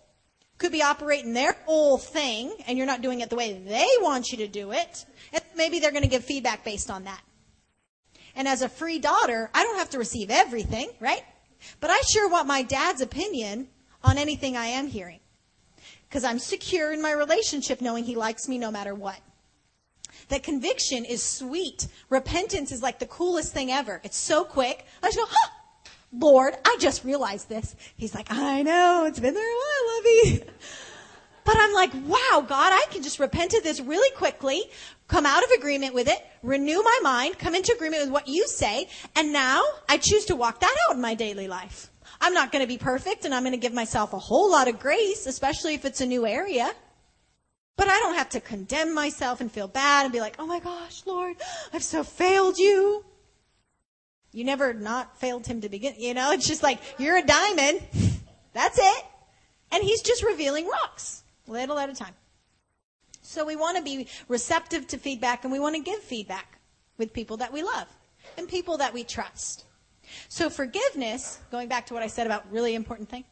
could 0.58 0.70
be 0.70 0.82
operating 0.82 1.32
their 1.32 1.56
whole 1.64 1.98
thing 1.98 2.52
and 2.68 2.78
you're 2.78 2.86
not 2.86 3.02
doing 3.02 3.20
it 3.20 3.30
the 3.30 3.36
way 3.36 3.54
they 3.54 3.88
want 4.00 4.30
you 4.30 4.38
to 4.38 4.48
do 4.48 4.72
it. 4.72 5.04
And 5.32 5.42
maybe 5.56 5.80
they're 5.80 5.90
going 5.90 6.02
to 6.02 6.08
give 6.08 6.24
feedback 6.24 6.64
based 6.64 6.90
on 6.90 7.04
that. 7.04 7.20
And 8.36 8.46
as 8.46 8.62
a 8.62 8.68
free 8.68 8.98
daughter, 8.98 9.50
I 9.52 9.64
don't 9.64 9.78
have 9.78 9.90
to 9.90 9.98
receive 9.98 10.30
everything, 10.30 10.90
right? 11.00 11.24
But 11.80 11.90
I 11.90 12.00
sure 12.02 12.28
want 12.28 12.46
my 12.46 12.62
dad's 12.62 13.00
opinion 13.00 13.68
on 14.04 14.18
anything 14.18 14.56
I 14.56 14.66
am 14.66 14.86
hearing. 14.86 15.20
Because 16.08 16.22
I'm 16.22 16.38
secure 16.38 16.92
in 16.92 17.02
my 17.02 17.10
relationship 17.10 17.80
knowing 17.80 18.04
he 18.04 18.14
likes 18.14 18.46
me 18.46 18.58
no 18.58 18.70
matter 18.70 18.94
what 18.94 19.18
that 20.28 20.42
conviction 20.42 21.04
is 21.04 21.22
sweet. 21.22 21.88
Repentance 22.10 22.72
is 22.72 22.82
like 22.82 22.98
the 22.98 23.06
coolest 23.06 23.52
thing 23.52 23.70
ever. 23.70 24.00
It's 24.04 24.16
so 24.16 24.44
quick. 24.44 24.84
I 25.02 25.06
just 25.08 25.18
go, 25.18 25.24
huh, 25.28 25.50
Lord, 26.12 26.54
I 26.64 26.76
just 26.80 27.04
realized 27.04 27.48
this. 27.48 27.76
He's 27.96 28.14
like, 28.14 28.26
I 28.30 28.62
know, 28.62 29.04
it's 29.06 29.20
been 29.20 29.34
there 29.34 29.42
a 29.42 29.56
while, 29.56 29.96
Lovey. 29.96 30.42
But 31.46 31.56
I'm 31.58 31.72
like, 31.72 31.94
wow, 31.94 32.44
God, 32.46 32.72
I 32.72 32.84
can 32.90 33.02
just 33.02 33.18
repent 33.18 33.54
of 33.54 33.62
this 33.62 33.80
really 33.80 34.14
quickly, 34.16 34.64
come 35.08 35.24
out 35.24 35.42
of 35.42 35.50
agreement 35.56 35.94
with 35.94 36.08
it, 36.08 36.18
renew 36.42 36.82
my 36.82 37.00
mind, 37.02 37.38
come 37.38 37.54
into 37.54 37.72
agreement 37.72 38.02
with 38.02 38.10
what 38.10 38.28
you 38.28 38.46
say, 38.48 38.88
and 39.14 39.32
now 39.32 39.62
I 39.88 39.96
choose 39.96 40.26
to 40.26 40.36
walk 40.36 40.60
that 40.60 40.76
out 40.88 40.96
in 40.96 41.00
my 41.00 41.14
daily 41.14 41.48
life. 41.48 41.90
I'm 42.20 42.34
not 42.34 42.52
going 42.52 42.62
to 42.62 42.68
be 42.68 42.78
perfect 42.78 43.24
and 43.24 43.34
I'm 43.34 43.42
going 43.42 43.52
to 43.52 43.58
give 43.58 43.72
myself 43.72 44.12
a 44.12 44.18
whole 44.18 44.50
lot 44.50 44.68
of 44.68 44.78
grace, 44.78 45.26
especially 45.26 45.74
if 45.74 45.84
it's 45.84 46.00
a 46.00 46.06
new 46.06 46.26
area. 46.26 46.70
But 47.76 47.88
I 47.88 47.98
don't 47.98 48.14
have 48.14 48.30
to 48.30 48.40
condemn 48.40 48.94
myself 48.94 49.40
and 49.40 49.52
feel 49.52 49.68
bad 49.68 50.04
and 50.04 50.12
be 50.12 50.20
like, 50.20 50.36
oh 50.38 50.46
my 50.46 50.60
gosh, 50.60 51.02
Lord, 51.04 51.36
I've 51.72 51.84
so 51.84 52.02
failed 52.02 52.58
you. 52.58 53.04
You 54.32 54.44
never 54.44 54.72
not 54.74 55.18
failed 55.18 55.46
him 55.46 55.60
to 55.60 55.68
begin. 55.68 55.94
You 55.98 56.14
know, 56.14 56.32
it's 56.32 56.48
just 56.48 56.62
like, 56.62 56.80
you're 56.98 57.16
a 57.18 57.24
diamond. 57.24 57.82
That's 58.54 58.78
it. 58.78 59.04
And 59.72 59.82
he's 59.82 60.00
just 60.00 60.22
revealing 60.22 60.66
rocks, 60.66 61.22
little 61.48 61.78
at 61.78 61.88
a 61.88 61.94
time. 61.94 62.14
So 63.22 63.44
we 63.44 63.56
want 63.56 63.76
to 63.76 63.82
be 63.82 64.06
receptive 64.28 64.86
to 64.88 64.98
feedback 64.98 65.44
and 65.44 65.52
we 65.52 65.58
want 65.58 65.74
to 65.74 65.82
give 65.82 66.00
feedback 66.00 66.58
with 66.96 67.12
people 67.12 67.36
that 67.38 67.52
we 67.52 67.62
love 67.62 67.88
and 68.38 68.48
people 68.48 68.78
that 68.78 68.94
we 68.94 69.04
trust. 69.04 69.64
So 70.28 70.48
forgiveness, 70.48 71.40
going 71.50 71.68
back 71.68 71.86
to 71.86 71.94
what 71.94 72.02
I 72.02 72.06
said 72.06 72.26
about 72.26 72.50
really 72.52 72.74
important 72.74 73.08
thing, 73.08 73.24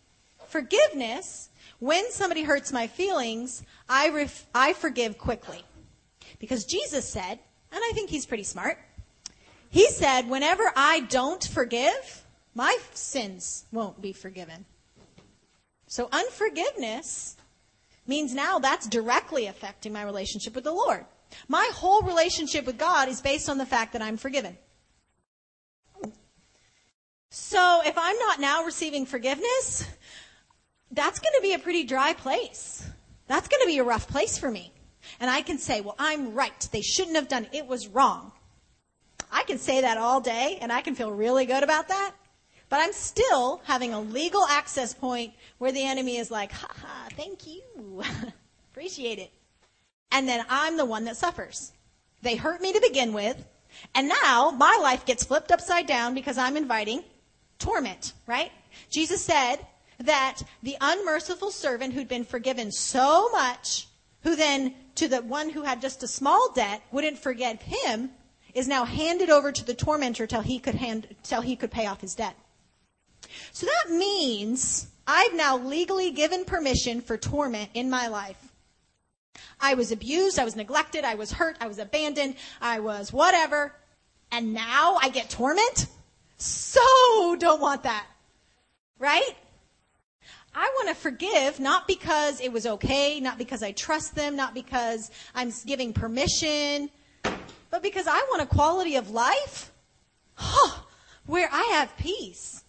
forgiveness, 0.47 1.49
when 1.79 2.11
somebody 2.11 2.43
hurts 2.43 2.73
my 2.73 2.87
feelings, 2.87 3.63
I, 3.89 4.09
ref- 4.11 4.47
I 4.55 4.73
forgive 4.73 5.19
quickly. 5.19 5.63
Because 6.39 6.65
Jesus 6.65 7.09
said, 7.09 7.39
and 7.73 7.81
I 7.83 7.93
think 7.95 8.11
he's 8.11 8.27
pretty 8.27 8.43
smart, 8.43 8.79
he 9.71 9.89
said, 9.89 10.29
whenever 10.29 10.73
I 10.77 11.01
don't 11.01 11.43
forgive, 11.43 12.25
my 12.55 12.77
sins 12.93 13.65
won't 13.73 14.01
be 14.01 14.13
forgiven. 14.13 14.65
So 15.87 16.09
unforgiveness 16.13 17.37
means 18.07 18.35
now 18.35 18.59
that's 18.59 18.87
directly 18.87 19.47
affecting 19.47 19.93
my 19.93 20.03
relationship 20.03 20.55
with 20.55 20.65
the 20.65 20.73
Lord. 20.73 21.05
My 21.49 21.69
whole 21.75 22.03
relationship 22.03 22.67
with 22.67 22.79
God 22.79 23.09
is 23.09 23.21
based 23.21 23.49
on 23.49 23.59
the 23.59 23.67
fact 23.67 23.93
that 23.93 24.03
I'm 24.03 24.17
forgiven. 24.17 24.57
So 27.31 27.81
if 27.85 27.99
I'm 27.99 28.17
not 28.19 28.41
now 28.41 28.65
receiving 28.65 29.07
forgiveness, 29.07 29.85
that's 30.93 31.19
going 31.19 31.35
to 31.35 31.43
be 31.43 31.55
a 31.55 31.59
pretty 31.59 31.85
dry 31.85 32.13
place. 32.13 32.89
That's 33.27 33.49
going 33.49 33.63
to 33.63 33.67
be 33.67 33.79
a 33.79 33.85
rough 33.85 34.07
place 34.07 34.39
for 34.39 34.51
me. 34.51 34.73
And 35.19 35.31
I 35.31 35.43
can 35.43 35.59
say, 35.59 35.81
well, 35.81 35.97
I'm 35.99 36.35
right. 36.35 36.69
They 36.71 36.81
shouldn't 36.81 37.17
have 37.17 37.29
done 37.29 37.45
it. 37.45 37.55
It 37.55 37.67
was 37.67 37.89
wrong. 37.89 38.33
I 39.33 39.43
can 39.43 39.59
say 39.59 39.81
that 39.81 39.99
all 39.99 40.21
day 40.21 40.59
and 40.61 40.73
I 40.73 40.81
can 40.81 40.95
feel 40.95 41.11
really 41.11 41.45
good 41.45 41.65
about 41.65 41.89
that. 41.89 42.13
But 42.75 42.83
I'm 42.83 42.93
still 42.93 43.61
having 43.67 43.95
a 43.95 44.01
legal 44.01 44.45
access 44.49 44.93
point 44.93 45.33
where 45.59 45.71
the 45.71 45.85
enemy 45.87 46.17
is 46.17 46.29
like, 46.29 46.51
ha 46.51 46.67
ha, 46.69 47.07
thank 47.13 47.47
you. 47.47 47.63
Appreciate 48.73 49.21
it. 49.21 49.31
And 50.11 50.29
then 50.29 50.45
I'm 50.51 50.77
the 50.77 50.85
one 50.85 51.05
that 51.05 51.17
suffers. 51.17 51.71
They 52.23 52.35
hurt 52.35 52.61
me 52.61 52.73
to 52.73 52.81
begin 52.81 53.13
with. 53.13 53.45
And 53.95 54.09
now 54.09 54.51
my 54.51 54.77
life 54.83 55.07
gets 55.07 55.23
flipped 55.23 55.53
upside 55.53 55.87
down 55.87 56.15
because 56.15 56.37
I'm 56.37 56.57
inviting 56.57 57.05
torment, 57.61 58.13
right? 58.27 58.51
Jesus 58.91 59.23
said 59.23 59.59
that 59.99 60.43
the 60.65 60.77
unmerciful 60.81 61.53
servant 61.53 61.95
who'd 61.95 62.09
been 62.09 62.25
forgiven 62.25 62.73
so 62.73 63.29
much, 63.31 63.87
who 64.25 64.35
then 64.35 64.75
to 64.97 65.07
the 65.07 65.23
one 65.23 65.49
who 65.49 65.63
had 65.63 65.81
just 65.81 66.03
a 66.03 66.09
small 66.09 66.51
debt 66.57 66.83
wouldn't 66.91 67.19
forgive 67.19 67.63
him, 67.63 68.11
is 68.53 68.67
now 68.67 68.85
handed 68.85 69.31
over 69.31 69.53
to 69.53 69.65
the 69.65 69.75
tormentor 69.75 70.27
till 70.27 70.43
he 70.43 70.59
could 70.59 70.75
hand, 70.75 71.15
till 71.23 71.41
he 71.41 71.55
could 71.55 71.71
pay 71.71 71.87
off 71.87 72.01
his 72.01 72.17
debt. 72.17 72.35
So 73.55 73.67
that 73.67 73.95
means 73.95 74.89
I've 75.07 75.33
now 75.33 75.57
legally 75.57 76.11
given 76.11 76.45
permission 76.45 77.01
for 77.01 77.17
torment 77.17 77.71
in 77.73 77.89
my 77.89 78.09
life. 78.09 78.53
I 79.61 79.75
was 79.75 79.93
abused, 79.93 80.41
I 80.41 80.45
was 80.45 80.57
neglected, 80.57 81.05
I 81.05 81.15
was 81.15 81.31
hurt, 81.31 81.57
I 81.61 81.69
was 81.69 81.79
abandoned, 81.79 82.35
I 82.61 82.81
was 82.81 83.13
whatever, 83.13 83.73
and 84.33 84.55
now 84.55 84.99
I 85.01 85.09
get 85.09 85.31
torment? 85.31 85.87
So 86.37 87.37
don't 87.39 87.61
want 87.61 87.85
that. 87.85 88.05
Right? 88.99 89.37
I 90.53 90.73
want 90.75 90.89
to 90.89 90.97
forgive 90.97 91.61
not 91.61 91.87
because 91.87 92.41
it 92.41 92.53
was 92.53 92.67
okay, 92.67 93.21
not 93.21 93.39
because 93.39 93.63
I 93.63 93.71
trust 93.71 94.17
them, 94.17 94.35
not 94.35 94.53
because 94.53 95.13
I'm 95.33 95.53
giving 95.65 95.93
permission, 95.93 96.91
but 97.23 97.85
because 97.85 98.09
I 98.09 98.19
want 98.31 98.43
a 98.43 98.47
quality 98.47 98.97
of 98.97 99.13
life 99.13 99.71
huh, 100.35 100.81
where 101.27 101.49
I 101.53 101.63
have 101.75 101.97
peace, 101.97 102.64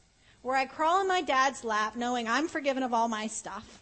where 0.45 0.55
I 0.55 0.65
crawl 0.65 1.01
in 1.01 1.07
my 1.07 1.23
dad's 1.23 1.63
lap 1.63 1.95
knowing 1.95 2.27
I'm 2.27 2.47
forgiven 2.47 2.83
of 2.83 2.93
all 2.93 3.07
my 3.07 3.25
stuff. 3.25 3.81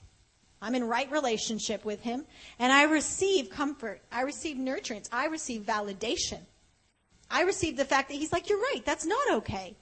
I'm 0.61 0.76
in 0.76 0.86
right 0.86 1.11
relationship 1.11 1.84
with 1.84 2.01
him, 2.01 2.26
and 2.57 2.72
I 2.72 2.84
receive 2.84 3.49
comfort. 3.49 4.01
I 4.09 4.22
receive 4.22 4.55
nurturance. 4.55 5.09
I 5.11 5.26
receive 5.26 5.64
validation. 5.64 6.39
I 7.30 7.41
receive 7.41 7.76
the 7.76 7.84
fact 7.84 8.07
that 8.07 8.16
he's 8.16 8.32
like, 8.32 8.47
you're 8.47 8.61
right, 8.61 8.82
that's 8.86 9.05
not 9.05 9.34
okay. 9.34 9.76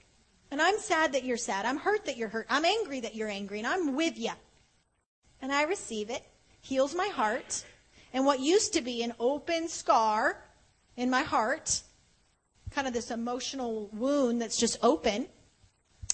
And 0.50 0.60
I'm 0.60 0.76
sad 0.78 1.12
that 1.12 1.22
you're 1.22 1.36
sad. 1.36 1.66
I'm 1.66 1.76
hurt 1.76 2.04
that 2.06 2.16
you're 2.16 2.28
hurt. 2.28 2.48
I'm 2.50 2.64
angry 2.64 2.98
that 2.98 3.14
you're 3.14 3.28
angry, 3.28 3.58
and 3.58 3.66
I'm 3.68 3.94
with 3.94 4.18
you. 4.18 4.32
And 5.40 5.52
I 5.52 5.62
receive 5.62 6.10
it, 6.10 6.24
heals 6.62 6.96
my 6.96 7.06
heart, 7.06 7.64
and 8.12 8.26
what 8.26 8.40
used 8.40 8.72
to 8.72 8.80
be 8.80 9.04
an 9.04 9.14
open 9.20 9.68
scar 9.68 10.42
in 10.96 11.10
my 11.10 11.22
heart, 11.22 11.80
kind 12.72 12.88
of 12.88 12.92
this 12.92 13.12
emotional 13.12 13.88
wound 13.92 14.42
that's 14.42 14.58
just 14.58 14.78
open. 14.82 15.28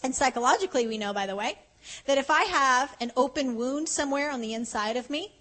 And 0.02 0.14
psychologically, 0.14 0.86
we 0.86 0.98
know, 0.98 1.12
by 1.12 1.26
the 1.26 1.36
way, 1.36 1.58
that 2.06 2.18
if 2.18 2.30
I 2.30 2.44
have 2.44 2.96
an 3.00 3.12
open 3.16 3.56
wound 3.56 3.88
somewhere 3.88 4.30
on 4.30 4.40
the 4.40 4.54
inside 4.54 4.96
of 4.96 5.10
me, 5.10 5.32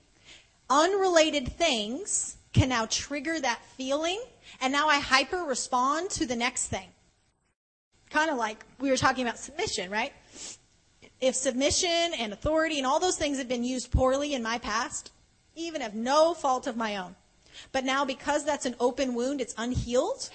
unrelated 0.70 1.48
things 1.48 2.38
can 2.54 2.70
now 2.70 2.86
trigger 2.88 3.40
that 3.40 3.62
feeling 3.78 4.20
and 4.62 4.72
now 4.72 4.88
I 4.88 5.00
hyper 5.00 5.44
respond 5.44 6.10
to 6.12 6.26
the 6.26 6.36
next 6.36 6.68
thing. 6.68 6.88
Kind 8.10 8.32
of 8.32 8.38
like 8.38 8.66
we 8.80 8.90
were 8.90 8.98
talking 8.98 9.26
about 9.26 9.38
submission, 9.38 9.92
right? 9.92 10.14
If 11.20 11.36
submission 11.36 12.14
and 12.18 12.32
authority 12.32 12.78
and 12.78 12.88
all 12.88 13.00
those 13.00 13.18
things 13.18 13.38
have 13.38 13.48
been 13.50 13.64
used 13.64 13.92
poorly 13.92 14.34
in 14.34 14.42
my 14.42 14.58
past, 14.58 15.12
even 15.56 15.82
of 15.82 15.94
no 15.94 16.34
fault 16.34 16.68
of 16.68 16.78
my 16.78 16.98
own, 16.98 17.16
but 17.72 17.84
now 17.84 18.06
because 18.06 18.46
that's 18.46 18.66
an 18.66 18.76
open 18.80 19.16
wound, 19.16 19.42
it's 19.42 19.56
unhealed, 19.58 20.30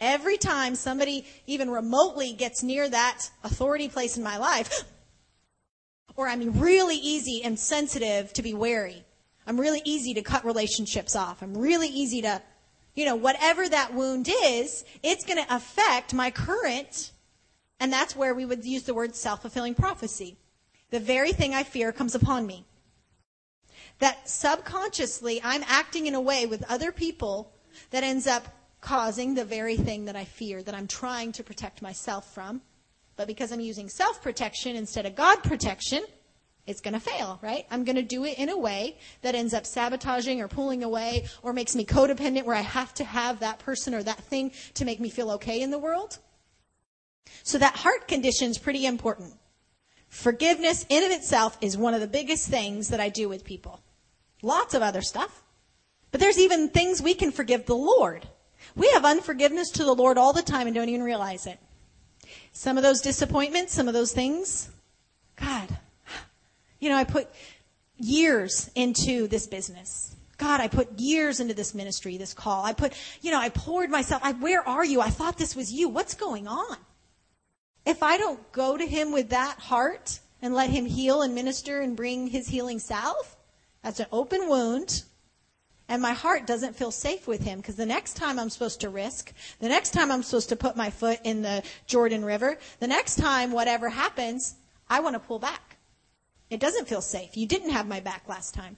every 0.00 0.36
time 0.36 0.74
somebody 0.74 1.26
even 1.46 1.70
remotely 1.70 2.32
gets 2.32 2.62
near 2.62 2.88
that 2.88 3.30
authority 3.44 3.88
place 3.88 4.16
in 4.16 4.22
my 4.22 4.38
life, 4.38 4.84
or 6.16 6.28
I'm 6.28 6.60
really 6.60 6.96
easy 6.96 7.42
and 7.44 7.58
sensitive 7.58 8.32
to 8.34 8.42
be 8.42 8.54
wary. 8.54 9.04
I'm 9.46 9.60
really 9.60 9.82
easy 9.84 10.14
to 10.14 10.22
cut 10.22 10.44
relationships 10.44 11.16
off. 11.16 11.42
I'm 11.42 11.56
really 11.56 11.88
easy 11.88 12.22
to 12.22 12.42
you 12.94 13.04
know, 13.04 13.16
whatever 13.16 13.68
that 13.68 13.94
wound 13.94 14.28
is, 14.28 14.84
it's 15.02 15.24
going 15.24 15.42
to 15.42 15.54
affect 15.54 16.12
my 16.12 16.30
current, 16.30 17.12
and 17.78 17.92
that's 17.92 18.16
where 18.16 18.34
we 18.34 18.44
would 18.44 18.64
use 18.64 18.82
the 18.82 18.94
word 18.94 19.14
self-fulfilling 19.14 19.74
prophecy. 19.74 20.36
The 20.90 21.00
very 21.00 21.32
thing 21.32 21.54
I 21.54 21.62
fear 21.62 21.92
comes 21.92 22.14
upon 22.14 22.46
me. 22.46 22.66
That 24.00 24.28
subconsciously 24.28 25.40
I'm 25.42 25.62
acting 25.66 26.06
in 26.06 26.14
a 26.14 26.20
way 26.20 26.46
with 26.46 26.68
other 26.68 26.90
people 26.90 27.52
that 27.90 28.02
ends 28.02 28.26
up 28.26 28.48
causing 28.80 29.34
the 29.34 29.44
very 29.44 29.76
thing 29.76 30.06
that 30.06 30.16
I 30.16 30.24
fear, 30.24 30.62
that 30.62 30.74
I'm 30.74 30.86
trying 30.86 31.32
to 31.32 31.44
protect 31.44 31.82
myself 31.82 32.32
from. 32.34 32.62
But 33.16 33.26
because 33.26 33.52
I'm 33.52 33.60
using 33.60 33.88
self-protection 33.88 34.76
instead 34.76 35.06
of 35.06 35.14
God 35.14 35.42
protection, 35.42 36.04
it's 36.66 36.80
going 36.80 36.94
to 36.94 37.00
fail, 37.00 37.38
right? 37.42 37.66
I'm 37.70 37.84
going 37.84 37.96
to 37.96 38.02
do 38.02 38.24
it 38.24 38.38
in 38.38 38.48
a 38.48 38.56
way 38.56 38.98
that 39.22 39.34
ends 39.34 39.52
up 39.52 39.66
sabotaging 39.66 40.40
or 40.40 40.48
pulling 40.48 40.82
away 40.82 41.26
or 41.42 41.52
makes 41.52 41.74
me 41.74 41.84
codependent 41.84 42.44
where 42.44 42.56
I 42.56 42.60
have 42.60 42.94
to 42.94 43.04
have 43.04 43.40
that 43.40 43.58
person 43.58 43.94
or 43.94 44.02
that 44.02 44.18
thing 44.18 44.52
to 44.74 44.84
make 44.84 45.00
me 45.00 45.10
feel 45.10 45.30
okay 45.32 45.60
in 45.60 45.70
the 45.70 45.78
world. 45.78 46.18
So 47.42 47.58
that 47.58 47.76
heart 47.76 48.08
condition 48.08 48.50
is 48.50 48.58
pretty 48.58 48.86
important. 48.86 49.34
Forgiveness 50.08 50.86
in 50.88 51.04
of 51.04 51.10
itself 51.10 51.56
is 51.60 51.76
one 51.76 51.94
of 51.94 52.00
the 52.00 52.06
biggest 52.06 52.48
things 52.48 52.88
that 52.88 53.00
I 53.00 53.08
do 53.08 53.28
with 53.28 53.44
people. 53.44 53.80
Lots 54.42 54.74
of 54.74 54.82
other 54.82 55.02
stuff. 55.02 55.42
But 56.10 56.20
there's 56.20 56.38
even 56.38 56.68
things 56.68 57.00
we 57.00 57.14
can 57.14 57.30
forgive 57.30 57.66
the 57.66 57.76
Lord. 57.76 58.26
We 58.74 58.90
have 58.92 59.04
unforgiveness 59.04 59.70
to 59.72 59.84
the 59.84 59.94
Lord 59.94 60.18
all 60.18 60.32
the 60.32 60.42
time 60.42 60.66
and 60.66 60.74
don't 60.74 60.88
even 60.88 61.02
realize 61.02 61.46
it. 61.46 61.58
Some 62.52 62.76
of 62.76 62.82
those 62.82 63.00
disappointments, 63.00 63.72
some 63.72 63.88
of 63.88 63.94
those 63.94 64.12
things, 64.12 64.68
God, 65.36 65.76
you 66.78 66.88
know, 66.88 66.96
I 66.96 67.04
put 67.04 67.28
years 67.96 68.70
into 68.74 69.28
this 69.28 69.46
business. 69.46 70.16
God, 70.38 70.60
I 70.60 70.68
put 70.68 70.98
years 70.98 71.38
into 71.38 71.52
this 71.52 71.74
ministry, 71.74 72.16
this 72.16 72.32
call. 72.32 72.64
I 72.64 72.72
put, 72.72 72.94
you 73.20 73.30
know, 73.30 73.38
I 73.38 73.50
poured 73.50 73.90
myself. 73.90 74.22
I, 74.24 74.32
where 74.32 74.66
are 74.66 74.84
you? 74.84 75.00
I 75.00 75.10
thought 75.10 75.36
this 75.36 75.54
was 75.54 75.70
you. 75.72 75.88
What's 75.88 76.14
going 76.14 76.48
on? 76.48 76.78
If 77.84 78.02
I 78.02 78.16
don't 78.16 78.50
go 78.52 78.76
to 78.76 78.86
him 78.86 79.12
with 79.12 79.30
that 79.30 79.58
heart 79.58 80.20
and 80.40 80.54
let 80.54 80.70
him 80.70 80.86
heal 80.86 81.22
and 81.22 81.34
minister 81.34 81.80
and 81.80 81.94
bring 81.94 82.26
his 82.26 82.48
healing 82.48 82.78
salve, 82.78 83.36
that's 83.82 84.00
an 84.00 84.06
open 84.12 84.48
wound. 84.48 85.04
And 85.90 86.00
my 86.00 86.12
heart 86.12 86.46
doesn't 86.46 86.76
feel 86.76 86.92
safe 86.92 87.26
with 87.26 87.42
him 87.42 87.58
because 87.58 87.74
the 87.74 87.84
next 87.84 88.14
time 88.14 88.38
I'm 88.38 88.48
supposed 88.48 88.80
to 88.82 88.88
risk, 88.88 89.34
the 89.58 89.68
next 89.68 89.90
time 89.90 90.12
I'm 90.12 90.22
supposed 90.22 90.50
to 90.50 90.56
put 90.56 90.76
my 90.76 90.88
foot 90.88 91.18
in 91.24 91.42
the 91.42 91.64
Jordan 91.88 92.24
River, 92.24 92.58
the 92.78 92.86
next 92.86 93.16
time 93.16 93.50
whatever 93.50 93.88
happens, 93.88 94.54
I 94.88 95.00
want 95.00 95.14
to 95.14 95.20
pull 95.20 95.40
back. 95.40 95.78
It 96.48 96.60
doesn't 96.60 96.86
feel 96.86 97.00
safe. 97.00 97.36
You 97.36 97.44
didn't 97.48 97.70
have 97.70 97.88
my 97.88 97.98
back 97.98 98.28
last 98.28 98.54
time. 98.54 98.76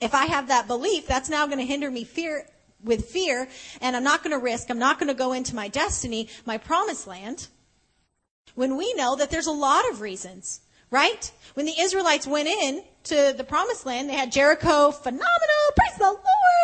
If 0.00 0.14
I 0.14 0.24
have 0.24 0.48
that 0.48 0.68
belief, 0.68 1.06
that's 1.06 1.28
now 1.28 1.44
going 1.44 1.58
to 1.58 1.66
hinder 1.66 1.90
me 1.90 2.04
fear 2.04 2.46
with 2.82 3.10
fear, 3.10 3.46
and 3.82 3.94
I'm 3.94 4.04
not 4.04 4.22
going 4.22 4.30
to 4.30 4.42
risk, 4.42 4.70
I'm 4.70 4.78
not 4.78 4.98
going 4.98 5.08
to 5.08 5.14
go 5.14 5.32
into 5.34 5.54
my 5.54 5.68
destiny, 5.68 6.28
my 6.46 6.56
promised 6.56 7.06
land, 7.06 7.48
when 8.54 8.78
we 8.78 8.94
know 8.94 9.16
that 9.16 9.30
there's 9.30 9.48
a 9.48 9.52
lot 9.52 9.86
of 9.90 10.00
reasons 10.00 10.60
right? 10.90 11.30
When 11.54 11.66
the 11.66 11.78
Israelites 11.78 12.26
went 12.26 12.48
in 12.48 12.82
to 13.04 13.34
the 13.36 13.44
promised 13.44 13.86
land, 13.86 14.08
they 14.08 14.14
had 14.14 14.32
Jericho, 14.32 14.90
phenomenal, 14.90 15.26
praise 15.76 15.98
the 15.98 16.04
Lord, 16.04 16.18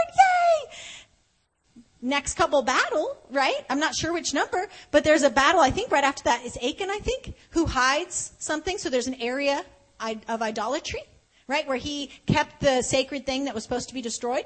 yay! 0.08 1.82
Next 2.00 2.34
couple 2.34 2.60
battle, 2.62 3.16
right? 3.30 3.64
I'm 3.70 3.80
not 3.80 3.94
sure 3.94 4.12
which 4.12 4.34
number, 4.34 4.68
but 4.90 5.04
there's 5.04 5.22
a 5.22 5.30
battle, 5.30 5.60
I 5.60 5.70
think 5.70 5.90
right 5.90 6.04
after 6.04 6.24
that 6.24 6.44
is 6.44 6.56
Achan, 6.58 6.90
I 6.90 6.98
think, 6.98 7.34
who 7.50 7.64
hides 7.64 8.32
something. 8.38 8.76
So 8.76 8.90
there's 8.90 9.06
an 9.06 9.20
area 9.20 9.64
of 10.28 10.42
idolatry, 10.42 11.00
right? 11.48 11.66
Where 11.66 11.78
he 11.78 12.10
kept 12.26 12.60
the 12.60 12.82
sacred 12.82 13.24
thing 13.24 13.46
that 13.46 13.54
was 13.54 13.62
supposed 13.62 13.88
to 13.88 13.94
be 13.94 14.02
destroyed. 14.02 14.44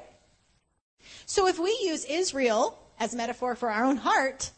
So 1.25 1.47
if 1.47 1.59
we 1.59 1.77
use 1.81 2.05
Israel 2.05 2.79
as 2.97 3.13
a 3.13 3.17
metaphor 3.17 3.55
for 3.55 3.69
our 3.69 3.83
own 3.83 3.97
heart, 3.97 4.51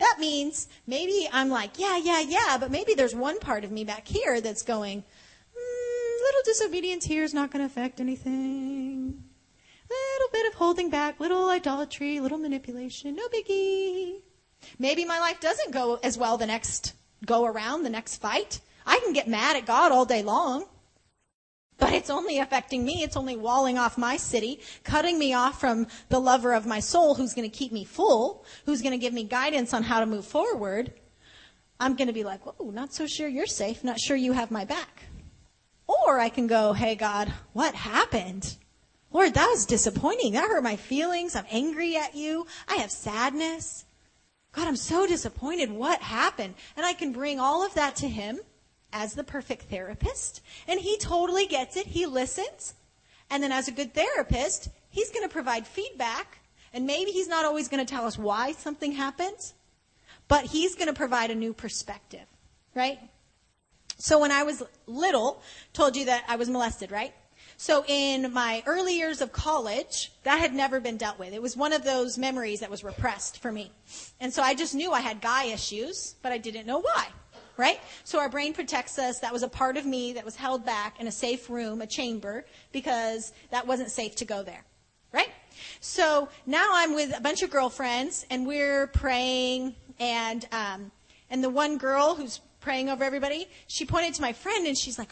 that 0.00 0.16
means 0.18 0.66
maybe 0.86 1.28
I'm 1.32 1.48
like, 1.48 1.78
yeah, 1.78 1.96
yeah, 1.96 2.20
yeah, 2.20 2.56
but 2.58 2.70
maybe 2.70 2.94
there's 2.94 3.14
one 3.14 3.38
part 3.38 3.64
of 3.64 3.70
me 3.70 3.84
back 3.84 4.08
here 4.08 4.40
that's 4.40 4.62
going, 4.62 4.98
mm, 4.98 6.22
little 6.22 6.42
disobedience 6.44 7.04
here 7.04 7.22
is 7.22 7.34
not 7.34 7.50
going 7.50 7.60
to 7.60 7.66
affect 7.66 8.00
anything. 8.00 9.22
Little 9.90 10.32
bit 10.32 10.46
of 10.46 10.54
holding 10.54 10.88
back, 10.90 11.20
little 11.20 11.48
idolatry, 11.50 12.18
little 12.20 12.38
manipulation, 12.38 13.14
no 13.14 13.28
biggie. 13.28 14.20
Maybe 14.78 15.04
my 15.04 15.18
life 15.18 15.40
doesn't 15.40 15.72
go 15.72 15.98
as 16.02 16.16
well 16.16 16.36
the 16.36 16.46
next 16.46 16.94
go 17.26 17.44
around, 17.44 17.82
the 17.82 17.90
next 17.90 18.16
fight. 18.16 18.60
I 18.86 18.98
can 19.00 19.12
get 19.12 19.28
mad 19.28 19.56
at 19.56 19.66
God 19.66 19.92
all 19.92 20.04
day 20.04 20.22
long. 20.22 20.64
But 21.80 21.94
it's 21.94 22.10
only 22.10 22.38
affecting 22.38 22.84
me. 22.84 23.02
It's 23.02 23.16
only 23.16 23.36
walling 23.36 23.78
off 23.78 23.96
my 23.96 24.18
city, 24.18 24.60
cutting 24.84 25.18
me 25.18 25.32
off 25.32 25.58
from 25.58 25.86
the 26.10 26.20
lover 26.20 26.52
of 26.52 26.66
my 26.66 26.78
soul 26.78 27.14
who's 27.14 27.32
going 27.32 27.50
to 27.50 27.56
keep 27.56 27.72
me 27.72 27.84
full, 27.84 28.44
who's 28.66 28.82
going 28.82 28.92
to 28.92 28.98
give 28.98 29.14
me 29.14 29.24
guidance 29.24 29.72
on 29.72 29.82
how 29.82 30.00
to 30.00 30.06
move 30.06 30.26
forward. 30.26 30.92
I'm 31.80 31.96
going 31.96 32.08
to 32.08 32.12
be 32.12 32.24
like, 32.24 32.44
whoa, 32.44 32.70
not 32.70 32.92
so 32.92 33.06
sure 33.06 33.26
you're 33.26 33.46
safe, 33.46 33.82
not 33.82 33.98
sure 33.98 34.16
you 34.16 34.32
have 34.32 34.50
my 34.50 34.66
back. 34.66 35.04
Or 35.86 36.20
I 36.20 36.28
can 36.28 36.46
go, 36.46 36.74
hey 36.74 36.94
God, 36.94 37.32
what 37.54 37.74
happened? 37.74 38.56
Lord, 39.10 39.34
that 39.34 39.48
was 39.48 39.66
disappointing. 39.66 40.34
That 40.34 40.48
hurt 40.48 40.62
my 40.62 40.76
feelings. 40.76 41.34
I'm 41.34 41.46
angry 41.50 41.96
at 41.96 42.14
you. 42.14 42.46
I 42.68 42.76
have 42.76 42.92
sadness. 42.92 43.86
God, 44.52 44.68
I'm 44.68 44.76
so 44.76 45.06
disappointed. 45.06 45.70
What 45.70 46.00
happened? 46.00 46.54
And 46.76 46.84
I 46.84 46.92
can 46.92 47.12
bring 47.12 47.40
all 47.40 47.64
of 47.64 47.74
that 47.74 47.96
to 47.96 48.08
Him 48.08 48.38
as 48.92 49.14
the 49.14 49.24
perfect 49.24 49.64
therapist, 49.64 50.42
and 50.66 50.80
he 50.80 50.98
totally 50.98 51.46
gets 51.46 51.76
it. 51.76 51.86
He 51.86 52.06
listens. 52.06 52.74
And 53.30 53.42
then 53.42 53.52
as 53.52 53.68
a 53.68 53.72
good 53.72 53.94
therapist, 53.94 54.68
he's 54.90 55.10
going 55.10 55.26
to 55.26 55.32
provide 55.32 55.66
feedback, 55.66 56.38
and 56.72 56.86
maybe 56.86 57.10
he's 57.10 57.28
not 57.28 57.44
always 57.44 57.68
going 57.68 57.84
to 57.84 57.90
tell 57.90 58.06
us 58.06 58.18
why 58.18 58.52
something 58.52 58.92
happens, 58.92 59.54
but 60.28 60.44
he's 60.44 60.74
going 60.74 60.88
to 60.88 60.94
provide 60.94 61.30
a 61.30 61.34
new 61.34 61.52
perspective, 61.52 62.26
right? 62.74 62.98
So 63.98 64.18
when 64.18 64.32
I 64.32 64.42
was 64.42 64.62
little, 64.86 65.42
told 65.72 65.96
you 65.96 66.06
that 66.06 66.24
I 66.26 66.36
was 66.36 66.48
molested, 66.48 66.90
right? 66.90 67.14
So 67.56 67.84
in 67.86 68.32
my 68.32 68.62
early 68.66 68.96
years 68.96 69.20
of 69.20 69.32
college, 69.32 70.12
that 70.22 70.40
had 70.40 70.54
never 70.54 70.80
been 70.80 70.96
dealt 70.96 71.18
with. 71.18 71.34
It 71.34 71.42
was 71.42 71.56
one 71.56 71.74
of 71.74 71.84
those 71.84 72.16
memories 72.16 72.60
that 72.60 72.70
was 72.70 72.82
repressed 72.82 73.42
for 73.42 73.52
me. 73.52 73.70
And 74.18 74.32
so 74.32 74.42
I 74.42 74.54
just 74.54 74.74
knew 74.74 74.92
I 74.92 75.00
had 75.00 75.20
guy 75.20 75.44
issues, 75.44 76.14
but 76.22 76.32
I 76.32 76.38
didn't 76.38 76.66
know 76.66 76.80
why 76.80 77.08
right? 77.60 77.78
So 78.04 78.18
our 78.18 78.28
brain 78.28 78.54
protects 78.54 78.98
us. 78.98 79.20
That 79.20 79.32
was 79.32 79.42
a 79.42 79.48
part 79.48 79.76
of 79.76 79.84
me 79.84 80.14
that 80.14 80.24
was 80.24 80.34
held 80.34 80.64
back 80.64 80.98
in 80.98 81.06
a 81.06 81.12
safe 81.12 81.50
room, 81.50 81.82
a 81.82 81.86
chamber, 81.86 82.46
because 82.72 83.32
that 83.50 83.66
wasn't 83.66 83.90
safe 83.90 84.16
to 84.16 84.24
go 84.24 84.42
there, 84.42 84.64
right? 85.12 85.28
So 85.80 86.28
now 86.46 86.70
I'm 86.72 86.94
with 86.94 87.16
a 87.16 87.20
bunch 87.20 87.42
of 87.42 87.50
girlfriends 87.50 88.26
and 88.30 88.46
we're 88.46 88.86
praying 88.88 89.74
and, 90.00 90.48
um, 90.50 90.90
and 91.28 91.44
the 91.44 91.50
one 91.50 91.76
girl 91.76 92.14
who's 92.14 92.40
praying 92.60 92.88
over 92.88 93.04
everybody, 93.04 93.46
she 93.66 93.84
pointed 93.84 94.14
to 94.14 94.22
my 94.22 94.32
friend 94.32 94.66
and 94.66 94.76
she's 94.76 94.98
like, 94.98 95.10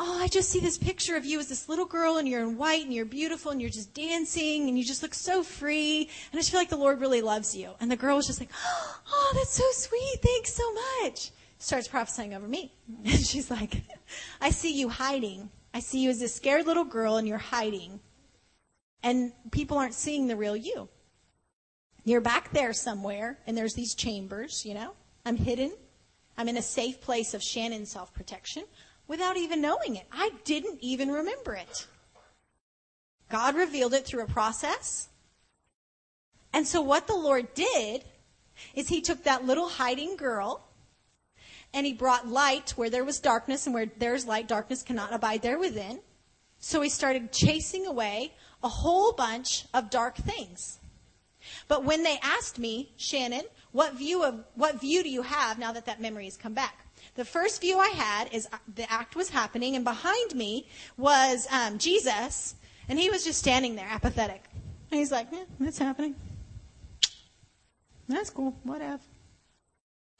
Oh, 0.00 0.20
I 0.22 0.28
just 0.28 0.50
see 0.50 0.60
this 0.60 0.78
picture 0.78 1.16
of 1.16 1.24
you 1.24 1.40
as 1.40 1.48
this 1.48 1.68
little 1.68 1.84
girl 1.84 2.18
and 2.18 2.28
you're 2.28 2.42
in 2.42 2.56
white 2.56 2.84
and 2.84 2.94
you're 2.94 3.04
beautiful 3.04 3.50
and 3.50 3.60
you're 3.60 3.68
just 3.68 3.94
dancing 3.94 4.68
and 4.68 4.78
you 4.78 4.84
just 4.84 5.02
look 5.02 5.12
so 5.12 5.42
free. 5.42 6.02
And 6.30 6.38
I 6.38 6.40
just 6.40 6.52
feel 6.52 6.60
like 6.60 6.68
the 6.68 6.76
Lord 6.76 7.00
really 7.00 7.20
loves 7.20 7.56
you. 7.56 7.72
And 7.80 7.90
the 7.90 7.96
girl 7.96 8.14
was 8.14 8.28
just 8.28 8.38
like, 8.38 8.50
Oh, 9.10 9.32
that's 9.34 9.54
so 9.54 9.64
sweet. 9.72 10.20
Thanks 10.22 10.54
so 10.54 10.72
much 11.02 11.32
starts 11.58 11.88
prophesying 11.88 12.34
over 12.34 12.46
me. 12.46 12.72
And 13.04 13.20
she's 13.20 13.50
like, 13.50 13.82
I 14.40 14.50
see 14.50 14.72
you 14.72 14.88
hiding. 14.88 15.50
I 15.74 15.80
see 15.80 16.00
you 16.00 16.10
as 16.10 16.22
a 16.22 16.28
scared 16.28 16.66
little 16.66 16.84
girl 16.84 17.16
and 17.16 17.28
you're 17.28 17.38
hiding. 17.38 18.00
And 19.02 19.32
people 19.52 19.78
aren't 19.78 19.94
seeing 19.94 20.26
the 20.26 20.36
real 20.36 20.56
you. 20.56 20.88
You're 22.04 22.20
back 22.20 22.50
there 22.52 22.72
somewhere 22.72 23.38
and 23.46 23.56
there's 23.56 23.74
these 23.74 23.94
chambers, 23.94 24.64
you 24.64 24.74
know? 24.74 24.92
I'm 25.24 25.36
hidden. 25.36 25.72
I'm 26.36 26.48
in 26.48 26.56
a 26.56 26.62
safe 26.62 27.00
place 27.00 27.34
of 27.34 27.42
Shannan 27.42 27.86
self 27.86 28.14
protection 28.14 28.64
without 29.06 29.36
even 29.36 29.60
knowing 29.60 29.96
it. 29.96 30.06
I 30.12 30.30
didn't 30.44 30.78
even 30.80 31.10
remember 31.10 31.54
it. 31.54 31.86
God 33.28 33.56
revealed 33.56 33.94
it 33.94 34.06
through 34.06 34.22
a 34.22 34.28
process. 34.28 35.08
And 36.52 36.66
so 36.66 36.80
what 36.80 37.06
the 37.06 37.16
Lord 37.16 37.52
did 37.54 38.04
is 38.74 38.88
he 38.88 39.00
took 39.00 39.24
that 39.24 39.44
little 39.44 39.68
hiding 39.68 40.16
girl 40.16 40.67
and 41.74 41.86
he 41.86 41.92
brought 41.92 42.28
light 42.28 42.70
where 42.70 42.90
there 42.90 43.04
was 43.04 43.18
darkness, 43.20 43.66
and 43.66 43.74
where 43.74 43.86
there's 43.98 44.26
light, 44.26 44.48
darkness 44.48 44.82
cannot 44.82 45.12
abide 45.12 45.42
there 45.42 45.58
within. 45.58 46.00
So 46.58 46.80
he 46.80 46.88
started 46.88 47.32
chasing 47.32 47.86
away 47.86 48.32
a 48.62 48.68
whole 48.68 49.12
bunch 49.12 49.66
of 49.72 49.90
dark 49.90 50.16
things. 50.16 50.78
But 51.68 51.84
when 51.84 52.02
they 52.02 52.18
asked 52.22 52.58
me, 52.58 52.92
Shannan, 52.98 53.44
what 53.72 53.94
view 53.94 54.24
of 54.24 54.44
what 54.54 54.80
view 54.80 55.02
do 55.02 55.08
you 55.08 55.22
have 55.22 55.58
now 55.58 55.72
that 55.72 55.86
that 55.86 56.00
memory 56.00 56.24
has 56.24 56.36
come 56.36 56.54
back? 56.54 56.86
The 57.14 57.24
first 57.24 57.60
view 57.60 57.78
I 57.78 57.88
had 57.88 58.32
is 58.32 58.48
uh, 58.52 58.58
the 58.74 58.90
act 58.90 59.14
was 59.14 59.28
happening, 59.28 59.76
and 59.76 59.84
behind 59.84 60.34
me 60.34 60.68
was 60.96 61.46
um, 61.50 61.78
Jesus, 61.78 62.54
and 62.88 62.98
he 62.98 63.10
was 63.10 63.24
just 63.24 63.38
standing 63.38 63.76
there, 63.76 63.88
apathetic. 63.88 64.44
And 64.90 64.98
he's 64.98 65.12
like, 65.12 65.28
"Yeah, 65.30 65.44
it's 65.60 65.78
happening. 65.78 66.16
That's 68.08 68.30
cool. 68.30 68.56
Whatever. 68.64 69.02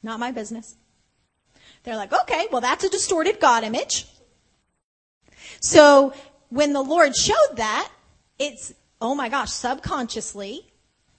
Not 0.03 0.19
my 0.19 0.31
business." 0.31 0.75
They're 1.89 1.97
like, 1.97 2.13
okay, 2.13 2.45
well, 2.51 2.61
that's 2.61 2.83
a 2.83 2.89
distorted 2.89 3.39
God 3.39 3.63
image. 3.63 4.05
So 5.59 6.13
when 6.49 6.71
the 6.71 6.83
Lord 6.83 7.15
showed 7.15 7.55
that, 7.55 7.89
it's, 8.37 8.71
oh 9.01 9.15
my 9.15 9.27
gosh, 9.27 9.49
subconsciously, 9.49 10.67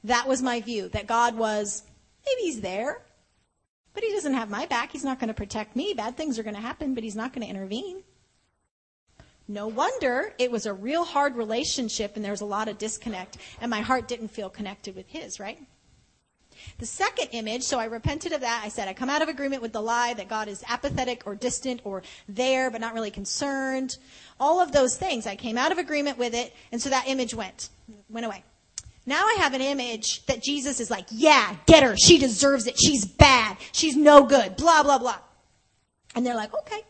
that 0.04 0.28
was 0.28 0.42
my 0.42 0.60
view, 0.60 0.88
that 0.90 1.08
God 1.08 1.36
was, 1.36 1.82
maybe 2.24 2.42
he's 2.42 2.60
there, 2.60 3.02
but 3.94 4.04
he 4.04 4.12
doesn't 4.12 4.34
have 4.34 4.48
my 4.48 4.66
back. 4.66 4.92
He's 4.92 5.02
not 5.02 5.18
going 5.18 5.26
to 5.26 5.34
protect 5.34 5.74
me. 5.74 5.92
Bad 5.92 6.16
things 6.16 6.38
are 6.38 6.44
going 6.44 6.54
to 6.54 6.60
happen, 6.60 6.94
but 6.94 7.02
he's 7.02 7.16
not 7.16 7.32
going 7.32 7.44
to 7.44 7.50
intervene. 7.50 8.04
No 9.48 9.66
wonder 9.66 10.32
it 10.38 10.52
was 10.52 10.66
a 10.66 10.72
real 10.72 11.04
hard 11.04 11.34
relationship 11.34 12.14
and 12.14 12.24
there 12.24 12.30
was 12.30 12.42
a 12.42 12.44
lot 12.44 12.68
of 12.68 12.78
disconnect, 12.78 13.38
and 13.60 13.70
my 13.70 13.80
heart 13.80 14.06
didn't 14.06 14.28
feel 14.28 14.48
connected 14.48 14.94
with 14.94 15.08
his, 15.08 15.40
right? 15.40 15.58
The 16.78 16.86
second 16.86 17.28
image, 17.32 17.62
so 17.62 17.78
I 17.78 17.86
repented 17.86 18.32
of 18.32 18.40
that. 18.40 18.62
I 18.64 18.68
said, 18.68 18.88
I 18.88 18.94
come 18.94 19.10
out 19.10 19.22
of 19.22 19.28
agreement 19.28 19.62
with 19.62 19.72
the 19.72 19.80
lie 19.80 20.14
that 20.14 20.28
God 20.28 20.48
is 20.48 20.64
apathetic 20.68 21.22
or 21.26 21.34
distant 21.34 21.80
or 21.84 22.02
there 22.28 22.70
but 22.70 22.80
not 22.80 22.94
really 22.94 23.10
concerned. 23.10 23.96
All 24.38 24.60
of 24.60 24.72
those 24.72 24.96
things. 24.96 25.26
I 25.26 25.36
came 25.36 25.58
out 25.58 25.72
of 25.72 25.78
agreement 25.78 26.18
with 26.18 26.34
it, 26.34 26.54
and 26.72 26.80
so 26.80 26.90
that 26.90 27.04
image 27.06 27.34
went, 27.34 27.68
went 28.08 28.26
away. 28.26 28.44
Now 29.06 29.24
I 29.24 29.36
have 29.40 29.54
an 29.54 29.60
image 29.60 30.24
that 30.26 30.42
Jesus 30.42 30.78
is 30.78 30.90
like, 30.90 31.06
yeah, 31.10 31.56
get 31.66 31.82
her. 31.82 31.96
She 31.96 32.18
deserves 32.18 32.66
it. 32.66 32.78
She's 32.78 33.04
bad. 33.04 33.56
She's 33.72 33.96
no 33.96 34.24
good. 34.24 34.56
Blah, 34.56 34.82
blah, 34.82 34.98
blah. 34.98 35.18
And 36.14 36.24
they're 36.24 36.36
like, 36.36 36.54
okay. 36.54 36.82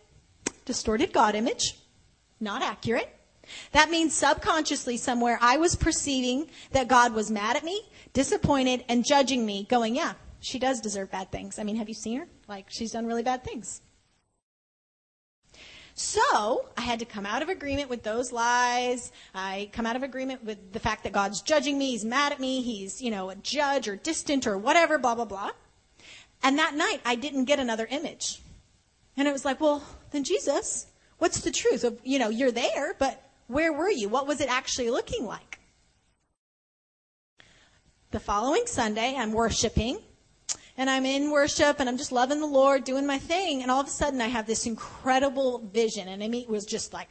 Distorted 0.65 1.13
God 1.13 1.35
image. 1.35 1.77
Not 2.41 2.63
accurate. 2.63 3.09
That 3.73 3.91
means 3.91 4.15
subconsciously 4.15 4.97
somewhere 4.97 5.39
I 5.41 5.57
was 5.57 5.75
perceiving 5.75 6.49
that 6.73 6.89
God 6.89 7.13
was 7.15 7.31
mad 7.31 7.57
at 7.57 7.65
me, 7.65 7.83
disappointed, 8.13 8.85
and 8.89 9.05
judging 9.05 9.45
me, 9.47 9.65
going, 9.69 9.95
yeah, 9.95 10.15
she 10.41 10.59
does 10.59 10.81
deserve 10.81 11.11
bad 11.11 11.31
things. 11.31 11.59
I 11.59 11.65
mean, 11.65 11.77
have 11.77 11.89
you 11.89 11.95
seen 11.95 12.19
her? 12.19 12.27
Like, 12.49 12.67
she's 12.69 12.93
done 12.93 13.07
really 13.07 13.23
bad 13.23 13.45
things. 13.45 13.83
So, 15.95 16.67
I 16.79 16.81
had 16.83 16.99
to 17.01 17.05
come 17.05 17.27
out 17.27 17.43
of 17.43 17.49
agreement 17.49 17.91
with 17.91 18.03
those 18.03 18.33
lies. 18.33 19.13
I 19.35 19.69
come 19.73 19.85
out 19.85 19.97
of 19.97 20.03
agreement 20.03 20.45
with 20.45 20.73
the 20.73 20.81
fact 20.81 21.05
that 21.05 21.13
God's 21.13 21.43
judging 21.43 21.77
me. 21.77 21.91
He's 21.91 22.05
mad 22.05 22.33
at 22.33 22.41
me. 22.41 22.63
He's, 22.63 23.03
you 23.03 23.11
know, 23.11 23.29
a 23.29 23.35
judge 23.35 23.87
or 23.87 23.97
distant 23.97 24.47
or 24.47 24.57
whatever, 24.57 24.99
blah, 24.99 25.15
blah, 25.15 25.27
blah. 25.27 25.51
And 26.43 26.59
that 26.59 26.75
night, 26.75 27.01
I 27.05 27.17
didn't 27.17 27.45
get 27.45 27.59
another 27.59 27.87
image. 27.91 28.41
And 29.17 29.29
it 29.29 29.33
was 29.33 29.45
like, 29.45 29.61
well, 29.61 29.85
then 30.11 30.25
Jesus, 30.25 30.87
what's 31.19 31.41
the 31.41 31.51
truth? 31.51 31.85
You 32.03 32.19
know, 32.19 32.31
you're 32.31 32.53
there, 32.53 32.95
but 32.99 33.23
where 33.49 33.73
were 33.73 33.91
you? 33.91 34.09
What 34.09 34.27
was 34.27 34.41
it 34.41 34.49
actually 34.49 34.89
looking 34.89 35.27
like? 35.27 35.60
The 38.13 38.19
following 38.19 38.67
Sunday, 38.67 39.15
I'm 39.17 39.31
worshiping 39.31 40.01
and 40.77 40.91
I'm 40.91 41.07
in 41.07 41.31
worship 41.31 41.79
and 41.79 41.89
I'm 41.89 41.97
just 41.97 42.11
loving 42.11 42.41
the 42.41 42.47
Lord, 42.47 42.83
doing 42.83 43.07
my 43.07 43.19
thing. 43.19 43.63
And 43.63 43.71
all 43.71 43.81
of 43.81 43.87
a 43.87 43.91
sudden 43.91 44.21
I 44.21 44.27
have 44.27 44.49
this 44.49 44.67
incredible 44.67 45.59
vision 45.73 46.09
and 46.09 46.21
I 46.21 46.27
mean, 46.27 46.43
it 46.43 46.51
was 46.51 46.65
just 46.65 46.93
like 46.93 47.07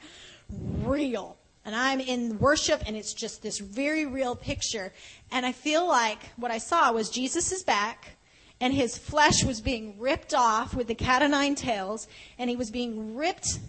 real. 0.83 1.37
And 1.63 1.73
I'm 1.73 2.01
in 2.01 2.37
worship 2.37 2.83
and 2.85 2.97
it's 2.97 3.13
just 3.13 3.41
this 3.41 3.59
very 3.59 4.07
real 4.07 4.35
picture. 4.35 4.91
And 5.31 5.45
I 5.45 5.53
feel 5.53 5.87
like 5.87 6.19
what 6.35 6.51
I 6.51 6.57
saw 6.57 6.91
was 6.91 7.09
Jesus 7.09 7.53
is 7.53 7.63
back 7.63 8.17
and 8.59 8.73
his 8.73 8.97
flesh 8.97 9.45
was 9.45 9.61
being 9.61 9.97
ripped 9.97 10.33
off 10.33 10.75
with 10.75 10.87
the 10.87 10.95
cat 10.95 11.21
o' 11.21 11.27
nine 11.27 11.55
tails, 11.55 12.09
and 12.37 12.49
he 12.49 12.57
was 12.57 12.71
being 12.71 13.15
ripped 13.15 13.59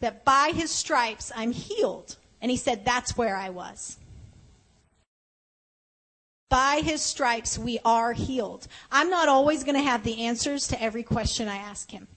that 0.00 0.24
by 0.24 0.50
his 0.52 0.72
stripes 0.72 1.30
I'm 1.36 1.52
healed. 1.52 2.16
And 2.42 2.50
he 2.50 2.56
said, 2.56 2.84
That's 2.84 3.16
where 3.16 3.36
I 3.36 3.50
was. 3.50 3.99
By 6.50 6.82
his 6.84 7.00
stripes 7.00 7.56
we 7.56 7.78
are 7.84 8.12
healed. 8.12 8.66
I'm 8.90 9.08
not 9.08 9.28
always 9.28 9.64
going 9.64 9.76
to 9.76 9.88
have 9.88 10.02
the 10.02 10.24
answers 10.24 10.68
to 10.68 10.82
every 10.82 11.04
question 11.04 11.48
I 11.48 11.56
ask 11.56 11.90
him. 11.90 12.08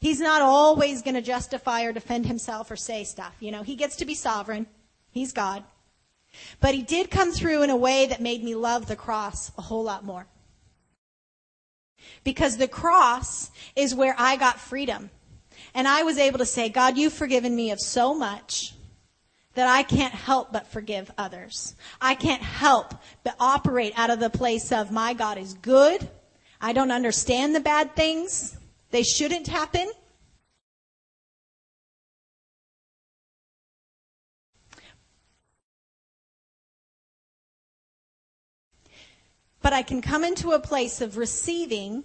He's 0.00 0.18
not 0.18 0.40
always 0.40 1.02
going 1.02 1.14
to 1.14 1.22
justify 1.22 1.84
or 1.84 1.92
defend 1.92 2.24
himself 2.24 2.70
or 2.70 2.76
say 2.76 3.04
stuff. 3.04 3.36
You 3.38 3.52
know, 3.52 3.62
he 3.62 3.76
gets 3.76 3.96
to 3.96 4.06
be 4.06 4.14
sovereign. 4.14 4.66
He's 5.10 5.32
God. 5.32 5.62
But 6.60 6.74
he 6.74 6.82
did 6.82 7.10
come 7.10 7.32
through 7.32 7.62
in 7.62 7.70
a 7.70 7.76
way 7.76 8.06
that 8.06 8.22
made 8.22 8.42
me 8.42 8.54
love 8.54 8.86
the 8.86 8.96
cross 8.96 9.52
a 9.58 9.62
whole 9.62 9.84
lot 9.84 10.04
more. 10.04 10.26
Because 12.24 12.56
the 12.56 12.68
cross 12.68 13.50
is 13.76 13.94
where 13.94 14.14
I 14.16 14.36
got 14.36 14.58
freedom. 14.58 15.10
And 15.74 15.86
I 15.86 16.02
was 16.02 16.16
able 16.16 16.38
to 16.38 16.46
say, 16.46 16.70
God, 16.70 16.96
you've 16.96 17.12
forgiven 17.12 17.54
me 17.54 17.70
of 17.70 17.78
so 17.78 18.14
much 18.14 18.74
that 19.60 19.68
I 19.68 19.82
can't 19.82 20.14
help 20.14 20.54
but 20.54 20.68
forgive 20.68 21.10
others. 21.18 21.74
I 22.00 22.14
can't 22.14 22.40
help 22.40 22.94
but 23.22 23.36
operate 23.38 23.92
out 23.94 24.08
of 24.08 24.18
the 24.18 24.30
place 24.30 24.72
of 24.72 24.90
my 24.90 25.12
God 25.12 25.36
is 25.36 25.52
good. 25.52 26.08
I 26.62 26.72
don't 26.72 26.90
understand 26.90 27.54
the 27.54 27.60
bad 27.60 27.94
things. 27.94 28.56
They 28.90 29.02
shouldn't 29.02 29.48
happen. 29.48 29.92
But 39.60 39.74
I 39.74 39.82
can 39.82 40.00
come 40.00 40.24
into 40.24 40.52
a 40.52 40.58
place 40.58 41.02
of 41.02 41.18
receiving 41.18 42.02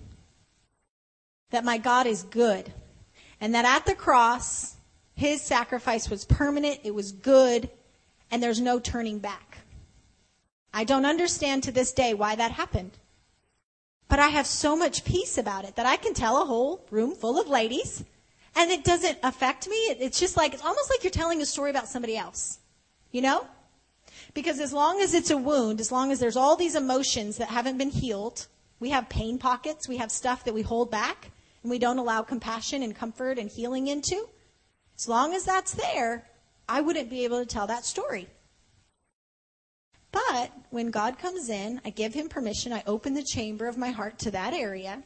that 1.51 1.63
my 1.63 1.77
God 1.77 2.05
is 2.05 2.23
good 2.23 2.73
and 3.39 3.55
that 3.55 3.63
at 3.63 3.85
the 3.85 3.95
cross, 3.95 4.74
his 5.15 5.41
sacrifice 5.41 6.09
was 6.09 6.25
permanent, 6.25 6.81
it 6.83 6.93
was 6.93 7.11
good, 7.11 7.69
and 8.29 8.43
there's 8.43 8.61
no 8.61 8.79
turning 8.79 9.19
back. 9.19 9.59
I 10.73 10.83
don't 10.83 11.05
understand 11.05 11.63
to 11.63 11.71
this 11.71 11.93
day 11.93 12.13
why 12.13 12.35
that 12.35 12.51
happened. 12.51 12.91
But 14.07 14.19
I 14.19 14.27
have 14.27 14.45
so 14.45 14.75
much 14.75 15.05
peace 15.05 15.37
about 15.37 15.65
it 15.65 15.77
that 15.77 15.85
I 15.85 15.95
can 15.95 16.13
tell 16.13 16.41
a 16.41 16.45
whole 16.45 16.85
room 16.91 17.15
full 17.15 17.39
of 17.39 17.47
ladies 17.47 18.03
and 18.55 18.71
it 18.71 18.83
doesn't 18.83 19.17
affect 19.23 19.67
me. 19.67 19.75
It's 19.75 20.19
just 20.19 20.37
like, 20.37 20.53
it's 20.53 20.63
almost 20.63 20.89
like 20.89 21.03
you're 21.03 21.11
telling 21.11 21.41
a 21.41 21.45
story 21.45 21.69
about 21.69 21.87
somebody 21.87 22.17
else. 22.17 22.59
You 23.11 23.21
know? 23.21 23.47
Because 24.33 24.59
as 24.59 24.73
long 24.73 25.01
as 25.01 25.13
it's 25.13 25.29
a 25.29 25.37
wound, 25.37 25.79
as 25.79 25.91
long 25.91 26.11
as 26.11 26.19
there's 26.19 26.37
all 26.37 26.55
these 26.55 26.75
emotions 26.75 27.37
that 27.37 27.49
haven't 27.49 27.77
been 27.77 27.89
healed, 27.89 28.47
we 28.79 28.89
have 28.89 29.09
pain 29.09 29.37
pockets, 29.37 29.87
we 29.87 29.97
have 29.97 30.11
stuff 30.11 30.43
that 30.43 30.53
we 30.53 30.61
hold 30.61 30.91
back, 30.91 31.31
and 31.63 31.69
we 31.69 31.79
don't 31.79 31.97
allow 31.97 32.21
compassion 32.21 32.83
and 32.83 32.95
comfort 32.95 33.39
and 33.39 33.49
healing 33.49 33.87
into. 33.87 34.27
As 34.97 35.07
long 35.07 35.33
as 35.33 35.43
that's 35.43 35.73
there, 35.73 36.27
I 36.67 36.81
wouldn't 36.81 37.09
be 37.09 37.25
able 37.25 37.39
to 37.39 37.45
tell 37.45 37.67
that 37.67 37.85
story. 37.85 38.27
But 40.11 40.51
when 40.69 40.91
God 40.91 41.19
comes 41.19 41.49
in, 41.49 41.81
I 41.83 41.89
give 41.89 42.13
him 42.13 42.29
permission, 42.29 42.71
I 42.71 42.83
open 42.87 43.13
the 43.13 43.23
chamber 43.23 43.67
of 43.67 43.77
my 43.77 43.91
heart 43.91 44.17
to 44.19 44.31
that 44.31 44.53
area. 44.53 45.03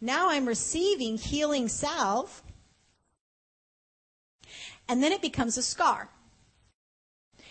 Now 0.00 0.30
I'm 0.30 0.46
receiving 0.46 1.18
healing 1.18 1.68
salve. 1.68 2.42
And 4.88 5.02
then 5.02 5.12
it 5.12 5.20
becomes 5.20 5.58
a 5.58 5.62
scar. 5.62 6.08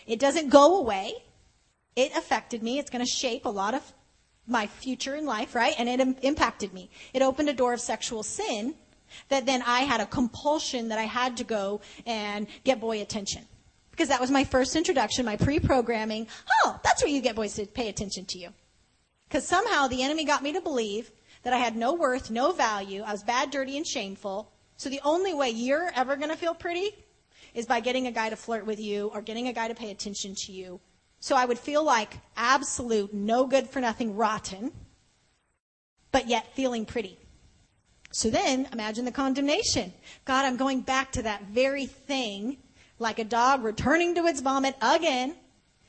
It 0.06 0.18
doesn't 0.18 0.48
go 0.48 0.78
away. 0.78 1.12
It 1.94 2.16
affected 2.16 2.62
me. 2.62 2.78
It's 2.78 2.90
going 2.90 3.04
to 3.04 3.10
shape 3.10 3.44
a 3.44 3.50
lot 3.50 3.74
of 3.74 3.92
my 4.46 4.66
future 4.66 5.14
in 5.14 5.26
life, 5.26 5.54
right? 5.54 5.74
And 5.78 5.88
it 5.88 6.00
Im- 6.00 6.16
impacted 6.22 6.72
me. 6.72 6.88
It 7.12 7.20
opened 7.20 7.50
a 7.50 7.52
door 7.52 7.74
of 7.74 7.80
sexual 7.80 8.22
sin 8.22 8.74
that 9.28 9.46
then 9.46 9.62
I 9.62 9.80
had 9.80 10.00
a 10.00 10.06
compulsion 10.06 10.88
that 10.88 10.98
I 10.98 11.04
had 11.04 11.36
to 11.38 11.44
go 11.44 11.80
and 12.06 12.46
get 12.64 12.80
boy 12.80 13.00
attention. 13.00 13.42
Because 13.90 14.08
that 14.08 14.20
was 14.20 14.30
my 14.30 14.44
first 14.44 14.76
introduction, 14.76 15.24
my 15.24 15.36
pre-programming. 15.36 16.28
Oh, 16.64 16.78
that's 16.84 17.02
where 17.02 17.10
you 17.10 17.20
get 17.20 17.34
boys 17.34 17.54
to 17.54 17.66
pay 17.66 17.88
attention 17.88 18.24
to 18.26 18.38
you. 18.38 18.50
Because 19.28 19.46
somehow 19.46 19.88
the 19.88 20.02
enemy 20.02 20.24
got 20.24 20.42
me 20.42 20.52
to 20.52 20.60
believe 20.60 21.10
that 21.42 21.52
I 21.52 21.58
had 21.58 21.76
no 21.76 21.94
worth, 21.94 22.30
no 22.30 22.52
value, 22.52 23.02
I 23.02 23.12
was 23.12 23.22
bad, 23.22 23.50
dirty, 23.50 23.76
and 23.76 23.86
shameful. 23.86 24.52
So 24.76 24.88
the 24.88 25.00
only 25.04 25.34
way 25.34 25.50
you're 25.50 25.90
ever 25.96 26.16
going 26.16 26.30
to 26.30 26.36
feel 26.36 26.54
pretty 26.54 26.92
is 27.54 27.66
by 27.66 27.80
getting 27.80 28.06
a 28.06 28.12
guy 28.12 28.30
to 28.30 28.36
flirt 28.36 28.64
with 28.64 28.78
you 28.78 29.10
or 29.12 29.20
getting 29.20 29.48
a 29.48 29.52
guy 29.52 29.66
to 29.68 29.74
pay 29.74 29.90
attention 29.90 30.34
to 30.46 30.52
you. 30.52 30.80
So 31.20 31.34
I 31.34 31.44
would 31.44 31.58
feel 31.58 31.82
like 31.82 32.18
absolute, 32.36 33.12
no 33.12 33.46
good 33.46 33.68
for 33.68 33.80
nothing, 33.80 34.14
rotten, 34.14 34.70
but 36.12 36.28
yet 36.28 36.54
feeling 36.54 36.86
pretty. 36.86 37.18
So 38.10 38.30
then 38.30 38.68
imagine 38.72 39.04
the 39.04 39.12
condemnation. 39.12 39.92
God, 40.24 40.44
I'm 40.44 40.56
going 40.56 40.80
back 40.80 41.12
to 41.12 41.22
that 41.22 41.44
very 41.44 41.86
thing, 41.86 42.58
like 42.98 43.18
a 43.18 43.24
dog 43.24 43.64
returning 43.64 44.14
to 44.14 44.26
its 44.26 44.40
vomit 44.40 44.76
again. 44.80 45.36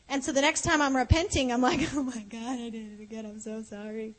And 0.09 0.24
so 0.24 0.32
the 0.32 0.41
next 0.41 0.61
time 0.61 0.82
I'm 0.82 0.95
repenting, 0.95 1.51
I'm 1.51 1.61
like, 1.61 1.88
oh 1.93 2.03
my 2.03 2.24
God, 2.24 2.59
I 2.59 2.70
did 2.70 2.99
it 2.99 3.01
again. 3.01 3.26
I'm 3.26 3.39
so 3.39 3.61
sorry. 3.61 4.15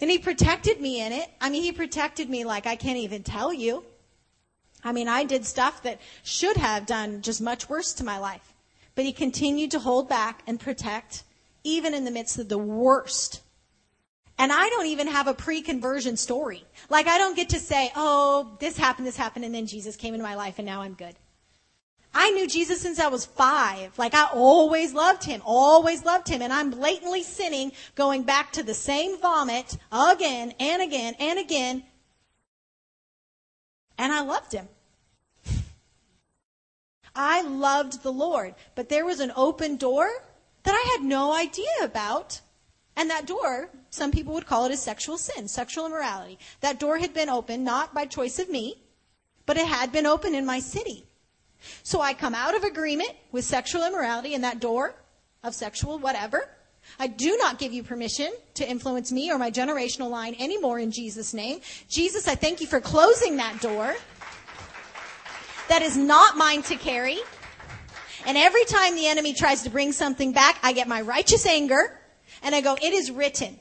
And 0.00 0.10
he 0.10 0.18
protected 0.18 0.80
me 0.80 1.04
in 1.04 1.12
it. 1.12 1.28
I 1.40 1.50
mean, 1.50 1.62
he 1.62 1.72
protected 1.72 2.28
me 2.28 2.44
like 2.44 2.66
I 2.66 2.76
can't 2.76 2.98
even 2.98 3.22
tell 3.22 3.52
you. 3.52 3.84
I 4.82 4.92
mean, 4.92 5.08
I 5.08 5.24
did 5.24 5.44
stuff 5.44 5.82
that 5.82 6.00
should 6.22 6.56
have 6.56 6.86
done 6.86 7.20
just 7.20 7.42
much 7.42 7.68
worse 7.68 7.92
to 7.94 8.04
my 8.04 8.18
life. 8.18 8.54
But 8.94 9.04
he 9.04 9.12
continued 9.12 9.70
to 9.72 9.78
hold 9.78 10.08
back 10.08 10.42
and 10.46 10.58
protect, 10.58 11.22
even 11.64 11.92
in 11.94 12.04
the 12.04 12.10
midst 12.10 12.38
of 12.38 12.48
the 12.48 12.58
worst 12.58 13.42
and 14.40 14.50
I 14.50 14.70
don't 14.70 14.86
even 14.86 15.06
have 15.06 15.28
a 15.28 15.34
pre-conversion 15.34 16.16
story. 16.16 16.64
Like 16.88 17.06
I 17.06 17.18
don't 17.18 17.36
get 17.36 17.50
to 17.50 17.58
say, 17.58 17.92
oh, 17.94 18.56
this 18.58 18.78
happened, 18.78 19.06
this 19.06 19.16
happened, 19.16 19.44
and 19.44 19.54
then 19.54 19.66
Jesus 19.66 19.96
came 19.96 20.14
into 20.14 20.24
my 20.24 20.34
life 20.34 20.54
and 20.58 20.64
now 20.64 20.80
I'm 20.80 20.94
good. 20.94 21.14
I 22.14 22.30
knew 22.30 22.48
Jesus 22.48 22.80
since 22.80 22.98
I 22.98 23.08
was 23.08 23.26
five. 23.26 23.98
Like 23.98 24.14
I 24.14 24.30
always 24.32 24.94
loved 24.94 25.24
him, 25.24 25.42
always 25.44 26.06
loved 26.06 26.26
him, 26.26 26.40
and 26.40 26.54
I'm 26.54 26.70
blatantly 26.70 27.22
sinning, 27.22 27.72
going 27.94 28.22
back 28.22 28.50
to 28.52 28.62
the 28.62 28.72
same 28.72 29.20
vomit 29.20 29.76
again 29.92 30.54
and 30.58 30.80
again 30.80 31.14
and 31.20 31.38
again. 31.38 31.84
And 33.98 34.10
I 34.10 34.22
loved 34.22 34.54
him. 34.54 34.68
I 37.14 37.42
loved 37.42 38.02
the 38.02 38.12
Lord, 38.12 38.54
but 38.74 38.88
there 38.88 39.04
was 39.04 39.20
an 39.20 39.32
open 39.36 39.76
door 39.76 40.08
that 40.62 40.72
I 40.74 40.96
had 40.96 41.06
no 41.06 41.34
idea 41.34 41.66
about. 41.82 42.40
And 43.00 43.08
that 43.08 43.24
door, 43.24 43.70
some 43.88 44.12
people 44.12 44.34
would 44.34 44.44
call 44.44 44.66
it 44.66 44.72
a 44.72 44.76
sexual 44.76 45.16
sin, 45.16 45.48
sexual 45.48 45.86
immorality. 45.86 46.38
That 46.60 46.78
door 46.78 46.98
had 46.98 47.14
been 47.14 47.30
opened 47.30 47.64
not 47.64 47.94
by 47.94 48.04
choice 48.04 48.38
of 48.38 48.50
me, 48.50 48.76
but 49.46 49.56
it 49.56 49.66
had 49.66 49.90
been 49.90 50.04
open 50.04 50.34
in 50.34 50.44
my 50.44 50.58
city. 50.58 51.06
So 51.82 52.02
I 52.02 52.12
come 52.12 52.34
out 52.34 52.54
of 52.54 52.62
agreement 52.62 53.12
with 53.32 53.46
sexual 53.46 53.86
immorality 53.86 54.34
and 54.34 54.44
that 54.44 54.60
door 54.60 54.94
of 55.42 55.54
sexual 55.54 55.98
whatever. 55.98 56.50
I 56.98 57.06
do 57.06 57.38
not 57.38 57.58
give 57.58 57.72
you 57.72 57.82
permission 57.82 58.34
to 58.52 58.68
influence 58.68 59.10
me 59.10 59.32
or 59.32 59.38
my 59.38 59.50
generational 59.50 60.10
line 60.10 60.36
anymore 60.38 60.78
in 60.78 60.90
Jesus' 60.90 61.32
name. 61.32 61.62
Jesus, 61.88 62.28
I 62.28 62.34
thank 62.34 62.60
you 62.60 62.66
for 62.66 62.82
closing 62.82 63.38
that 63.38 63.62
door. 63.62 63.96
That 65.70 65.80
is 65.80 65.96
not 65.96 66.36
mine 66.36 66.60
to 66.64 66.76
carry. 66.76 67.20
And 68.26 68.36
every 68.36 68.66
time 68.66 68.94
the 68.94 69.06
enemy 69.06 69.32
tries 69.32 69.62
to 69.62 69.70
bring 69.70 69.92
something 69.92 70.34
back, 70.34 70.58
I 70.62 70.74
get 70.74 70.86
my 70.86 71.00
righteous 71.00 71.46
anger 71.46 71.96
and 72.42 72.54
I 72.54 72.60
go, 72.60 72.76
it 72.80 72.92
is 72.92 73.10
written. 73.10 73.58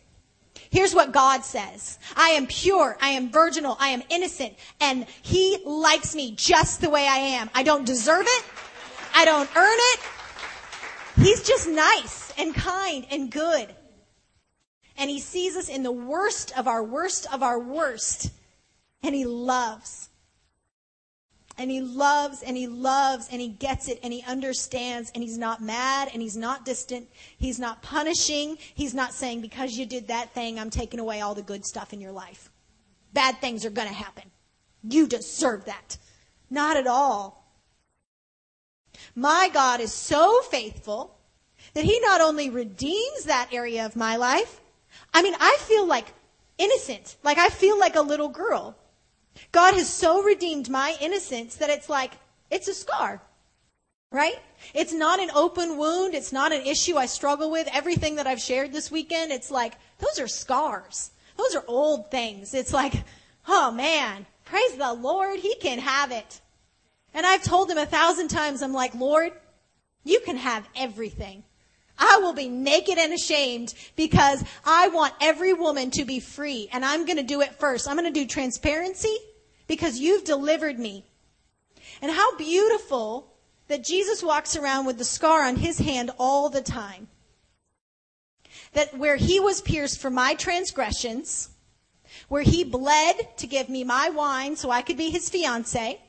Here's 0.70 0.94
what 0.94 1.12
God 1.12 1.44
says. 1.44 1.98
I 2.16 2.30
am 2.30 2.46
pure. 2.46 2.98
I 3.02 3.10
am 3.10 3.32
virginal. 3.32 3.76
I 3.80 3.90
am 3.90 4.04
innocent. 4.10 4.54
And 4.80 5.08
He 5.22 5.58
likes 5.66 6.16
me 6.16 6.34
just 6.36 6.82
the 6.82 6.90
way 6.90 7.08
I 7.08 7.18
am. 7.18 7.50
I 7.56 7.64
don't 7.64 7.86
deserve 7.86 8.26
it. 8.28 8.44
I 9.16 9.26
don't 9.26 9.50
earn 9.56 9.78
it. 9.94 10.00
He's 11.16 11.44
just 11.44 11.68
nice 11.68 12.32
and 12.38 12.54
kind 12.54 13.06
and 13.10 13.32
good. 13.32 13.74
And 14.98 15.10
He 15.10 15.20
sees 15.20 15.56
us 15.56 15.70
in 15.70 15.82
the 15.82 15.92
worst 15.92 16.58
of 16.58 16.68
our 16.68 16.84
worst 16.84 17.32
of 17.34 17.42
our 17.42 17.60
worst. 17.60 18.32
And 19.02 19.16
He 19.16 19.26
loves 19.26 20.09
and 21.60 21.70
he 21.70 21.82
loves 21.82 22.42
and 22.42 22.56
he 22.56 22.68
loves 22.68 23.28
and 23.32 23.42
he 23.42 23.50
gets 23.50 23.90
it 23.90 24.00
and 24.02 24.14
he 24.14 24.24
understands 24.24 25.12
and 25.14 25.22
he's 25.22 25.38
not 25.38 25.62
mad 25.62 26.10
and 26.14 26.22
he's 26.22 26.38
not 26.38 26.64
distant. 26.64 27.08
He's 27.38 27.60
not 27.60 27.82
punishing. 27.82 28.58
He's 28.74 28.94
not 28.94 29.14
saying, 29.14 29.42
because 29.42 29.78
you 29.78 29.86
did 29.86 30.08
that 30.08 30.34
thing, 30.34 30.58
I'm 30.58 30.70
taking 30.70 31.02
away 31.02 31.20
all 31.20 31.36
the 31.36 31.42
good 31.42 31.66
stuff 31.66 31.92
in 31.92 32.00
your 32.00 32.14
life. 32.14 32.50
Bad 33.12 33.42
things 33.42 33.66
are 33.66 33.70
going 33.70 33.90
to 33.90 33.94
happen. 33.94 34.24
You 34.84 35.06
deserve 35.06 35.66
that. 35.66 35.98
Not 36.50 36.78
at 36.78 36.88
all. 36.88 37.46
My 39.14 39.50
God 39.54 39.82
is 39.82 39.94
so 39.94 40.42
faithful 40.44 41.18
that 41.74 41.84
he 41.84 42.00
not 42.00 42.22
only 42.22 42.50
redeems 42.50 43.26
that 43.26 43.50
area 43.52 43.86
of 43.86 43.98
my 43.98 44.16
life, 44.16 44.62
I 45.14 45.22
mean, 45.22 45.36
I 45.40 45.58
feel 45.60 45.86
like 45.86 46.14
innocent. 46.58 47.18
Like 47.22 47.38
I 47.38 47.50
feel 47.50 47.78
like 47.78 47.96
a 47.96 48.02
little 48.02 48.30
girl. 48.30 48.78
God 49.52 49.74
has 49.74 49.92
so 49.92 50.24
redeemed 50.24 50.70
my 50.70 50.96
innocence 51.02 51.56
that 51.56 51.70
it's 51.70 51.90
like, 51.90 52.14
it's 52.50 52.68
a 52.68 52.74
scar. 52.74 53.22
Right? 54.12 54.40
It's 54.74 54.94
not 54.94 55.20
an 55.20 55.30
open 55.36 55.78
wound. 55.78 56.16
It's 56.16 56.34
not 56.34 56.52
an 56.52 56.66
issue 56.66 56.98
I 56.98 57.06
struggle 57.06 57.52
with. 57.52 57.68
Everything 57.72 58.16
that 58.16 58.26
I've 58.26 58.42
shared 58.42 58.74
this 58.74 58.90
weekend, 58.90 59.32
it's 59.32 59.52
like, 59.52 59.74
those 60.00 60.20
are 60.20 60.28
scars. 60.28 61.12
those 61.38 61.56
are 61.56 61.64
old 61.68 62.10
things. 62.10 62.54
It's 62.54 62.74
like, 62.74 62.94
oh 63.48 63.72
man, 63.72 64.26
praise 64.46 64.76
the 64.76 64.94
Lord, 64.94 65.40
He 65.40 65.56
can 65.56 65.80
have 65.80 66.12
it. 66.12 66.42
And 67.14 67.26
I've 67.26 67.44
told 67.44 67.70
Him 67.70 67.78
a 67.78 67.86
thousand 67.86 68.30
times, 68.30 68.62
I'm 68.62 68.74
like, 68.74 68.96
Lord, 68.96 69.32
you 70.04 70.20
can 70.22 70.38
have 70.38 70.68
everything. 70.76 71.44
I 72.00 72.20
will 72.22 72.34
be 72.34 72.48
naked 72.48 72.98
and 72.98 73.14
ashamed 73.14 73.74
because 73.96 74.44
I 74.66 74.88
want 74.88 75.14
every 75.22 75.54
woman 75.54 75.92
to 75.92 76.06
be 76.06 76.20
free 76.20 76.70
and 76.72 76.86
I'm 76.86 77.06
going 77.06 77.18
to 77.18 77.24
do 77.24 77.42
it 77.42 77.56
first. 77.56 77.88
I'm 77.88 77.98
going 77.98 78.12
to 78.12 78.20
do 78.20 78.26
transparency 78.26 79.16
because 79.70 80.00
you've 80.00 80.26
delivered 80.26 80.80
me. 80.80 81.06
And 82.02 82.12
how 82.12 82.36
beautiful 82.36 83.32
that 83.68 83.86
Jesus 83.86 84.24
walks 84.24 84.56
around 84.56 84.86
with 84.86 84.98
the 84.98 85.06
scar 85.06 85.44
on 85.44 85.58
his 85.58 85.78
hand 85.78 86.10
all 86.18 86.50
the 86.50 86.62
time. 86.62 87.08
That 88.74 88.98
where 88.98 89.16
he 89.16 89.40
was 89.40 89.62
pierced 89.62 90.02
for 90.02 90.10
my 90.10 90.34
transgressions, 90.34 91.52
where 92.28 92.42
he 92.42 92.64
bled 92.64 93.38
to 93.38 93.48
give 93.48 93.70
me 93.70 93.84
my 93.84 94.10
wine 94.10 94.56
so 94.56 94.72
I 94.72 94.82
could 94.82 94.98
be 94.98 95.12
his 95.12 95.30
fiance, 95.30 96.02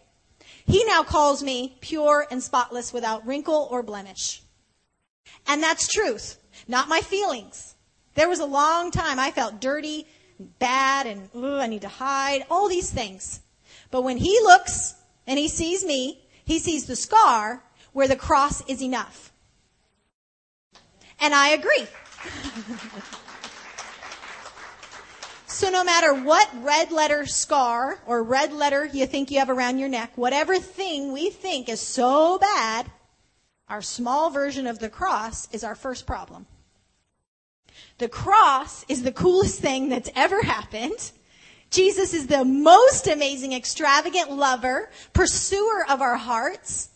he 0.66 0.84
now 0.84 1.02
calls 1.02 1.42
me 1.42 1.76
pure 1.82 2.26
and 2.30 2.42
spotless 2.42 2.94
without 2.94 3.26
wrinkle 3.26 3.68
or 3.70 3.82
blemish. 3.82 4.42
And 5.46 5.62
that's 5.62 5.86
truth, 5.86 6.38
not 6.66 6.88
my 6.88 7.00
feelings. 7.00 7.74
There 8.14 8.28
was 8.28 8.40
a 8.40 8.46
long 8.46 8.90
time 8.90 9.18
I 9.18 9.30
felt 9.30 9.60
dirty, 9.60 10.06
bad, 10.58 11.06
and 11.06 11.28
ooh, 11.36 11.58
I 11.58 11.66
need 11.66 11.82
to 11.82 11.88
hide, 11.88 12.46
all 12.50 12.66
these 12.66 12.90
things. 12.90 13.40
But 13.90 14.02
when 14.02 14.18
he 14.18 14.38
looks 14.40 14.94
and 15.26 15.38
he 15.38 15.48
sees 15.48 15.84
me, 15.84 16.22
he 16.44 16.58
sees 16.58 16.86
the 16.86 16.96
scar 16.96 17.62
where 17.92 18.08
the 18.08 18.16
cross 18.16 18.62
is 18.68 18.82
enough. 18.82 19.32
And 21.20 21.34
I 21.34 21.50
agree. 21.50 21.86
so 25.46 25.70
no 25.70 25.84
matter 25.84 26.14
what 26.14 26.48
red 26.62 26.92
letter 26.92 27.26
scar 27.26 27.98
or 28.06 28.22
red 28.22 28.52
letter 28.52 28.86
you 28.86 29.06
think 29.06 29.30
you 29.30 29.38
have 29.38 29.50
around 29.50 29.78
your 29.78 29.88
neck, 29.88 30.12
whatever 30.16 30.58
thing 30.58 31.12
we 31.12 31.30
think 31.30 31.68
is 31.68 31.80
so 31.80 32.38
bad, 32.38 32.90
our 33.68 33.82
small 33.82 34.30
version 34.30 34.66
of 34.66 34.78
the 34.78 34.88
cross 34.88 35.48
is 35.52 35.62
our 35.62 35.74
first 35.74 36.06
problem. 36.06 36.46
The 37.98 38.08
cross 38.08 38.84
is 38.88 39.02
the 39.02 39.12
coolest 39.12 39.60
thing 39.60 39.88
that's 39.88 40.10
ever 40.16 40.42
happened. 40.42 41.12
Jesus 41.70 42.14
is 42.14 42.26
the 42.26 42.44
most 42.44 43.06
amazing, 43.06 43.52
extravagant 43.52 44.30
lover, 44.32 44.90
pursuer 45.12 45.86
of 45.88 46.00
our 46.00 46.16
hearts. 46.16 46.90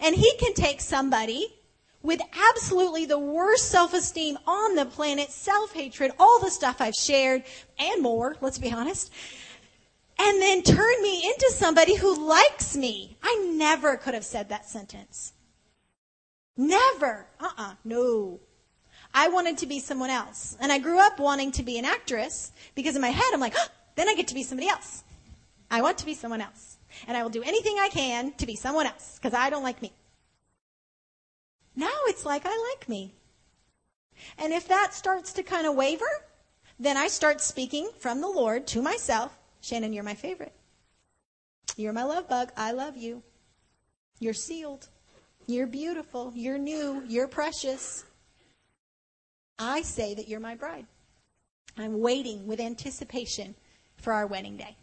And 0.00 0.14
he 0.14 0.36
can 0.36 0.54
take 0.54 0.80
somebody 0.80 1.54
with 2.02 2.20
absolutely 2.50 3.06
the 3.06 3.18
worst 3.18 3.70
self-esteem 3.70 4.38
on 4.46 4.74
the 4.74 4.84
planet, 4.84 5.30
self-hatred, 5.30 6.12
all 6.18 6.40
the 6.40 6.50
stuff 6.50 6.80
I've 6.80 6.94
shared 6.94 7.42
and 7.78 8.02
more, 8.02 8.36
let's 8.40 8.58
be 8.58 8.72
honest, 8.72 9.12
and 10.18 10.40
then 10.40 10.62
turn 10.62 11.02
me 11.02 11.24
into 11.26 11.50
somebody 11.52 11.96
who 11.96 12.28
likes 12.28 12.76
me. 12.76 13.16
I 13.22 13.52
never 13.56 13.96
could 13.96 14.14
have 14.14 14.24
said 14.24 14.48
that 14.48 14.68
sentence. 14.68 15.32
Never. 16.56 17.26
Uh-uh. 17.40 17.74
No. 17.84 18.40
I 19.14 19.28
wanted 19.28 19.58
to 19.58 19.66
be 19.66 19.78
someone 19.78 20.10
else. 20.10 20.56
And 20.60 20.72
I 20.72 20.78
grew 20.78 20.98
up 20.98 21.20
wanting 21.20 21.52
to 21.52 21.62
be 21.62 21.78
an 21.78 21.84
actress 21.84 22.52
because 22.74 22.96
in 22.96 23.02
my 23.02 23.08
head 23.08 23.30
I'm 23.32 23.40
like, 23.40 23.54
oh, 23.56 23.68
then 23.98 24.08
I 24.08 24.14
get 24.14 24.28
to 24.28 24.34
be 24.34 24.44
somebody 24.44 24.68
else. 24.68 25.02
I 25.70 25.82
want 25.82 25.98
to 25.98 26.06
be 26.06 26.14
someone 26.14 26.40
else. 26.40 26.78
And 27.08 27.16
I 27.16 27.22
will 27.22 27.30
do 27.30 27.42
anything 27.42 27.78
I 27.78 27.88
can 27.88 28.32
to 28.34 28.46
be 28.46 28.54
someone 28.54 28.86
else 28.86 29.18
because 29.20 29.34
I 29.34 29.50
don't 29.50 29.64
like 29.64 29.82
me. 29.82 29.92
Now 31.74 31.98
it's 32.06 32.24
like 32.24 32.42
I 32.44 32.74
like 32.74 32.88
me. 32.88 33.12
And 34.38 34.52
if 34.52 34.68
that 34.68 34.94
starts 34.94 35.32
to 35.34 35.42
kind 35.42 35.66
of 35.66 35.74
waver, 35.74 36.08
then 36.78 36.96
I 36.96 37.08
start 37.08 37.40
speaking 37.40 37.90
from 37.98 38.20
the 38.20 38.28
Lord 38.28 38.66
to 38.68 38.82
myself. 38.82 39.36
Shannan, 39.62 39.92
you're 39.92 40.04
my 40.04 40.14
favorite. 40.14 40.54
You're 41.76 41.92
my 41.92 42.04
love 42.04 42.28
bug. 42.28 42.52
I 42.56 42.72
love 42.72 42.96
you. 42.96 43.22
You're 44.20 44.34
sealed. 44.34 44.88
You're 45.46 45.66
beautiful. 45.66 46.32
You're 46.34 46.58
new. 46.58 47.02
You're 47.06 47.28
precious. 47.28 48.04
I 49.58 49.82
say 49.82 50.14
that 50.14 50.28
you're 50.28 50.40
my 50.40 50.54
bride. 50.54 50.86
I'm 51.76 52.00
waiting 52.00 52.46
with 52.46 52.60
anticipation 52.60 53.54
for 53.98 54.12
our 54.12 54.26
wedding 54.26 54.56
day. 54.56 54.76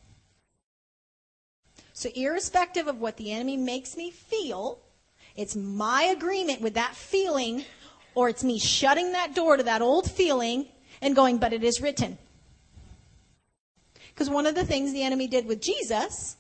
So, 1.94 2.10
irrespective 2.14 2.88
of 2.88 3.00
what 3.00 3.18
the 3.18 3.32
enemy 3.32 3.58
makes 3.58 3.96
me 3.96 4.12
feel, 4.12 4.80
it's 5.36 5.56
my 5.56 6.04
agreement 6.04 6.62
with 6.62 6.74
that 6.76 6.96
feeling, 6.96 7.66
or 8.14 8.30
it's 8.30 8.44
me 8.44 8.60
shutting 8.60 9.14
that 9.14 9.34
door 9.34 9.58
to 9.58 9.64
that 9.64 9.82
old 9.82 10.10
feeling 10.10 10.68
and 11.02 11.16
going, 11.16 11.38
but 11.38 11.54
it 11.54 11.64
is 11.64 11.82
written. 11.82 12.18
Because 14.10 14.30
one 14.30 14.46
of 14.46 14.56
the 14.56 14.66
things 14.66 14.94
the 14.94 15.04
enemy 15.04 15.28
did 15.28 15.46
with 15.46 15.62
Jesus 15.62 16.38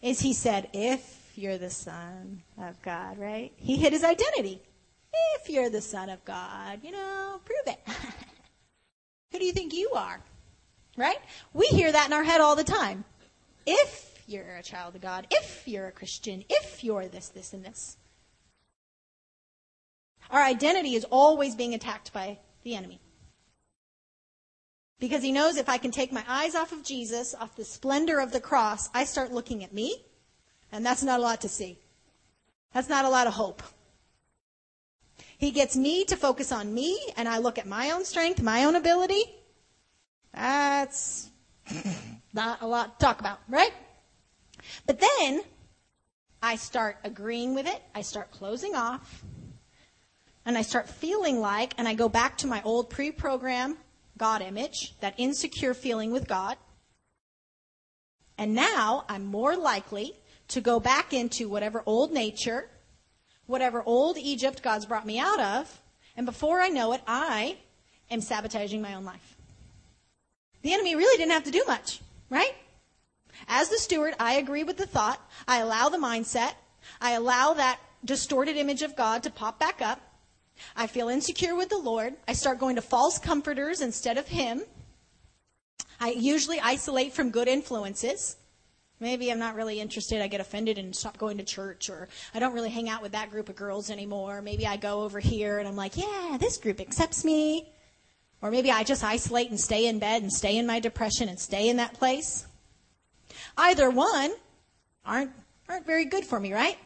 is 0.00 0.20
he 0.20 0.32
said, 0.32 0.68
if 0.72 1.32
you're 1.34 1.58
the 1.58 1.70
Son 1.70 2.42
of 2.58 2.80
God, 2.82 3.18
right? 3.18 3.52
He 3.56 3.76
hid 3.76 3.92
his 3.92 4.04
identity. 4.04 4.60
If 5.36 5.48
you're 5.48 5.70
the 5.70 5.80
Son 5.80 6.08
of 6.08 6.24
God, 6.24 6.80
you 6.82 6.92
know, 6.92 7.40
prove 7.44 7.74
it. 7.74 7.80
Who 9.32 9.38
do 9.38 9.44
you 9.44 9.52
think 9.52 9.72
you 9.72 9.90
are? 9.94 10.20
Right? 10.96 11.18
We 11.52 11.66
hear 11.66 11.90
that 11.90 12.06
in 12.06 12.12
our 12.12 12.24
head 12.24 12.40
all 12.40 12.56
the 12.56 12.64
time. 12.64 13.04
If 13.66 14.22
you're 14.26 14.56
a 14.56 14.62
child 14.62 14.94
of 14.94 15.00
God, 15.00 15.26
if 15.30 15.66
you're 15.66 15.86
a 15.86 15.92
Christian, 15.92 16.44
if 16.48 16.84
you're 16.84 17.08
this, 17.08 17.28
this, 17.28 17.52
and 17.52 17.64
this. 17.64 17.96
Our 20.30 20.40
identity 20.40 20.94
is 20.94 21.04
always 21.10 21.54
being 21.54 21.74
attacked 21.74 22.12
by 22.12 22.38
the 22.62 22.74
enemy. 22.74 23.00
Because 25.00 25.22
he 25.22 25.32
knows 25.32 25.56
if 25.56 25.68
I 25.68 25.78
can 25.78 25.90
take 25.90 26.12
my 26.12 26.24
eyes 26.26 26.54
off 26.54 26.72
of 26.72 26.82
Jesus, 26.82 27.34
off 27.34 27.56
the 27.56 27.64
splendor 27.64 28.20
of 28.20 28.32
the 28.32 28.40
cross, 28.40 28.88
I 28.94 29.04
start 29.04 29.32
looking 29.32 29.62
at 29.62 29.74
me, 29.74 30.02
and 30.72 30.86
that's 30.86 31.02
not 31.02 31.20
a 31.20 31.22
lot 31.22 31.40
to 31.42 31.48
see. 31.48 31.78
That's 32.72 32.88
not 32.88 33.04
a 33.04 33.08
lot 33.08 33.26
of 33.26 33.34
hope. 33.34 33.62
He 35.36 35.50
gets 35.50 35.76
me 35.76 36.04
to 36.06 36.16
focus 36.16 36.52
on 36.52 36.72
me, 36.72 36.98
and 37.16 37.28
I 37.28 37.38
look 37.38 37.58
at 37.58 37.66
my 37.66 37.90
own 37.90 38.04
strength, 38.04 38.40
my 38.40 38.64
own 38.64 38.76
ability. 38.76 39.24
That's 40.34 41.30
not 42.34 42.62
a 42.62 42.66
lot 42.66 42.98
to 42.98 43.04
talk 43.04 43.20
about, 43.20 43.40
right? 43.48 43.72
But 44.86 45.00
then 45.00 45.42
I 46.42 46.56
start 46.56 46.96
agreeing 47.04 47.54
with 47.54 47.66
it. 47.66 47.82
I 47.94 48.02
start 48.02 48.30
closing 48.30 48.74
off. 48.74 49.24
And 50.46 50.58
I 50.58 50.62
start 50.62 50.88
feeling 50.88 51.40
like, 51.40 51.72
and 51.78 51.88
I 51.88 51.94
go 51.94 52.08
back 52.08 52.36
to 52.38 52.46
my 52.46 52.62
old 52.64 52.90
pre 52.90 53.10
program 53.10 53.78
God 54.18 54.42
image, 54.42 54.94
that 55.00 55.14
insecure 55.16 55.74
feeling 55.74 56.12
with 56.12 56.28
God. 56.28 56.56
And 58.36 58.54
now 58.54 59.04
I'm 59.08 59.24
more 59.24 59.56
likely 59.56 60.14
to 60.48 60.60
go 60.60 60.80
back 60.80 61.12
into 61.12 61.48
whatever 61.48 61.82
old 61.86 62.12
nature, 62.12 62.68
whatever 63.46 63.82
old 63.84 64.18
Egypt 64.18 64.62
God's 64.62 64.86
brought 64.86 65.06
me 65.06 65.18
out 65.18 65.40
of, 65.40 65.80
and 66.16 66.26
before 66.26 66.60
I 66.60 66.68
know 66.68 66.92
it, 66.92 67.02
I 67.06 67.56
am 68.10 68.20
sabotaging 68.20 68.80
my 68.82 68.94
own 68.94 69.04
life. 69.04 69.33
The 70.64 70.72
enemy 70.72 70.96
really 70.96 71.18
didn't 71.18 71.32
have 71.32 71.44
to 71.44 71.50
do 71.50 71.62
much, 71.66 72.00
right? 72.30 72.54
As 73.48 73.68
the 73.68 73.76
steward, 73.76 74.14
I 74.18 74.36
agree 74.36 74.64
with 74.64 74.78
the 74.78 74.86
thought. 74.86 75.20
I 75.46 75.58
allow 75.58 75.90
the 75.90 75.98
mindset. 75.98 76.54
I 77.02 77.12
allow 77.12 77.52
that 77.52 77.78
distorted 78.02 78.56
image 78.56 78.80
of 78.80 78.96
God 78.96 79.22
to 79.24 79.30
pop 79.30 79.60
back 79.60 79.82
up. 79.82 80.00
I 80.74 80.86
feel 80.86 81.10
insecure 81.10 81.54
with 81.54 81.68
the 81.68 81.76
Lord. 81.76 82.14
I 82.26 82.32
start 82.32 82.58
going 82.58 82.76
to 82.76 82.82
false 82.82 83.18
comforters 83.18 83.82
instead 83.82 84.16
of 84.16 84.26
Him. 84.26 84.62
I 86.00 86.12
usually 86.12 86.60
isolate 86.60 87.12
from 87.12 87.28
good 87.28 87.46
influences. 87.46 88.36
Maybe 89.00 89.30
I'm 89.30 89.38
not 89.38 89.56
really 89.56 89.80
interested. 89.80 90.22
I 90.22 90.28
get 90.28 90.40
offended 90.40 90.78
and 90.78 90.96
stop 90.96 91.18
going 91.18 91.36
to 91.36 91.44
church, 91.44 91.90
or 91.90 92.08
I 92.32 92.38
don't 92.38 92.54
really 92.54 92.70
hang 92.70 92.88
out 92.88 93.02
with 93.02 93.12
that 93.12 93.30
group 93.30 93.50
of 93.50 93.56
girls 93.56 93.90
anymore. 93.90 94.40
Maybe 94.40 94.66
I 94.66 94.78
go 94.78 95.02
over 95.02 95.20
here 95.20 95.58
and 95.58 95.68
I'm 95.68 95.76
like, 95.76 95.98
yeah, 95.98 96.38
this 96.40 96.56
group 96.56 96.80
accepts 96.80 97.22
me. 97.22 97.68
Or 98.44 98.50
maybe 98.50 98.70
I 98.70 98.84
just 98.84 99.02
isolate 99.02 99.48
and 99.48 99.58
stay 99.58 99.86
in 99.86 99.98
bed 99.98 100.20
and 100.20 100.30
stay 100.30 100.58
in 100.58 100.66
my 100.66 100.78
depression 100.78 101.30
and 101.30 101.40
stay 101.40 101.70
in 101.70 101.78
that 101.78 101.94
place. 101.94 102.44
Either 103.56 103.88
one 103.88 104.34
aren't, 105.02 105.30
aren't 105.66 105.86
very 105.86 106.04
good 106.04 106.26
for 106.26 106.38
me, 106.38 106.52
right? 106.52 106.76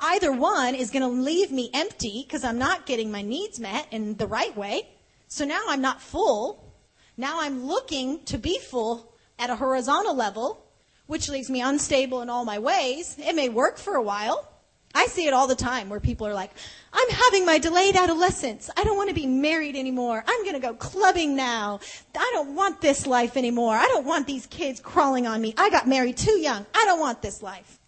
Either 0.00 0.32
one 0.32 0.74
is 0.74 0.90
going 0.90 1.02
to 1.02 1.08
leave 1.08 1.52
me 1.52 1.68
empty 1.74 2.24
because 2.26 2.42
I'm 2.42 2.56
not 2.56 2.86
getting 2.86 3.12
my 3.12 3.20
needs 3.20 3.60
met 3.60 3.86
in 3.90 4.16
the 4.16 4.26
right 4.26 4.56
way. 4.56 4.88
So 5.26 5.44
now 5.44 5.60
I'm 5.68 5.82
not 5.82 6.00
full. 6.00 6.72
Now 7.18 7.42
I'm 7.42 7.66
looking 7.66 8.24
to 8.24 8.38
be 8.38 8.58
full 8.58 9.12
at 9.38 9.50
a 9.50 9.56
horizontal 9.56 10.14
level 10.14 10.64
which 11.06 11.28
leaves 11.28 11.50
me 11.50 11.60
unstable 11.60 12.22
in 12.22 12.30
all 12.30 12.46
my 12.46 12.58
ways. 12.58 13.14
It 13.18 13.36
may 13.36 13.50
work 13.50 13.76
for 13.76 13.96
a 13.96 14.02
while. 14.02 14.48
I 14.94 15.04
see 15.04 15.26
it 15.26 15.34
all 15.34 15.46
the 15.46 15.54
time 15.54 15.90
where 15.90 16.00
people 16.00 16.26
are 16.26 16.32
like, 16.32 16.52
I'm 16.92 17.10
having 17.10 17.44
my 17.44 17.58
delayed 17.58 17.96
adolescence. 17.96 18.70
I 18.76 18.84
don't 18.84 18.96
want 18.96 19.08
to 19.10 19.14
be 19.14 19.26
married 19.26 19.76
anymore. 19.76 20.24
I'm 20.26 20.42
going 20.42 20.54
to 20.54 20.60
go 20.60 20.74
clubbing 20.74 21.36
now. 21.36 21.80
I 22.16 22.30
don't 22.32 22.54
want 22.54 22.80
this 22.80 23.06
life 23.06 23.36
anymore. 23.36 23.74
I 23.74 23.86
don't 23.86 24.06
want 24.06 24.26
these 24.26 24.46
kids 24.46 24.80
crawling 24.80 25.26
on 25.26 25.40
me. 25.40 25.54
I 25.58 25.70
got 25.70 25.86
married 25.86 26.16
too 26.16 26.38
young. 26.38 26.64
I 26.74 26.84
don't 26.86 27.00
want 27.00 27.20
this 27.20 27.42
life. 27.42 27.78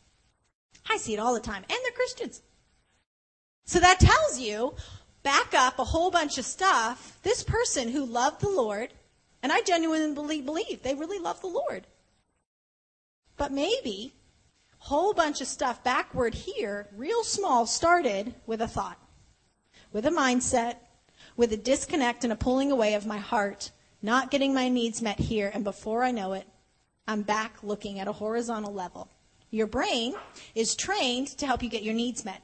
I 0.89 0.97
see 0.99 1.15
it 1.15 1.19
all 1.19 1.35
the 1.35 1.41
time. 1.41 1.63
And 1.63 1.79
they're 1.83 1.93
Christians. 1.93 2.43
So 3.65 3.81
that 3.81 4.01
tells 4.01 4.39
you, 4.39 4.75
back 5.23 5.55
up 5.55 5.79
a 5.79 5.85
whole 5.85 6.11
bunch 6.11 6.39
of 6.39 6.45
stuff. 6.45 7.19
This 7.23 7.43
person 7.43 7.89
who 7.89 8.05
loved 8.05 8.41
the 8.41 8.51
Lord, 8.51 8.93
And 9.43 9.53
I 9.53 9.63
genuinely 9.63 10.15
believe 10.15 10.45
believe 10.45 10.83
they 10.83 10.95
really 10.95 11.19
love 11.19 11.41
the 11.41 11.47
Lord. 11.47 11.87
But 13.37 13.53
maybe 13.53 14.13
whole 14.81 15.15
bunch 15.15 15.41
of 15.41 15.47
stuff 15.47 15.85
backward 15.85 16.35
here, 16.35 16.89
real 16.97 17.23
small, 17.23 17.67
started 17.67 18.35
with 18.47 18.61
a 18.61 18.69
thought, 18.69 18.99
with 19.93 20.07
a 20.07 20.11
mindset, 20.11 20.77
with 21.37 21.53
a 21.53 21.57
disconnect 21.57 22.25
and 22.25 22.33
a 22.33 22.37
pulling 22.37 22.73
away 22.73 22.95
of 22.95 23.07
my 23.07 23.19
heart, 23.19 23.71
not 24.03 24.31
getting 24.31 24.53
my 24.53 24.69
needs 24.69 25.01
met 25.01 25.19
here, 25.19 25.51
and 25.55 25.63
before 25.63 26.03
I 26.03 26.11
know 26.11 26.33
it, 26.33 26.47
I'm 27.07 27.23
back 27.23 27.63
looking 27.63 28.01
at 28.01 28.09
a 28.09 28.13
horizontal 28.13 28.73
level. 28.73 29.09
Your 29.51 29.67
brain 29.67 30.15
is 30.55 30.75
trained 30.75 31.29
to 31.39 31.47
help 31.47 31.63
you 31.63 31.69
get 31.69 31.83
your 31.83 31.95
needs 31.95 32.25
met. 32.25 32.43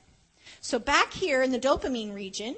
So 0.61 0.79
back 0.79 1.13
here 1.13 1.43
in 1.43 1.53
the 1.53 1.59
dopamine 1.59 2.15
region, 2.15 2.57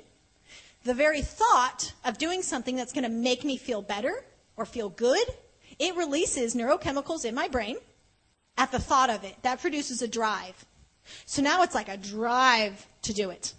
the 0.84 0.94
very 0.94 1.22
thought 1.22 1.92
of 2.04 2.18
doing 2.18 2.42
something 2.42 2.76
that's 2.76 2.92
going 2.92 3.04
to 3.04 3.10
make 3.10 3.44
me 3.44 3.56
feel 3.56 3.82
better 3.82 4.24
or 4.56 4.64
feel 4.64 4.88
good, 4.88 5.26
it 5.78 5.94
releases 5.96 6.54
neurochemicals 6.54 7.24
in 7.24 7.34
my 7.34 7.46
brain 7.46 7.76
at 8.58 8.72
the 8.72 8.78
thought 8.78 9.08
of 9.08 9.24
it. 9.24 9.36
That 9.42 9.60
produces 9.60 10.02
a 10.02 10.08
drive. 10.08 10.66
So 11.24 11.40
now 11.40 11.62
it's 11.62 11.74
like 11.74 11.88
a 11.88 11.96
drive 11.96 12.86
to 13.02 13.14
do 13.14 13.30
it. 13.30 13.54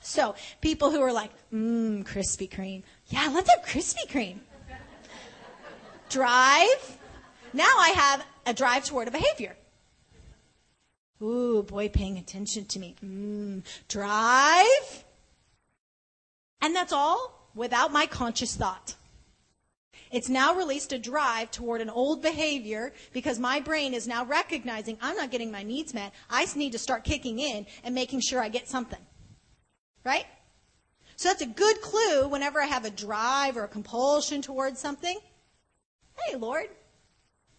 So 0.00 0.36
people 0.62 0.90
who 0.90 1.02
are 1.02 1.12
like, 1.12 1.30
mmm, 1.52 2.04
Krispy 2.04 2.48
Kreme. 2.48 2.84
Yeah, 3.08 3.30
let's 3.34 3.50
have 3.50 3.62
Krispy 3.66 4.08
Kreme. 4.08 4.38
drive. 6.08 6.98
Now 7.52 7.64
I 7.64 7.88
have 7.94 8.24
a 8.46 8.54
drive 8.54 8.84
toward 8.84 9.08
a 9.08 9.10
behavior. 9.10 9.56
Ooh, 11.20 11.62
boy 11.62 11.88
paying 11.88 12.18
attention 12.18 12.66
to 12.66 12.78
me. 12.78 12.94
Mmm, 13.04 13.62
drive. 13.88 15.04
And 16.62 16.74
that's 16.74 16.92
all 16.92 17.50
without 17.54 17.92
my 17.92 18.06
conscious 18.06 18.54
thought. 18.54 18.94
It's 20.16 20.30
now 20.30 20.54
released 20.54 20.94
a 20.94 20.98
drive 20.98 21.50
toward 21.50 21.82
an 21.82 21.90
old 21.90 22.22
behavior 22.22 22.94
because 23.12 23.38
my 23.38 23.60
brain 23.60 23.92
is 23.92 24.08
now 24.08 24.24
recognizing 24.24 24.96
I'm 25.02 25.14
not 25.14 25.30
getting 25.30 25.50
my 25.50 25.62
needs 25.62 25.92
met. 25.92 26.14
I 26.30 26.46
need 26.56 26.72
to 26.72 26.78
start 26.78 27.04
kicking 27.04 27.38
in 27.38 27.66
and 27.84 27.94
making 27.94 28.22
sure 28.22 28.40
I 28.40 28.48
get 28.48 28.66
something. 28.66 28.98
Right? 30.04 30.24
So 31.16 31.28
that's 31.28 31.42
a 31.42 31.46
good 31.46 31.82
clue 31.82 32.28
whenever 32.28 32.62
I 32.62 32.64
have 32.64 32.86
a 32.86 32.90
drive 32.90 33.58
or 33.58 33.64
a 33.64 33.68
compulsion 33.68 34.40
towards 34.40 34.80
something. 34.80 35.18
Hey, 36.24 36.36
Lord, 36.36 36.70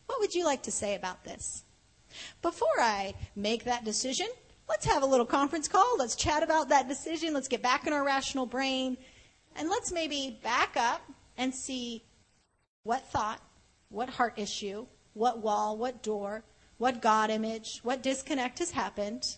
what 0.08 0.20
would 0.20 0.34
you 0.34 0.43
like 0.43 0.64
to 0.64 0.72
say 0.72 0.95
about 0.95 1.24
this? 1.24 1.64
Before 2.41 2.80
I 2.80 3.14
make 3.36 3.66
that 3.66 3.86
decision, 3.86 4.30
let's 4.68 4.88
have 4.88 5.03
a 5.03 5.05
little 5.05 5.28
conference 5.28 5.68
call. 5.68 5.95
Let's 5.99 6.16
chat 6.16 6.41
about 6.41 6.70
that 6.70 6.88
decision. 6.88 7.36
Let's 7.36 7.49
get 7.49 7.62
back 7.62 7.86
in 7.86 7.93
our 7.93 8.03
rational 8.03 8.47
brain. 8.47 8.97
And 9.55 9.70
let's 9.70 9.91
maybe 9.91 10.39
back 10.41 10.76
up 10.76 11.03
and 11.38 11.53
see 11.53 12.03
what 12.88 13.05
thought, 13.09 13.41
what 13.89 14.09
heart 14.09 14.33
issue, 14.38 14.88
what 15.13 15.39
wall, 15.39 15.75
what 15.77 16.01
door, 16.01 16.45
what 16.77 17.01
God 17.01 17.29
image, 17.29 17.81
what 17.83 18.01
disconnect 18.01 18.59
has 18.59 18.71
happened. 18.71 19.35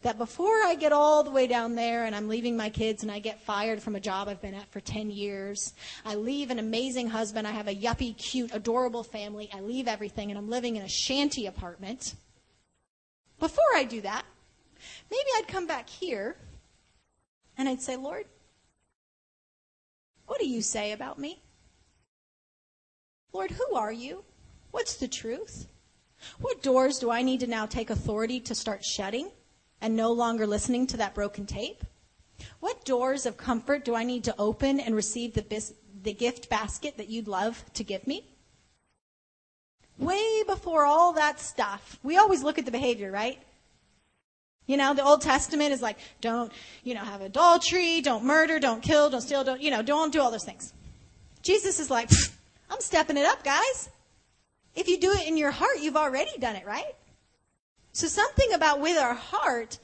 That 0.00 0.16
before 0.16 0.64
I 0.64 0.76
get 0.76 0.90
all 0.90 1.22
the 1.22 1.30
way 1.30 1.46
down 1.46 1.74
there 1.74 2.06
and 2.06 2.16
I'm 2.16 2.26
leaving 2.26 2.56
my 2.56 2.70
kids 2.70 3.02
and 3.02 3.12
I 3.12 3.18
get 3.18 3.42
fired 3.42 3.82
from 3.82 3.96
a 3.96 4.00
job 4.00 4.28
I've 4.28 4.40
been 4.40 4.54
at 4.54 4.72
for 4.72 4.80
10 4.80 5.10
years, 5.10 5.74
I 6.06 6.14
leave 6.14 6.50
an 6.50 6.58
amazing 6.58 7.10
husband, 7.10 7.46
I 7.46 7.50
have 7.50 7.68
a 7.68 7.74
yuppie, 7.74 8.16
cute, 8.16 8.54
adorable 8.54 9.02
family, 9.02 9.50
I 9.52 9.60
leave 9.60 9.86
everything 9.86 10.30
and 10.30 10.38
I'm 10.38 10.48
living 10.48 10.76
in 10.76 10.82
a 10.82 10.88
shanty 10.88 11.44
apartment. 11.44 12.14
Before 13.38 13.76
I 13.76 13.84
do 13.84 14.00
that, 14.00 14.24
maybe 15.10 15.28
I'd 15.36 15.48
come 15.48 15.66
back 15.66 15.86
here 15.90 16.38
and 17.58 17.68
I'd 17.68 17.82
say, 17.82 17.96
Lord, 17.96 18.24
what 20.24 20.40
do 20.40 20.48
you 20.48 20.62
say 20.62 20.92
about 20.92 21.18
me? 21.18 21.42
Lord, 23.32 23.50
who 23.50 23.74
are 23.74 23.92
you? 23.92 24.24
What's 24.70 24.96
the 24.96 25.08
truth? 25.08 25.66
What 26.40 26.62
doors 26.62 26.98
do 26.98 27.10
I 27.10 27.22
need 27.22 27.40
to 27.40 27.46
now 27.46 27.66
take 27.66 27.90
authority 27.90 28.40
to 28.40 28.54
start 28.54 28.84
shutting 28.84 29.30
and 29.80 29.96
no 29.96 30.12
longer 30.12 30.46
listening 30.46 30.86
to 30.88 30.96
that 30.98 31.14
broken 31.14 31.46
tape? 31.46 31.84
What 32.60 32.84
doors 32.84 33.26
of 33.26 33.36
comfort 33.36 33.84
do 33.84 33.94
I 33.94 34.04
need 34.04 34.24
to 34.24 34.34
open 34.38 34.80
and 34.80 34.94
receive 34.94 35.34
the, 35.34 35.42
bis- 35.42 35.74
the 36.02 36.12
gift 36.12 36.48
basket 36.48 36.96
that 36.96 37.08
you'd 37.08 37.28
love 37.28 37.64
to 37.74 37.84
give 37.84 38.06
me? 38.06 38.24
Way 39.98 40.42
before 40.46 40.84
all 40.84 41.12
that 41.14 41.40
stuff, 41.40 41.98
we 42.02 42.16
always 42.16 42.42
look 42.42 42.58
at 42.58 42.64
the 42.64 42.70
behavior, 42.70 43.10
right? 43.10 43.38
You 44.66 44.76
know, 44.76 44.94
the 44.94 45.04
Old 45.04 45.20
Testament 45.20 45.72
is 45.72 45.82
like, 45.82 45.98
don't, 46.20 46.52
you 46.84 46.94
know, 46.94 47.00
have 47.00 47.20
adultery, 47.20 48.00
don't 48.00 48.24
murder, 48.24 48.58
don't 48.58 48.82
kill, 48.82 49.10
don't 49.10 49.20
steal, 49.20 49.44
don't, 49.44 49.60
you 49.60 49.70
know, 49.70 49.82
don't 49.82 50.12
do 50.12 50.20
all 50.20 50.30
those 50.30 50.44
things. 50.44 50.72
Jesus 51.42 51.80
is 51.80 51.90
like, 51.90 52.08
I'm 52.70 52.80
stepping 52.80 53.16
it 53.16 53.26
up, 53.26 53.42
guys. 53.42 53.90
If 54.74 54.88
you 54.88 54.98
do 54.98 55.12
it 55.12 55.26
in 55.26 55.36
your 55.36 55.50
heart, 55.50 55.80
you've 55.80 55.96
already 55.96 56.30
done 56.38 56.56
it, 56.56 56.64
right? 56.64 56.94
So 57.92 58.06
something 58.06 58.52
about 58.52 58.80
with 58.80 58.96
our 58.96 59.14
heart, 59.14 59.78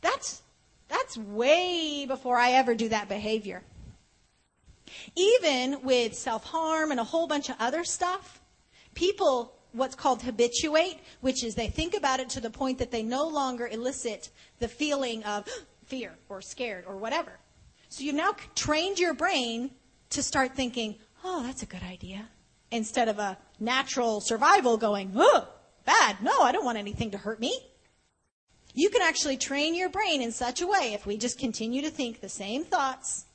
that's, 0.00 0.42
that's 0.88 1.16
way 1.16 2.04
before 2.06 2.36
I 2.36 2.52
ever 2.52 2.74
do 2.74 2.90
that 2.90 3.08
behavior. 3.08 3.62
Even 5.16 5.82
with 5.82 6.14
self-harm 6.14 6.90
and 6.90 7.00
a 7.00 7.04
whole 7.04 7.26
bunch 7.26 7.48
of 7.48 7.56
other 7.58 7.84
stuff, 7.84 8.40
people 8.94 9.54
what's 9.72 9.94
called 9.94 10.22
habituate, 10.22 10.98
which 11.20 11.44
is 11.44 11.54
they 11.54 11.68
think 11.68 11.94
about 11.94 12.20
it 12.20 12.28
to 12.30 12.40
the 12.40 12.50
point 12.50 12.78
that 12.78 12.90
they 12.90 13.02
no 13.02 13.26
longer 13.26 13.66
elicit 13.66 14.30
the 14.58 14.68
feeling 14.68 15.22
of 15.24 15.46
fear 15.86 16.14
or 16.28 16.42
scared 16.42 16.84
or 16.86 16.96
whatever. 16.96 17.32
So 17.88 18.04
you've 18.04 18.14
now 18.14 18.34
trained 18.54 18.98
your 18.98 19.14
brain 19.14 19.70
to 20.10 20.22
start 20.22 20.54
thinking, 20.54 20.96
oh, 21.28 21.42
that's 21.42 21.62
a 21.62 21.66
good 21.66 21.82
idea. 21.82 22.28
Instead 22.70 23.08
of 23.08 23.18
a 23.18 23.38
natural 23.60 24.20
survival 24.20 24.76
going, 24.76 25.12
oh, 25.14 25.48
bad. 25.84 26.22
No, 26.22 26.42
I 26.42 26.52
don't 26.52 26.64
want 26.64 26.78
anything 26.78 27.10
to 27.12 27.18
hurt 27.18 27.38
me. 27.38 27.58
You 28.74 28.90
can 28.90 29.02
actually 29.02 29.36
train 29.36 29.74
your 29.74 29.88
brain 29.88 30.22
in 30.22 30.32
such 30.32 30.60
a 30.60 30.66
way, 30.66 30.92
if 30.94 31.06
we 31.06 31.16
just 31.16 31.38
continue 31.38 31.82
to 31.82 31.90
think 31.90 32.20
the 32.20 32.28
same 32.28 32.64
thoughts, 32.64 33.26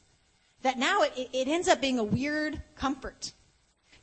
that 0.62 0.78
now 0.78 1.02
it, 1.02 1.14
it 1.34 1.48
ends 1.48 1.68
up 1.68 1.82
being 1.82 2.00
a 2.00 2.04
weird 2.04 2.62
comfort. 2.76 3.34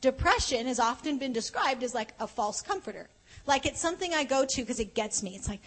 Depression 0.01 0.66
has 0.66 0.78
often 0.78 1.18
been 1.18 1.32
described 1.32 1.82
as 1.82 1.95
like 1.95 2.14
a 2.20 2.26
false 2.26 2.61
comforter. 2.62 3.09
Like 3.47 3.66
it's 3.66 3.80
something 3.80 4.12
I 4.12 4.24
go 4.24 4.45
to 4.49 4.62
because 4.62 4.80
it 4.80 4.95
gets 4.95 5.22
me. 5.22 5.34
It's 5.34 5.49
like, 5.49 5.61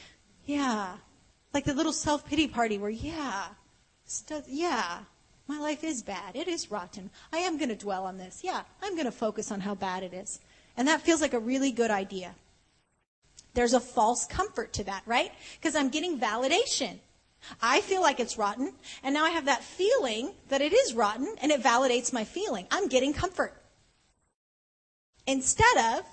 yeah. 0.45 0.93
Like 1.53 1.65
the 1.65 1.73
little 1.73 1.93
self 1.93 2.25
pity 2.25 2.47
party 2.47 2.77
where, 2.77 2.89
yeah, 2.89 3.45
yeah, 4.47 4.99
my 5.47 5.59
life 5.59 5.83
is 5.83 6.01
bad. 6.01 6.35
It 6.35 6.47
is 6.47 6.71
rotten. 6.71 7.09
I 7.31 7.39
am 7.39 7.57
going 7.57 7.69
to 7.69 7.75
dwell 7.75 8.05
on 8.05 8.17
this. 8.17 8.41
Yeah, 8.43 8.61
I'm 8.81 8.93
going 8.93 9.05
to 9.05 9.11
focus 9.11 9.51
on 9.51 9.61
how 9.61 9.75
bad 9.75 10.03
it 10.03 10.13
is. 10.13 10.39
And 10.77 10.87
that 10.87 11.01
feels 11.01 11.21
like 11.21 11.33
a 11.33 11.39
really 11.39 11.71
good 11.71 11.91
idea. 11.91 12.35
There's 13.53 13.73
a 13.73 13.79
false 13.79 14.25
comfort 14.25 14.73
to 14.73 14.83
that, 14.85 15.03
right? 15.05 15.31
Because 15.59 15.75
I'm 15.75 15.89
getting 15.89 16.19
validation. 16.19 16.99
I 17.61 17.81
feel 17.81 18.01
like 18.01 18.19
it's 18.19 18.37
rotten, 18.37 18.73
and 19.03 19.13
now 19.13 19.25
I 19.25 19.31
have 19.31 19.45
that 19.45 19.63
feeling 19.63 20.31
that 20.47 20.61
it 20.61 20.71
is 20.71 20.93
rotten, 20.93 21.35
and 21.41 21.51
it 21.51 21.61
validates 21.61 22.13
my 22.13 22.23
feeling. 22.23 22.67
I'm 22.71 22.87
getting 22.87 23.13
comfort. 23.13 23.53
Instead 25.27 25.77
of, 25.97 26.05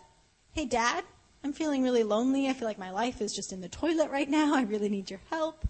hey, 0.53 0.67
dad, 0.67 1.05
I'm 1.45 1.53
feeling 1.53 1.83
really 1.83 2.03
lonely. 2.03 2.49
I 2.49 2.53
feel 2.53 2.67
like 2.67 2.79
my 2.79 2.91
life 2.91 3.23
is 3.23 3.33
just 3.33 3.53
in 3.53 3.61
the 3.61 3.69
toilet 3.69 4.11
right 4.11 4.29
now. 4.29 4.55
I 4.55 4.63
really 4.63 4.89
need 4.89 5.09
your 5.09 5.21
help. 5.31 5.65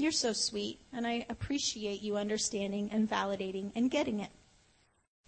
You're 0.00 0.12
so 0.12 0.32
sweet, 0.32 0.78
and 0.92 1.04
I 1.04 1.26
appreciate 1.28 2.02
you 2.02 2.16
understanding 2.16 2.88
and 2.92 3.10
validating 3.10 3.72
and 3.74 3.90
getting 3.90 4.20
it. 4.20 4.30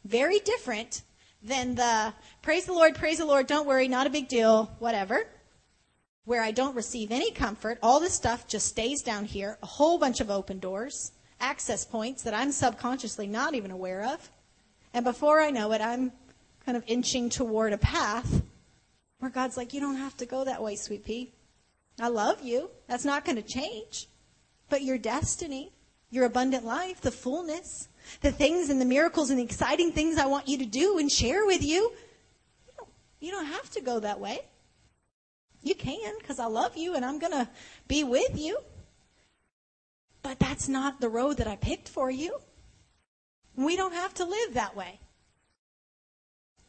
Very 0.05 0.39
different 0.39 1.03
than 1.43 1.75
the 1.75 2.15
praise 2.41 2.67
the 2.67 2.73
Lord, 2.73 2.95
praise 2.95 3.19
the 3.19 3.25
Lord, 3.25 3.49
don't 3.49 3.67
worry, 3.67 3.89
not 3.89 4.07
a 4.07 4.11
big 4.11 4.29
deal, 4.29 4.71
whatever, 4.79 5.27
where 6.25 6.41
I 6.41 6.53
don't 6.53 6.77
receive 6.77 7.11
any 7.11 7.33
comfort. 7.33 7.81
All 7.83 7.99
this 7.99 8.15
stuff 8.15 8.47
just 8.47 8.69
stays 8.69 9.03
down 9.03 9.25
here, 9.25 9.59
a 9.61 9.67
whole 9.67 9.99
bunch 9.99 10.21
of 10.21 10.31
open 10.31 10.61
doors, 10.61 11.11
access 11.41 11.85
points 11.85 12.23
that 12.23 12.33
I'm 12.33 12.53
subconsciously 12.53 13.27
not 13.27 13.57
even 13.57 13.73
aware 13.73 14.05
of. 14.05 14.31
And 14.95 15.05
before 15.05 15.41
I 15.41 15.51
know 15.51 15.73
it, 15.73 15.81
I'm 15.81 16.13
kind 16.65 16.77
of 16.77 16.85
inching 16.87 17.29
toward 17.29 17.73
a 17.73 17.79
path 17.79 18.41
where 19.19 19.33
God's 19.33 19.57
like, 19.57 19.75
you 19.75 19.81
don't 19.81 19.97
have 19.97 20.17
to 20.19 20.27
go 20.27 20.45
that 20.45 20.63
way, 20.63 20.77
sweet 20.77 21.05
pea. 21.05 21.33
I 22.01 22.07
love 22.07 22.45
you. 22.45 22.71
That's 22.87 23.05
not 23.05 23.25
going 23.25 23.35
to 23.35 23.43
change. 23.43 24.07
But 24.71 24.83
your 24.83 24.97
destiny, 24.97 25.73
your 26.11 26.25
abundant 26.25 26.65
life, 26.65 27.03
the 27.03 27.11
fullness, 27.11 27.89
the 28.23 28.33
things 28.33 28.71
and 28.71 28.81
the 28.81 28.87
miracles 28.87 29.29
and 29.29 29.39
the 29.39 29.43
exciting 29.43 29.93
things 29.93 30.17
I 30.17 30.27
want 30.27 30.49
you 30.49 30.57
to 30.59 30.65
do 30.65 30.99
and 30.99 31.11
share 31.11 31.45
with 31.45 31.63
you, 31.63 31.93
you 32.67 32.73
don't, 32.79 32.89
you 33.21 33.31
don't 33.33 33.47
have 33.47 33.69
to 33.71 33.81
go 33.83 34.01
that 34.01 34.19
way. 34.19 34.41
You 35.63 35.75
can 35.75 36.15
because 36.19 36.39
I 36.39 36.47
love 36.47 36.77
you 36.77 36.95
and 36.95 37.05
I'm 37.05 37.19
going 37.19 37.33
to 37.33 37.49
be 37.87 38.05
with 38.05 38.39
you. 38.39 38.59
But 40.23 40.39
that's 40.39 40.69
not 40.69 41.01
the 41.01 41.09
road 41.09 41.37
that 41.39 41.47
I 41.47 41.57
picked 41.57 41.89
for 41.89 42.11
you. 42.11 42.39
We 43.57 43.77
don't 43.77 43.93
have 43.93 44.15
to 44.15 44.25
live 44.25 44.55
that 44.55 44.77
way. 44.77 45.01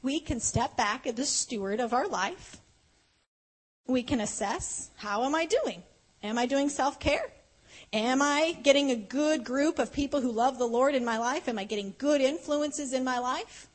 We 0.02 0.19
can 0.19 0.40
step 0.40 0.76
back 0.76 1.06
as 1.06 1.15
the 1.15 1.26
steward 1.26 1.80
of 1.80 1.94
our 1.94 2.07
life. 2.07 2.57
We 3.88 4.03
can 4.03 4.19
assess 4.19 4.90
how 4.98 5.23
am 5.23 5.36
I 5.36 5.45
doing? 5.45 5.84
Am 6.23 6.38
I 6.38 6.45
doing 6.45 6.69
self 6.69 6.99
care? 6.99 7.32
Am 7.94 8.22
I 8.22 8.58
getting 8.64 8.92
a 8.92 8.96
good 8.96 9.44
group 9.44 9.78
of 9.78 9.92
people 9.92 10.22
who 10.22 10.32
love 10.32 10.58
the 10.58 10.68
Lord 10.68 10.96
in 10.96 11.04
my 11.04 11.18
life? 11.18 11.50
Am 11.50 11.60
I 11.60 11.66
getting 11.66 11.94
good 11.98 12.22
influences 12.22 12.94
in 12.94 13.04
my 13.04 13.20
life? 13.20 13.68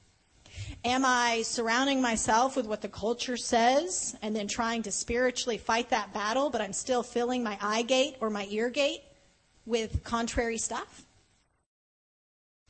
Am 0.84 1.04
I 1.04 1.42
surrounding 1.42 2.00
myself 2.00 2.56
with 2.56 2.66
what 2.66 2.80
the 2.80 2.88
culture 2.88 3.36
says 3.36 4.16
and 4.22 4.34
then 4.34 4.48
trying 4.48 4.82
to 4.84 4.92
spiritually 4.92 5.58
fight 5.58 5.90
that 5.90 6.14
battle, 6.14 6.48
but 6.48 6.62
I'm 6.62 6.72
still 6.72 7.02
filling 7.02 7.42
my 7.42 7.58
eye 7.60 7.82
gate 7.82 8.16
or 8.20 8.30
my 8.30 8.46
ear 8.50 8.70
gate 8.70 9.02
with 9.66 10.02
contrary 10.02 10.58
stuff? 10.58 11.04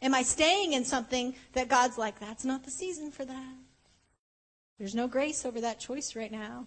Am 0.03 0.15
I 0.15 0.23
staying 0.23 0.73
in 0.73 0.85
something 0.85 1.35
that 1.53 1.69
God's 1.69 1.97
like, 1.97 2.19
that's 2.19 2.45
not 2.45 2.65
the 2.65 2.71
season 2.71 3.11
for 3.13 3.25
that? 3.25 3.55
There's 4.79 4.95
no 4.95 5.07
grace 5.09 5.47
over 5.47 5.61
that 5.61 5.79
choice 5.79 6.17
right 6.17 6.33
now. 6.33 6.67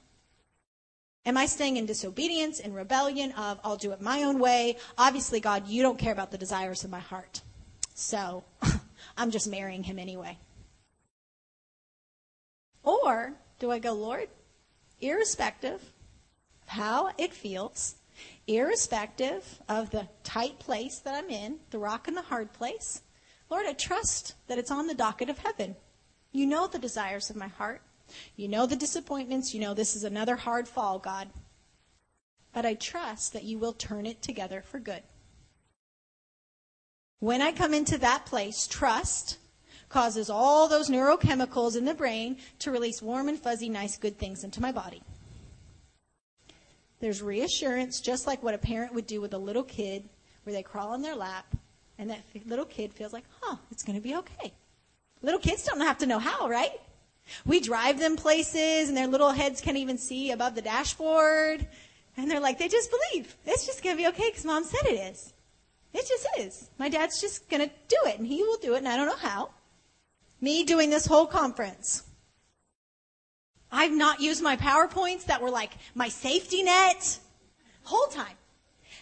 Am 1.25 1.37
I 1.37 1.45
staying 1.45 1.77
in 1.77 1.85
disobedience 1.85 2.59
and 2.59 2.73
rebellion 2.73 3.31
of 3.33 3.59
I'll 3.63 3.77
do 3.77 3.91
it 3.91 4.01
my 4.01 4.23
own 4.23 4.39
way? 4.39 4.77
Obviously, 4.97 5.39
God, 5.39 5.67
you 5.67 5.81
don't 5.81 5.99
care 5.99 6.13
about 6.13 6.31
the 6.31 6.37
desires 6.37 6.83
of 6.83 6.89
my 6.89 6.99
heart. 6.99 7.41
So 7.93 8.43
I'm 9.17 9.31
just 9.31 9.47
marrying 9.47 9.83
him 9.83 9.99
anyway. 9.99 10.37
Or 12.83 13.33
do 13.59 13.71
I 13.71 13.79
go, 13.79 13.93
Lord, 13.93 14.29
irrespective 15.01 15.81
of 15.81 16.69
how 16.69 17.11
it 17.17 17.33
feels, 17.33 17.95
irrespective 18.47 19.59
of 19.67 19.89
the 19.89 20.07
tight 20.23 20.59
place 20.59 20.99
that 20.99 21.15
I'm 21.15 21.29
in, 21.29 21.59
the 21.71 21.79
rock 21.79 22.07
and 22.07 22.15
the 22.15 22.21
hard 22.21 22.53
place, 22.53 23.01
Lord, 23.49 23.65
I 23.65 23.73
trust 23.73 24.35
that 24.47 24.57
it's 24.57 24.71
on 24.71 24.87
the 24.87 24.93
docket 24.93 25.29
of 25.29 25.39
heaven. 25.39 25.75
You 26.31 26.45
know 26.45 26.67
the 26.67 26.79
desires 26.79 27.29
of 27.29 27.35
my 27.35 27.47
heart. 27.47 27.81
You 28.35 28.47
know 28.47 28.65
the 28.65 28.75
disappointments. 28.75 29.53
You 29.53 29.61
know 29.61 29.73
this 29.73 29.95
is 29.95 30.03
another 30.03 30.35
hard 30.35 30.67
fall, 30.67 30.99
God. 30.99 31.29
But 32.53 32.65
I 32.65 32.73
trust 32.73 33.33
that 33.33 33.43
you 33.43 33.57
will 33.57 33.73
turn 33.73 34.05
it 34.05 34.21
together 34.21 34.61
for 34.61 34.79
good. 34.79 35.03
When 37.19 37.41
I 37.41 37.51
come 37.51 37.73
into 37.73 37.97
that 37.97 38.25
place, 38.25 38.65
trust 38.65 39.37
causes 39.89 40.29
all 40.29 40.67
those 40.67 40.89
neurochemicals 40.89 41.75
in 41.75 41.85
the 41.85 41.93
brain 41.93 42.37
to 42.59 42.71
release 42.71 43.01
warm 43.01 43.27
and 43.27 43.37
fuzzy, 43.39 43.69
nice, 43.69 43.97
good 43.97 44.17
things 44.17 44.43
into 44.43 44.61
my 44.61 44.71
body. 44.71 45.01
There's 46.99 47.21
reassurance, 47.21 47.99
just 47.99 48.27
like 48.27 48.43
what 48.43 48.53
a 48.53 48.59
parent 48.59 48.93
would 48.93 49.07
do 49.07 49.21
with 49.21 49.33
a 49.33 49.37
little 49.37 49.63
kid, 49.63 50.07
where 50.43 50.53
they 50.53 50.63
crawl 50.63 50.89
on 50.89 51.01
their 51.01 51.15
lap, 51.15 51.45
and 51.97 52.09
that 52.09 52.21
little 52.45 52.65
kid 52.65 52.93
feels 52.93 53.13
like, 53.13 53.25
huh, 53.41 53.57
it's 53.71 53.83
going 53.83 53.97
to 53.97 54.01
be 54.01 54.15
okay. 54.15 54.53
Little 55.21 55.39
kids 55.39 55.63
don't 55.63 55.81
have 55.81 55.97
to 55.99 56.05
know 56.05 56.19
how, 56.19 56.47
right? 56.47 56.79
We 57.45 57.59
drive 57.59 57.99
them 57.99 58.15
places 58.15 58.89
and 58.89 58.97
their 58.97 59.07
little 59.07 59.31
heads 59.31 59.61
can't 59.61 59.77
even 59.77 59.97
see 59.97 60.31
above 60.31 60.55
the 60.55 60.61
dashboard. 60.61 61.67
And 62.17 62.29
they're 62.29 62.39
like, 62.39 62.59
they 62.59 62.67
just 62.67 62.89
believe. 62.91 63.35
It's 63.45 63.65
just 63.65 63.83
going 63.83 63.95
to 63.95 64.01
be 64.01 64.07
okay 64.09 64.29
because 64.29 64.45
mom 64.45 64.63
said 64.63 64.85
it 64.85 65.11
is. 65.11 65.33
It 65.93 66.07
just 66.07 66.27
is. 66.37 66.69
My 66.77 66.89
dad's 66.89 67.21
just 67.21 67.49
going 67.49 67.67
to 67.67 67.73
do 67.87 67.97
it 68.05 68.19
and 68.19 68.27
he 68.27 68.43
will 68.43 68.57
do 68.57 68.75
it 68.75 68.79
and 68.79 68.87
I 68.87 68.97
don't 68.97 69.07
know 69.07 69.15
how. 69.15 69.49
Me 70.41 70.63
doing 70.63 70.89
this 70.89 71.05
whole 71.05 71.25
conference. 71.25 72.03
I've 73.71 73.91
not 73.91 74.19
used 74.19 74.41
my 74.41 74.57
PowerPoints 74.57 75.25
that 75.25 75.41
were 75.41 75.51
like 75.51 75.73
my 75.95 76.09
safety 76.09 76.63
net 76.63 77.19
whole 77.83 78.07
time. 78.07 78.35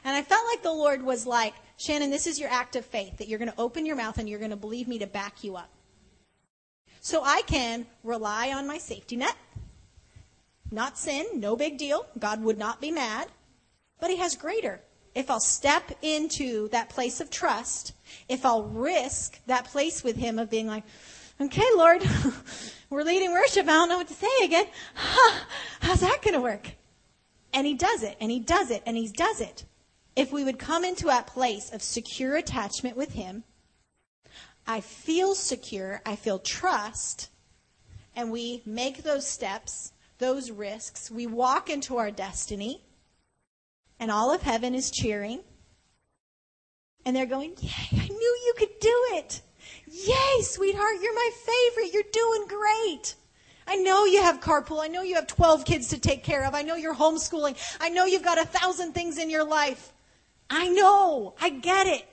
And 0.03 0.15
I 0.15 0.21
felt 0.21 0.45
like 0.47 0.63
the 0.63 0.71
Lord 0.71 1.03
was 1.03 1.25
like, 1.25 1.53
Shannan, 1.77 2.09
this 2.09 2.27
is 2.27 2.39
your 2.39 2.49
act 2.49 2.75
of 2.75 2.85
faith 2.85 3.17
that 3.17 3.27
you're 3.27 3.39
going 3.39 3.51
to 3.51 3.59
open 3.59 3.85
your 3.85 3.95
mouth 3.95 4.17
and 4.17 4.27
you're 4.27 4.39
going 4.39 4.51
to 4.51 4.57
believe 4.57 4.87
me 4.87 4.99
to 4.99 5.07
back 5.07 5.43
you 5.43 5.55
up. 5.57 5.69
So 7.07 7.23
I 7.23 7.41
can 7.43 7.85
rely 8.03 8.51
on 8.51 8.67
my 8.67 8.79
safety 8.79 9.15
net. 9.15 9.37
Not 10.71 10.97
sin, 10.97 11.25
no 11.35 11.55
big 11.55 11.77
deal. 11.77 12.05
God 12.19 12.43
would 12.43 12.57
not 12.57 12.81
be 12.81 12.91
mad. 12.91 13.29
But 14.01 14.09
He 14.09 14.17
has 14.17 14.35
greater. 14.35 14.81
If 15.15 15.29
I'll 15.29 15.39
step 15.39 15.89
into 16.01 16.67
that 16.67 16.89
place 16.89 17.21
of 17.21 17.29
trust, 17.29 17.93
if 18.27 18.45
I'll 18.45 18.63
risk 18.63 19.39
that 19.45 19.63
place 19.63 20.03
with 20.03 20.17
Him 20.17 20.37
of 20.37 20.49
being 20.49 20.67
like, 20.67 20.83
okay, 21.39 21.63
Lord, 21.77 22.03
we're 22.89 23.03
leading 23.03 23.31
worship. 23.31 23.69
I 23.69 23.71
don't 23.71 23.87
know 23.87 23.99
what 23.99 24.09
to 24.09 24.13
say 24.13 24.43
again. 24.43 24.65
How's 25.79 26.01
that 26.01 26.21
going 26.21 26.33
to 26.33 26.41
work? 26.41 26.71
And 27.53 27.65
He 27.65 27.75
does 27.75 28.03
it, 28.03 28.17
and 28.19 28.29
He 28.29 28.41
does 28.41 28.69
it, 28.69 28.83
and 28.85 28.97
He 28.97 29.07
does 29.07 29.39
it. 29.39 29.63
If 30.17 30.33
we 30.33 30.43
would 30.43 30.59
come 30.59 30.83
into 30.83 31.05
that 31.05 31.27
place 31.27 31.71
of 31.71 31.81
secure 31.81 32.35
attachment 32.35 32.97
with 32.97 33.13
Him, 33.13 33.45
I 34.67 34.81
feel 34.81 35.33
secure, 35.33 36.01
I 36.05 36.17
feel 36.17 36.39
trust, 36.39 37.29
and 38.15 38.31
we 38.31 38.61
make 38.65 39.03
those 39.03 39.25
steps, 39.25 39.93
those 40.17 40.51
risks. 40.51 41.09
We 41.09 41.25
walk 41.25 41.69
into 41.69 41.97
our 41.97 42.11
destiny, 42.11 42.83
and 43.99 44.11
all 44.11 44.33
of 44.33 44.41
heaven 44.41 44.75
is 44.75 44.91
cheering. 44.91 45.39
And 47.05 47.15
they're 47.15 47.25
going, 47.25 47.55
Yay, 47.61 47.71
I 47.93 48.07
knew 48.07 48.37
you 48.45 48.53
could 48.57 48.79
do 48.81 49.05
it. 49.11 49.41
Yay, 49.89 50.41
sweetheart, 50.41 50.95
you're 51.01 51.15
my 51.15 51.29
favorite. 51.45 51.93
You're 51.93 52.03
doing 52.11 52.47
great. 52.47 53.15
I 53.65 53.75
know 53.75 54.05
you 54.05 54.21
have 54.21 54.41
carpool. 54.41 54.81
I 54.81 54.87
know 54.87 55.01
you 55.01 55.15
have 55.15 55.27
12 55.27 55.63
kids 55.63 55.87
to 55.89 55.99
take 55.99 56.23
care 56.23 56.45
of. 56.45 56.53
I 56.53 56.61
know 56.61 56.75
you're 56.75 56.95
homeschooling. 56.95 57.57
I 57.79 57.89
know 57.89 58.05
you've 58.05 58.23
got 58.23 58.37
a 58.37 58.45
thousand 58.45 58.93
things 58.93 59.17
in 59.17 59.29
your 59.29 59.45
life. 59.45 59.93
I 60.49 60.69
know. 60.69 61.35
I 61.39 61.49
get 61.49 61.87
it. 61.87 62.05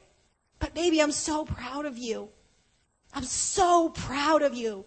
But 0.59 0.75
baby, 0.75 1.01
I'm 1.01 1.13
so 1.13 1.45
proud 1.45 1.87
of 1.87 1.99
you. 1.99 2.29
I'm 3.15 3.25
so 3.25 3.91
proud 3.91 4.43
of 4.43 4.55
you. 4.55 4.85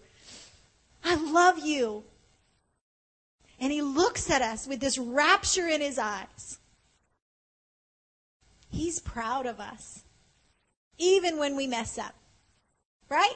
I 1.04 1.14
love 1.14 1.58
you. 1.58 2.04
And 3.60 3.72
he 3.72 3.82
looks 3.82 4.30
at 4.30 4.42
us 4.42 4.66
with 4.66 4.80
this 4.80 4.98
rapture 4.98 5.66
in 5.66 5.80
his 5.80 5.98
eyes. 5.98 6.58
He's 8.70 9.00
proud 9.00 9.46
of 9.46 9.60
us, 9.60 10.04
even 10.98 11.38
when 11.38 11.56
we 11.56 11.66
mess 11.66 11.98
up. 11.98 12.14
Right? 13.08 13.34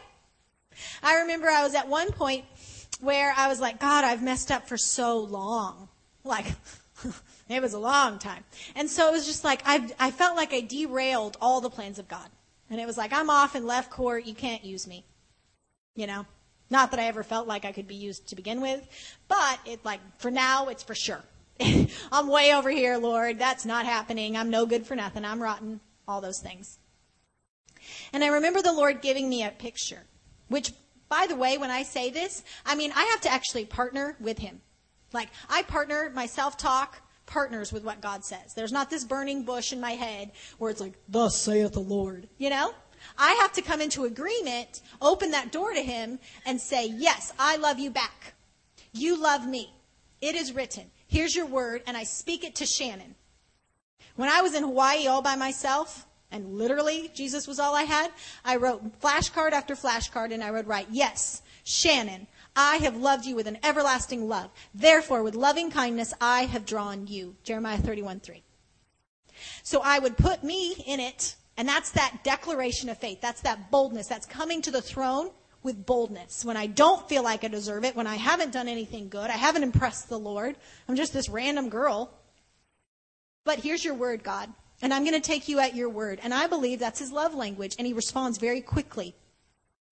I 1.02 1.20
remember 1.20 1.48
I 1.48 1.64
was 1.64 1.74
at 1.74 1.88
one 1.88 2.12
point 2.12 2.44
where 3.00 3.34
I 3.36 3.48
was 3.48 3.60
like, 3.60 3.80
God, 3.80 4.04
I've 4.04 4.22
messed 4.22 4.52
up 4.52 4.68
for 4.68 4.76
so 4.76 5.18
long. 5.18 5.88
Like, 6.24 6.46
it 7.48 7.62
was 7.62 7.72
a 7.72 7.78
long 7.78 8.18
time. 8.18 8.44
And 8.76 8.88
so 8.88 9.08
it 9.08 9.12
was 9.12 9.26
just 9.26 9.44
like, 9.44 9.62
I, 9.64 9.90
I 9.98 10.10
felt 10.10 10.36
like 10.36 10.52
I 10.52 10.60
derailed 10.60 11.36
all 11.40 11.60
the 11.60 11.70
plans 11.70 11.98
of 11.98 12.06
God. 12.06 12.28
And 12.72 12.80
it 12.80 12.86
was 12.86 12.96
like, 12.96 13.12
I'm 13.12 13.28
off 13.28 13.54
in 13.54 13.66
left 13.66 13.90
court. 13.90 14.24
You 14.24 14.34
can't 14.34 14.64
use 14.64 14.86
me. 14.86 15.04
You 15.94 16.06
know? 16.06 16.24
Not 16.70 16.90
that 16.90 17.00
I 17.00 17.04
ever 17.04 17.22
felt 17.22 17.46
like 17.46 17.66
I 17.66 17.72
could 17.72 17.86
be 17.86 17.94
used 17.94 18.28
to 18.28 18.34
begin 18.34 18.62
with, 18.62 18.80
but 19.28 19.60
it 19.66 19.84
like, 19.84 20.00
for 20.18 20.30
now, 20.30 20.68
it's 20.68 20.82
for 20.82 20.94
sure. 20.94 21.22
I'm 22.12 22.28
way 22.28 22.54
over 22.54 22.70
here, 22.70 22.96
Lord. 22.96 23.38
That's 23.38 23.66
not 23.66 23.84
happening. 23.84 24.38
I'm 24.38 24.48
no 24.48 24.64
good 24.64 24.86
for 24.86 24.96
nothing. 24.96 25.22
I'm 25.22 25.42
rotten. 25.42 25.80
All 26.08 26.22
those 26.22 26.40
things. 26.40 26.78
And 28.14 28.24
I 28.24 28.28
remember 28.28 28.62
the 28.62 28.72
Lord 28.72 29.02
giving 29.02 29.28
me 29.28 29.44
a 29.44 29.50
picture, 29.50 30.04
which, 30.48 30.72
by 31.10 31.26
the 31.28 31.36
way, 31.36 31.58
when 31.58 31.70
I 31.70 31.82
say 31.82 32.08
this, 32.08 32.42
I 32.64 32.74
mean, 32.74 32.90
I 32.96 33.04
have 33.04 33.20
to 33.20 33.30
actually 33.30 33.66
partner 33.66 34.16
with 34.18 34.38
Him. 34.38 34.62
Like, 35.12 35.28
I 35.50 35.62
partner, 35.64 36.10
my 36.14 36.24
self 36.24 36.56
talk 36.56 37.02
partners 37.26 37.72
with 37.72 37.84
what 37.84 38.00
God 38.00 38.24
says. 38.24 38.54
There's 38.54 38.72
not 38.72 38.90
this 38.90 39.04
burning 39.04 39.44
bush 39.44 39.72
in 39.72 39.80
my 39.80 39.92
head 39.92 40.32
where 40.58 40.70
it's 40.70 40.80
like, 40.80 40.94
thus 41.08 41.40
saith 41.40 41.72
the 41.72 41.80
Lord. 41.80 42.28
You 42.38 42.50
know? 42.50 42.74
I 43.18 43.32
have 43.40 43.52
to 43.54 43.62
come 43.62 43.80
into 43.80 44.04
agreement, 44.04 44.80
open 45.00 45.32
that 45.32 45.52
door 45.52 45.72
to 45.72 45.82
him, 45.82 46.18
and 46.46 46.60
say, 46.60 46.86
Yes, 46.86 47.32
I 47.38 47.56
love 47.56 47.78
you 47.78 47.90
back. 47.90 48.34
You 48.92 49.20
love 49.20 49.46
me. 49.46 49.72
It 50.20 50.34
is 50.34 50.52
written. 50.52 50.90
Here's 51.08 51.34
your 51.34 51.46
word, 51.46 51.82
and 51.86 51.96
I 51.96 52.04
speak 52.04 52.44
it 52.44 52.54
to 52.56 52.64
Shannan. 52.64 53.14
When 54.16 54.28
I 54.28 54.40
was 54.40 54.54
in 54.54 54.62
Hawaii 54.62 55.06
all 55.06 55.22
by 55.22 55.36
myself, 55.36 56.06
and 56.30 56.54
literally 56.54 57.10
Jesus 57.14 57.46
was 57.46 57.58
all 57.58 57.74
I 57.74 57.82
had, 57.82 58.10
I 58.44 58.56
wrote 58.56 59.00
flashcard 59.00 59.52
after 59.52 59.74
flashcard, 59.74 60.32
and 60.32 60.42
I 60.42 60.50
would 60.50 60.66
write, 60.66 60.88
Yes, 60.90 61.42
Shannan, 61.64 62.26
I 62.54 62.76
have 62.76 62.96
loved 62.96 63.24
you 63.24 63.34
with 63.34 63.46
an 63.46 63.58
everlasting 63.62 64.28
love. 64.28 64.50
Therefore, 64.74 65.22
with 65.22 65.34
loving 65.34 65.70
kindness, 65.70 66.12
I 66.20 66.44
have 66.44 66.66
drawn 66.66 67.06
you. 67.06 67.36
Jeremiah 67.44 67.78
31 67.78 68.20
3. 68.20 68.42
So 69.62 69.80
I 69.82 69.98
would 69.98 70.16
put 70.16 70.44
me 70.44 70.74
in 70.86 71.00
it 71.00 71.36
and 71.56 71.68
that's 71.68 71.90
that 71.90 72.24
declaration 72.24 72.88
of 72.88 72.98
faith. 72.98 73.20
That's 73.20 73.42
that 73.42 73.70
boldness. 73.70 74.06
That's 74.06 74.26
coming 74.26 74.62
to 74.62 74.70
the 74.70 74.82
throne 74.82 75.30
with 75.62 75.86
boldness. 75.86 76.44
When 76.44 76.56
I 76.56 76.66
don't 76.66 77.08
feel 77.08 77.22
like 77.22 77.44
I 77.44 77.48
deserve 77.48 77.84
it, 77.84 77.94
when 77.94 78.06
I 78.06 78.16
haven't 78.16 78.52
done 78.52 78.68
anything 78.68 79.08
good, 79.08 79.30
I 79.30 79.36
haven't 79.36 79.62
impressed 79.62 80.08
the 80.08 80.18
Lord, 80.18 80.56
I'm 80.88 80.96
just 80.96 81.12
this 81.12 81.28
random 81.28 81.68
girl. 81.68 82.10
But 83.44 83.58
here's 83.58 83.84
your 83.84 83.94
word, 83.94 84.22
God. 84.22 84.48
And 84.80 84.92
I'm 84.92 85.04
going 85.04 85.20
to 85.20 85.20
take 85.20 85.48
you 85.48 85.60
at 85.60 85.76
your 85.76 85.88
word. 85.88 86.20
And 86.22 86.34
I 86.34 86.46
believe 86.46 86.78
that's 86.78 86.98
his 86.98 87.12
love 87.12 87.34
language. 87.34 87.76
And 87.78 87.86
he 87.86 87.92
responds 87.92 88.38
very 88.38 88.60
quickly. 88.60 89.14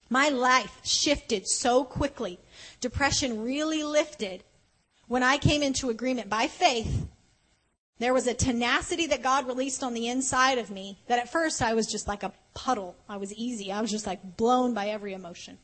My 0.09 0.29
life 0.29 0.81
shifted 0.83 1.47
so 1.47 1.85
quickly. 1.85 2.41
Depression 2.81 3.43
really 3.43 3.83
lifted 3.83 4.45
when 5.07 5.23
I 5.23 5.39
came 5.39 5.63
into 5.63 5.91
agreement 5.91 6.29
by 6.29 6.47
faith 6.47 7.07
there 8.01 8.15
was 8.15 8.27
a 8.27 8.33
tenacity 8.33 9.07
that 9.09 9.23
God 9.23 9.47
released 9.47 9.83
on 9.83 9.93
the 9.93 10.09
inside 10.09 10.57
of 10.57 10.71
me 10.71 10.99
that 11.07 11.19
at 11.19 11.31
first 11.31 11.61
I 11.61 11.75
was 11.75 11.87
just 11.87 12.09
like 12.09 12.23
a 12.23 12.33
puddle. 12.55 12.97
I 13.07 13.19
was 13.19 13.33
easy. 13.35 13.71
I 13.71 13.83
was 13.83 13.91
just 13.91 14.07
like 14.07 14.39
blown 14.39 14.73
by 14.73 14.89
every 14.89 15.13
emotion. 15.13 15.59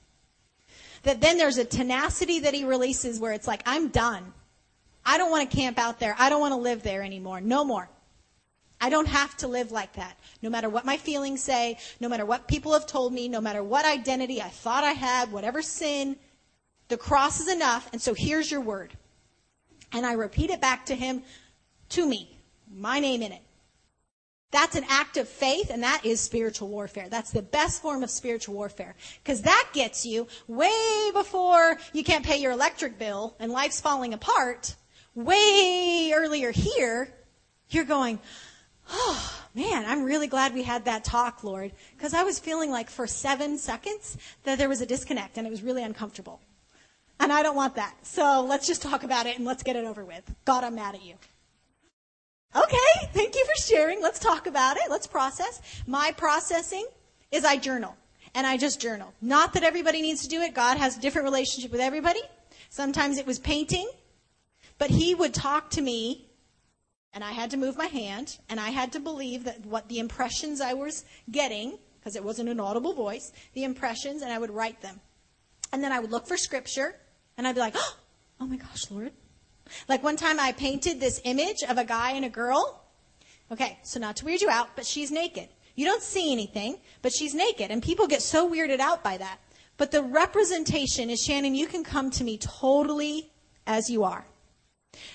That 1.05 1.23
then 1.23 1.39
there's 1.39 1.57
a 1.57 1.65
tenacity 1.65 2.41
that 2.41 2.53
He 2.53 2.65
releases 2.65 3.19
where 3.19 3.33
it's 3.33 3.47
like, 3.47 3.63
I'm 3.65 3.89
done. 3.89 4.35
I 5.03 5.17
don't 5.17 5.31
want 5.31 5.51
to 5.51 5.57
camp 5.57 5.79
out 5.79 5.99
there. 5.99 6.15
I 6.19 6.29
don't 6.29 6.41
want 6.41 6.53
to 6.53 6.61
live 6.61 6.83
there 6.83 7.03
anymore. 7.03 7.41
No 7.41 7.65
more. 7.65 7.89
I 8.83 8.91
don't 8.91 9.09
have 9.09 9.35
to 9.39 9.49
live 9.49 9.73
like 9.73 9.95
that. 9.95 10.19
No 10.43 10.51
matter 10.51 10.69
what 10.69 10.85
my 10.85 10.99
feelings 10.99 11.43
say, 11.43 11.79
no 12.01 12.09
matter 12.11 12.27
what 12.27 12.49
people 12.49 12.75
have 12.75 12.87
told 12.87 13.15
me, 13.15 13.31
no 13.31 13.41
matter 13.41 13.63
what 13.63 13.87
identity 13.87 14.43
I 14.43 14.51
thought 14.51 14.85
I 14.85 14.93
had, 14.93 15.33
whatever 15.33 15.63
sin, 15.63 16.17
The 16.89 16.97
cross 16.97 17.41
is 17.41 17.49
enough, 17.49 17.89
and 17.93 18.01
so 18.01 18.15
here's 18.15 18.51
your 18.51 18.61
word. 18.61 18.93
And 19.93 20.07
I 20.07 20.13
repeat 20.13 20.51
it 20.51 20.61
back 20.61 20.87
to 20.87 20.95
him, 20.95 21.23
to 21.91 22.07
me, 22.07 22.39
my 22.71 23.01
name 23.01 23.23
in 23.23 23.33
it. 23.33 23.43
That's 24.53 24.77
an 24.77 24.85
act 24.89 25.17
of 25.17 25.29
faith, 25.29 25.71
and 25.71 25.83
that 25.83 26.07
is 26.07 26.21
spiritual 26.21 26.69
warfare. 26.69 27.09
That's 27.09 27.33
the 27.33 27.43
best 27.43 27.83
form 27.83 28.03
of 28.03 28.11
spiritual 28.11 28.55
warfare. 28.55 28.95
Because 29.23 29.43
that 29.43 29.71
gets 29.73 30.07
you 30.07 30.29
way 30.47 31.11
before 31.13 31.79
you 31.93 32.05
can't 32.05 32.25
pay 32.25 32.39
your 32.39 32.53
electric 32.53 32.99
bill 32.99 33.37
and 33.41 33.51
life's 33.51 33.81
falling 33.81 34.15
apart. 34.15 34.77
Way 35.15 36.13
earlier 36.15 36.53
here, 36.53 37.13
you're 37.71 37.85
going, 37.85 38.21
oh 38.89 39.45
man, 39.55 39.85
I'm 39.85 40.05
really 40.05 40.29
glad 40.29 40.55
we 40.55 40.63
had 40.63 40.85
that 40.85 41.05
talk, 41.05 41.43
Lord. 41.43 41.73
Because 41.97 42.15
I 42.15 42.23
was 42.23 42.39
feeling 42.39 42.71
like 42.71 42.89
for 42.89 43.07
seven 43.07 43.59
seconds 43.59 44.17
that 44.45 44.59
there 44.59 44.69
was 44.69 44.81
a 44.81 44.87
disconnect 44.87 45.39
and 45.39 45.47
it 45.47 45.51
was 45.51 45.63
really 45.63 45.83
uncomfortable. 45.83 46.41
And 47.19 47.33
I 47.33 47.43
don't 47.43 47.57
want 47.57 47.75
that. 47.77 47.95
So 48.03 48.45
let's 48.47 48.67
just 48.67 48.83
talk 48.83 49.03
about 49.03 49.27
it 49.27 49.37
and 49.37 49.45
let's 49.45 49.63
get 49.63 49.77
it 49.77 49.85
over 49.85 50.05
with. 50.05 50.35
God, 50.45 50.65
I'm 50.65 50.75
mad 50.75 50.95
at 50.95 51.05
you. 51.05 51.15
Okay, 52.55 53.09
thank 53.13 53.35
you 53.35 53.45
for 53.45 53.63
sharing. 53.63 54.01
Let's 54.01 54.19
talk 54.19 54.47
about 54.47 54.77
it. 54.77 54.91
Let's 54.91 55.07
process. 55.07 55.61
My 55.87 56.13
processing 56.13 56.87
is 57.31 57.45
I 57.45 57.57
journal. 57.57 57.97
And 58.35 58.47
I 58.47 58.57
just 58.57 58.81
journal. 58.81 59.13
Not 59.23 59.55
that 59.55 59.63
everybody 59.63 60.03
needs 60.03 60.23
to 60.23 60.29
do 60.29 60.43
it. 60.43 60.55
God 60.55 60.77
has 60.77 60.97
a 60.97 61.01
different 61.01 61.25
relationship 61.25 61.73
with 61.73 61.81
everybody. 61.81 62.21
Sometimes 62.69 63.19
it 63.19 63.27
was 63.27 63.39
painting. 63.39 63.89
But 64.79 64.91
he 64.91 65.15
would 65.15 65.33
talk 65.33 65.71
to 65.71 65.83
me 65.83 66.29
and 67.15 67.25
I 67.25 67.33
had 67.33 67.51
to 67.53 67.57
move 67.57 67.79
my 67.79 67.87
hand 67.87 68.39
and 68.51 68.61
I 68.61 68.69
had 68.69 68.93
to 68.93 69.01
believe 69.01 69.45
that 69.45 69.65
what 69.65 69.89
the 69.89 69.99
impressions 69.99 70.61
I 70.61 70.75
was 70.75 71.05
getting, 71.31 71.79
because 71.99 72.15
it 72.15 72.23
wasn't 72.23 72.51
an 72.51 72.61
audible 72.61 72.93
voice, 72.93 73.33
the 73.55 73.65
impressions, 73.65 74.21
and 74.21 74.31
I 74.31 74.39
would 74.39 74.51
write 74.51 74.83
them. 74.83 75.01
And 75.73 75.83
then 75.83 75.93
I 75.93 75.99
would 75.99 76.11
look 76.11 76.27
for 76.27 76.37
scripture 76.37 76.95
and 77.37 77.47
I'd 77.47 77.55
be 77.55 77.61
like, 77.61 77.77
oh 78.41 78.47
my 78.47 78.57
gosh, 78.57 78.91
Lord, 78.91 79.13
like 79.89 80.03
one 80.03 80.17
time 80.17 80.39
I 80.41 80.53
painted 80.53 81.01
this 81.01 81.21
image 81.25 81.63
of 81.69 81.79
a 81.79 81.85
guy 81.85 82.13
and 82.13 82.25
a 82.25 82.29
girl. 82.29 82.83
Okay, 83.51 83.79
so 83.83 84.01
not 84.01 84.17
to 84.17 84.25
weird 84.25 84.41
you 84.41 84.51
out, 84.51 84.71
but 84.75 84.87
she's 84.87 85.11
naked. 85.11 85.49
You 85.77 85.85
don't 85.85 86.03
see 86.03 86.33
anything, 86.33 86.79
but 87.03 87.13
she's 87.13 87.35
naked. 87.35 87.71
And 87.71 87.83
people 87.83 88.07
get 88.07 88.23
so 88.23 88.51
weirded 88.51 88.81
out 88.81 89.05
by 89.05 89.19
that. 89.19 89.39
But 89.77 89.91
the 89.91 90.03
representation 90.03 91.11
is, 91.11 91.25
Shannan, 91.25 91.55
you 91.55 91.67
can 91.67 91.85
come 91.85 92.11
to 92.13 92.25
me 92.25 92.39
totally 92.39 93.31
as 93.67 93.91
you 93.91 94.05
are. 94.05 94.25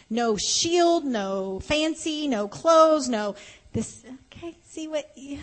No 0.09 0.37
shield, 0.37 1.03
no 1.03 1.59
fancy, 1.59 2.27
no 2.27 2.47
clothes, 2.47 3.09
no 3.09 3.35
this. 3.73 4.03
Okay, 4.31 4.55
see 4.63 4.87
what? 4.87 5.09
You, 5.15 5.39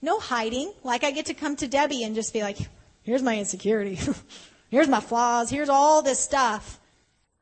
no 0.00 0.18
hiding. 0.18 0.72
Like 0.82 1.04
I 1.04 1.10
get 1.10 1.26
to 1.26 1.34
come 1.34 1.56
to 1.56 1.68
Debbie 1.68 2.02
and 2.04 2.14
just 2.14 2.32
be 2.32 2.40
like, 2.40 2.56
here's 3.02 3.22
my 3.22 3.38
insecurity. 3.38 3.98
here's 4.68 4.88
my 4.88 5.00
flaws. 5.00 5.50
Here's 5.50 5.68
all 5.68 6.02
this 6.02 6.20
stuff. 6.20 6.80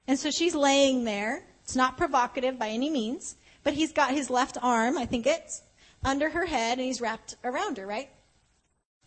And 0.06 0.18
so 0.18 0.30
she's 0.30 0.54
laying 0.54 1.04
there. 1.04 1.44
It's 1.62 1.76
not 1.76 1.96
provocative 1.96 2.58
by 2.58 2.68
any 2.68 2.90
means, 2.90 3.36
but 3.64 3.74
he's 3.74 3.92
got 3.92 4.12
his 4.12 4.30
left 4.30 4.56
arm, 4.62 4.96
I 4.96 5.04
think 5.04 5.26
it's, 5.26 5.62
under 6.04 6.30
her 6.30 6.46
head 6.46 6.78
and 6.78 6.86
he's 6.86 7.00
wrapped 7.00 7.36
around 7.42 7.78
her, 7.78 7.86
right? 7.86 8.08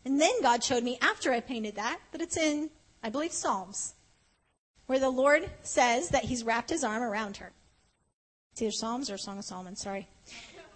And 0.04 0.20
then 0.20 0.42
God 0.42 0.64
showed 0.64 0.84
me 0.84 0.98
after 1.02 1.32
I 1.32 1.40
painted 1.40 1.76
that, 1.76 2.00
that 2.12 2.22
it's 2.22 2.36
in, 2.36 2.70
I 3.02 3.10
believe, 3.10 3.32
Psalms, 3.32 3.96
where 4.88 5.00
the 5.00 5.10
Lord 5.10 5.50
says 5.62 6.10
that 6.10 6.26
he's 6.26 6.44
wrapped 6.44 6.70
his 6.70 6.84
arm 6.84 7.02
around 7.02 7.38
her. 7.38 7.54
It's 8.52 8.62
either 8.62 8.72
Psalms 8.72 9.10
or 9.10 9.18
Song 9.18 9.38
of 9.38 9.46
Solomon, 9.46 9.76
sorry. 9.76 10.08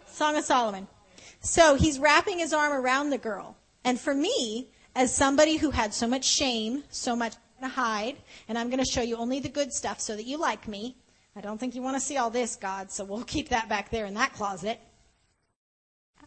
Song 0.08 0.38
of 0.38 0.46
Solomon. 0.46 0.88
So 1.42 1.76
he's 1.76 2.00
wrapping 2.00 2.40
his 2.40 2.54
arm 2.54 2.72
around 2.72 3.10
the 3.10 3.18
girl. 3.18 3.58
And 3.84 4.00
for 4.00 4.14
me, 4.14 4.70
as 4.96 5.14
somebody 5.14 5.58
who 5.58 5.72
had 5.72 5.94
so 5.94 6.08
much 6.08 6.26
shame, 6.26 6.84
so 6.90 7.16
much 7.16 7.36
to 7.62 7.68
hide, 7.68 8.18
and 8.48 8.58
I'm 8.58 8.70
going 8.70 8.84
to 8.84 8.90
show 8.90 9.02
you 9.02 9.18
only 9.18 9.40
the 9.40 9.50
good 9.50 9.74
stuff 9.74 10.00
so 10.00 10.16
that 10.16 10.26
you 10.26 10.38
like 10.38 10.68
me. 10.68 10.96
I 11.36 11.42
don't 11.42 11.58
think 11.58 11.74
you 11.74 11.82
want 11.82 11.96
to 11.96 12.02
see 12.02 12.18
all 12.18 12.30
this, 12.30 12.56
God, 12.56 12.92
so 12.92 13.04
we'll 13.04 13.24
keep 13.36 13.50
that 13.50 13.70
back 13.70 13.90
there 13.90 14.06
in 14.06 14.14
that 14.16 14.34
closet. 14.34 14.80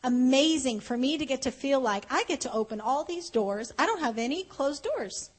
Amazing 0.03 0.81
for 0.81 0.97
me 0.97 1.19
to 1.19 1.27
get 1.27 1.43
to 1.43 1.51
feel 1.51 1.81
like 1.81 2.05
I 2.11 2.25
get 2.25 2.41
to 2.43 2.53
open 2.53 2.81
all 2.81 3.05
these 3.05 3.31
doors. 3.31 3.73
I 3.79 3.87
don't 3.87 4.01
have 4.01 4.19
any 4.19 4.45
closed 4.45 4.85
doors. 4.85 5.31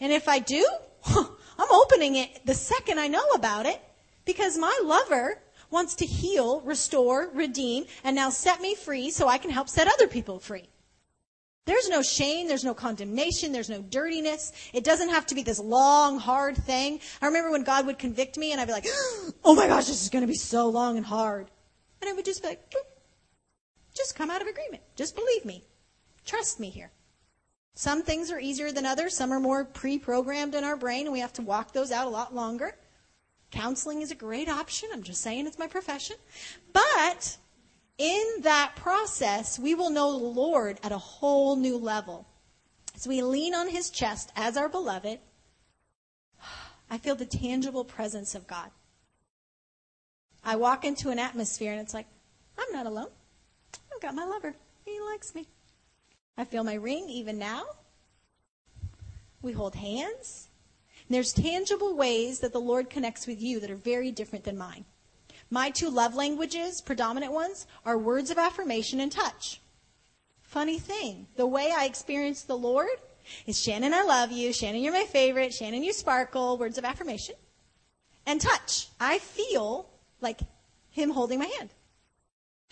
And 0.00 0.12
if 0.12 0.28
I 0.28 0.38
do, 0.38 0.66
I'm 1.06 1.70
opening 1.70 2.16
it 2.16 2.44
the 2.44 2.54
second 2.54 2.98
I 2.98 3.08
know 3.08 3.26
about 3.34 3.66
it 3.66 3.80
because 4.24 4.58
my 4.58 4.78
lover 4.84 5.40
wants 5.70 5.94
to 5.96 6.06
heal, 6.06 6.60
restore, 6.60 7.30
redeem, 7.32 7.84
and 8.04 8.14
now 8.14 8.30
set 8.30 8.60
me 8.60 8.74
free 8.74 9.10
so 9.10 9.28
I 9.28 9.38
can 9.38 9.50
help 9.50 9.68
set 9.68 9.88
other 9.88 10.06
people 10.06 10.38
free. 10.38 10.68
There's 11.66 11.88
no 11.88 12.00
shame, 12.00 12.46
there's 12.46 12.64
no 12.64 12.74
condemnation, 12.74 13.50
there's 13.50 13.68
no 13.68 13.82
dirtiness. 13.82 14.52
It 14.72 14.84
doesn't 14.84 15.08
have 15.08 15.26
to 15.26 15.34
be 15.34 15.42
this 15.42 15.58
long, 15.58 16.18
hard 16.18 16.56
thing. 16.56 17.00
I 17.20 17.26
remember 17.26 17.50
when 17.50 17.64
God 17.64 17.86
would 17.86 17.98
convict 17.98 18.38
me 18.38 18.52
and 18.52 18.60
I'd 18.60 18.68
be 18.68 18.72
like, 18.72 18.86
oh 19.44 19.54
my 19.54 19.66
gosh, 19.66 19.86
this 19.86 20.02
is 20.02 20.08
going 20.08 20.22
to 20.22 20.28
be 20.28 20.36
so 20.36 20.68
long 20.68 20.96
and 20.96 21.04
hard. 21.04 21.50
And 22.00 22.08
I 22.08 22.12
would 22.12 22.24
just 22.24 22.42
be 22.42 22.48
like, 22.48 22.72
just 23.94 24.14
come 24.14 24.30
out 24.30 24.42
of 24.42 24.46
agreement. 24.46 24.84
Just 24.94 25.16
believe 25.16 25.44
me. 25.44 25.64
Trust 26.24 26.60
me 26.60 26.70
here. 26.70 26.92
Some 27.74 28.02
things 28.02 28.30
are 28.30 28.38
easier 28.38 28.70
than 28.70 28.86
others. 28.86 29.16
Some 29.16 29.32
are 29.32 29.40
more 29.40 29.64
pre-programmed 29.64 30.54
in 30.54 30.62
our 30.62 30.76
brain 30.76 31.06
and 31.06 31.12
we 31.12 31.20
have 31.20 31.32
to 31.34 31.42
walk 31.42 31.72
those 31.72 31.90
out 31.90 32.06
a 32.06 32.10
lot 32.10 32.32
longer. 32.32 32.76
Counseling 33.50 34.02
is 34.02 34.12
a 34.12 34.14
great 34.14 34.48
option. 34.48 34.88
I'm 34.92 35.02
just 35.02 35.20
saying 35.20 35.46
it's 35.46 35.58
my 35.58 35.66
profession. 35.66 36.16
But 36.72 37.38
in 37.98 38.24
that 38.42 38.76
process, 38.76 39.58
we 39.58 39.74
will 39.74 39.90
know 39.90 40.18
the 40.18 40.24
Lord 40.24 40.78
at 40.82 40.92
a 40.92 40.98
whole 40.98 41.56
new 41.56 41.76
level. 41.76 42.26
As 42.94 43.06
we 43.06 43.22
lean 43.22 43.54
on 43.54 43.68
his 43.68 43.90
chest 43.90 44.32
as 44.36 44.56
our 44.56 44.68
beloved, 44.68 45.18
I 46.90 46.98
feel 46.98 47.14
the 47.14 47.26
tangible 47.26 47.84
presence 47.84 48.34
of 48.34 48.46
God. 48.46 48.70
I 50.44 50.56
walk 50.56 50.84
into 50.84 51.10
an 51.10 51.18
atmosphere 51.18 51.72
and 51.72 51.80
it's 51.80 51.94
like, 51.94 52.06
I'm 52.58 52.72
not 52.72 52.86
alone. 52.86 53.10
I've 53.94 54.00
got 54.00 54.14
my 54.14 54.24
lover. 54.24 54.54
He 54.84 54.98
likes 55.00 55.34
me. 55.34 55.46
I 56.38 56.44
feel 56.44 56.64
my 56.64 56.74
ring 56.74 57.08
even 57.08 57.38
now. 57.38 57.64
We 59.42 59.52
hold 59.52 59.74
hands. 59.74 60.48
And 61.08 61.14
there's 61.14 61.32
tangible 61.32 61.96
ways 61.96 62.40
that 62.40 62.52
the 62.52 62.60
Lord 62.60 62.90
connects 62.90 63.26
with 63.26 63.40
you 63.40 63.60
that 63.60 63.70
are 63.70 63.76
very 63.76 64.10
different 64.10 64.44
than 64.44 64.56
mine. 64.56 64.84
My 65.50 65.70
two 65.70 65.88
love 65.88 66.14
languages, 66.14 66.80
predominant 66.80 67.32
ones, 67.32 67.66
are 67.84 67.96
words 67.96 68.30
of 68.30 68.38
affirmation 68.38 69.00
and 69.00 69.12
touch. 69.12 69.60
Funny 70.42 70.78
thing, 70.78 71.26
the 71.36 71.46
way 71.46 71.72
I 71.76 71.84
experience 71.84 72.42
the 72.42 72.56
Lord 72.56 72.88
is 73.46 73.56
Shannan, 73.56 73.92
I 73.92 74.04
love 74.04 74.32
you. 74.32 74.50
Shannan, 74.50 74.82
you're 74.82 74.92
my 74.92 75.04
favorite. 75.04 75.50
Shannan, 75.50 75.84
you 75.84 75.92
sparkle. 75.92 76.56
Words 76.58 76.78
of 76.78 76.84
affirmation. 76.84 77.34
And 78.24 78.40
touch. 78.40 78.88
I 79.00 79.18
feel 79.18 79.88
like 80.20 80.40
him 80.90 81.10
holding 81.10 81.38
my 81.38 81.46
hand. 81.58 81.70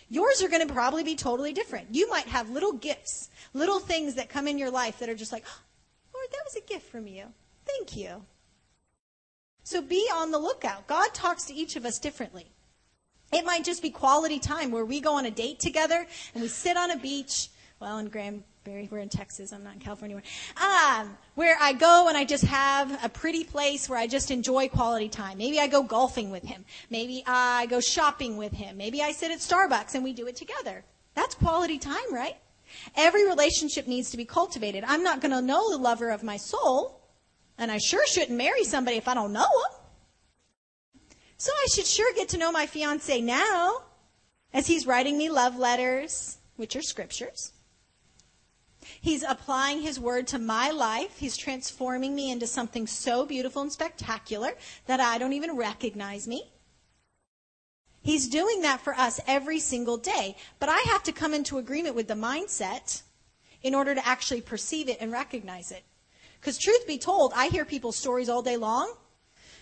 Yours 0.09 0.43
are 0.43 0.49
going 0.49 0.67
to 0.67 0.73
probably 0.73 1.03
be 1.03 1.17
totally 1.17 1.53
different. 1.53 1.89
You 1.93 2.09
might 2.11 2.27
have 2.27 2.51
little 2.51 2.73
gifts, 2.73 3.31
little 3.53 3.79
things 3.79 4.15
that 4.15 4.29
come 4.29 4.47
in 4.47 4.59
your 4.59 4.71
life 4.71 4.99
that 4.99 5.09
are 5.09 5.15
just 5.15 5.33
like, 5.33 5.45
oh, 5.47 5.61
Lord, 6.15 6.29
that 6.31 6.45
was 6.45 6.57
a 6.57 6.61
gift 6.61 6.91
from 6.91 7.07
you. 7.07 7.25
Thank 7.67 7.97
you. 7.97 8.23
So 9.63 9.81
be 9.81 10.09
on 10.15 10.31
the 10.31 10.39
lookout. 10.39 10.87
God 10.87 11.15
talks 11.15 11.45
to 11.45 11.55
each 11.55 11.77
of 11.77 11.85
us 11.85 11.99
differently. 11.99 12.47
It 13.35 13.45
might 13.45 13.65
just 13.65 13.83
be 13.83 13.91
quality 13.91 14.39
time 14.39 14.71
where 14.71 14.85
we 14.85 15.01
go 15.01 15.15
on 15.15 15.27
a 15.27 15.31
date 15.31 15.59
together 15.59 16.07
and 16.35 16.43
we 16.43 16.49
sit 16.49 16.77
on 16.77 16.93
a 16.93 16.97
beach. 16.97 17.49
Well, 17.81 17.99
in 17.99 18.09
Granbury, 18.09 18.89
we're 18.91 19.01
in 19.01 19.09
Texas. 19.09 19.53
I'm 19.53 19.65
not 19.65 19.75
in 19.75 19.81
California. 19.81 20.23
Um, 20.57 21.19
where 21.35 21.57
I 21.61 21.73
go 21.73 22.07
and 22.09 22.17
I 22.17 22.25
just 22.25 22.45
have 22.45 22.97
a 23.05 23.09
pretty 23.09 23.43
place 23.43 23.89
where 23.89 23.99
I 23.99 24.07
just 24.07 24.31
enjoy 24.31 24.69
quality 24.69 25.09
time. 25.09 25.39
Maybe 25.39 25.59
I 25.59 25.67
go 25.67 25.83
golfing 25.83 26.31
with 26.31 26.45
him. 26.45 26.65
Maybe 26.91 27.25
I 27.27 27.67
go 27.67 27.81
shopping 27.81 28.37
with 28.37 28.53
him. 28.53 28.77
Maybe 28.77 29.03
I 29.03 29.11
sit 29.11 29.33
at 29.33 29.39
Starbucks 29.39 29.95
and 29.97 30.05
we 30.05 30.13
do 30.13 30.27
it 30.29 30.37
together. 30.37 30.85
That's 31.15 31.35
quality 31.35 31.79
time, 31.79 32.13
right? 32.13 32.37
Every 32.97 33.27
relationship 33.27 33.87
needs 33.87 34.11
to 34.11 34.17
be 34.17 34.25
cultivated. 34.25 34.85
I'm 34.87 35.03
not 35.03 35.21
going 35.21 35.33
to 35.33 35.43
know 35.43 35.71
the 35.71 35.79
lover 35.79 36.11
of 36.11 36.23
my 36.23 36.37
soul, 36.37 37.01
and 37.59 37.71
I 37.71 37.79
sure 37.79 38.07
shouldn't 38.07 38.37
marry 38.37 38.65
somebody 38.65 38.97
if 38.97 39.09
I 39.09 39.15
don't 39.15 39.33
know 39.33 39.43
him. 39.43 39.84
So 41.45 41.53
I 41.53 41.67
should 41.75 41.85
sure 41.85 42.11
get 42.15 42.31
to 42.31 42.39
know 42.39 42.51
my 42.51 42.65
fiance 42.65 43.21
now 43.21 43.83
as 44.55 44.67
he's 44.67 44.87
writing 44.87 45.19
me 45.19 45.29
love 45.29 45.59
letters, 45.59 46.39
which 46.57 46.75
are 46.75 46.81
scriptures. 46.81 47.53
He's 49.03 49.23
applying 49.23 49.83
his 49.83 50.01
word 50.01 50.27
to 50.29 50.39
my 50.39 50.71
life. 50.71 51.19
He's 51.19 51.37
transforming 51.37 52.15
me 52.15 52.31
into 52.31 52.47
something 52.47 52.87
so 52.87 53.27
beautiful 53.27 53.61
and 53.61 53.71
spectacular 53.71 54.53
that 54.87 55.01
I 55.01 55.19
don't 55.19 55.35
even 55.35 55.55
recognize 55.55 56.27
me. 56.27 56.51
He's 58.01 58.27
doing 58.31 58.63
that 58.63 58.81
for 58.81 58.95
us 58.95 59.21
every 59.27 59.61
single 59.61 59.99
day. 59.99 60.37
But 60.59 60.71
I 60.71 60.79
have 60.93 61.03
to 61.03 61.13
come 61.13 61.35
into 61.35 61.59
agreement 61.59 61.95
with 61.95 62.09
the 62.09 62.15
mindset 62.15 63.03
in 63.63 63.75
order 63.75 63.95
to 63.95 64.09
actually 64.09 64.41
perceive 64.41 64.89
it 64.89 64.97
and 64.99 65.13
recognize 65.13 65.73
it. 65.73 65.85
Because 66.41 66.57
truth 66.57 66.87
be 66.87 66.97
told, 66.97 67.35
I 67.37 67.49
hear 67.49 67.67
people's 67.67 67.97
stories 67.97 68.31
all 68.31 68.41
day 68.41 68.57
long 68.57 68.95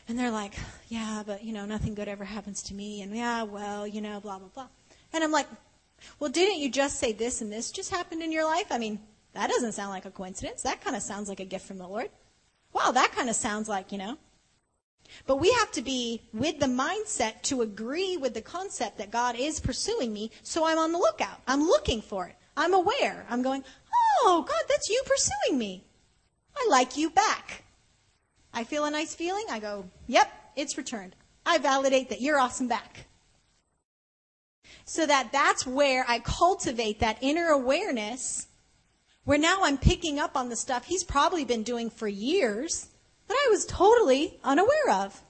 and 0.08 0.18
they're 0.18 0.30
like, 0.30 0.54
yeah, 0.88 1.22
but 1.24 1.44
you 1.44 1.52
know, 1.52 1.64
nothing 1.64 1.94
good 1.94 2.08
ever 2.08 2.24
happens 2.24 2.62
to 2.64 2.74
me. 2.74 3.02
And 3.02 3.14
yeah, 3.16 3.42
well, 3.44 3.86
you 3.86 4.00
know, 4.00 4.20
blah, 4.20 4.38
blah, 4.38 4.48
blah. 4.48 4.68
And 5.12 5.22
I'm 5.22 5.32
like, 5.32 5.46
well, 6.18 6.30
didn't 6.30 6.58
you 6.58 6.70
just 6.70 6.98
say 6.98 7.12
this 7.12 7.40
and 7.40 7.52
this 7.52 7.70
just 7.70 7.90
happened 7.90 8.22
in 8.22 8.32
your 8.32 8.44
life? 8.44 8.66
I 8.70 8.78
mean, 8.78 8.98
that 9.34 9.48
doesn't 9.48 9.72
sound 9.72 9.90
like 9.90 10.04
a 10.04 10.10
coincidence. 10.10 10.62
That 10.62 10.82
kind 10.82 10.96
of 10.96 11.02
sounds 11.02 11.28
like 11.28 11.40
a 11.40 11.44
gift 11.44 11.66
from 11.66 11.78
the 11.78 11.86
Lord. 11.86 12.10
wow, 12.72 12.90
that 12.90 13.12
kind 13.12 13.28
of 13.28 13.36
sounds 13.36 13.68
like, 13.68 13.92
you 13.92 13.98
know. 13.98 14.16
But 15.26 15.36
we 15.36 15.52
have 15.52 15.70
to 15.72 15.82
be 15.82 16.22
with 16.32 16.58
the 16.58 16.66
mindset 16.66 17.42
to 17.42 17.62
agree 17.62 18.16
with 18.16 18.34
the 18.34 18.40
concept 18.40 18.98
that 18.98 19.10
God 19.10 19.36
is 19.36 19.60
pursuing 19.60 20.12
me, 20.12 20.30
so 20.42 20.64
I'm 20.64 20.78
on 20.78 20.92
the 20.92 20.98
lookout. 20.98 21.40
I'm 21.46 21.62
looking 21.62 22.00
for 22.00 22.26
it. 22.26 22.36
I'm 22.56 22.74
aware. 22.74 23.26
I'm 23.28 23.42
going, 23.42 23.62
oh, 24.22 24.44
God, 24.46 24.62
that's 24.68 24.88
you 24.88 25.02
pursuing 25.04 25.58
me. 25.58 25.84
I 26.56 26.66
like 26.70 26.96
you 26.96 27.10
back. 27.10 27.64
I 28.52 28.64
feel 28.64 28.84
a 28.84 28.90
nice 28.90 29.14
feeling. 29.14 29.44
I 29.50 29.58
go, 29.58 29.88
yep, 30.06 30.30
it's 30.56 30.76
returned. 30.76 31.16
I 31.44 31.58
validate 31.58 32.08
that 32.10 32.20
you're 32.20 32.38
awesome 32.38 32.68
back. 32.68 33.06
So 34.84 35.06
that 35.06 35.30
that's 35.32 35.66
where 35.66 36.04
I 36.08 36.18
cultivate 36.18 37.00
that 37.00 37.18
inner 37.20 37.48
awareness 37.48 38.46
where 39.24 39.38
now 39.38 39.60
I'm 39.62 39.78
picking 39.78 40.18
up 40.18 40.36
on 40.36 40.48
the 40.48 40.56
stuff 40.56 40.84
he's 40.84 41.04
probably 41.04 41.44
been 41.44 41.62
doing 41.62 41.90
for 41.90 42.08
years 42.08 42.88
that 43.28 43.34
I 43.34 43.50
was 43.50 43.64
totally 43.66 44.38
unaware 44.42 44.90
of. 44.90 45.22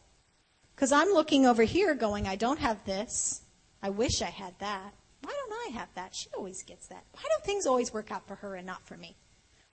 Because 0.74 0.92
I'm 0.92 1.12
looking 1.12 1.46
over 1.46 1.62
here 1.62 1.94
going, 1.94 2.26
I 2.26 2.36
don't 2.36 2.58
have 2.58 2.84
this. 2.84 3.42
I 3.82 3.90
wish 3.90 4.22
I 4.22 4.30
had 4.30 4.58
that. 4.60 4.94
Why 5.20 5.32
don't 5.32 5.74
I 5.74 5.78
have 5.78 5.88
that? 5.94 6.14
She 6.14 6.28
always 6.36 6.62
gets 6.64 6.86
that. 6.88 7.04
Why 7.12 7.22
don't 7.28 7.44
things 7.44 7.66
always 7.66 7.92
work 7.92 8.10
out 8.10 8.26
for 8.26 8.36
her 8.36 8.56
and 8.56 8.66
not 8.66 8.86
for 8.86 8.96
me? 8.96 9.16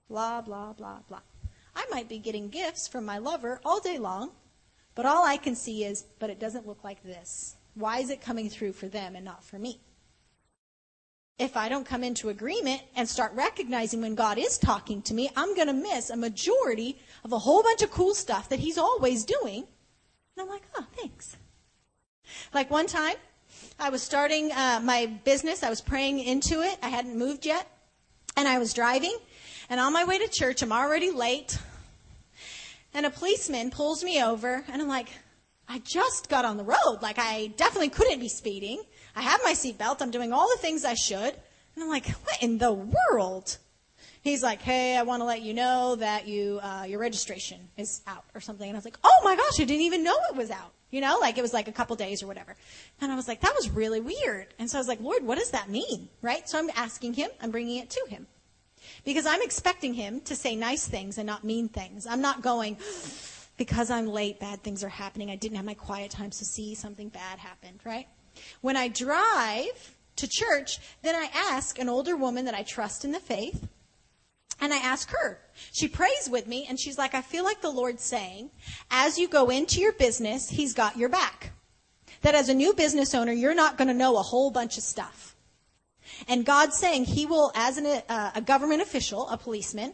Blah, 0.10 0.42
blah, 0.42 0.74
blah, 0.74 1.00
blah. 1.08 1.22
I 1.76 1.86
might 1.92 2.10
be 2.10 2.20
getting 2.20 2.50
gifts 2.50 2.88
from 2.88 3.06
my 3.06 3.18
lover 3.18 3.60
all 3.64 3.80
day 3.80 3.98
long, 3.98 4.32
but 4.96 5.06
all 5.06 5.26
I 5.26 5.38
can 5.38 5.56
see 5.56 5.84
is, 5.86 6.06
but 6.20 6.30
it 6.30 6.40
doesn't 6.40 6.68
look 6.68 6.84
like 6.84 7.04
this. 7.04 7.56
Why 7.76 8.00
is 8.00 8.10
it 8.10 8.22
coming 8.22 8.50
through 8.50 8.74
for 8.74 8.88
them 8.88 9.16
and 9.16 9.24
not 9.24 9.44
for 9.44 9.58
me? 9.58 9.80
If 11.38 11.56
I 11.56 11.70
don't 11.70 11.86
come 11.86 12.04
into 12.04 12.28
agreement 12.28 12.82
and 12.96 13.08
start 13.08 13.34
recognizing 13.34 14.02
when 14.02 14.14
God 14.14 14.38
is 14.38 14.58
talking 14.58 15.02
to 15.04 15.14
me, 15.14 15.30
I'm 15.38 15.56
going 15.56 15.68
to 15.68 15.74
miss 15.74 16.10
a 16.10 16.18
majority 16.18 17.00
of 17.24 17.32
a 17.32 17.40
whole 17.40 17.64
bunch 17.64 17.82
of 17.82 17.92
cool 17.92 18.14
stuff 18.14 18.50
that 18.50 18.60
He's 18.60 18.78
always 18.78 19.24
doing. 19.24 19.64
And 20.36 20.44
I'm 20.44 20.50
like, 20.50 20.64
oh, 20.76 20.86
thanks. 20.98 21.38
Like 22.54 22.70
one 22.70 22.88
time, 22.88 23.16
I 23.80 23.90
was 23.90 24.04
starting 24.04 24.52
uh, 24.52 24.82
my 24.84 25.06
business. 25.24 25.64
I 25.64 25.70
was 25.70 25.80
praying 25.80 26.20
into 26.20 26.62
it. 26.62 26.78
I 26.84 26.90
hadn't 26.90 27.18
moved 27.18 27.46
yet. 27.46 27.68
And 28.36 28.48
I 28.48 28.60
was 28.60 28.74
driving. 28.74 29.18
And 29.70 29.80
on 29.80 29.94
my 29.94 30.04
way 30.04 30.18
to 30.18 30.28
church, 30.28 30.62
I'm 30.62 30.72
already 30.72 31.12
late. 31.12 31.58
And 32.94 33.06
a 33.06 33.10
policeman 33.10 33.70
pulls 33.70 34.04
me 34.04 34.24
over. 34.24 34.64
And 34.72 34.82
I'm 34.82 34.88
like, 34.88 35.10
I 35.68 35.80
just 35.86 36.28
got 36.28 36.44
on 36.44 36.58
the 36.58 36.64
road. 36.64 37.00
Like, 37.02 37.20
I 37.20 37.48
definitely 37.56 37.90
couldn't 37.90 38.20
be 38.20 38.30
speeding. 38.30 38.82
I 39.16 39.22
have 39.22 39.42
my 39.44 39.54
seatbelt. 39.54 40.02
I'm 40.02 40.10
doing 40.10 40.34
all 40.34 40.50
the 40.50 40.60
things 40.60 40.84
I 40.84 40.96
should. 40.96 41.36
And 41.76 41.84
I'm 41.84 41.90
like, 41.90 42.08
what 42.08 42.42
in 42.42 42.58
the 42.58 42.74
world? 42.74 43.58
He's 44.22 44.42
like, 44.42 44.62
hey, 44.62 44.98
I 44.98 45.04
want 45.04 45.22
to 45.22 45.26
let 45.26 45.44
you 45.44 45.54
know 45.54 45.96
that 45.96 46.28
you, 46.28 46.60
uh, 46.62 46.86
your 46.88 47.00
registration 47.00 47.70
is 47.78 48.02
out 48.08 48.26
or 48.34 48.42
something. 48.42 48.68
And 48.68 48.76
I 48.76 48.80
was 48.80 48.86
like, 48.86 48.98
oh 49.04 49.22
my 49.24 49.36
gosh, 49.36 49.60
I 49.60 49.66
didn't 49.66 49.84
even 49.84 50.04
know 50.04 50.18
it 50.30 50.36
was 50.36 50.50
out. 50.50 50.72
You 50.90 51.02
know, 51.02 51.20
like 51.22 51.38
it 51.38 51.42
was 51.44 51.54
like 51.54 51.68
a 51.68 51.72
couple 51.72 51.96
days 51.96 52.24
or 52.24 52.28
whatever. 52.28 52.56
And 53.00 53.12
I 53.12 53.16
was 53.16 53.28
like, 53.28 53.42
that 53.42 53.54
was 53.56 53.70
really 53.70 54.02
weird. 54.02 54.48
And 54.58 54.70
so 54.70 54.78
I 54.78 54.82
was 54.82 54.88
like, 54.88 55.00
Lord, 55.00 55.24
what 55.24 55.38
does 55.38 55.52
that 55.52 55.70
mean? 55.70 56.10
Right? 56.24 56.50
So 56.50 56.58
I'm 56.58 56.72
asking 56.76 57.14
him, 57.14 57.30
I'm 57.40 57.52
bringing 57.52 57.78
it 57.78 57.92
to 57.92 58.06
him. 58.10 58.26
Because 59.06 59.26
I'm 59.26 59.42
expecting 59.42 59.94
him 59.94 60.22
to 60.22 60.36
say 60.36 60.56
nice 60.56 60.88
things 60.88 61.18
and 61.18 61.26
not 61.26 61.44
mean 61.44 61.70
things. 61.70 62.06
I'm 62.06 62.22
not 62.22 62.42
going, 62.42 62.78
because 63.58 63.90
I'm 63.90 64.08
late, 64.08 64.40
bad 64.40 64.64
things 64.64 64.84
are 64.84 64.90
happening. 64.90 65.30
I 65.30 65.36
didn't 65.36 65.58
have 65.58 65.66
my 65.66 65.74
quiet 65.74 66.12
time, 66.12 66.32
so 66.32 66.44
see, 66.44 66.76
something 66.76 67.10
bad 67.10 67.40
happened, 67.40 67.80
right? 67.86 68.08
When 68.62 68.78
I 68.78 68.88
drive 68.88 69.96
to 70.18 70.28
church, 70.28 70.80
then 71.02 71.16
I 71.16 71.30
ask 71.34 71.80
an 71.80 71.90
older 71.90 72.16
woman 72.16 72.46
that 72.46 72.54
I 72.54 72.64
trust 72.64 73.06
in 73.06 73.12
the 73.12 73.20
faith, 73.20 73.68
and 74.62 74.74
I 74.74 74.78
ask 74.78 75.10
her. 75.12 75.40
She 75.72 75.88
prays 75.88 76.30
with 76.30 76.48
me, 76.48 76.66
and 76.68 76.80
she's 76.80 76.98
like, 76.98 77.14
I 77.14 77.22
feel 77.22 77.44
like 77.44 77.62
the 77.62 77.70
Lord's 77.70 78.04
saying, 78.04 78.52
as 78.92 79.18
you 79.18 79.28
go 79.28 79.50
into 79.50 79.80
your 79.80 79.94
business, 79.94 80.50
He's 80.50 80.74
got 80.74 80.98
your 80.98 81.10
back. 81.10 81.52
That 82.22 82.36
as 82.36 82.50
a 82.50 82.54
new 82.54 82.74
business 82.74 83.16
owner, 83.16 83.32
you're 83.32 83.56
not 83.56 83.78
going 83.78 83.88
to 83.88 83.94
know 83.94 84.18
a 84.18 84.22
whole 84.22 84.52
bunch 84.52 84.78
of 84.78 84.84
stuff. 84.84 85.36
And 86.28 86.46
God's 86.46 86.78
saying 86.78 87.06
He 87.06 87.26
will, 87.26 87.52
as 87.56 87.78
an, 87.78 87.86
uh, 87.86 88.32
a 88.36 88.42
government 88.42 88.82
official, 88.82 89.28
a 89.30 89.38
policeman, 89.38 89.94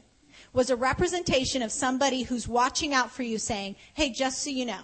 was 0.53 0.69
a 0.69 0.75
representation 0.75 1.61
of 1.61 1.71
somebody 1.71 2.23
who's 2.23 2.47
watching 2.47 2.93
out 2.93 3.11
for 3.11 3.23
you 3.23 3.37
saying, 3.37 3.75
hey, 3.93 4.11
just 4.11 4.41
so 4.41 4.49
you 4.49 4.65
know, 4.65 4.81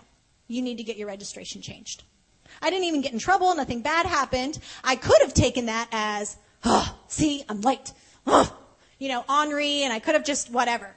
you 0.47 0.61
need 0.61 0.77
to 0.77 0.83
get 0.83 0.97
your 0.97 1.07
registration 1.07 1.61
changed. 1.61 2.03
I 2.61 2.69
didn't 2.69 2.85
even 2.85 3.01
get 3.01 3.13
in 3.13 3.19
trouble. 3.19 3.55
Nothing 3.55 3.81
bad 3.81 4.05
happened. 4.05 4.59
I 4.83 4.97
could 4.97 5.21
have 5.21 5.33
taken 5.33 5.67
that 5.67 5.87
as, 5.91 6.35
oh, 6.65 6.97
see, 7.07 7.43
I'm 7.47 7.61
late. 7.61 7.93
Oh, 8.27 8.55
you 8.99 9.07
know, 9.07 9.23
Henri, 9.27 9.83
and 9.83 9.93
I 9.93 9.99
could 9.99 10.13
have 10.13 10.25
just 10.25 10.51
whatever. 10.51 10.93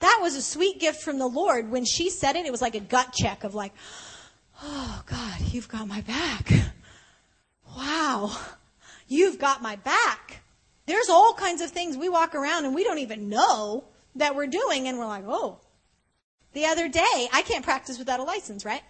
That 0.00 0.18
was 0.20 0.34
a 0.34 0.42
sweet 0.42 0.80
gift 0.80 1.02
from 1.02 1.18
the 1.18 1.28
Lord. 1.28 1.70
When 1.70 1.84
she 1.84 2.10
said 2.10 2.34
it, 2.34 2.46
it 2.46 2.50
was 2.50 2.62
like 2.62 2.74
a 2.74 2.80
gut 2.80 3.12
check 3.12 3.44
of 3.44 3.54
like, 3.54 3.72
oh 4.62 5.02
God, 5.06 5.40
you've 5.52 5.68
got 5.68 5.86
my 5.86 6.00
back. 6.00 6.52
Wow. 7.76 8.36
You've 9.12 9.38
got 9.38 9.60
my 9.60 9.76
back. 9.76 10.40
There's 10.86 11.10
all 11.10 11.34
kinds 11.34 11.60
of 11.60 11.70
things 11.70 11.98
we 11.98 12.08
walk 12.08 12.34
around 12.34 12.64
and 12.64 12.74
we 12.74 12.82
don't 12.82 12.98
even 12.98 13.28
know 13.28 13.84
that 14.14 14.34
we're 14.34 14.46
doing 14.46 14.88
and 14.88 14.98
we're 14.98 15.06
like, 15.06 15.24
oh. 15.26 15.60
The 16.54 16.64
other 16.64 16.88
day, 16.88 17.28
I 17.30 17.42
can't 17.42 17.62
practice 17.62 17.98
without 17.98 18.20
a 18.20 18.22
license, 18.22 18.64
right? 18.64 18.80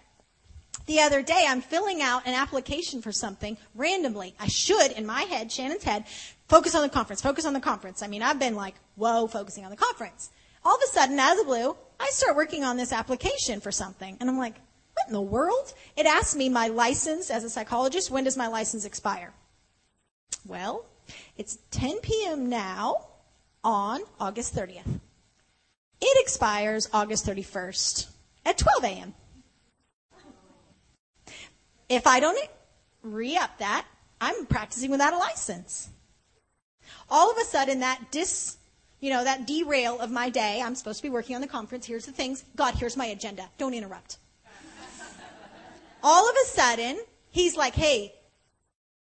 The 0.85 1.01
other 1.01 1.21
day, 1.21 1.43
I'm 1.45 1.59
filling 1.59 2.01
out 2.01 2.25
an 2.25 2.35
application 2.35 3.01
for 3.01 3.11
something 3.11 3.57
randomly. 3.75 4.33
I 4.39 4.47
should, 4.47 4.93
in 4.93 5.05
my 5.05 5.23
head, 5.23 5.49
Shannan's 5.49 5.83
head, 5.83 6.05
focus 6.47 6.73
on 6.73 6.83
the 6.83 6.89
conference, 6.89 7.21
focus 7.21 7.45
on 7.45 7.51
the 7.51 7.59
conference. 7.59 8.01
I 8.01 8.07
mean, 8.07 8.23
I've 8.23 8.39
been 8.39 8.55
like, 8.55 8.75
whoa, 8.95 9.27
focusing 9.27 9.65
on 9.65 9.71
the 9.71 9.77
conference. 9.77 10.29
All 10.63 10.75
of 10.75 10.81
a 10.81 10.87
sudden, 10.87 11.19
out 11.19 11.33
of 11.33 11.39
the 11.39 11.45
blue, 11.45 11.75
I 11.99 12.09
start 12.11 12.37
working 12.37 12.63
on 12.63 12.77
this 12.77 12.93
application 12.93 13.59
for 13.59 13.73
something. 13.73 14.17
And 14.21 14.29
I'm 14.29 14.37
like, 14.37 14.55
what 14.93 15.07
in 15.07 15.13
the 15.13 15.21
world? 15.21 15.73
It 15.97 16.05
asks 16.05 16.33
me 16.33 16.47
my 16.47 16.69
license 16.69 17.29
as 17.29 17.43
a 17.43 17.49
psychologist, 17.49 18.09
when 18.09 18.23
does 18.23 18.37
my 18.37 18.47
license 18.47 18.85
expire? 18.85 19.33
Well, 20.45 20.85
it's 21.37 21.57
10 21.71 21.99
p.m. 21.99 22.49
now 22.49 23.07
on 23.63 24.01
August 24.19 24.55
30th. 24.55 24.99
It 26.01 26.21
expires 26.21 26.89
August 26.91 27.25
31st 27.25 28.07
at 28.45 28.57
12 28.57 28.83
a.m. 28.83 29.13
If 31.87 32.07
I 32.07 32.19
don't 32.19 32.37
re 33.01 33.37
up 33.37 33.57
that, 33.59 33.85
I'm 34.19 34.45
practicing 34.45 34.91
without 34.91 35.13
a 35.13 35.17
license. 35.17 35.89
All 37.09 37.31
of 37.31 37.37
a 37.37 37.45
sudden, 37.45 37.79
that 37.79 38.11
dis, 38.11 38.57
you 38.99 39.09
know, 39.09 39.23
that 39.23 39.45
derail 39.47 39.99
of 39.99 40.11
my 40.11 40.29
day, 40.29 40.61
I'm 40.61 40.75
supposed 40.75 40.99
to 40.99 41.03
be 41.03 41.09
working 41.09 41.35
on 41.35 41.41
the 41.41 41.47
conference. 41.47 41.85
Here's 41.85 42.05
the 42.05 42.11
things. 42.11 42.43
God, 42.55 42.75
here's 42.75 42.97
my 42.97 43.05
agenda. 43.05 43.49
Don't 43.57 43.73
interrupt. 43.73 44.17
All 46.01 46.29
of 46.29 46.35
a 46.35 46.47
sudden, 46.47 46.99
he's 47.29 47.55
like, 47.55 47.75
hey, 47.75 48.13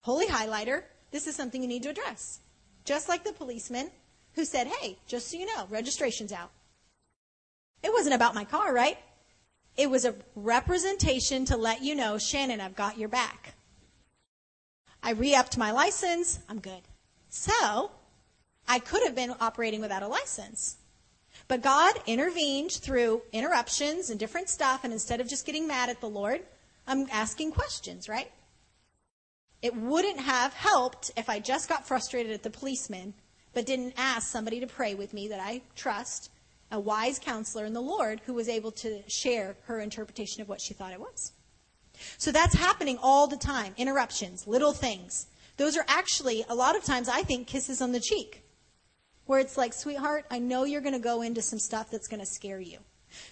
holy 0.01 0.27
highlighter, 0.27 0.83
this 1.13 1.27
is 1.27 1.35
something 1.35 1.61
you 1.61 1.67
need 1.67 1.83
to 1.83 1.89
address. 1.89 2.39
Just 2.85 3.07
like 3.07 3.23
the 3.23 3.31
policeman 3.31 3.91
who 4.33 4.43
said, 4.43 4.67
hey, 4.67 4.97
just 5.07 5.29
so 5.29 5.37
you 5.37 5.45
know, 5.45 5.67
registration's 5.69 6.33
out. 6.33 6.49
It 7.83 7.93
wasn't 7.93 8.15
about 8.15 8.33
my 8.33 8.43
car, 8.43 8.73
right? 8.73 8.97
It 9.77 9.89
was 9.89 10.05
a 10.05 10.15
representation 10.35 11.45
to 11.45 11.55
let 11.55 11.83
you 11.83 11.93
know, 11.93 12.15
Shannan, 12.15 12.59
I've 12.59 12.75
got 12.75 12.97
your 12.97 13.09
back. 13.09 13.53
I 15.03 15.11
re-upped 15.11 15.55
my 15.55 15.71
license. 15.71 16.39
I'm 16.49 16.59
good. 16.59 16.81
So, 17.29 17.91
I 18.67 18.79
could 18.79 19.03
have 19.03 19.13
been 19.15 19.35
operating 19.39 19.81
without 19.81 20.01
a 20.01 20.07
license. 20.07 20.77
But 21.47 21.61
God 21.61 21.93
intervened 22.07 22.71
through 22.71 23.21
interruptions 23.31 24.09
and 24.09 24.19
different 24.19 24.49
stuff, 24.49 24.83
and 24.83 24.91
instead 24.91 25.21
of 25.21 25.27
just 25.27 25.45
getting 25.45 25.67
mad 25.67 25.89
at 25.89 26.01
the 26.01 26.09
Lord, 26.09 26.41
I'm 26.87 27.07
asking 27.11 27.51
questions, 27.51 28.09
right? 28.09 28.31
It 29.63 29.73
wouldn't 29.77 30.19
have 30.19 30.53
helped 30.53 31.11
if 31.15 31.29
I 31.29 31.39
just 31.39 31.69
got 31.69 31.87
frustrated 31.87 32.33
at 32.33 32.43
the 32.43 32.49
policeman, 32.49 33.13
but 33.53 33.65
didn't 33.65 33.93
ask 33.95 34.29
somebody 34.29 34.59
to 34.59 34.67
pray 34.67 34.93
with 34.93 35.13
me 35.13 35.29
that 35.29 35.39
I 35.39 35.61
trust 35.73 36.29
a 36.69 36.79
wise 36.79 37.17
counselor 37.17 37.65
in 37.65 37.71
the 37.71 37.81
Lord 37.81 38.19
who 38.25 38.33
was 38.33 38.49
able 38.49 38.71
to 38.71 39.01
share 39.07 39.55
her 39.63 39.79
interpretation 39.79 40.41
of 40.41 40.49
what 40.49 40.59
she 40.61 40.73
thought 40.73 40.91
it 40.91 40.99
was. 40.99 41.31
So 42.17 42.29
that's 42.29 42.55
happening 42.55 42.99
all 43.01 43.25
the 43.25 43.37
time. 43.37 43.73
Interruptions, 43.77 44.45
little 44.47 44.73
things. 44.73 45.27
Those 45.55 45.77
are 45.77 45.85
actually, 45.87 46.43
a 46.49 46.55
lot 46.55 46.75
of 46.75 46.83
times, 46.83 47.07
I 47.07 47.21
think, 47.21 47.47
kisses 47.47 47.81
on 47.81 47.93
the 47.93 48.01
cheek. 48.01 48.43
Where 49.27 49.39
it's 49.39 49.57
like, 49.57 49.71
sweetheart, 49.71 50.25
I 50.29 50.39
know 50.39 50.65
you're 50.65 50.81
going 50.81 50.93
to 50.93 50.99
go 50.99 51.21
into 51.21 51.41
some 51.41 51.59
stuff 51.59 51.89
that's 51.89 52.09
going 52.09 52.19
to 52.19 52.25
scare 52.25 52.59
you. 52.59 52.79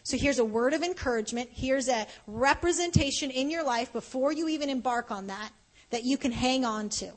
So 0.03 0.16
here's 0.16 0.40
a 0.40 0.45
word 0.45 0.74
of 0.74 0.84
encouragement. 0.84 1.49
Here's 1.52 1.90
a 1.90 2.08
representation 2.26 3.32
in 3.32 3.49
your 3.49 3.66
life 3.66 3.91
before 3.91 4.32
you 4.32 4.48
even 4.48 4.70
embark 4.70 5.12
on 5.12 5.28
that 5.28 5.52
that 5.92 6.04
you 6.04 6.18
can 6.18 6.32
hang 6.32 6.66
on 6.66 6.90
to. 6.90 7.12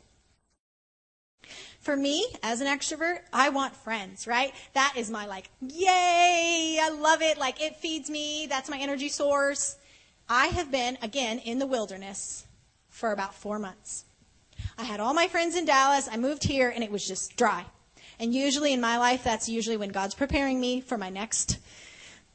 For 1.81 1.97
me, 1.97 2.27
as 2.43 2.61
an 2.61 2.67
extrovert, 2.67 3.19
I 3.33 3.51
want 3.51 3.77
friends, 3.77 4.27
right? 4.27 4.55
That 4.73 4.95
is 4.97 5.11
my 5.11 5.27
like, 5.27 5.51
yay, 5.61 6.79
I 6.81 6.89
love 6.91 7.21
it. 7.21 7.37
Like 7.37 7.61
it 7.61 7.77
feeds 7.77 8.09
me. 8.09 8.47
That's 8.47 8.71
my 8.71 8.79
energy 8.79 9.09
source. 9.09 9.77
I 10.29 10.47
have 10.47 10.71
been, 10.71 10.97
again, 11.03 11.39
in 11.41 11.59
the 11.59 11.67
wilderness 11.67 12.47
for 12.89 13.13
about 13.13 13.35
four 13.35 13.59
months. 13.59 14.05
I 14.79 14.85
had 14.85 15.01
all 15.01 15.13
my 15.13 15.29
friends 15.29 15.57
in 15.57 15.67
Dallas. 15.67 16.09
I 16.11 16.17
moved 16.17 16.45
here 16.45 16.71
and 16.71 16.83
it 16.83 16.91
was 16.91 17.07
just 17.07 17.37
dry. 17.37 17.67
And 18.19 18.35
usually 18.35 18.73
in 18.73 18.81
my 18.81 18.97
life, 18.99 19.25
that's 19.25 19.49
usually 19.49 19.77
when 19.77 19.91
God's 19.91 20.15
preparing 20.15 20.61
me 20.61 20.81
for 20.81 20.97
my 20.97 21.11
next 21.11 21.59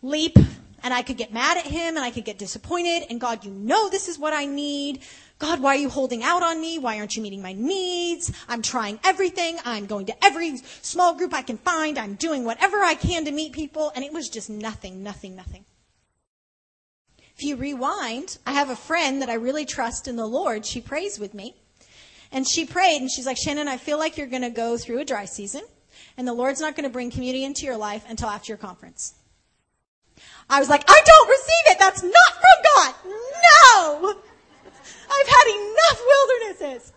leap 0.02 0.38
and 0.84 0.94
I 0.94 1.02
could 1.02 1.18
get 1.18 1.34
mad 1.34 1.58
at 1.58 1.66
him 1.66 1.96
and 1.96 2.00
I 2.00 2.12
could 2.12 2.26
get 2.26 2.38
disappointed 2.38 3.04
and 3.10 3.20
God, 3.20 3.44
you 3.44 3.52
know 3.52 3.90
this 3.90 4.08
is 4.08 4.20
what 4.20 4.34
I 4.34 4.46
need. 4.46 5.02
God, 5.40 5.62
why 5.62 5.76
are 5.76 5.80
you 5.80 5.90
holding 5.90 6.22
out 6.22 6.44
on 6.44 6.60
me? 6.60 6.78
Why 6.78 7.00
aren't 7.00 7.16
you 7.16 7.24
meeting 7.24 7.42
my 7.42 7.54
needs? 7.54 8.32
I'm 8.50 8.62
trying 8.62 9.00
everything. 9.06 9.58
I'm 9.64 9.86
going 9.86 10.06
to 10.08 10.26
every 10.26 10.58
small 10.58 11.16
group 11.16 11.34
I 11.34 11.42
can 11.42 11.58
find. 11.58 11.98
I'm 11.98 12.16
doing 12.16 12.44
whatever 12.44 12.78
I 12.78 12.94
can 12.96 13.24
to 13.24 13.32
meet 13.32 13.54
people. 13.54 13.92
And 13.96 14.04
it 14.04 14.12
was 14.12 14.28
just 14.28 14.50
nothing, 14.50 15.02
nothing, 15.02 15.38
nothing. 15.38 15.64
If 17.38 17.44
you 17.46 17.56
rewind, 17.56 18.38
I 18.46 18.52
have 18.52 18.70
a 18.70 18.76
friend 18.76 19.22
that 19.22 19.30
I 19.30 19.36
really 19.36 19.66
trust 19.66 20.10
in 20.10 20.18
the 20.18 20.28
Lord. 20.28 20.66
She 20.66 20.82
prays 20.82 21.18
with 21.18 21.34
me. 21.34 21.56
And 22.34 22.46
she 22.46 22.66
prayed 22.66 23.02
and 23.02 23.10
she's 23.10 23.26
like, 23.26 23.38
Shannan, 23.38 23.68
I 23.68 23.78
feel 23.78 23.98
like 23.98 24.18
you're 24.18 24.28
going 24.28 24.42
to 24.42 24.50
go 24.50 24.78
through 24.78 25.00
a 25.00 25.06
dry 25.06 25.24
season 25.24 25.62
and 26.18 26.28
the 26.28 26.34
Lord's 26.34 26.60
not 26.60 26.76
going 26.76 26.84
to 26.84 26.90
bring 26.90 27.12
community 27.12 27.46
into 27.46 27.66
your 27.66 27.78
life 27.78 28.04
until 28.10 28.28
after 28.28 28.52
your 28.52 28.58
conference. 28.58 29.16
I 30.50 30.60
was 30.60 30.68
like, 30.68 30.84
I 30.86 31.02
don't 31.06 31.30
receive 31.30 31.66
it. 31.68 31.80
That's 31.80 32.04
not 32.04 32.34
from 32.34 32.64
God. 32.76 34.14
No! 34.14 34.22
I've 35.10 35.28
had 35.28 35.48
enough 35.56 36.02
wildernesses. 36.08 36.94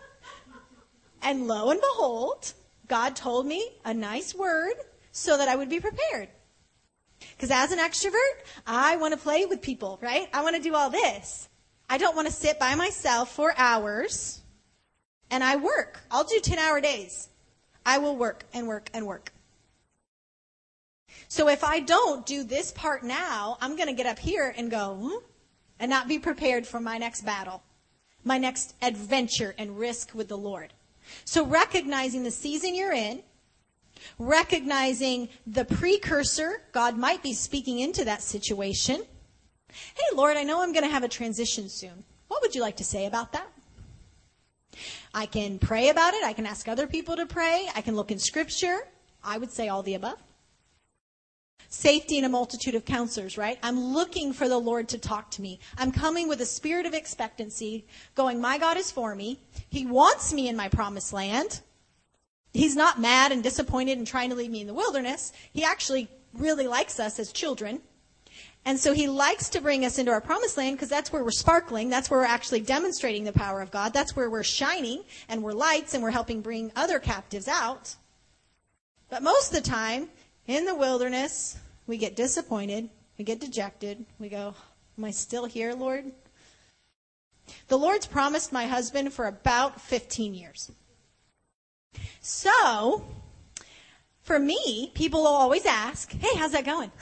And 1.21 1.47
lo 1.47 1.69
and 1.69 1.79
behold, 1.79 2.53
God 2.87 3.15
told 3.15 3.45
me 3.45 3.69
a 3.85 3.93
nice 3.93 4.35
word 4.35 4.73
so 5.11 5.37
that 5.37 5.47
I 5.47 5.55
would 5.55 5.69
be 5.69 5.79
prepared. 5.79 6.29
Because 7.19 7.51
as 7.51 7.71
an 7.71 7.79
extrovert, 7.79 8.43
I 8.67 8.97
want 8.97 9.13
to 9.13 9.19
play 9.19 9.45
with 9.45 9.61
people, 9.61 9.97
right? 10.01 10.27
I 10.33 10.43
want 10.43 10.55
to 10.55 10.61
do 10.61 10.75
all 10.75 10.89
this. 10.89 11.47
I 11.89 11.97
don't 11.97 12.15
want 12.15 12.27
to 12.27 12.33
sit 12.33 12.59
by 12.59 12.75
myself 12.75 13.33
for 13.33 13.53
hours 13.57 14.41
and 15.29 15.43
I 15.43 15.55
work. 15.55 16.01
I'll 16.11 16.23
do 16.23 16.39
10 16.39 16.59
hour 16.59 16.81
days. 16.81 17.29
I 17.85 17.97
will 17.97 18.15
work 18.15 18.43
and 18.53 18.67
work 18.67 18.89
and 18.93 19.05
work. 19.07 19.31
So 21.27 21.47
if 21.49 21.63
I 21.63 21.79
don't 21.79 22.25
do 22.25 22.43
this 22.43 22.71
part 22.71 23.03
now, 23.03 23.57
I'm 23.61 23.75
going 23.75 23.87
to 23.87 23.93
get 23.93 24.05
up 24.05 24.19
here 24.19 24.53
and 24.55 24.69
go, 24.69 24.95
hmm? 24.95 25.25
and 25.79 25.89
not 25.89 26.07
be 26.07 26.19
prepared 26.19 26.65
for 26.67 26.79
my 26.79 26.97
next 26.97 27.25
battle, 27.25 27.63
my 28.23 28.37
next 28.37 28.75
adventure 28.81 29.53
and 29.57 29.77
risk 29.77 30.13
with 30.13 30.27
the 30.27 30.37
Lord. 30.37 30.73
So 31.25 31.45
recognizing 31.45 32.23
the 32.23 32.31
season 32.31 32.75
you're 32.75 32.93
in, 32.93 33.21
recognizing 34.17 35.29
the 35.45 35.65
precursor, 35.65 36.61
God 36.71 36.97
might 36.97 37.21
be 37.21 37.33
speaking 37.33 37.79
into 37.79 38.05
that 38.05 38.21
situation. 38.21 39.03
Hey, 39.69 40.15
Lord, 40.15 40.37
I 40.37 40.43
know 40.43 40.61
I'm 40.61 40.73
going 40.73 40.85
to 40.85 40.91
have 40.91 41.03
a 41.03 41.09
transition 41.09 41.69
soon. 41.69 42.03
What 42.27 42.41
would 42.41 42.55
you 42.55 42.61
like 42.61 42.77
to 42.77 42.83
say 42.83 43.05
about 43.05 43.33
that? 43.33 43.47
I 45.13 45.25
can 45.25 45.59
pray 45.59 45.89
about 45.89 46.13
it. 46.13 46.23
I 46.23 46.33
can 46.33 46.45
ask 46.45 46.67
other 46.67 46.87
people 46.87 47.15
to 47.15 47.25
pray. 47.25 47.67
I 47.75 47.81
can 47.81 47.95
look 47.95 48.11
in 48.11 48.19
scripture. 48.19 48.87
I 49.23 49.37
would 49.37 49.51
say 49.51 49.67
all 49.67 49.83
the 49.83 49.93
above 49.93 50.17
safety 51.73 52.19
in 52.19 52.23
a 52.23 52.29
multitude 52.29 52.75
of 52.75 52.85
counselors, 52.85 53.35
right? 53.35 53.57
I'm 53.63 53.79
looking 53.79 54.31
for 54.31 54.47
the 54.47 54.59
Lord 54.59 54.87
to 54.89 54.99
talk 54.99 55.31
to 55.31 55.41
me. 55.41 55.59
I'm 55.75 55.91
coming 55.91 56.27
with 56.27 56.39
a 56.39 56.45
spirit 56.45 56.85
of 56.85 56.93
expectancy, 56.93 57.87
going, 58.13 58.39
my 58.39 58.59
God 58.59 58.77
is 58.77 58.91
for 58.91 59.15
me. 59.15 59.39
He 59.69 59.87
wants 59.87 60.31
me 60.31 60.47
in 60.47 60.55
my 60.55 60.69
promised 60.69 61.13
land. 61.13 61.61
He's 62.53 62.75
not 62.75 63.01
mad 63.01 63.31
and 63.31 63.41
disappointed 63.41 63.97
and 63.97 64.05
trying 64.05 64.29
to 64.29 64.35
leave 64.35 64.51
me 64.51 64.61
in 64.61 64.67
the 64.67 64.73
wilderness. 64.73 65.33
He 65.51 65.63
actually 65.63 66.07
really 66.35 66.67
likes 66.67 66.99
us 66.99 67.17
as 67.17 67.31
children. 67.31 67.81
And 68.65 68.79
so 68.79 68.93
he 68.93 69.07
likes 69.07 69.49
to 69.49 69.59
bring 69.59 69.83
us 69.83 69.97
into 69.97 70.11
our 70.11 70.21
promised 70.21 70.57
land 70.57 70.77
because 70.77 70.89
that's 70.89 71.11
where 71.11 71.23
we're 71.23 71.31
sparkling. 71.31 71.89
That's 71.89 72.11
where 72.11 72.19
we're 72.19 72.27
actually 72.27 72.61
demonstrating 72.61 73.23
the 73.23 73.33
power 73.33 73.61
of 73.61 73.71
God. 73.71 73.93
That's 73.93 74.15
where 74.15 74.29
we're 74.29 74.43
shining 74.43 75.03
and 75.27 75.41
we're 75.41 75.53
lights 75.53 75.95
and 75.95 76.03
we're 76.03 76.11
helping 76.11 76.41
bring 76.41 76.71
other 76.75 76.99
captives 76.99 77.47
out. 77.47 77.95
But 79.09 79.23
most 79.23 79.51
of 79.51 79.63
the 79.63 79.69
time, 79.69 80.09
in 80.45 80.65
the 80.65 80.75
wilderness, 80.75 81.57
we 81.87 81.97
get 81.97 82.15
disappointed, 82.15 82.89
we 83.17 83.25
get 83.25 83.39
dejected, 83.39 84.05
we 84.19 84.29
go, 84.29 84.55
Am 84.97 85.05
I 85.05 85.11
still 85.11 85.45
here, 85.45 85.73
Lord? 85.73 86.11
The 87.67 87.77
Lord's 87.77 88.05
promised 88.05 88.53
my 88.53 88.67
husband 88.67 89.11
for 89.11 89.25
about 89.25 89.81
15 89.81 90.33
years. 90.33 90.71
So, 92.21 93.05
for 94.21 94.39
me, 94.39 94.91
people 94.93 95.21
will 95.21 95.27
always 95.27 95.65
ask, 95.65 96.11
Hey, 96.11 96.37
how's 96.37 96.51
that 96.51 96.65
going? 96.65 96.91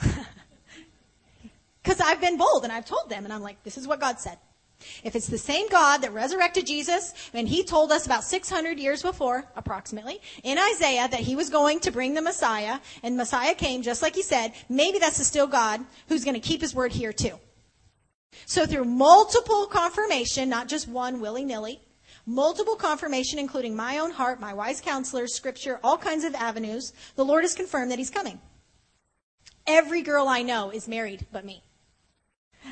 Because 1.82 2.00
I've 2.00 2.20
been 2.20 2.36
bold 2.36 2.62
and 2.62 2.72
I've 2.72 2.84
told 2.84 3.10
them, 3.10 3.24
and 3.24 3.32
I'm 3.32 3.42
like, 3.42 3.62
This 3.64 3.76
is 3.76 3.88
what 3.88 4.00
God 4.00 4.20
said. 4.20 4.38
If 5.04 5.16
it's 5.16 5.26
the 5.26 5.38
same 5.38 5.68
God 5.68 6.02
that 6.02 6.12
resurrected 6.12 6.66
Jesus, 6.66 7.12
and 7.34 7.48
he 7.48 7.64
told 7.64 7.92
us 7.92 8.06
about 8.06 8.24
600 8.24 8.78
years 8.78 9.02
before, 9.02 9.44
approximately, 9.56 10.20
in 10.42 10.58
Isaiah 10.58 11.08
that 11.08 11.20
he 11.20 11.36
was 11.36 11.50
going 11.50 11.80
to 11.80 11.90
bring 11.90 12.14
the 12.14 12.22
Messiah, 12.22 12.78
and 13.02 13.16
Messiah 13.16 13.54
came 13.54 13.82
just 13.82 14.02
like 14.02 14.14
he 14.14 14.22
said, 14.22 14.52
maybe 14.68 14.98
that's 14.98 15.18
the 15.18 15.24
still 15.24 15.46
God 15.46 15.80
who's 16.08 16.24
going 16.24 16.40
to 16.40 16.40
keep 16.40 16.60
his 16.60 16.74
word 16.74 16.92
here 16.92 17.12
too. 17.12 17.38
So 18.46 18.66
through 18.66 18.84
multiple 18.84 19.66
confirmation, 19.66 20.48
not 20.48 20.68
just 20.68 20.88
one 20.88 21.20
willy-nilly, 21.20 21.80
multiple 22.26 22.76
confirmation, 22.76 23.38
including 23.38 23.76
my 23.76 23.98
own 23.98 24.10
heart, 24.10 24.40
my 24.40 24.54
wise 24.54 24.80
counselors, 24.80 25.34
scripture, 25.34 25.80
all 25.82 25.98
kinds 25.98 26.24
of 26.24 26.34
avenues, 26.34 26.92
the 27.16 27.24
Lord 27.24 27.44
has 27.44 27.54
confirmed 27.54 27.90
that 27.90 27.98
he's 27.98 28.10
coming. 28.10 28.40
Every 29.66 30.02
girl 30.02 30.28
I 30.28 30.42
know 30.42 30.70
is 30.70 30.88
married 30.88 31.26
but 31.30 31.44
me. 31.44 31.62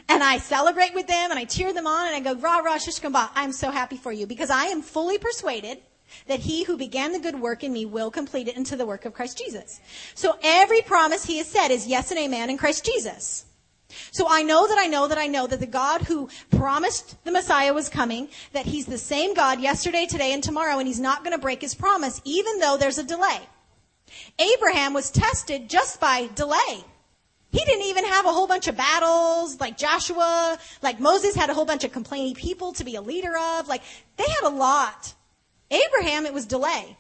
And 0.09 0.23
I 0.23 0.39
celebrate 0.39 0.95
with 0.95 1.07
them 1.07 1.31
and 1.31 1.39
I 1.39 1.45
cheer 1.45 1.73
them 1.73 1.87
on 1.87 2.07
and 2.07 2.17
I 2.17 2.21
go, 2.21 2.39
rah, 2.41 2.59
rah, 2.59 2.77
shishkamba. 2.77 3.31
I'm 3.35 3.53
so 3.53 3.71
happy 3.71 3.97
for 3.97 4.13
you 4.13 4.27
because 4.27 4.51
I 4.51 4.67
am 4.67 4.83
fully 4.83 5.19
persuaded 5.19 5.79
that 6.27 6.41
he 6.41 6.65
who 6.65 6.77
began 6.77 7.13
the 7.13 7.19
good 7.19 7.41
work 7.41 7.63
in 7.63 7.73
me 7.73 7.85
will 7.87 8.11
complete 8.11 8.49
it 8.49 8.57
into 8.57 8.77
the 8.77 8.87
work 8.87 9.05
of 9.05 9.15
Christ 9.15 9.39
Jesus. 9.39 9.81
So 10.15 10.37
every 10.43 10.83
promise 10.83 11.25
he 11.25 11.39
has 11.39 11.47
said 11.47 11.69
is 11.69 11.87
yes 11.87 12.11
and 12.11 12.19
amen 12.19 12.51
in 12.51 12.59
Christ 12.59 12.85
Jesus. 12.85 13.47
So 14.13 14.27
I 14.29 14.43
know 14.43 14.69
that 14.69 14.79
I 14.79 14.87
know 14.87 15.09
that 15.09 15.19
I 15.19 15.27
know 15.27 15.47
that 15.47 15.61
the 15.61 15.67
God 15.67 16.03
who 16.03 16.29
promised 16.51 17.23
the 17.25 17.33
Messiah 17.33 17.75
was 17.75 17.89
coming, 17.89 18.29
that 18.53 18.67
he's 18.67 18.87
the 18.87 18.99
same 18.99 19.35
God 19.35 19.61
yesterday, 19.61 20.07
today, 20.07 20.33
and 20.33 20.43
tomorrow, 20.43 20.79
and 20.79 20.87
he's 20.87 21.01
not 21.01 21.25
going 21.25 21.37
to 21.37 21.43
break 21.43 21.61
his 21.61 21.75
promise, 21.75 22.21
even 22.25 22.59
though 22.59 22.77
there's 22.77 22.99
a 22.99 23.05
delay. 23.05 23.41
Abraham 24.39 24.95
was 24.95 25.11
tested 25.11 25.69
just 25.69 26.01
by 26.01 26.29
delay. 26.35 26.85
He 27.53 27.65
didn't 27.65 27.87
even 27.87 28.05
have 28.05 28.27
a 28.27 28.33
whole 28.33 28.47
bunch 28.47 28.69
of 28.69 28.77
battles 28.77 29.59
like 29.59 29.77
Joshua, 29.77 30.59
like 30.83 31.01
Moses 31.01 31.35
had 31.35 31.51
a 31.51 31.55
whole 31.55 31.65
bunch 31.65 31.83
of 31.83 31.93
complaining 31.93 32.35
people 32.35 32.73
to 32.75 32.85
be 32.85 32.95
a 32.95 33.01
leader 33.01 33.37
of. 33.37 33.67
Like 33.67 33.83
they 34.17 34.25
had 34.25 34.45
a 34.45 34.55
lot. 34.55 35.15
Abraham, 35.71 36.27
it 36.27 36.33
was 36.33 36.47
delay. 36.47 36.97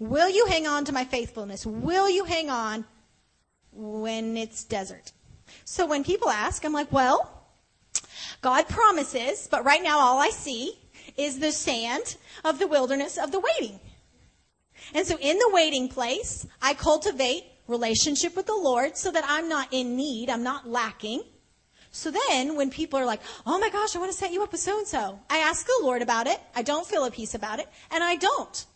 Will 0.00 0.28
you 0.28 0.46
hang 0.46 0.66
on 0.66 0.84
to 0.86 0.92
my 0.92 1.04
faithfulness? 1.04 1.64
Will 1.64 2.10
you 2.10 2.24
hang 2.24 2.50
on 2.50 2.84
when 3.72 4.36
it's 4.36 4.64
desert? 4.64 5.12
So 5.64 5.86
when 5.86 6.02
people 6.02 6.28
ask, 6.28 6.64
I'm 6.64 6.72
like, 6.72 6.90
well, 6.90 7.30
God 8.42 8.68
promises, 8.68 9.48
but 9.50 9.64
right 9.64 9.82
now 9.82 9.98
all 10.00 10.18
I 10.20 10.30
see 10.30 10.78
is 11.16 11.38
the 11.38 11.52
sand 11.52 12.16
of 12.44 12.58
the 12.58 12.66
wilderness 12.66 13.16
of 13.16 13.30
the 13.30 13.40
waiting. 13.40 13.78
And 14.92 15.06
so 15.06 15.16
in 15.18 15.38
the 15.38 15.50
waiting 15.52 15.88
place, 15.88 16.46
I 16.60 16.74
cultivate 16.74 17.44
relationship 17.66 18.36
with 18.36 18.46
the 18.46 18.56
Lord 18.56 18.96
so 18.96 19.10
that 19.10 19.24
I'm 19.26 19.48
not 19.48 19.68
in 19.72 19.96
need, 19.96 20.30
I'm 20.30 20.42
not 20.42 20.68
lacking. 20.68 21.22
So 21.90 22.10
then 22.10 22.56
when 22.56 22.70
people 22.70 22.98
are 22.98 23.06
like, 23.06 23.20
oh 23.46 23.58
my 23.58 23.70
gosh, 23.70 23.94
I 23.94 24.00
want 24.00 24.10
to 24.10 24.18
set 24.18 24.32
you 24.32 24.42
up 24.42 24.50
with 24.50 24.60
so 24.60 24.78
and 24.78 24.86
so, 24.86 25.20
I 25.30 25.38
ask 25.38 25.64
the 25.64 25.80
Lord 25.82 26.02
about 26.02 26.26
it. 26.26 26.40
I 26.54 26.62
don't 26.62 26.86
feel 26.86 27.04
a 27.04 27.10
peace 27.10 27.34
about 27.34 27.60
it, 27.60 27.68
and 27.90 28.02
I 28.02 28.16
don't. 28.16 28.66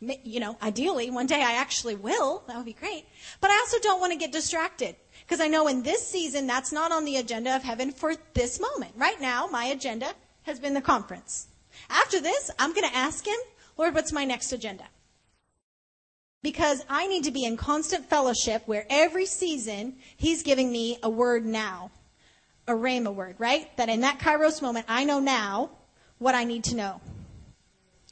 You 0.00 0.40
know, 0.40 0.56
ideally, 0.62 1.10
one 1.10 1.26
day 1.26 1.42
I 1.42 1.52
actually 1.52 1.94
will. 1.94 2.42
That 2.48 2.56
would 2.56 2.64
be 2.64 2.72
great. 2.72 3.04
But 3.40 3.50
I 3.50 3.58
also 3.58 3.78
don't 3.80 4.00
want 4.00 4.12
to 4.12 4.18
get 4.18 4.32
distracted. 4.32 4.96
Because 5.20 5.40
I 5.40 5.46
know 5.46 5.68
in 5.68 5.82
this 5.82 6.08
season, 6.08 6.46
that's 6.46 6.72
not 6.72 6.90
on 6.90 7.04
the 7.04 7.18
agenda 7.18 7.54
of 7.54 7.62
heaven 7.62 7.92
for 7.92 8.14
this 8.34 8.58
moment. 8.58 8.94
Right 8.96 9.20
now, 9.20 9.46
my 9.46 9.66
agenda 9.66 10.12
has 10.42 10.58
been 10.58 10.74
the 10.74 10.80
conference. 10.80 11.46
After 11.88 12.20
this, 12.20 12.50
I'm 12.58 12.72
going 12.72 12.88
to 12.88 12.96
ask 12.96 13.26
him, 13.26 13.38
Lord, 13.76 13.94
what's 13.94 14.10
my 14.10 14.24
next 14.24 14.52
agenda? 14.52 14.84
Because 16.42 16.84
I 16.88 17.06
need 17.06 17.24
to 17.24 17.30
be 17.30 17.44
in 17.44 17.56
constant 17.56 18.08
fellowship 18.08 18.62
where 18.66 18.86
every 18.90 19.26
season 19.26 19.96
He's 20.16 20.42
giving 20.42 20.70
me 20.70 20.98
a 21.02 21.08
word 21.08 21.44
now, 21.44 21.90
a 22.66 22.72
rhema 22.72 23.14
word, 23.14 23.36
right? 23.38 23.74
That 23.76 23.88
in 23.88 24.00
that 24.00 24.18
kairos 24.18 24.60
moment, 24.60 24.86
I 24.88 25.04
know 25.04 25.20
now 25.20 25.70
what 26.18 26.34
I 26.34 26.44
need 26.44 26.64
to 26.64 26.76
know. 26.76 27.00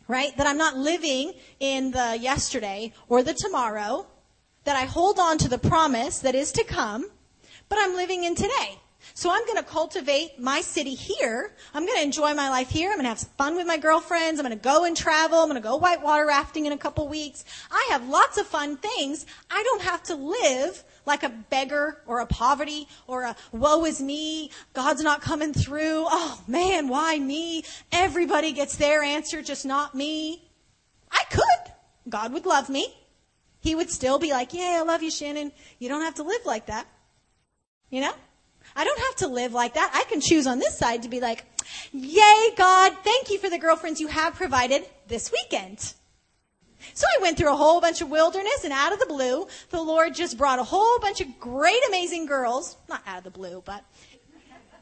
Right? 0.08 0.36
That 0.36 0.46
I'm 0.48 0.58
not 0.58 0.76
living 0.76 1.34
in 1.60 1.92
the 1.92 2.18
yesterday 2.20 2.92
or 3.08 3.22
the 3.22 3.34
tomorrow, 3.34 4.06
that 4.64 4.74
I 4.74 4.84
hold 4.84 5.20
on 5.20 5.38
to 5.38 5.48
the 5.48 5.58
promise 5.58 6.18
that 6.20 6.34
is 6.34 6.50
to 6.52 6.64
come, 6.64 7.08
but 7.68 7.78
I'm 7.80 7.94
living 7.94 8.24
in 8.24 8.34
today. 8.34 8.80
So 9.14 9.30
I'm 9.30 9.44
going 9.46 9.58
to 9.58 9.62
cultivate 9.64 10.38
my 10.38 10.60
city 10.60 10.94
here. 10.94 11.52
I'm 11.74 11.86
going 11.86 11.98
to 11.98 12.04
enjoy 12.04 12.34
my 12.34 12.48
life 12.48 12.70
here. 12.70 12.90
I'm 12.90 12.96
going 12.96 13.04
to 13.04 13.10
have 13.10 13.20
fun 13.36 13.56
with 13.56 13.66
my 13.66 13.76
girlfriends. 13.76 14.38
I'm 14.38 14.46
going 14.46 14.56
to 14.56 14.62
go 14.62 14.84
and 14.84 14.96
travel. 14.96 15.38
I'm 15.38 15.48
going 15.48 15.60
to 15.60 15.66
go 15.66 15.76
whitewater 15.76 16.26
rafting 16.26 16.66
in 16.66 16.72
a 16.72 16.78
couple 16.78 17.08
weeks. 17.08 17.44
I 17.70 17.88
have 17.90 18.08
lots 18.08 18.38
of 18.38 18.46
fun 18.46 18.76
things. 18.76 19.26
I 19.50 19.62
don't 19.62 19.82
have 19.82 20.02
to 20.04 20.14
live 20.14 20.84
like 21.06 21.22
a 21.22 21.28
beggar 21.28 22.02
or 22.06 22.20
a 22.20 22.26
poverty 22.26 22.88
or 23.06 23.24
a 23.24 23.36
woe 23.52 23.84
is 23.84 24.00
me. 24.00 24.50
God's 24.74 25.02
not 25.02 25.20
coming 25.20 25.52
through. 25.52 26.04
Oh 26.08 26.40
man, 26.46 26.88
why 26.88 27.18
me? 27.18 27.64
Everybody 27.92 28.52
gets 28.52 28.76
their 28.76 29.02
answer, 29.02 29.42
just 29.42 29.64
not 29.66 29.94
me. 29.94 30.48
I 31.10 31.24
could. 31.30 31.72
God 32.08 32.32
would 32.32 32.46
love 32.46 32.68
me. 32.68 32.94
He 33.60 33.74
would 33.74 33.90
still 33.90 34.18
be 34.18 34.30
like, 34.30 34.54
yeah, 34.54 34.78
I 34.80 34.82
love 34.82 35.02
you, 35.02 35.10
Shannan. 35.10 35.52
You 35.78 35.88
don't 35.88 36.02
have 36.02 36.14
to 36.16 36.22
live 36.22 36.46
like 36.46 36.66
that. 36.66 36.86
You 37.90 38.02
know? 38.02 38.14
I 38.76 38.84
don't 38.84 39.00
have 39.00 39.16
to 39.16 39.28
live 39.28 39.52
like 39.52 39.74
that. 39.74 39.90
I 39.94 40.04
can 40.10 40.20
choose 40.20 40.46
on 40.46 40.58
this 40.58 40.78
side 40.78 41.02
to 41.02 41.08
be 41.08 41.20
like, 41.20 41.44
Yay, 41.92 42.50
God, 42.56 42.96
thank 43.02 43.30
you 43.30 43.38
for 43.38 43.50
the 43.50 43.58
girlfriends 43.58 44.00
you 44.00 44.08
have 44.08 44.34
provided 44.34 44.84
this 45.08 45.30
weekend. 45.30 45.94
So 46.94 47.06
I 47.16 47.22
went 47.22 47.36
through 47.36 47.52
a 47.52 47.56
whole 47.56 47.80
bunch 47.80 48.00
of 48.00 48.10
wilderness 48.10 48.64
and 48.64 48.72
out 48.72 48.92
of 48.92 48.98
the 48.98 49.06
blue, 49.06 49.46
the 49.70 49.82
Lord 49.82 50.14
just 50.14 50.38
brought 50.38 50.58
a 50.58 50.64
whole 50.64 50.98
bunch 51.00 51.20
of 51.20 51.38
great, 51.38 51.80
amazing 51.88 52.26
girls. 52.26 52.76
Not 52.88 53.02
out 53.06 53.18
of 53.18 53.24
the 53.24 53.30
blue, 53.30 53.62
but 53.64 53.84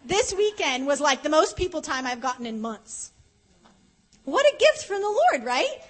this 0.05 0.33
weekend 0.33 0.87
was 0.87 1.01
like 1.01 1.23
the 1.23 1.29
most 1.29 1.57
people 1.57 1.83
time 1.83 2.07
I've 2.07 2.21
gotten 2.21 2.47
in 2.47 2.61
months. 2.61 3.13
What 4.25 4.47
a 4.47 4.57
gift 4.59 4.87
from 4.87 5.01
the 5.01 5.09
Lord, 5.09 5.45
right? 5.45 5.83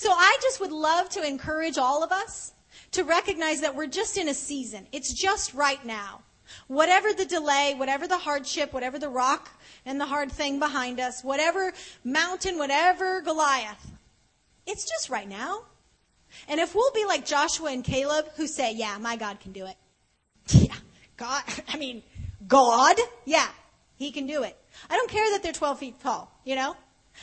So 0.00 0.10
I 0.10 0.38
just 0.40 0.60
would 0.60 0.72
love 0.72 1.10
to 1.10 1.22
encourage 1.22 1.76
all 1.76 2.02
of 2.02 2.10
us 2.10 2.54
to 2.92 3.04
recognize 3.04 3.60
that 3.60 3.76
we're 3.76 3.86
just 3.86 4.16
in 4.16 4.28
a 4.28 4.34
season. 4.34 4.86
It's 4.92 5.12
just 5.12 5.52
right 5.52 5.84
now. 5.84 6.22
Whatever 6.68 7.12
the 7.12 7.26
delay, 7.26 7.74
whatever 7.76 8.08
the 8.08 8.16
hardship, 8.16 8.72
whatever 8.72 8.98
the 8.98 9.10
rock 9.10 9.50
and 9.84 10.00
the 10.00 10.06
hard 10.06 10.32
thing 10.32 10.58
behind 10.58 11.00
us, 11.00 11.22
whatever 11.22 11.74
mountain, 12.02 12.56
whatever 12.56 13.20
Goliath, 13.20 13.90
it's 14.66 14.88
just 14.88 15.10
right 15.10 15.28
now. 15.28 15.64
And 16.48 16.60
if 16.60 16.74
we'll 16.74 16.92
be 16.92 17.04
like 17.04 17.26
Joshua 17.26 17.70
and 17.70 17.84
Caleb 17.84 18.24
who 18.38 18.46
say, 18.46 18.72
yeah, 18.72 18.96
my 18.96 19.16
God 19.16 19.38
can 19.38 19.52
do 19.52 19.66
it. 19.66 19.76
Yeah, 20.62 20.76
God, 21.18 21.42
I 21.68 21.76
mean, 21.76 22.02
God, 22.48 22.96
yeah, 23.26 23.48
he 23.96 24.12
can 24.12 24.26
do 24.26 24.44
it. 24.44 24.56
I 24.88 24.96
don't 24.96 25.10
care 25.10 25.30
that 25.32 25.42
they're 25.42 25.52
12 25.52 25.78
feet 25.78 26.00
tall, 26.00 26.32
you 26.46 26.56
know? 26.56 26.74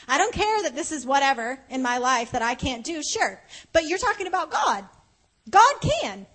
I 0.07 0.17
don't 0.17 0.33
care 0.33 0.63
that 0.63 0.75
this 0.75 0.91
is 0.91 1.05
whatever 1.05 1.59
in 1.69 1.81
my 1.81 1.97
life 1.97 2.31
that 2.31 2.41
I 2.41 2.55
can't 2.55 2.83
do, 2.83 3.01
sure. 3.03 3.41
But 3.73 3.85
you're 3.85 3.97
talking 3.97 4.27
about 4.27 4.51
God. 4.51 4.85
God 5.49 5.75
can. 5.81 6.25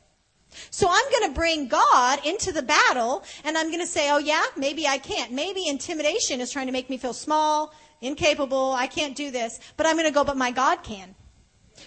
So 0.70 0.86
I'm 0.90 1.10
going 1.10 1.30
to 1.30 1.34
bring 1.34 1.68
God 1.68 2.24
into 2.26 2.52
the 2.52 2.62
battle 2.62 3.24
and 3.44 3.56
I'm 3.56 3.68
going 3.68 3.80
to 3.80 3.86
say, 3.86 4.10
oh 4.10 4.18
yeah, 4.18 4.42
maybe 4.56 4.86
I 4.86 4.98
can't. 4.98 5.32
Maybe 5.32 5.66
intimidation 5.66 6.40
is 6.40 6.50
trying 6.50 6.66
to 6.66 6.72
make 6.72 6.90
me 6.90 6.98
feel 6.98 7.14
small, 7.14 7.74
incapable, 8.00 8.72
I 8.72 8.86
can't 8.86 9.16
do 9.16 9.30
this. 9.30 9.60
But 9.76 9.86
I'm 9.86 9.96
going 9.96 10.08
to 10.08 10.14
go, 10.14 10.24
but 10.24 10.36
my 10.36 10.50
God 10.50 10.82
can. 10.82 11.14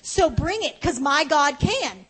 So 0.02 0.30
bring 0.30 0.64
it, 0.64 0.76
because 0.76 1.00
my 1.00 1.24
God 1.26 1.60
can. 1.60 2.06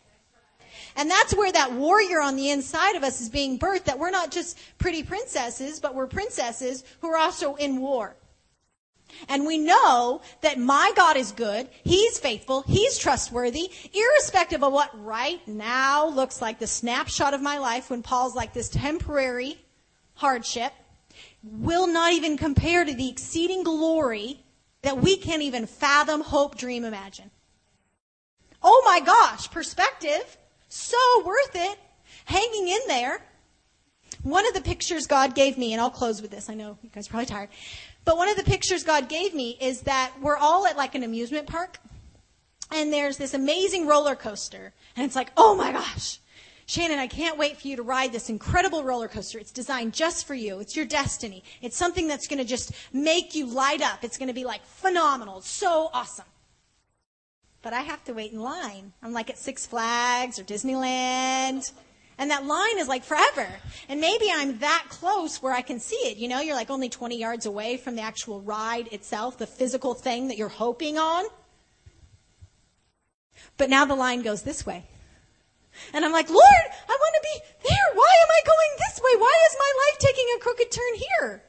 And 0.95 1.11
that's 1.11 1.35
where 1.35 1.51
that 1.51 1.73
warrior 1.73 2.21
on 2.21 2.37
the 2.37 2.51
inside 2.51 2.95
of 2.95 3.03
us 3.03 3.19
is 3.19 3.29
being 3.29 3.59
birthed, 3.59 3.85
that 3.85 3.99
we're 3.99 4.11
not 4.11 4.31
just 4.31 4.57
pretty 4.77 5.03
princesses, 5.03 5.79
but 5.79 5.93
we're 5.93 6.07
princesses 6.07 6.85
who 7.01 7.09
are 7.09 7.17
also 7.17 7.55
in 7.55 7.81
war. 7.81 8.15
And 9.27 9.45
we 9.45 9.57
know 9.57 10.21
that 10.41 10.59
my 10.59 10.91
God 10.95 11.17
is 11.17 11.31
good. 11.31 11.69
He's 11.83 12.19
faithful. 12.19 12.61
He's 12.61 12.97
trustworthy, 12.97 13.71
irrespective 13.93 14.63
of 14.63 14.73
what 14.73 14.91
right 15.03 15.45
now 15.47 16.07
looks 16.07 16.41
like 16.41 16.59
the 16.59 16.67
snapshot 16.67 17.33
of 17.33 17.41
my 17.41 17.57
life 17.57 17.89
when 17.89 18.03
Paul's 18.03 18.35
like 18.35 18.53
this 18.53 18.69
temporary 18.69 19.57
hardship 20.15 20.73
will 21.43 21.87
not 21.87 22.13
even 22.13 22.37
compare 22.37 22.83
to 22.83 22.93
the 22.93 23.09
exceeding 23.09 23.63
glory 23.63 24.39
that 24.81 25.01
we 25.01 25.17
can't 25.17 25.41
even 25.41 25.65
fathom, 25.65 26.21
hope, 26.21 26.57
dream, 26.57 26.83
imagine. 26.83 27.31
Oh 28.61 28.81
my 28.85 28.99
gosh, 28.99 29.49
perspective. 29.51 30.37
So 30.69 30.97
worth 31.23 31.55
it. 31.55 31.77
Hanging 32.25 32.67
in 32.67 32.79
there. 32.87 33.23
One 34.23 34.47
of 34.47 34.53
the 34.55 34.61
pictures 34.61 35.05
God 35.05 35.35
gave 35.35 35.57
me, 35.57 35.73
and 35.73 35.81
I'll 35.81 35.91
close 35.91 36.21
with 36.21 36.31
this. 36.31 36.49
I 36.49 36.55
know 36.55 36.77
you 36.81 36.89
guys 36.89 37.07
are 37.07 37.11
probably 37.11 37.27
tired. 37.27 37.49
But 38.05 38.17
one 38.17 38.29
of 38.29 38.37
the 38.37 38.43
pictures 38.43 38.83
God 38.83 39.09
gave 39.09 39.33
me 39.33 39.57
is 39.59 39.81
that 39.81 40.13
we're 40.21 40.37
all 40.37 40.67
at 40.67 40.77
like 40.77 40.95
an 40.95 41.03
amusement 41.03 41.47
park 41.47 41.79
and 42.71 42.93
there's 42.93 43.17
this 43.17 43.33
amazing 43.33 43.87
roller 43.87 44.15
coaster 44.15 44.73
and 44.95 45.05
it's 45.05 45.15
like, 45.15 45.31
oh 45.35 45.55
my 45.55 45.71
gosh, 45.71 46.19
Shannan, 46.67 46.97
I 46.97 47.07
can't 47.07 47.37
wait 47.37 47.57
for 47.57 47.67
you 47.67 47.75
to 47.75 47.83
ride 47.83 48.11
this 48.11 48.29
incredible 48.29 48.83
roller 48.83 49.07
coaster. 49.07 49.37
It's 49.37 49.51
designed 49.51 49.93
just 49.93 50.25
for 50.25 50.33
you. 50.33 50.59
It's 50.59 50.75
your 50.75 50.85
destiny. 50.85 51.43
It's 51.61 51.77
something 51.77 52.07
that's 52.07 52.27
going 52.27 52.39
to 52.39 52.45
just 52.45 52.71
make 52.91 53.35
you 53.35 53.45
light 53.45 53.81
up. 53.81 54.03
It's 54.03 54.17
going 54.17 54.29
to 54.29 54.33
be 54.33 54.45
like 54.45 54.65
phenomenal. 54.65 55.41
so 55.41 55.89
awesome. 55.93 56.25
But 57.61 57.73
I 57.73 57.81
have 57.81 58.03
to 58.05 58.13
wait 58.13 58.31
in 58.31 58.39
line. 58.39 58.93
I'm 59.01 59.13
like 59.13 59.29
at 59.29 59.37
Six 59.37 59.65
Flags 59.65 60.39
or 60.39 60.43
Disneyland. 60.43 61.71
And 62.17 62.31
that 62.31 62.45
line 62.45 62.79
is 62.79 62.87
like 62.87 63.03
forever. 63.03 63.47
And 63.89 63.99
maybe 63.99 64.27
I'm 64.33 64.59
that 64.59 64.85
close 64.89 65.41
where 65.41 65.53
I 65.53 65.61
can 65.61 65.79
see 65.79 65.97
it. 65.97 66.17
You 66.17 66.27
know, 66.27 66.39
you're 66.39 66.55
like 66.55 66.69
only 66.69 66.87
20 66.87 67.17
yards 67.17 67.45
away 67.45 67.77
from 67.77 67.95
the 67.95 68.01
actual 68.01 68.41
ride 68.41 68.87
itself, 68.93 69.37
the 69.37 69.47
physical 69.47 69.93
thing 69.93 70.29
that 70.29 70.37
you're 70.37 70.47
hoping 70.47 70.97
on. 70.97 71.25
But 73.57 73.69
now 73.69 73.85
the 73.85 73.95
line 73.95 74.21
goes 74.21 74.43
this 74.43 74.65
way. 74.65 74.85
And 75.93 76.05
I'm 76.05 76.13
like, 76.13 76.29
Lord, 76.29 76.65
I 76.87 76.97
want 76.99 77.15
to 77.15 77.21
be 77.21 77.69
there. 77.69 77.87
Why 77.93 78.13
am 78.23 78.29
I 78.29 78.41
going 78.45 78.77
this 78.77 79.01
way? 79.01 79.19
Why 79.19 79.33
is 79.49 79.57
my 79.59 79.71
life 79.85 79.99
taking 79.99 80.25
a 80.35 80.39
crooked 80.39 80.71
turn 80.71 80.93
here? 80.95 81.43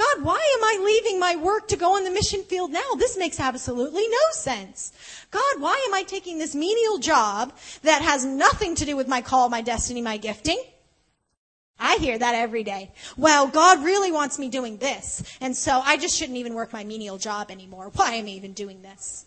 God, 0.00 0.24
why 0.24 0.56
am 0.56 0.64
I 0.64 0.82
leaving 0.82 1.20
my 1.20 1.36
work 1.36 1.68
to 1.68 1.76
go 1.76 1.94
on 1.94 2.04
the 2.04 2.10
mission 2.10 2.42
field 2.42 2.72
now? 2.72 2.94
This 2.96 3.18
makes 3.18 3.38
absolutely 3.38 4.08
no 4.08 4.16
sense. 4.32 4.94
God, 5.30 5.60
why 5.60 5.84
am 5.86 5.92
I 5.92 6.04
taking 6.04 6.38
this 6.38 6.54
menial 6.54 6.96
job 6.96 7.52
that 7.82 8.00
has 8.00 8.24
nothing 8.24 8.74
to 8.76 8.86
do 8.86 8.96
with 8.96 9.08
my 9.08 9.20
call, 9.20 9.50
my 9.50 9.60
destiny, 9.60 10.00
my 10.00 10.16
gifting? 10.16 10.58
I 11.78 11.96
hear 11.96 12.16
that 12.16 12.34
every 12.34 12.64
day. 12.64 12.92
Well, 13.18 13.46
God 13.46 13.84
really 13.84 14.10
wants 14.10 14.38
me 14.38 14.48
doing 14.48 14.78
this, 14.78 15.22
and 15.38 15.54
so 15.54 15.82
I 15.84 15.98
just 15.98 16.16
shouldn't 16.16 16.38
even 16.38 16.54
work 16.54 16.72
my 16.72 16.82
menial 16.82 17.18
job 17.18 17.50
anymore. 17.50 17.90
Why 17.94 18.14
am 18.14 18.24
I 18.24 18.30
even 18.30 18.54
doing 18.54 18.80
this? 18.80 19.26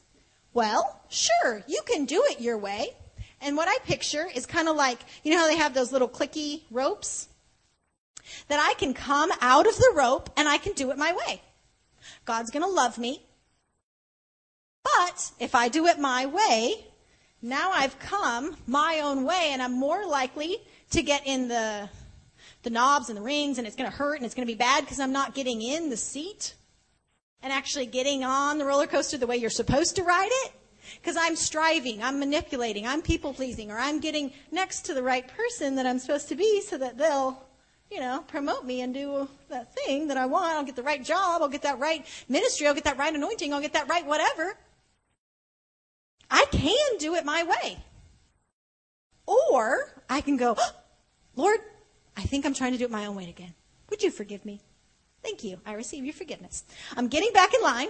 Well, 0.55 1.01
sure, 1.07 1.63
you 1.67 1.81
can 1.85 2.05
do 2.05 2.23
it 2.29 2.41
your 2.41 2.57
way. 2.57 2.95
And 3.41 3.55
what 3.55 3.67
I 3.67 3.77
picture 3.85 4.27
is 4.33 4.47
kind 4.47 4.67
of 4.67 4.75
like, 4.75 4.97
you 5.21 5.33
know 5.33 5.37
how 5.37 5.47
they 5.47 5.57
have 5.57 5.75
those 5.75 5.91
little 5.91 6.09
clicky 6.09 6.61
ropes? 6.71 7.27
That 8.47 8.59
I 8.59 8.73
can 8.75 8.93
come 8.93 9.31
out 9.41 9.67
of 9.67 9.75
the 9.75 9.93
rope 9.95 10.29
and 10.37 10.47
I 10.47 10.57
can 10.57 10.73
do 10.73 10.91
it 10.91 10.97
my 10.97 11.13
way. 11.13 11.41
God's 12.25 12.51
going 12.51 12.63
to 12.63 12.69
love 12.69 12.97
me. 12.97 13.23
But 14.83 15.31
if 15.39 15.55
I 15.55 15.69
do 15.69 15.85
it 15.87 15.99
my 15.99 16.25
way, 16.25 16.85
now 17.41 17.71
I've 17.71 17.97
come 17.99 18.57
my 18.67 19.01
own 19.03 19.23
way 19.25 19.49
and 19.51 19.61
I'm 19.61 19.73
more 19.73 20.05
likely 20.05 20.57
to 20.91 21.01
get 21.01 21.25
in 21.25 21.47
the, 21.47 21.89
the 22.63 22.69
knobs 22.69 23.09
and 23.09 23.17
the 23.17 23.21
rings 23.21 23.57
and 23.57 23.65
it's 23.65 23.75
going 23.75 23.89
to 23.89 23.95
hurt 23.95 24.15
and 24.15 24.25
it's 24.25 24.35
going 24.35 24.47
to 24.47 24.53
be 24.53 24.57
bad 24.57 24.81
because 24.81 24.99
I'm 24.99 25.13
not 25.13 25.33
getting 25.33 25.61
in 25.61 25.89
the 25.89 25.97
seat 25.97 26.55
and 27.41 27.51
actually 27.51 27.85
getting 27.85 28.23
on 28.23 28.57
the 28.57 28.65
roller 28.65 28.87
coaster 28.87 29.17
the 29.17 29.27
way 29.27 29.37
you're 29.37 29.49
supposed 29.49 29.95
to 29.97 30.03
ride 30.03 30.31
it. 30.45 30.51
Because 31.01 31.15
I'm 31.17 31.37
striving, 31.37 32.03
I'm 32.03 32.19
manipulating, 32.19 32.85
I'm 32.85 33.01
people 33.01 33.33
pleasing, 33.33 33.71
or 33.71 33.77
I'm 33.77 34.01
getting 34.01 34.33
next 34.51 34.81
to 34.85 34.93
the 34.93 35.01
right 35.01 35.25
person 35.25 35.75
that 35.75 35.85
I'm 35.85 35.97
supposed 35.97 36.27
to 36.29 36.35
be 36.35 36.61
so 36.61 36.77
that 36.77 36.97
they'll 36.97 37.41
you 37.91 37.99
know, 37.99 38.23
promote 38.27 38.65
me 38.65 38.81
and 38.81 38.93
do 38.93 39.27
that 39.49 39.73
thing 39.75 40.07
that 40.07 40.17
I 40.17 40.25
want. 40.25 40.53
I'll 40.53 40.63
get 40.63 40.75
the 40.75 40.83
right 40.83 41.03
job. 41.03 41.41
I'll 41.41 41.49
get 41.49 41.61
that 41.63 41.79
right 41.79 42.05
ministry. 42.27 42.67
I'll 42.67 42.73
get 42.73 42.85
that 42.85 42.97
right 42.97 43.13
anointing. 43.13 43.53
I'll 43.53 43.61
get 43.61 43.73
that 43.73 43.87
right 43.87 44.05
whatever. 44.05 44.57
I 46.29 46.45
can 46.51 46.97
do 46.97 47.15
it 47.15 47.25
my 47.25 47.43
way. 47.43 47.77
Or 49.25 49.93
I 50.09 50.21
can 50.21 50.37
go, 50.37 50.55
oh, 50.57 50.71
Lord, 51.35 51.59
I 52.17 52.23
think 52.23 52.45
I'm 52.45 52.53
trying 52.53 52.73
to 52.73 52.77
do 52.77 52.85
it 52.85 52.91
my 52.91 53.05
own 53.05 53.15
way 53.15 53.29
again. 53.29 53.53
Would 53.89 54.03
you 54.03 54.11
forgive 54.11 54.43
me? 54.43 54.59
Thank 55.21 55.43
you. 55.43 55.59
I 55.65 55.73
receive 55.73 56.03
your 56.03 56.13
forgiveness. 56.13 56.63
I'm 56.97 57.07
getting 57.07 57.31
back 57.31 57.53
in 57.53 57.61
line. 57.61 57.89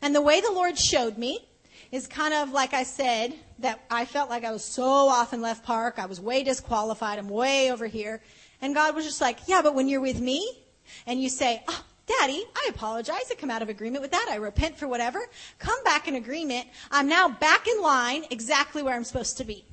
And 0.00 0.14
the 0.14 0.20
way 0.20 0.40
the 0.40 0.50
Lord 0.50 0.78
showed 0.78 1.16
me 1.16 1.46
is 1.92 2.06
kind 2.06 2.32
of 2.32 2.52
like 2.52 2.72
I 2.72 2.82
said, 2.82 3.34
that 3.58 3.84
I 3.90 4.06
felt 4.06 4.30
like 4.30 4.44
I 4.44 4.50
was 4.50 4.64
so 4.64 4.82
off 4.82 5.32
in 5.32 5.42
left 5.42 5.64
park. 5.64 5.98
I 5.98 6.06
was 6.06 6.20
way 6.20 6.42
disqualified. 6.42 7.18
I'm 7.18 7.28
way 7.28 7.70
over 7.70 7.86
here. 7.86 8.22
And 8.60 8.74
God 8.74 8.94
was 8.94 9.04
just 9.04 9.20
like, 9.20 9.38
yeah, 9.46 9.60
but 9.62 9.74
when 9.74 9.88
you're 9.88 10.00
with 10.00 10.20
me 10.20 10.64
and 11.06 11.22
you 11.22 11.28
say, 11.28 11.62
oh, 11.68 11.84
Daddy, 12.06 12.42
I 12.56 12.68
apologize. 12.70 13.30
I 13.30 13.34
come 13.34 13.50
out 13.50 13.62
of 13.62 13.68
agreement 13.68 14.02
with 14.02 14.10
that. 14.10 14.28
I 14.30 14.36
repent 14.36 14.78
for 14.78 14.88
whatever. 14.88 15.20
Come 15.58 15.82
back 15.84 16.08
in 16.08 16.16
agreement. 16.16 16.66
I'm 16.90 17.08
now 17.08 17.28
back 17.28 17.68
in 17.68 17.80
line 17.80 18.24
exactly 18.30 18.82
where 18.82 18.94
I'm 18.94 19.04
supposed 19.04 19.36
to 19.38 19.44
be. 19.44 19.64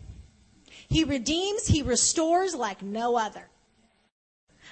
He 0.90 1.04
redeems, 1.04 1.68
He 1.68 1.82
restores 1.82 2.54
like 2.54 2.82
no 2.82 3.16
other. 3.16 3.48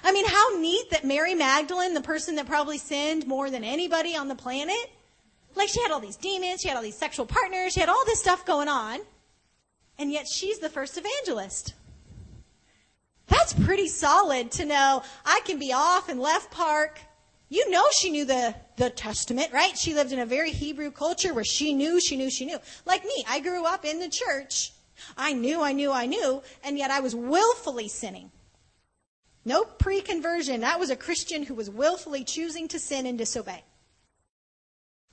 I 0.04 0.12
mean, 0.12 0.26
how 0.26 0.60
neat 0.60 0.90
that 0.90 1.04
Mary 1.04 1.34
Magdalene, 1.34 1.94
the 1.94 2.00
person 2.00 2.36
that 2.36 2.46
probably 2.46 2.78
sinned 2.78 3.26
more 3.26 3.50
than 3.50 3.64
anybody 3.64 4.16
on 4.16 4.28
the 4.28 4.34
planet, 4.34 4.90
like 5.54 5.68
she 5.68 5.82
had 5.82 5.90
all 5.90 6.00
these 6.00 6.16
demons, 6.16 6.60
she 6.62 6.68
had 6.68 6.76
all 6.76 6.82
these 6.82 6.96
sexual 6.96 7.26
partners, 7.26 7.72
she 7.72 7.80
had 7.80 7.88
all 7.88 8.04
this 8.06 8.20
stuff 8.20 8.46
going 8.46 8.68
on, 8.68 9.00
and 9.98 10.12
yet 10.12 10.26
she's 10.28 10.58
the 10.58 10.68
first 10.68 10.96
evangelist. 10.96 11.74
That's 13.26 13.52
pretty 13.52 13.88
solid 13.88 14.50
to 14.52 14.64
know 14.64 15.02
I 15.24 15.40
can 15.44 15.58
be 15.58 15.72
off 15.72 16.08
in 16.08 16.18
left 16.18 16.50
park. 16.50 17.00
You 17.50 17.70
know 17.70 17.84
she 17.92 18.10
knew 18.10 18.24
the, 18.24 18.54
the 18.76 18.90
Testament, 18.90 19.52
right? 19.52 19.76
She 19.76 19.94
lived 19.94 20.12
in 20.12 20.18
a 20.18 20.26
very 20.26 20.50
Hebrew 20.50 20.90
culture 20.90 21.32
where 21.32 21.44
she 21.44 21.72
knew, 21.72 22.00
she 22.00 22.16
knew, 22.16 22.30
she 22.30 22.44
knew. 22.46 22.58
Like 22.84 23.04
me, 23.04 23.24
I 23.28 23.40
grew 23.40 23.64
up 23.64 23.84
in 23.84 24.00
the 24.00 24.08
church. 24.08 24.72
I 25.16 25.32
knew, 25.32 25.62
I 25.62 25.72
knew, 25.72 25.92
I 25.92 26.06
knew, 26.06 26.42
and 26.64 26.76
yet 26.76 26.90
I 26.90 27.00
was 27.00 27.14
willfully 27.14 27.88
sinning. 27.88 28.30
No 29.44 29.64
pre-conversion. 29.64 30.60
That 30.60 30.80
was 30.80 30.90
a 30.90 30.96
Christian 30.96 31.42
who 31.42 31.54
was 31.54 31.70
willfully 31.70 32.24
choosing 32.24 32.68
to 32.68 32.78
sin 32.78 33.06
and 33.06 33.16
disobey. 33.16 33.64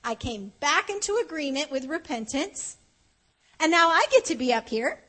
I 0.06 0.14
came 0.14 0.52
back 0.60 0.88
into 0.88 1.16
agreement 1.16 1.72
with 1.72 1.86
repentance. 1.86 2.76
And 3.58 3.72
now 3.72 3.88
I 3.88 4.06
get 4.12 4.24
to 4.26 4.36
be 4.36 4.52
up 4.52 4.68
here, 4.68 5.00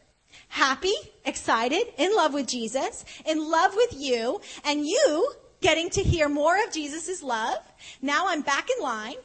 happy, 0.48 0.95
excited, 1.24 1.94
in 1.99 2.15
love 2.15 2.34
with 2.34 2.48
Jesus, 2.48 3.06
in 3.24 3.49
love 3.49 3.76
with 3.76 3.94
you, 3.95 4.41
and 4.65 4.88
you 4.88 5.34
getting 5.61 5.91
to 5.91 6.02
hear 6.02 6.28
more 6.28 6.57
of 6.64 6.74
Jesus' 6.74 7.22
love. 7.22 7.60
Now 8.02 8.26
I'm 8.28 8.41
back 8.41 8.69
in 8.76 8.84
line. 8.84 9.18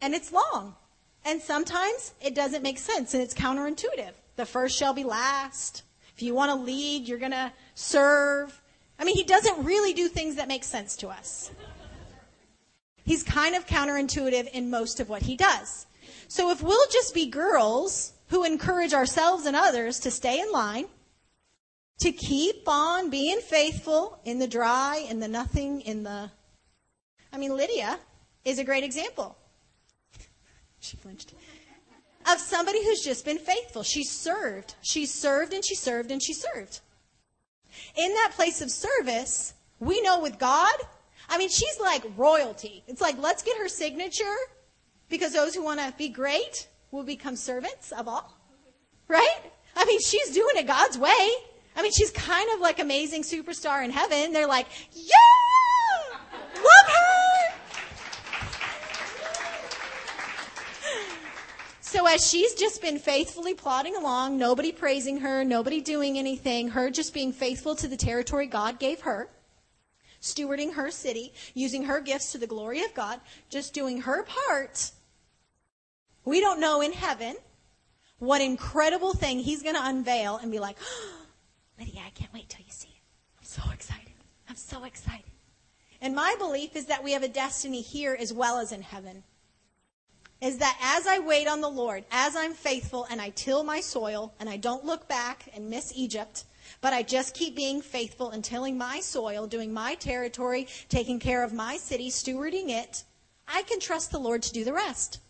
And 0.00 0.14
it's 0.14 0.32
long. 0.32 0.76
And 1.24 1.42
sometimes 1.42 2.14
it 2.20 2.36
doesn't 2.36 2.62
make 2.62 2.78
sense 2.78 3.14
and 3.14 3.22
it's 3.22 3.34
counterintuitive. 3.34 4.12
The 4.36 4.46
first 4.46 4.78
shall 4.78 4.94
be 4.94 5.04
last. 5.04 5.82
If 6.14 6.22
you 6.22 6.32
want 6.32 6.50
to 6.50 6.64
lead, 6.64 7.08
you're 7.08 7.18
going 7.18 7.32
to 7.32 7.52
serve. 7.74 8.60
I 9.00 9.04
mean, 9.04 9.16
he 9.16 9.24
doesn't 9.24 9.64
really 9.64 9.92
do 9.92 10.06
things 10.06 10.36
that 10.36 10.46
make 10.46 10.62
sense 10.62 10.96
to 10.98 11.08
us. 11.08 11.50
He's 13.04 13.22
kind 13.22 13.54
of 13.54 13.66
counterintuitive 13.66 14.50
in 14.52 14.70
most 14.70 15.00
of 15.00 15.08
what 15.08 15.22
he 15.22 15.36
does. 15.36 15.86
So 16.28 16.50
if 16.50 16.62
we'll 16.62 16.88
just 16.90 17.14
be 17.14 17.26
girls 17.26 18.12
who 18.28 18.44
encourage 18.44 18.94
ourselves 18.94 19.44
and 19.44 19.56
others 19.56 19.98
to 20.00 20.10
stay 20.10 20.40
in 20.40 20.50
line, 20.52 20.86
to 22.00 22.12
keep 22.12 22.66
on 22.66 23.10
being 23.10 23.40
faithful 23.40 24.18
in 24.24 24.38
the 24.38 24.48
dry, 24.48 25.06
in 25.08 25.20
the 25.20 25.28
nothing, 25.28 25.80
in 25.82 26.02
the. 26.02 26.30
I 27.32 27.38
mean, 27.38 27.56
Lydia 27.56 27.98
is 28.44 28.58
a 28.58 28.64
great 28.64 28.84
example. 28.84 29.36
she 30.80 30.96
flinched. 30.96 31.34
Of 32.26 32.38
somebody 32.38 32.84
who's 32.84 33.02
just 33.02 33.24
been 33.24 33.38
faithful. 33.38 33.82
She 33.82 34.04
served. 34.04 34.74
She 34.80 35.06
served 35.06 35.52
and 35.52 35.64
she 35.64 35.74
served 35.74 36.10
and 36.10 36.22
she 36.22 36.32
served. 36.32 36.80
In 37.96 38.14
that 38.14 38.32
place 38.34 38.60
of 38.60 38.70
service, 38.70 39.54
we 39.80 40.00
know 40.02 40.20
with 40.20 40.38
God, 40.38 40.74
I 41.32 41.38
mean, 41.38 41.48
she's 41.48 41.80
like 41.80 42.04
royalty. 42.18 42.84
It's 42.86 43.00
like, 43.00 43.16
let's 43.18 43.42
get 43.42 43.56
her 43.56 43.66
signature 43.66 44.36
because 45.08 45.32
those 45.32 45.54
who 45.54 45.64
want 45.64 45.80
to 45.80 45.94
be 45.96 46.10
great 46.10 46.68
will 46.90 47.04
become 47.04 47.36
servants 47.36 47.90
of 47.90 48.06
all. 48.06 48.36
Right? 49.08 49.40
I 49.74 49.86
mean, 49.86 49.98
she's 50.00 50.34
doing 50.34 50.56
it 50.56 50.66
God's 50.66 50.98
way. 50.98 51.08
I 51.74 51.80
mean, 51.80 51.90
she's 51.90 52.10
kind 52.10 52.50
of 52.52 52.60
like 52.60 52.80
amazing 52.80 53.22
superstar 53.22 53.82
in 53.82 53.90
heaven. 53.90 54.34
They're 54.34 54.46
like, 54.46 54.66
yeah, 54.92 56.18
love 56.54 56.94
her. 56.94 57.54
So 61.80 62.06
as 62.06 62.28
she's 62.28 62.52
just 62.52 62.82
been 62.82 62.98
faithfully 62.98 63.54
plodding 63.54 63.96
along, 63.96 64.36
nobody 64.36 64.70
praising 64.70 65.20
her, 65.20 65.44
nobody 65.44 65.80
doing 65.80 66.18
anything, 66.18 66.68
her 66.68 66.90
just 66.90 67.14
being 67.14 67.32
faithful 67.32 67.74
to 67.76 67.88
the 67.88 67.96
territory 67.96 68.46
God 68.46 68.78
gave 68.78 69.00
her, 69.00 69.30
stewarding 70.22 70.74
her 70.74 70.90
city, 70.90 71.34
using 71.52 71.84
her 71.84 72.00
gifts 72.00 72.32
to 72.32 72.38
the 72.38 72.46
glory 72.46 72.82
of 72.82 72.94
God, 72.94 73.20
just 73.50 73.74
doing 73.74 74.02
her 74.02 74.22
part, 74.22 74.92
we 76.24 76.40
don't 76.40 76.60
know 76.60 76.80
in 76.80 76.92
heaven 76.92 77.36
what 78.18 78.40
incredible 78.40 79.12
thing 79.12 79.40
he's 79.40 79.62
going 79.62 79.74
to 79.74 79.84
unveil 79.84 80.36
and 80.36 80.52
be 80.52 80.60
like, 80.60 80.76
oh, 80.80 81.22
Lydia, 81.78 82.00
I 82.06 82.10
can't 82.10 82.32
wait 82.32 82.48
till 82.48 82.64
you 82.64 82.70
see 82.70 82.88
it. 82.88 83.02
I'm 83.38 83.44
so 83.44 83.62
excited. 83.72 84.12
I'm 84.48 84.56
so 84.56 84.84
excited. 84.84 85.24
And 86.00 86.14
my 86.14 86.34
belief 86.38 86.76
is 86.76 86.86
that 86.86 87.02
we 87.02 87.12
have 87.12 87.22
a 87.24 87.28
destiny 87.28 87.80
here 87.80 88.16
as 88.18 88.32
well 88.32 88.58
as 88.58 88.70
in 88.70 88.82
heaven. 88.82 89.24
Is 90.40 90.58
that 90.58 90.76
as 90.82 91.06
I 91.06 91.18
wait 91.20 91.46
on 91.48 91.60
the 91.60 91.68
Lord, 91.68 92.04
as 92.10 92.34
I'm 92.36 92.54
faithful 92.54 93.06
and 93.10 93.20
I 93.20 93.30
till 93.30 93.62
my 93.62 93.80
soil 93.80 94.34
and 94.40 94.48
I 94.48 94.56
don't 94.56 94.84
look 94.84 95.08
back 95.08 95.48
and 95.54 95.70
miss 95.70 95.92
Egypt, 95.94 96.44
but 96.82 96.92
I 96.92 97.02
just 97.02 97.32
keep 97.32 97.56
being 97.56 97.80
faithful 97.80 98.30
and 98.30 98.44
tilling 98.44 98.76
my 98.76 99.00
soil, 99.00 99.46
doing 99.46 99.72
my 99.72 99.94
territory, 99.94 100.66
taking 100.90 101.18
care 101.18 101.42
of 101.42 101.54
my 101.54 101.78
city, 101.78 102.10
stewarding 102.10 102.68
it, 102.68 103.04
I 103.48 103.62
can 103.62 103.80
trust 103.80 104.10
the 104.10 104.18
Lord 104.18 104.42
to 104.42 104.52
do 104.52 104.64
the 104.64 104.72
rest. 104.72 105.20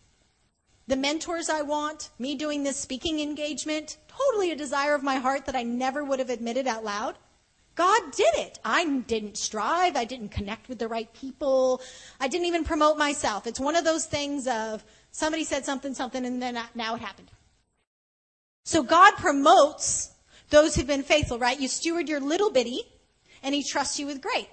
The 0.87 0.95
mentors 0.97 1.49
I 1.49 1.61
want, 1.61 2.09
me 2.19 2.35
doing 2.35 2.63
this 2.63 2.77
speaking 2.77 3.19
engagement, 3.19 3.97
totally 4.07 4.51
a 4.51 4.55
desire 4.55 4.95
of 4.95 5.03
my 5.03 5.15
heart 5.15 5.45
that 5.45 5.55
I 5.55 5.63
never 5.63 6.03
would 6.03 6.19
have 6.19 6.31
admitted 6.31 6.67
out 6.67 6.83
loud. 6.83 7.17
God 7.75 8.11
did 8.11 8.33
it. 8.35 8.59
I 8.65 8.85
didn't 8.85 9.37
strive. 9.37 9.95
I 9.95 10.05
didn't 10.05 10.29
connect 10.29 10.69
with 10.69 10.79
the 10.79 10.87
right 10.87 11.11
people. 11.13 11.81
I 12.19 12.27
didn't 12.27 12.47
even 12.47 12.63
promote 12.63 12.97
myself. 12.97 13.47
It's 13.47 13.59
one 13.59 13.75
of 13.75 13.85
those 13.85 14.05
things 14.05 14.47
of 14.47 14.83
somebody 15.11 15.43
said 15.43 15.65
something, 15.65 15.93
something, 15.93 16.25
and 16.25 16.41
then 16.41 16.59
now 16.75 16.95
it 16.95 17.01
happened. 17.01 17.31
So 18.65 18.81
God 18.83 19.13
promotes 19.15 20.12
those 20.53 20.75
who've 20.75 20.87
been 20.87 21.03
faithful, 21.03 21.39
right? 21.39 21.59
You 21.59 21.67
steward 21.67 22.07
your 22.07 22.19
little 22.19 22.51
bitty, 22.51 22.83
and 23.41 23.55
He 23.55 23.63
trusts 23.63 23.99
you 23.99 24.05
with 24.05 24.21
great. 24.21 24.49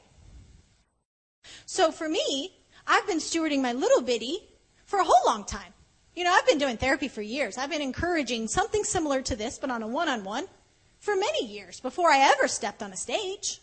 So 1.67 1.93
for 1.93 2.09
me, 2.09 2.57
I've 2.87 3.07
been 3.07 3.19
stewarding 3.19 3.61
my 3.61 3.75
little 3.75 4.01
bitty 4.01 4.39
for 4.87 4.99
a 4.99 5.05
whole 5.05 5.27
long 5.27 5.45
time. 5.45 5.75
You 6.17 6.25
know, 6.25 6.33
I've 6.33 6.47
been 6.47 6.59
doing 6.59 6.79
therapy 6.79 7.09
for 7.09 7.23
years. 7.23 7.59
I've 7.59 7.71
been 7.71 7.83
encouraging 7.83 8.49
something 8.49 8.83
similar 8.83 9.21
to 9.23 9.37
this, 9.37 9.59
but 9.59 9.71
on 9.71 9.83
a 9.83 9.87
one 9.87 10.09
on 10.09 10.25
one 10.25 10.47
for 10.99 11.15
many 11.15 11.47
years 11.47 11.81
before 11.81 12.11
I 12.11 12.33
ever 12.33 12.49
stepped 12.49 12.83
on 12.83 12.93
a 12.93 12.97
stage. 12.97 13.61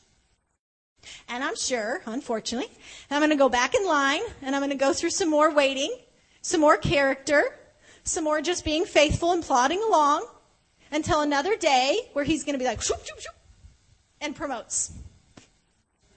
And 1.28 1.44
I'm 1.44 1.56
sure, 1.56 2.02
unfortunately, 2.06 2.70
I'm 3.10 3.20
going 3.20 3.32
to 3.32 3.36
go 3.36 3.50
back 3.50 3.74
in 3.74 3.86
line 3.86 4.22
and 4.42 4.56
I'm 4.56 4.62
going 4.62 4.72
to 4.72 4.78
go 4.78 4.94
through 4.94 5.10
some 5.12 5.30
more 5.30 5.54
waiting, 5.54 5.96
some 6.42 6.62
more 6.62 6.78
character, 6.78 7.58
some 8.04 8.24
more 8.24 8.42
just 8.42 8.64
being 8.64 8.86
faithful 8.86 9.32
and 9.32 9.44
plodding 9.44 9.82
along 9.82 10.26
until 10.92 11.22
another 11.22 11.56
day 11.56 12.10
where 12.14 12.26
he's 12.26 12.44
going 12.44 12.54
to 12.54 12.60
be 12.60 12.66
like, 12.66 12.82
shoop, 12.82 13.06
shoop, 13.06 13.20
shoop, 13.20 13.36
and 14.22 14.36
promotes. 14.36 14.92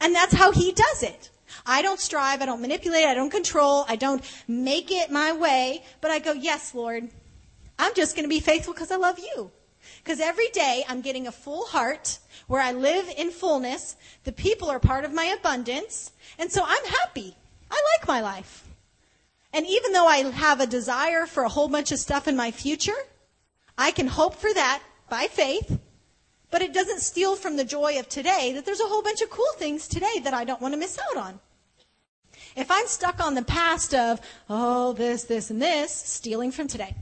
And 0.01 0.15
that's 0.15 0.35
how 0.35 0.53
he 0.53 0.73
does 0.73 1.03
it. 1.03 1.31
I 1.67 1.83
don't 1.83 2.01
strive, 2.01 2.43
I 2.43 2.47
don't 2.47 2.61
manipulate, 2.61 3.05
I 3.05 3.15
don't 3.15 3.31
control, 3.31 3.85
I 3.89 3.97
don't 3.97 4.23
make 4.49 4.91
it 4.91 5.11
my 5.11 5.33
way, 5.33 5.83
but 6.01 6.11
I 6.11 6.19
go, 6.19 6.33
yes, 6.33 6.75
Lord, 6.75 7.09
I'm 7.79 7.95
just 7.95 8.15
going 8.15 8.25
to 8.25 8.29
be 8.29 8.41
faithful 8.41 8.73
because 8.73 8.91
I 8.91 8.97
love 8.97 9.19
you. 9.19 9.51
Because 10.03 10.21
every 10.21 10.49
day 10.49 10.85
I'm 10.89 11.01
getting 11.01 11.27
a 11.27 11.33
full 11.33 11.67
heart 11.67 12.19
where 12.47 12.61
I 12.61 12.73
live 12.73 13.09
in 13.17 13.31
fullness. 13.31 13.97
The 14.25 14.33
people 14.33 14.71
are 14.71 14.79
part 14.79 15.05
of 15.05 15.13
my 15.13 15.25
abundance. 15.25 16.13
And 16.39 16.51
so 16.51 16.63
I'm 16.65 16.85
happy. 16.85 17.37
I 17.71 17.83
like 17.99 18.09
my 18.09 18.21
life. 18.21 18.69
And 19.53 19.67
even 19.67 19.93
though 19.93 20.07
I 20.07 20.19
have 20.19 20.61
a 20.61 20.67
desire 20.67 21.27
for 21.27 21.43
a 21.43 21.49
whole 21.49 21.69
bunch 21.69 21.93
of 21.93 21.99
stuff 21.99 22.29
in 22.29 22.37
my 22.37 22.51
future, 22.51 22.93
I 23.81 23.91
can 23.91 24.07
hope 24.07 24.37
for 24.37 24.53
that 24.55 24.83
by 25.09 25.27
faith 25.27 25.81
but 26.51 26.63
it 26.63 26.75
doesn't 26.75 27.01
steal 27.01 27.37
from 27.37 27.57
the 27.57 27.65
joy 27.65 27.99
of 27.99 28.09
today 28.09 28.53
that 28.55 28.67
there's 28.67 28.81
a 28.81 28.87
whole 28.87 29.03
bunch 29.03 29.23
of 29.23 29.31
cool 29.31 29.53
things 29.57 29.87
today 29.87 30.19
that 30.25 30.35
I 30.35 30.45
don't 30.45 30.61
want 30.61 30.75
to 30.75 30.79
miss 30.79 30.99
out 31.11 31.17
on. 31.17 31.41
If 32.57 32.71
I'm 32.71 32.87
stuck 32.87 33.21
on 33.25 33.35
the 33.35 33.43
past 33.43 33.95
of, 33.95 34.21
oh, 34.49 34.93
this, 34.93 35.25
this, 35.25 35.51
and 35.51 35.63
this, 35.63 35.93
stealing 35.93 36.51
from 36.51 36.67
today. 36.67 36.95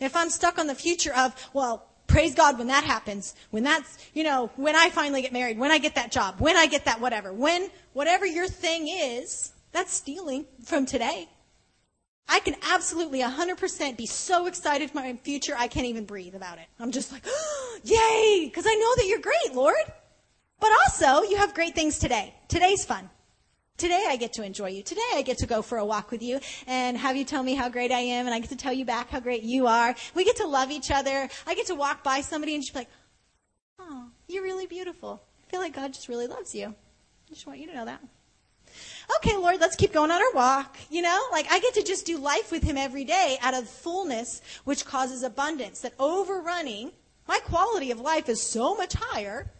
If 0.00 0.16
I'm 0.16 0.30
stuck 0.30 0.58
on 0.58 0.66
the 0.66 0.74
future 0.74 1.14
of, 1.14 1.34
well, 1.52 1.86
praise 2.06 2.34
God 2.34 2.56
when 2.56 2.68
that 2.68 2.84
happens, 2.84 3.34
when 3.50 3.62
that's, 3.62 3.98
you 4.14 4.24
know, 4.24 4.50
when 4.56 4.74
I 4.74 4.88
finally 4.88 5.20
get 5.20 5.32
married, 5.32 5.58
when 5.58 5.70
I 5.70 5.78
get 5.78 5.96
that 5.96 6.10
job, 6.10 6.36
when 6.38 6.56
I 6.56 6.66
get 6.66 6.86
that 6.86 7.00
whatever, 7.00 7.32
when 7.32 7.68
whatever 7.92 8.24
your 8.24 8.46
thing 8.46 8.88
is, 8.88 9.52
that's 9.72 9.92
stealing 9.92 10.46
from 10.64 10.86
today. 10.86 11.28
I 12.28 12.40
can 12.40 12.56
absolutely 12.72 13.20
100% 13.20 13.96
be 13.96 14.06
so 14.06 14.46
excited 14.46 14.90
for 14.90 14.96
my 14.96 15.14
future, 15.22 15.54
I 15.56 15.68
can't 15.68 15.86
even 15.86 16.04
breathe 16.04 16.34
about 16.34 16.58
it. 16.58 16.66
I'm 16.80 16.90
just 16.90 17.12
like, 17.12 17.22
oh, 17.26 17.78
yay, 17.84 18.46
because 18.46 18.66
I 18.66 18.74
know 18.74 18.94
that 18.96 19.06
you're 19.06 19.20
great, 19.20 19.54
Lord. 19.54 19.76
But 20.58 20.70
also, 20.86 21.22
you 21.28 21.36
have 21.36 21.54
great 21.54 21.74
things 21.74 21.98
today. 21.98 22.34
Today's 22.48 22.84
fun. 22.84 23.10
Today 23.76 24.06
I 24.08 24.16
get 24.16 24.32
to 24.34 24.42
enjoy 24.42 24.70
you. 24.70 24.82
Today 24.82 25.02
I 25.14 25.20
get 25.20 25.38
to 25.38 25.46
go 25.46 25.60
for 25.60 25.76
a 25.76 25.84
walk 25.84 26.10
with 26.10 26.22
you 26.22 26.40
and 26.66 26.96
have 26.96 27.14
you 27.14 27.26
tell 27.26 27.42
me 27.42 27.54
how 27.54 27.68
great 27.68 27.92
I 27.92 27.98
am 27.98 28.24
and 28.24 28.34
I 28.34 28.38
get 28.38 28.48
to 28.48 28.56
tell 28.56 28.72
you 28.72 28.86
back 28.86 29.10
how 29.10 29.20
great 29.20 29.42
you 29.42 29.66
are. 29.66 29.94
We 30.14 30.24
get 30.24 30.36
to 30.36 30.46
love 30.46 30.70
each 30.70 30.90
other. 30.90 31.28
I 31.46 31.54
get 31.54 31.66
to 31.66 31.74
walk 31.74 32.02
by 32.02 32.22
somebody 32.22 32.54
and 32.54 32.62
just 32.62 32.72
be 32.72 32.80
like, 32.80 32.90
oh, 33.78 34.06
you're 34.28 34.42
really 34.42 34.66
beautiful. 34.66 35.22
I 35.46 35.50
feel 35.50 35.60
like 35.60 35.74
God 35.74 35.92
just 35.92 36.08
really 36.08 36.26
loves 36.26 36.54
you. 36.54 36.68
I 36.68 37.34
just 37.34 37.46
want 37.46 37.58
you 37.58 37.66
to 37.66 37.74
know 37.74 37.84
that 37.84 38.00
okay, 39.16 39.36
Lord, 39.36 39.60
let's 39.60 39.76
keep 39.76 39.92
going 39.92 40.10
on 40.10 40.20
our 40.20 40.32
walk. 40.32 40.76
You 40.90 41.02
know, 41.02 41.24
like 41.32 41.46
I 41.50 41.60
get 41.60 41.74
to 41.74 41.82
just 41.82 42.06
do 42.06 42.18
life 42.18 42.50
with 42.50 42.62
him 42.62 42.76
every 42.76 43.04
day 43.04 43.38
out 43.42 43.54
of 43.54 43.68
fullness, 43.68 44.40
which 44.64 44.84
causes 44.84 45.22
abundance. 45.22 45.80
That 45.80 45.94
overrunning, 45.98 46.92
my 47.28 47.38
quality 47.40 47.90
of 47.90 48.00
life 48.00 48.28
is 48.28 48.42
so 48.42 48.74
much 48.74 48.94
higher 48.94 49.50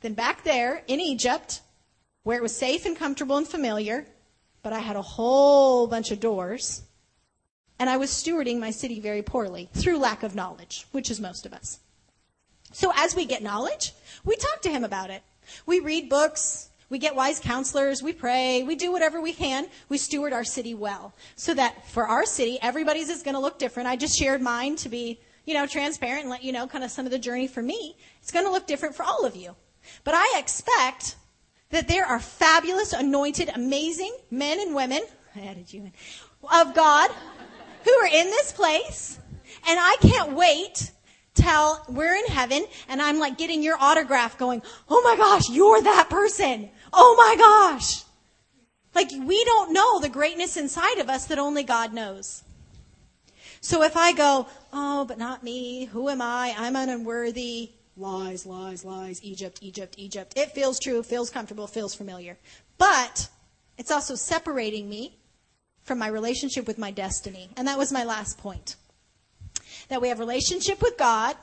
than 0.00 0.14
back 0.14 0.44
there 0.44 0.82
in 0.86 1.00
Egypt, 1.00 1.60
where 2.22 2.38
it 2.38 2.42
was 2.42 2.56
safe 2.56 2.84
and 2.86 2.96
comfortable 2.96 3.36
and 3.36 3.48
familiar, 3.48 4.06
but 4.62 4.72
I 4.72 4.80
had 4.80 4.96
a 4.96 5.02
whole 5.02 5.86
bunch 5.86 6.10
of 6.10 6.20
doors. 6.20 6.82
And 7.78 7.90
I 7.90 7.96
was 7.96 8.10
stewarding 8.10 8.60
my 8.60 8.70
city 8.70 9.00
very 9.00 9.22
poorly 9.22 9.68
through 9.74 9.98
lack 9.98 10.22
of 10.22 10.36
knowledge, 10.36 10.86
which 10.92 11.10
is 11.10 11.20
most 11.20 11.46
of 11.46 11.52
us. 11.52 11.80
So 12.72 12.92
as 12.94 13.16
we 13.16 13.24
get 13.24 13.42
knowledge, 13.42 13.92
we 14.24 14.36
talk 14.36 14.62
to 14.62 14.70
him 14.70 14.84
about 14.84 15.10
it. 15.10 15.22
We 15.66 15.80
read 15.80 16.08
books, 16.08 16.70
we 16.92 16.98
get 16.98 17.16
wise 17.16 17.40
counselors, 17.40 18.02
we 18.02 18.12
pray, 18.12 18.64
we 18.64 18.74
do 18.74 18.92
whatever 18.92 19.18
we 19.18 19.32
can. 19.32 19.66
We 19.88 19.96
steward 19.96 20.34
our 20.34 20.44
city 20.44 20.74
well. 20.74 21.14
So 21.36 21.54
that 21.54 21.88
for 21.88 22.06
our 22.06 22.26
city, 22.26 22.58
everybody's 22.60 23.08
is 23.08 23.22
going 23.22 23.34
to 23.34 23.40
look 23.40 23.58
different. 23.58 23.88
I 23.88 23.96
just 23.96 24.14
shared 24.14 24.42
mine 24.42 24.76
to 24.76 24.90
be, 24.90 25.18
you 25.46 25.54
know, 25.54 25.66
transparent 25.66 26.24
and 26.24 26.30
let 26.30 26.44
you 26.44 26.52
know 26.52 26.66
kind 26.66 26.84
of 26.84 26.90
some 26.90 27.06
of 27.06 27.10
the 27.10 27.18
journey 27.18 27.46
for 27.46 27.62
me. 27.62 27.96
It's 28.20 28.30
going 28.30 28.44
to 28.44 28.52
look 28.52 28.66
different 28.66 28.94
for 28.94 29.04
all 29.04 29.24
of 29.24 29.34
you. 29.34 29.56
But 30.04 30.12
I 30.14 30.38
expect 30.38 31.16
that 31.70 31.88
there 31.88 32.04
are 32.04 32.20
fabulous, 32.20 32.92
anointed, 32.92 33.48
amazing 33.54 34.14
men 34.30 34.60
and 34.60 34.74
women. 34.74 35.00
I 35.34 35.46
added 35.46 35.72
you 35.72 35.84
in. 35.84 35.92
of 36.42 36.74
God 36.74 37.10
who 37.84 37.90
are 37.90 38.06
in 38.06 38.26
this 38.26 38.52
place. 38.52 39.18
And 39.66 39.80
I 39.80 39.96
can't 40.02 40.32
wait 40.34 40.92
till 41.34 41.82
we're 41.88 42.14
in 42.14 42.26
heaven 42.26 42.64
and 42.88 43.00
I'm 43.00 43.18
like 43.18 43.38
getting 43.38 43.62
your 43.62 43.76
autograph 43.80 44.38
going, 44.38 44.62
oh 44.88 45.00
my 45.02 45.16
gosh, 45.16 45.48
you're 45.48 45.80
that 45.82 46.10
person. 46.10 46.70
Oh 46.92 47.14
my 47.16 47.36
gosh. 47.36 48.04
Like 48.94 49.10
we 49.10 49.44
don't 49.44 49.72
know 49.72 50.00
the 50.00 50.08
greatness 50.08 50.56
inside 50.56 50.98
of 50.98 51.08
us 51.08 51.26
that 51.26 51.38
only 51.38 51.62
God 51.62 51.92
knows. 51.92 52.42
So 53.60 53.82
if 53.82 53.96
I 53.96 54.12
go, 54.12 54.48
oh, 54.72 55.04
but 55.04 55.18
not 55.18 55.44
me, 55.44 55.86
who 55.86 56.08
am 56.08 56.20
I? 56.20 56.54
I'm 56.58 56.76
unworthy. 56.76 57.70
Lies, 57.96 58.44
lies, 58.44 58.84
lies, 58.84 59.22
Egypt, 59.22 59.58
Egypt, 59.62 59.94
Egypt. 59.98 60.32
It 60.36 60.50
feels 60.50 60.80
true, 60.80 61.02
feels 61.02 61.30
comfortable, 61.30 61.66
feels 61.66 61.94
familiar. 61.94 62.38
But 62.76 63.28
it's 63.78 63.90
also 63.90 64.14
separating 64.14 64.88
me 64.88 65.16
from 65.84 65.98
my 65.98 66.08
relationship 66.08 66.66
with 66.66 66.78
my 66.78 66.90
destiny. 66.90 67.50
And 67.56 67.68
that 67.68 67.78
was 67.78 67.92
my 67.92 68.04
last 68.04 68.38
point. 68.38 68.76
That 69.88 70.00
we 70.00 70.08
have 70.08 70.18
relationship 70.18 70.82
with 70.82 70.96
God, 70.98 71.36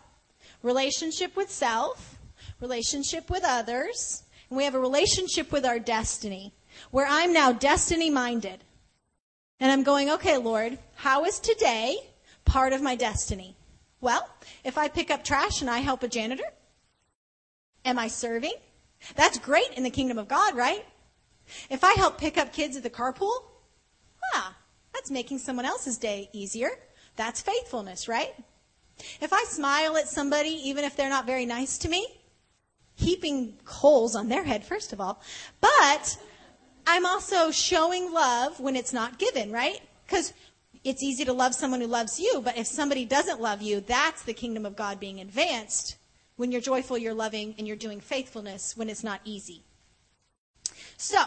relationship 0.61 1.35
with 1.35 1.49
self, 1.49 2.17
relationship 2.59 3.29
with 3.29 3.43
others, 3.45 4.23
and 4.49 4.57
we 4.57 4.63
have 4.63 4.75
a 4.75 4.79
relationship 4.79 5.51
with 5.51 5.65
our 5.65 5.79
destiny, 5.79 6.53
where 6.91 7.07
I'm 7.07 7.33
now 7.33 7.51
destiny 7.51 8.09
minded. 8.09 8.63
And 9.59 9.71
I'm 9.71 9.83
going, 9.83 10.09
okay, 10.11 10.37
Lord, 10.37 10.79
how 10.95 11.25
is 11.25 11.39
today 11.39 11.97
part 12.45 12.73
of 12.73 12.81
my 12.81 12.95
destiny? 12.95 13.55
Well, 14.01 14.27
if 14.63 14.77
I 14.77 14.87
pick 14.87 15.11
up 15.11 15.23
trash 15.23 15.61
and 15.61 15.69
I 15.69 15.79
help 15.79 16.03
a 16.03 16.07
janitor, 16.07 16.45
am 17.83 17.99
I 17.99 18.07
serving? 18.07 18.53
That's 19.15 19.37
great 19.37 19.73
in 19.75 19.83
the 19.83 19.89
kingdom 19.89 20.17
of 20.17 20.27
God, 20.27 20.55
right? 20.55 20.85
If 21.69 21.83
I 21.83 21.93
help 21.93 22.17
pick 22.17 22.37
up 22.37 22.53
kids 22.53 22.77
at 22.77 22.83
the 22.83 22.89
carpool, 22.89 23.43
ah, 24.33 24.55
that's 24.93 25.11
making 25.11 25.39
someone 25.39 25.65
else's 25.65 25.97
day 25.97 26.29
easier. 26.31 26.71
That's 27.15 27.41
faithfulness, 27.41 28.07
right? 28.07 28.33
If 29.21 29.33
I 29.33 29.43
smile 29.45 29.97
at 29.97 30.07
somebody, 30.07 30.49
even 30.69 30.83
if 30.83 30.95
they're 30.95 31.09
not 31.09 31.25
very 31.25 31.45
nice 31.45 31.77
to 31.79 31.89
me, 31.89 32.05
heaping 32.99 33.53
coals 33.65 34.15
on 34.15 34.27
their 34.27 34.43
head, 34.43 34.63
first 34.65 34.91
of 34.91 34.99
all, 34.99 35.21
but 35.61 36.17
I'm 36.85 37.05
also 37.05 37.49
showing 37.49 38.11
love 38.11 38.59
when 38.59 38.75
it's 38.75 38.93
not 38.93 39.17
given, 39.17 39.51
right? 39.51 39.79
Because 40.05 40.33
it's 40.83 41.01
easy 41.01 41.23
to 41.25 41.33
love 41.33 41.55
someone 41.55 41.81
who 41.81 41.87
loves 41.87 42.19
you, 42.19 42.41
but 42.43 42.57
if 42.57 42.67
somebody 42.67 43.05
doesn't 43.05 43.39
love 43.39 43.61
you, 43.61 43.79
that's 43.81 44.23
the 44.23 44.33
kingdom 44.33 44.65
of 44.65 44.75
God 44.75 44.99
being 44.99 45.19
advanced. 45.19 45.97
When 46.35 46.51
you're 46.51 46.61
joyful, 46.61 46.97
you're 46.97 47.13
loving, 47.13 47.55
and 47.57 47.67
you're 47.67 47.77
doing 47.77 47.99
faithfulness 47.99 48.75
when 48.75 48.89
it's 48.89 49.03
not 49.03 49.21
easy. 49.23 49.63
So, 50.97 51.21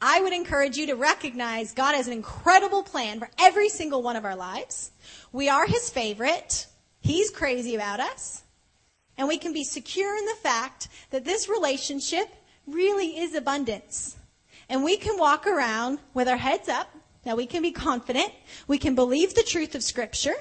I 0.00 0.20
would 0.20 0.32
encourage 0.32 0.76
you 0.76 0.86
to 0.86 0.94
recognize 0.94 1.72
God 1.72 1.94
has 1.94 2.06
an 2.06 2.12
incredible 2.12 2.82
plan 2.82 3.18
for 3.18 3.28
every 3.38 3.68
single 3.68 4.02
one 4.02 4.16
of 4.16 4.24
our 4.24 4.36
lives. 4.36 4.92
We 5.32 5.48
are 5.48 5.66
His 5.66 5.90
favorite. 5.90 6.66
He's 7.00 7.30
crazy 7.30 7.74
about 7.74 8.00
us. 8.00 8.42
And 9.18 9.28
we 9.28 9.36
can 9.36 9.52
be 9.52 9.64
secure 9.64 10.16
in 10.16 10.24
the 10.24 10.36
fact 10.42 10.88
that 11.10 11.26
this 11.26 11.48
relationship 11.48 12.28
really 12.66 13.18
is 13.18 13.34
abundance. 13.34 14.16
And 14.70 14.82
we 14.82 14.96
can 14.96 15.18
walk 15.18 15.46
around 15.46 15.98
with 16.14 16.28
our 16.28 16.36
heads 16.36 16.68
up 16.68 16.88
now 17.28 17.36
we 17.36 17.44
can 17.44 17.60
be 17.60 17.72
confident. 17.72 18.32
We 18.66 18.78
can 18.78 18.94
believe 18.94 19.34
the 19.34 19.42
truth 19.42 19.74
of 19.74 19.82
scripture. 19.82 20.34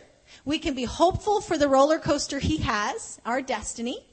We 0.45 0.57
can 0.57 0.73
be 0.73 0.85
hopeful 0.85 1.41
for 1.41 1.57
the 1.57 1.67
roller 1.67 1.99
coaster 1.99 2.39
he 2.39 2.57
has, 2.57 3.19
our 3.25 3.41
destiny. 3.41 4.05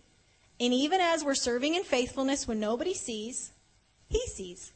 And 0.58 0.72
even 0.72 1.00
as 1.00 1.24
we're 1.24 1.36
serving 1.36 1.76
in 1.76 1.84
faithfulness 1.84 2.48
when 2.48 2.58
nobody 2.58 2.94
sees, 2.94 3.52
he 4.08 4.26
sees. 4.26 4.72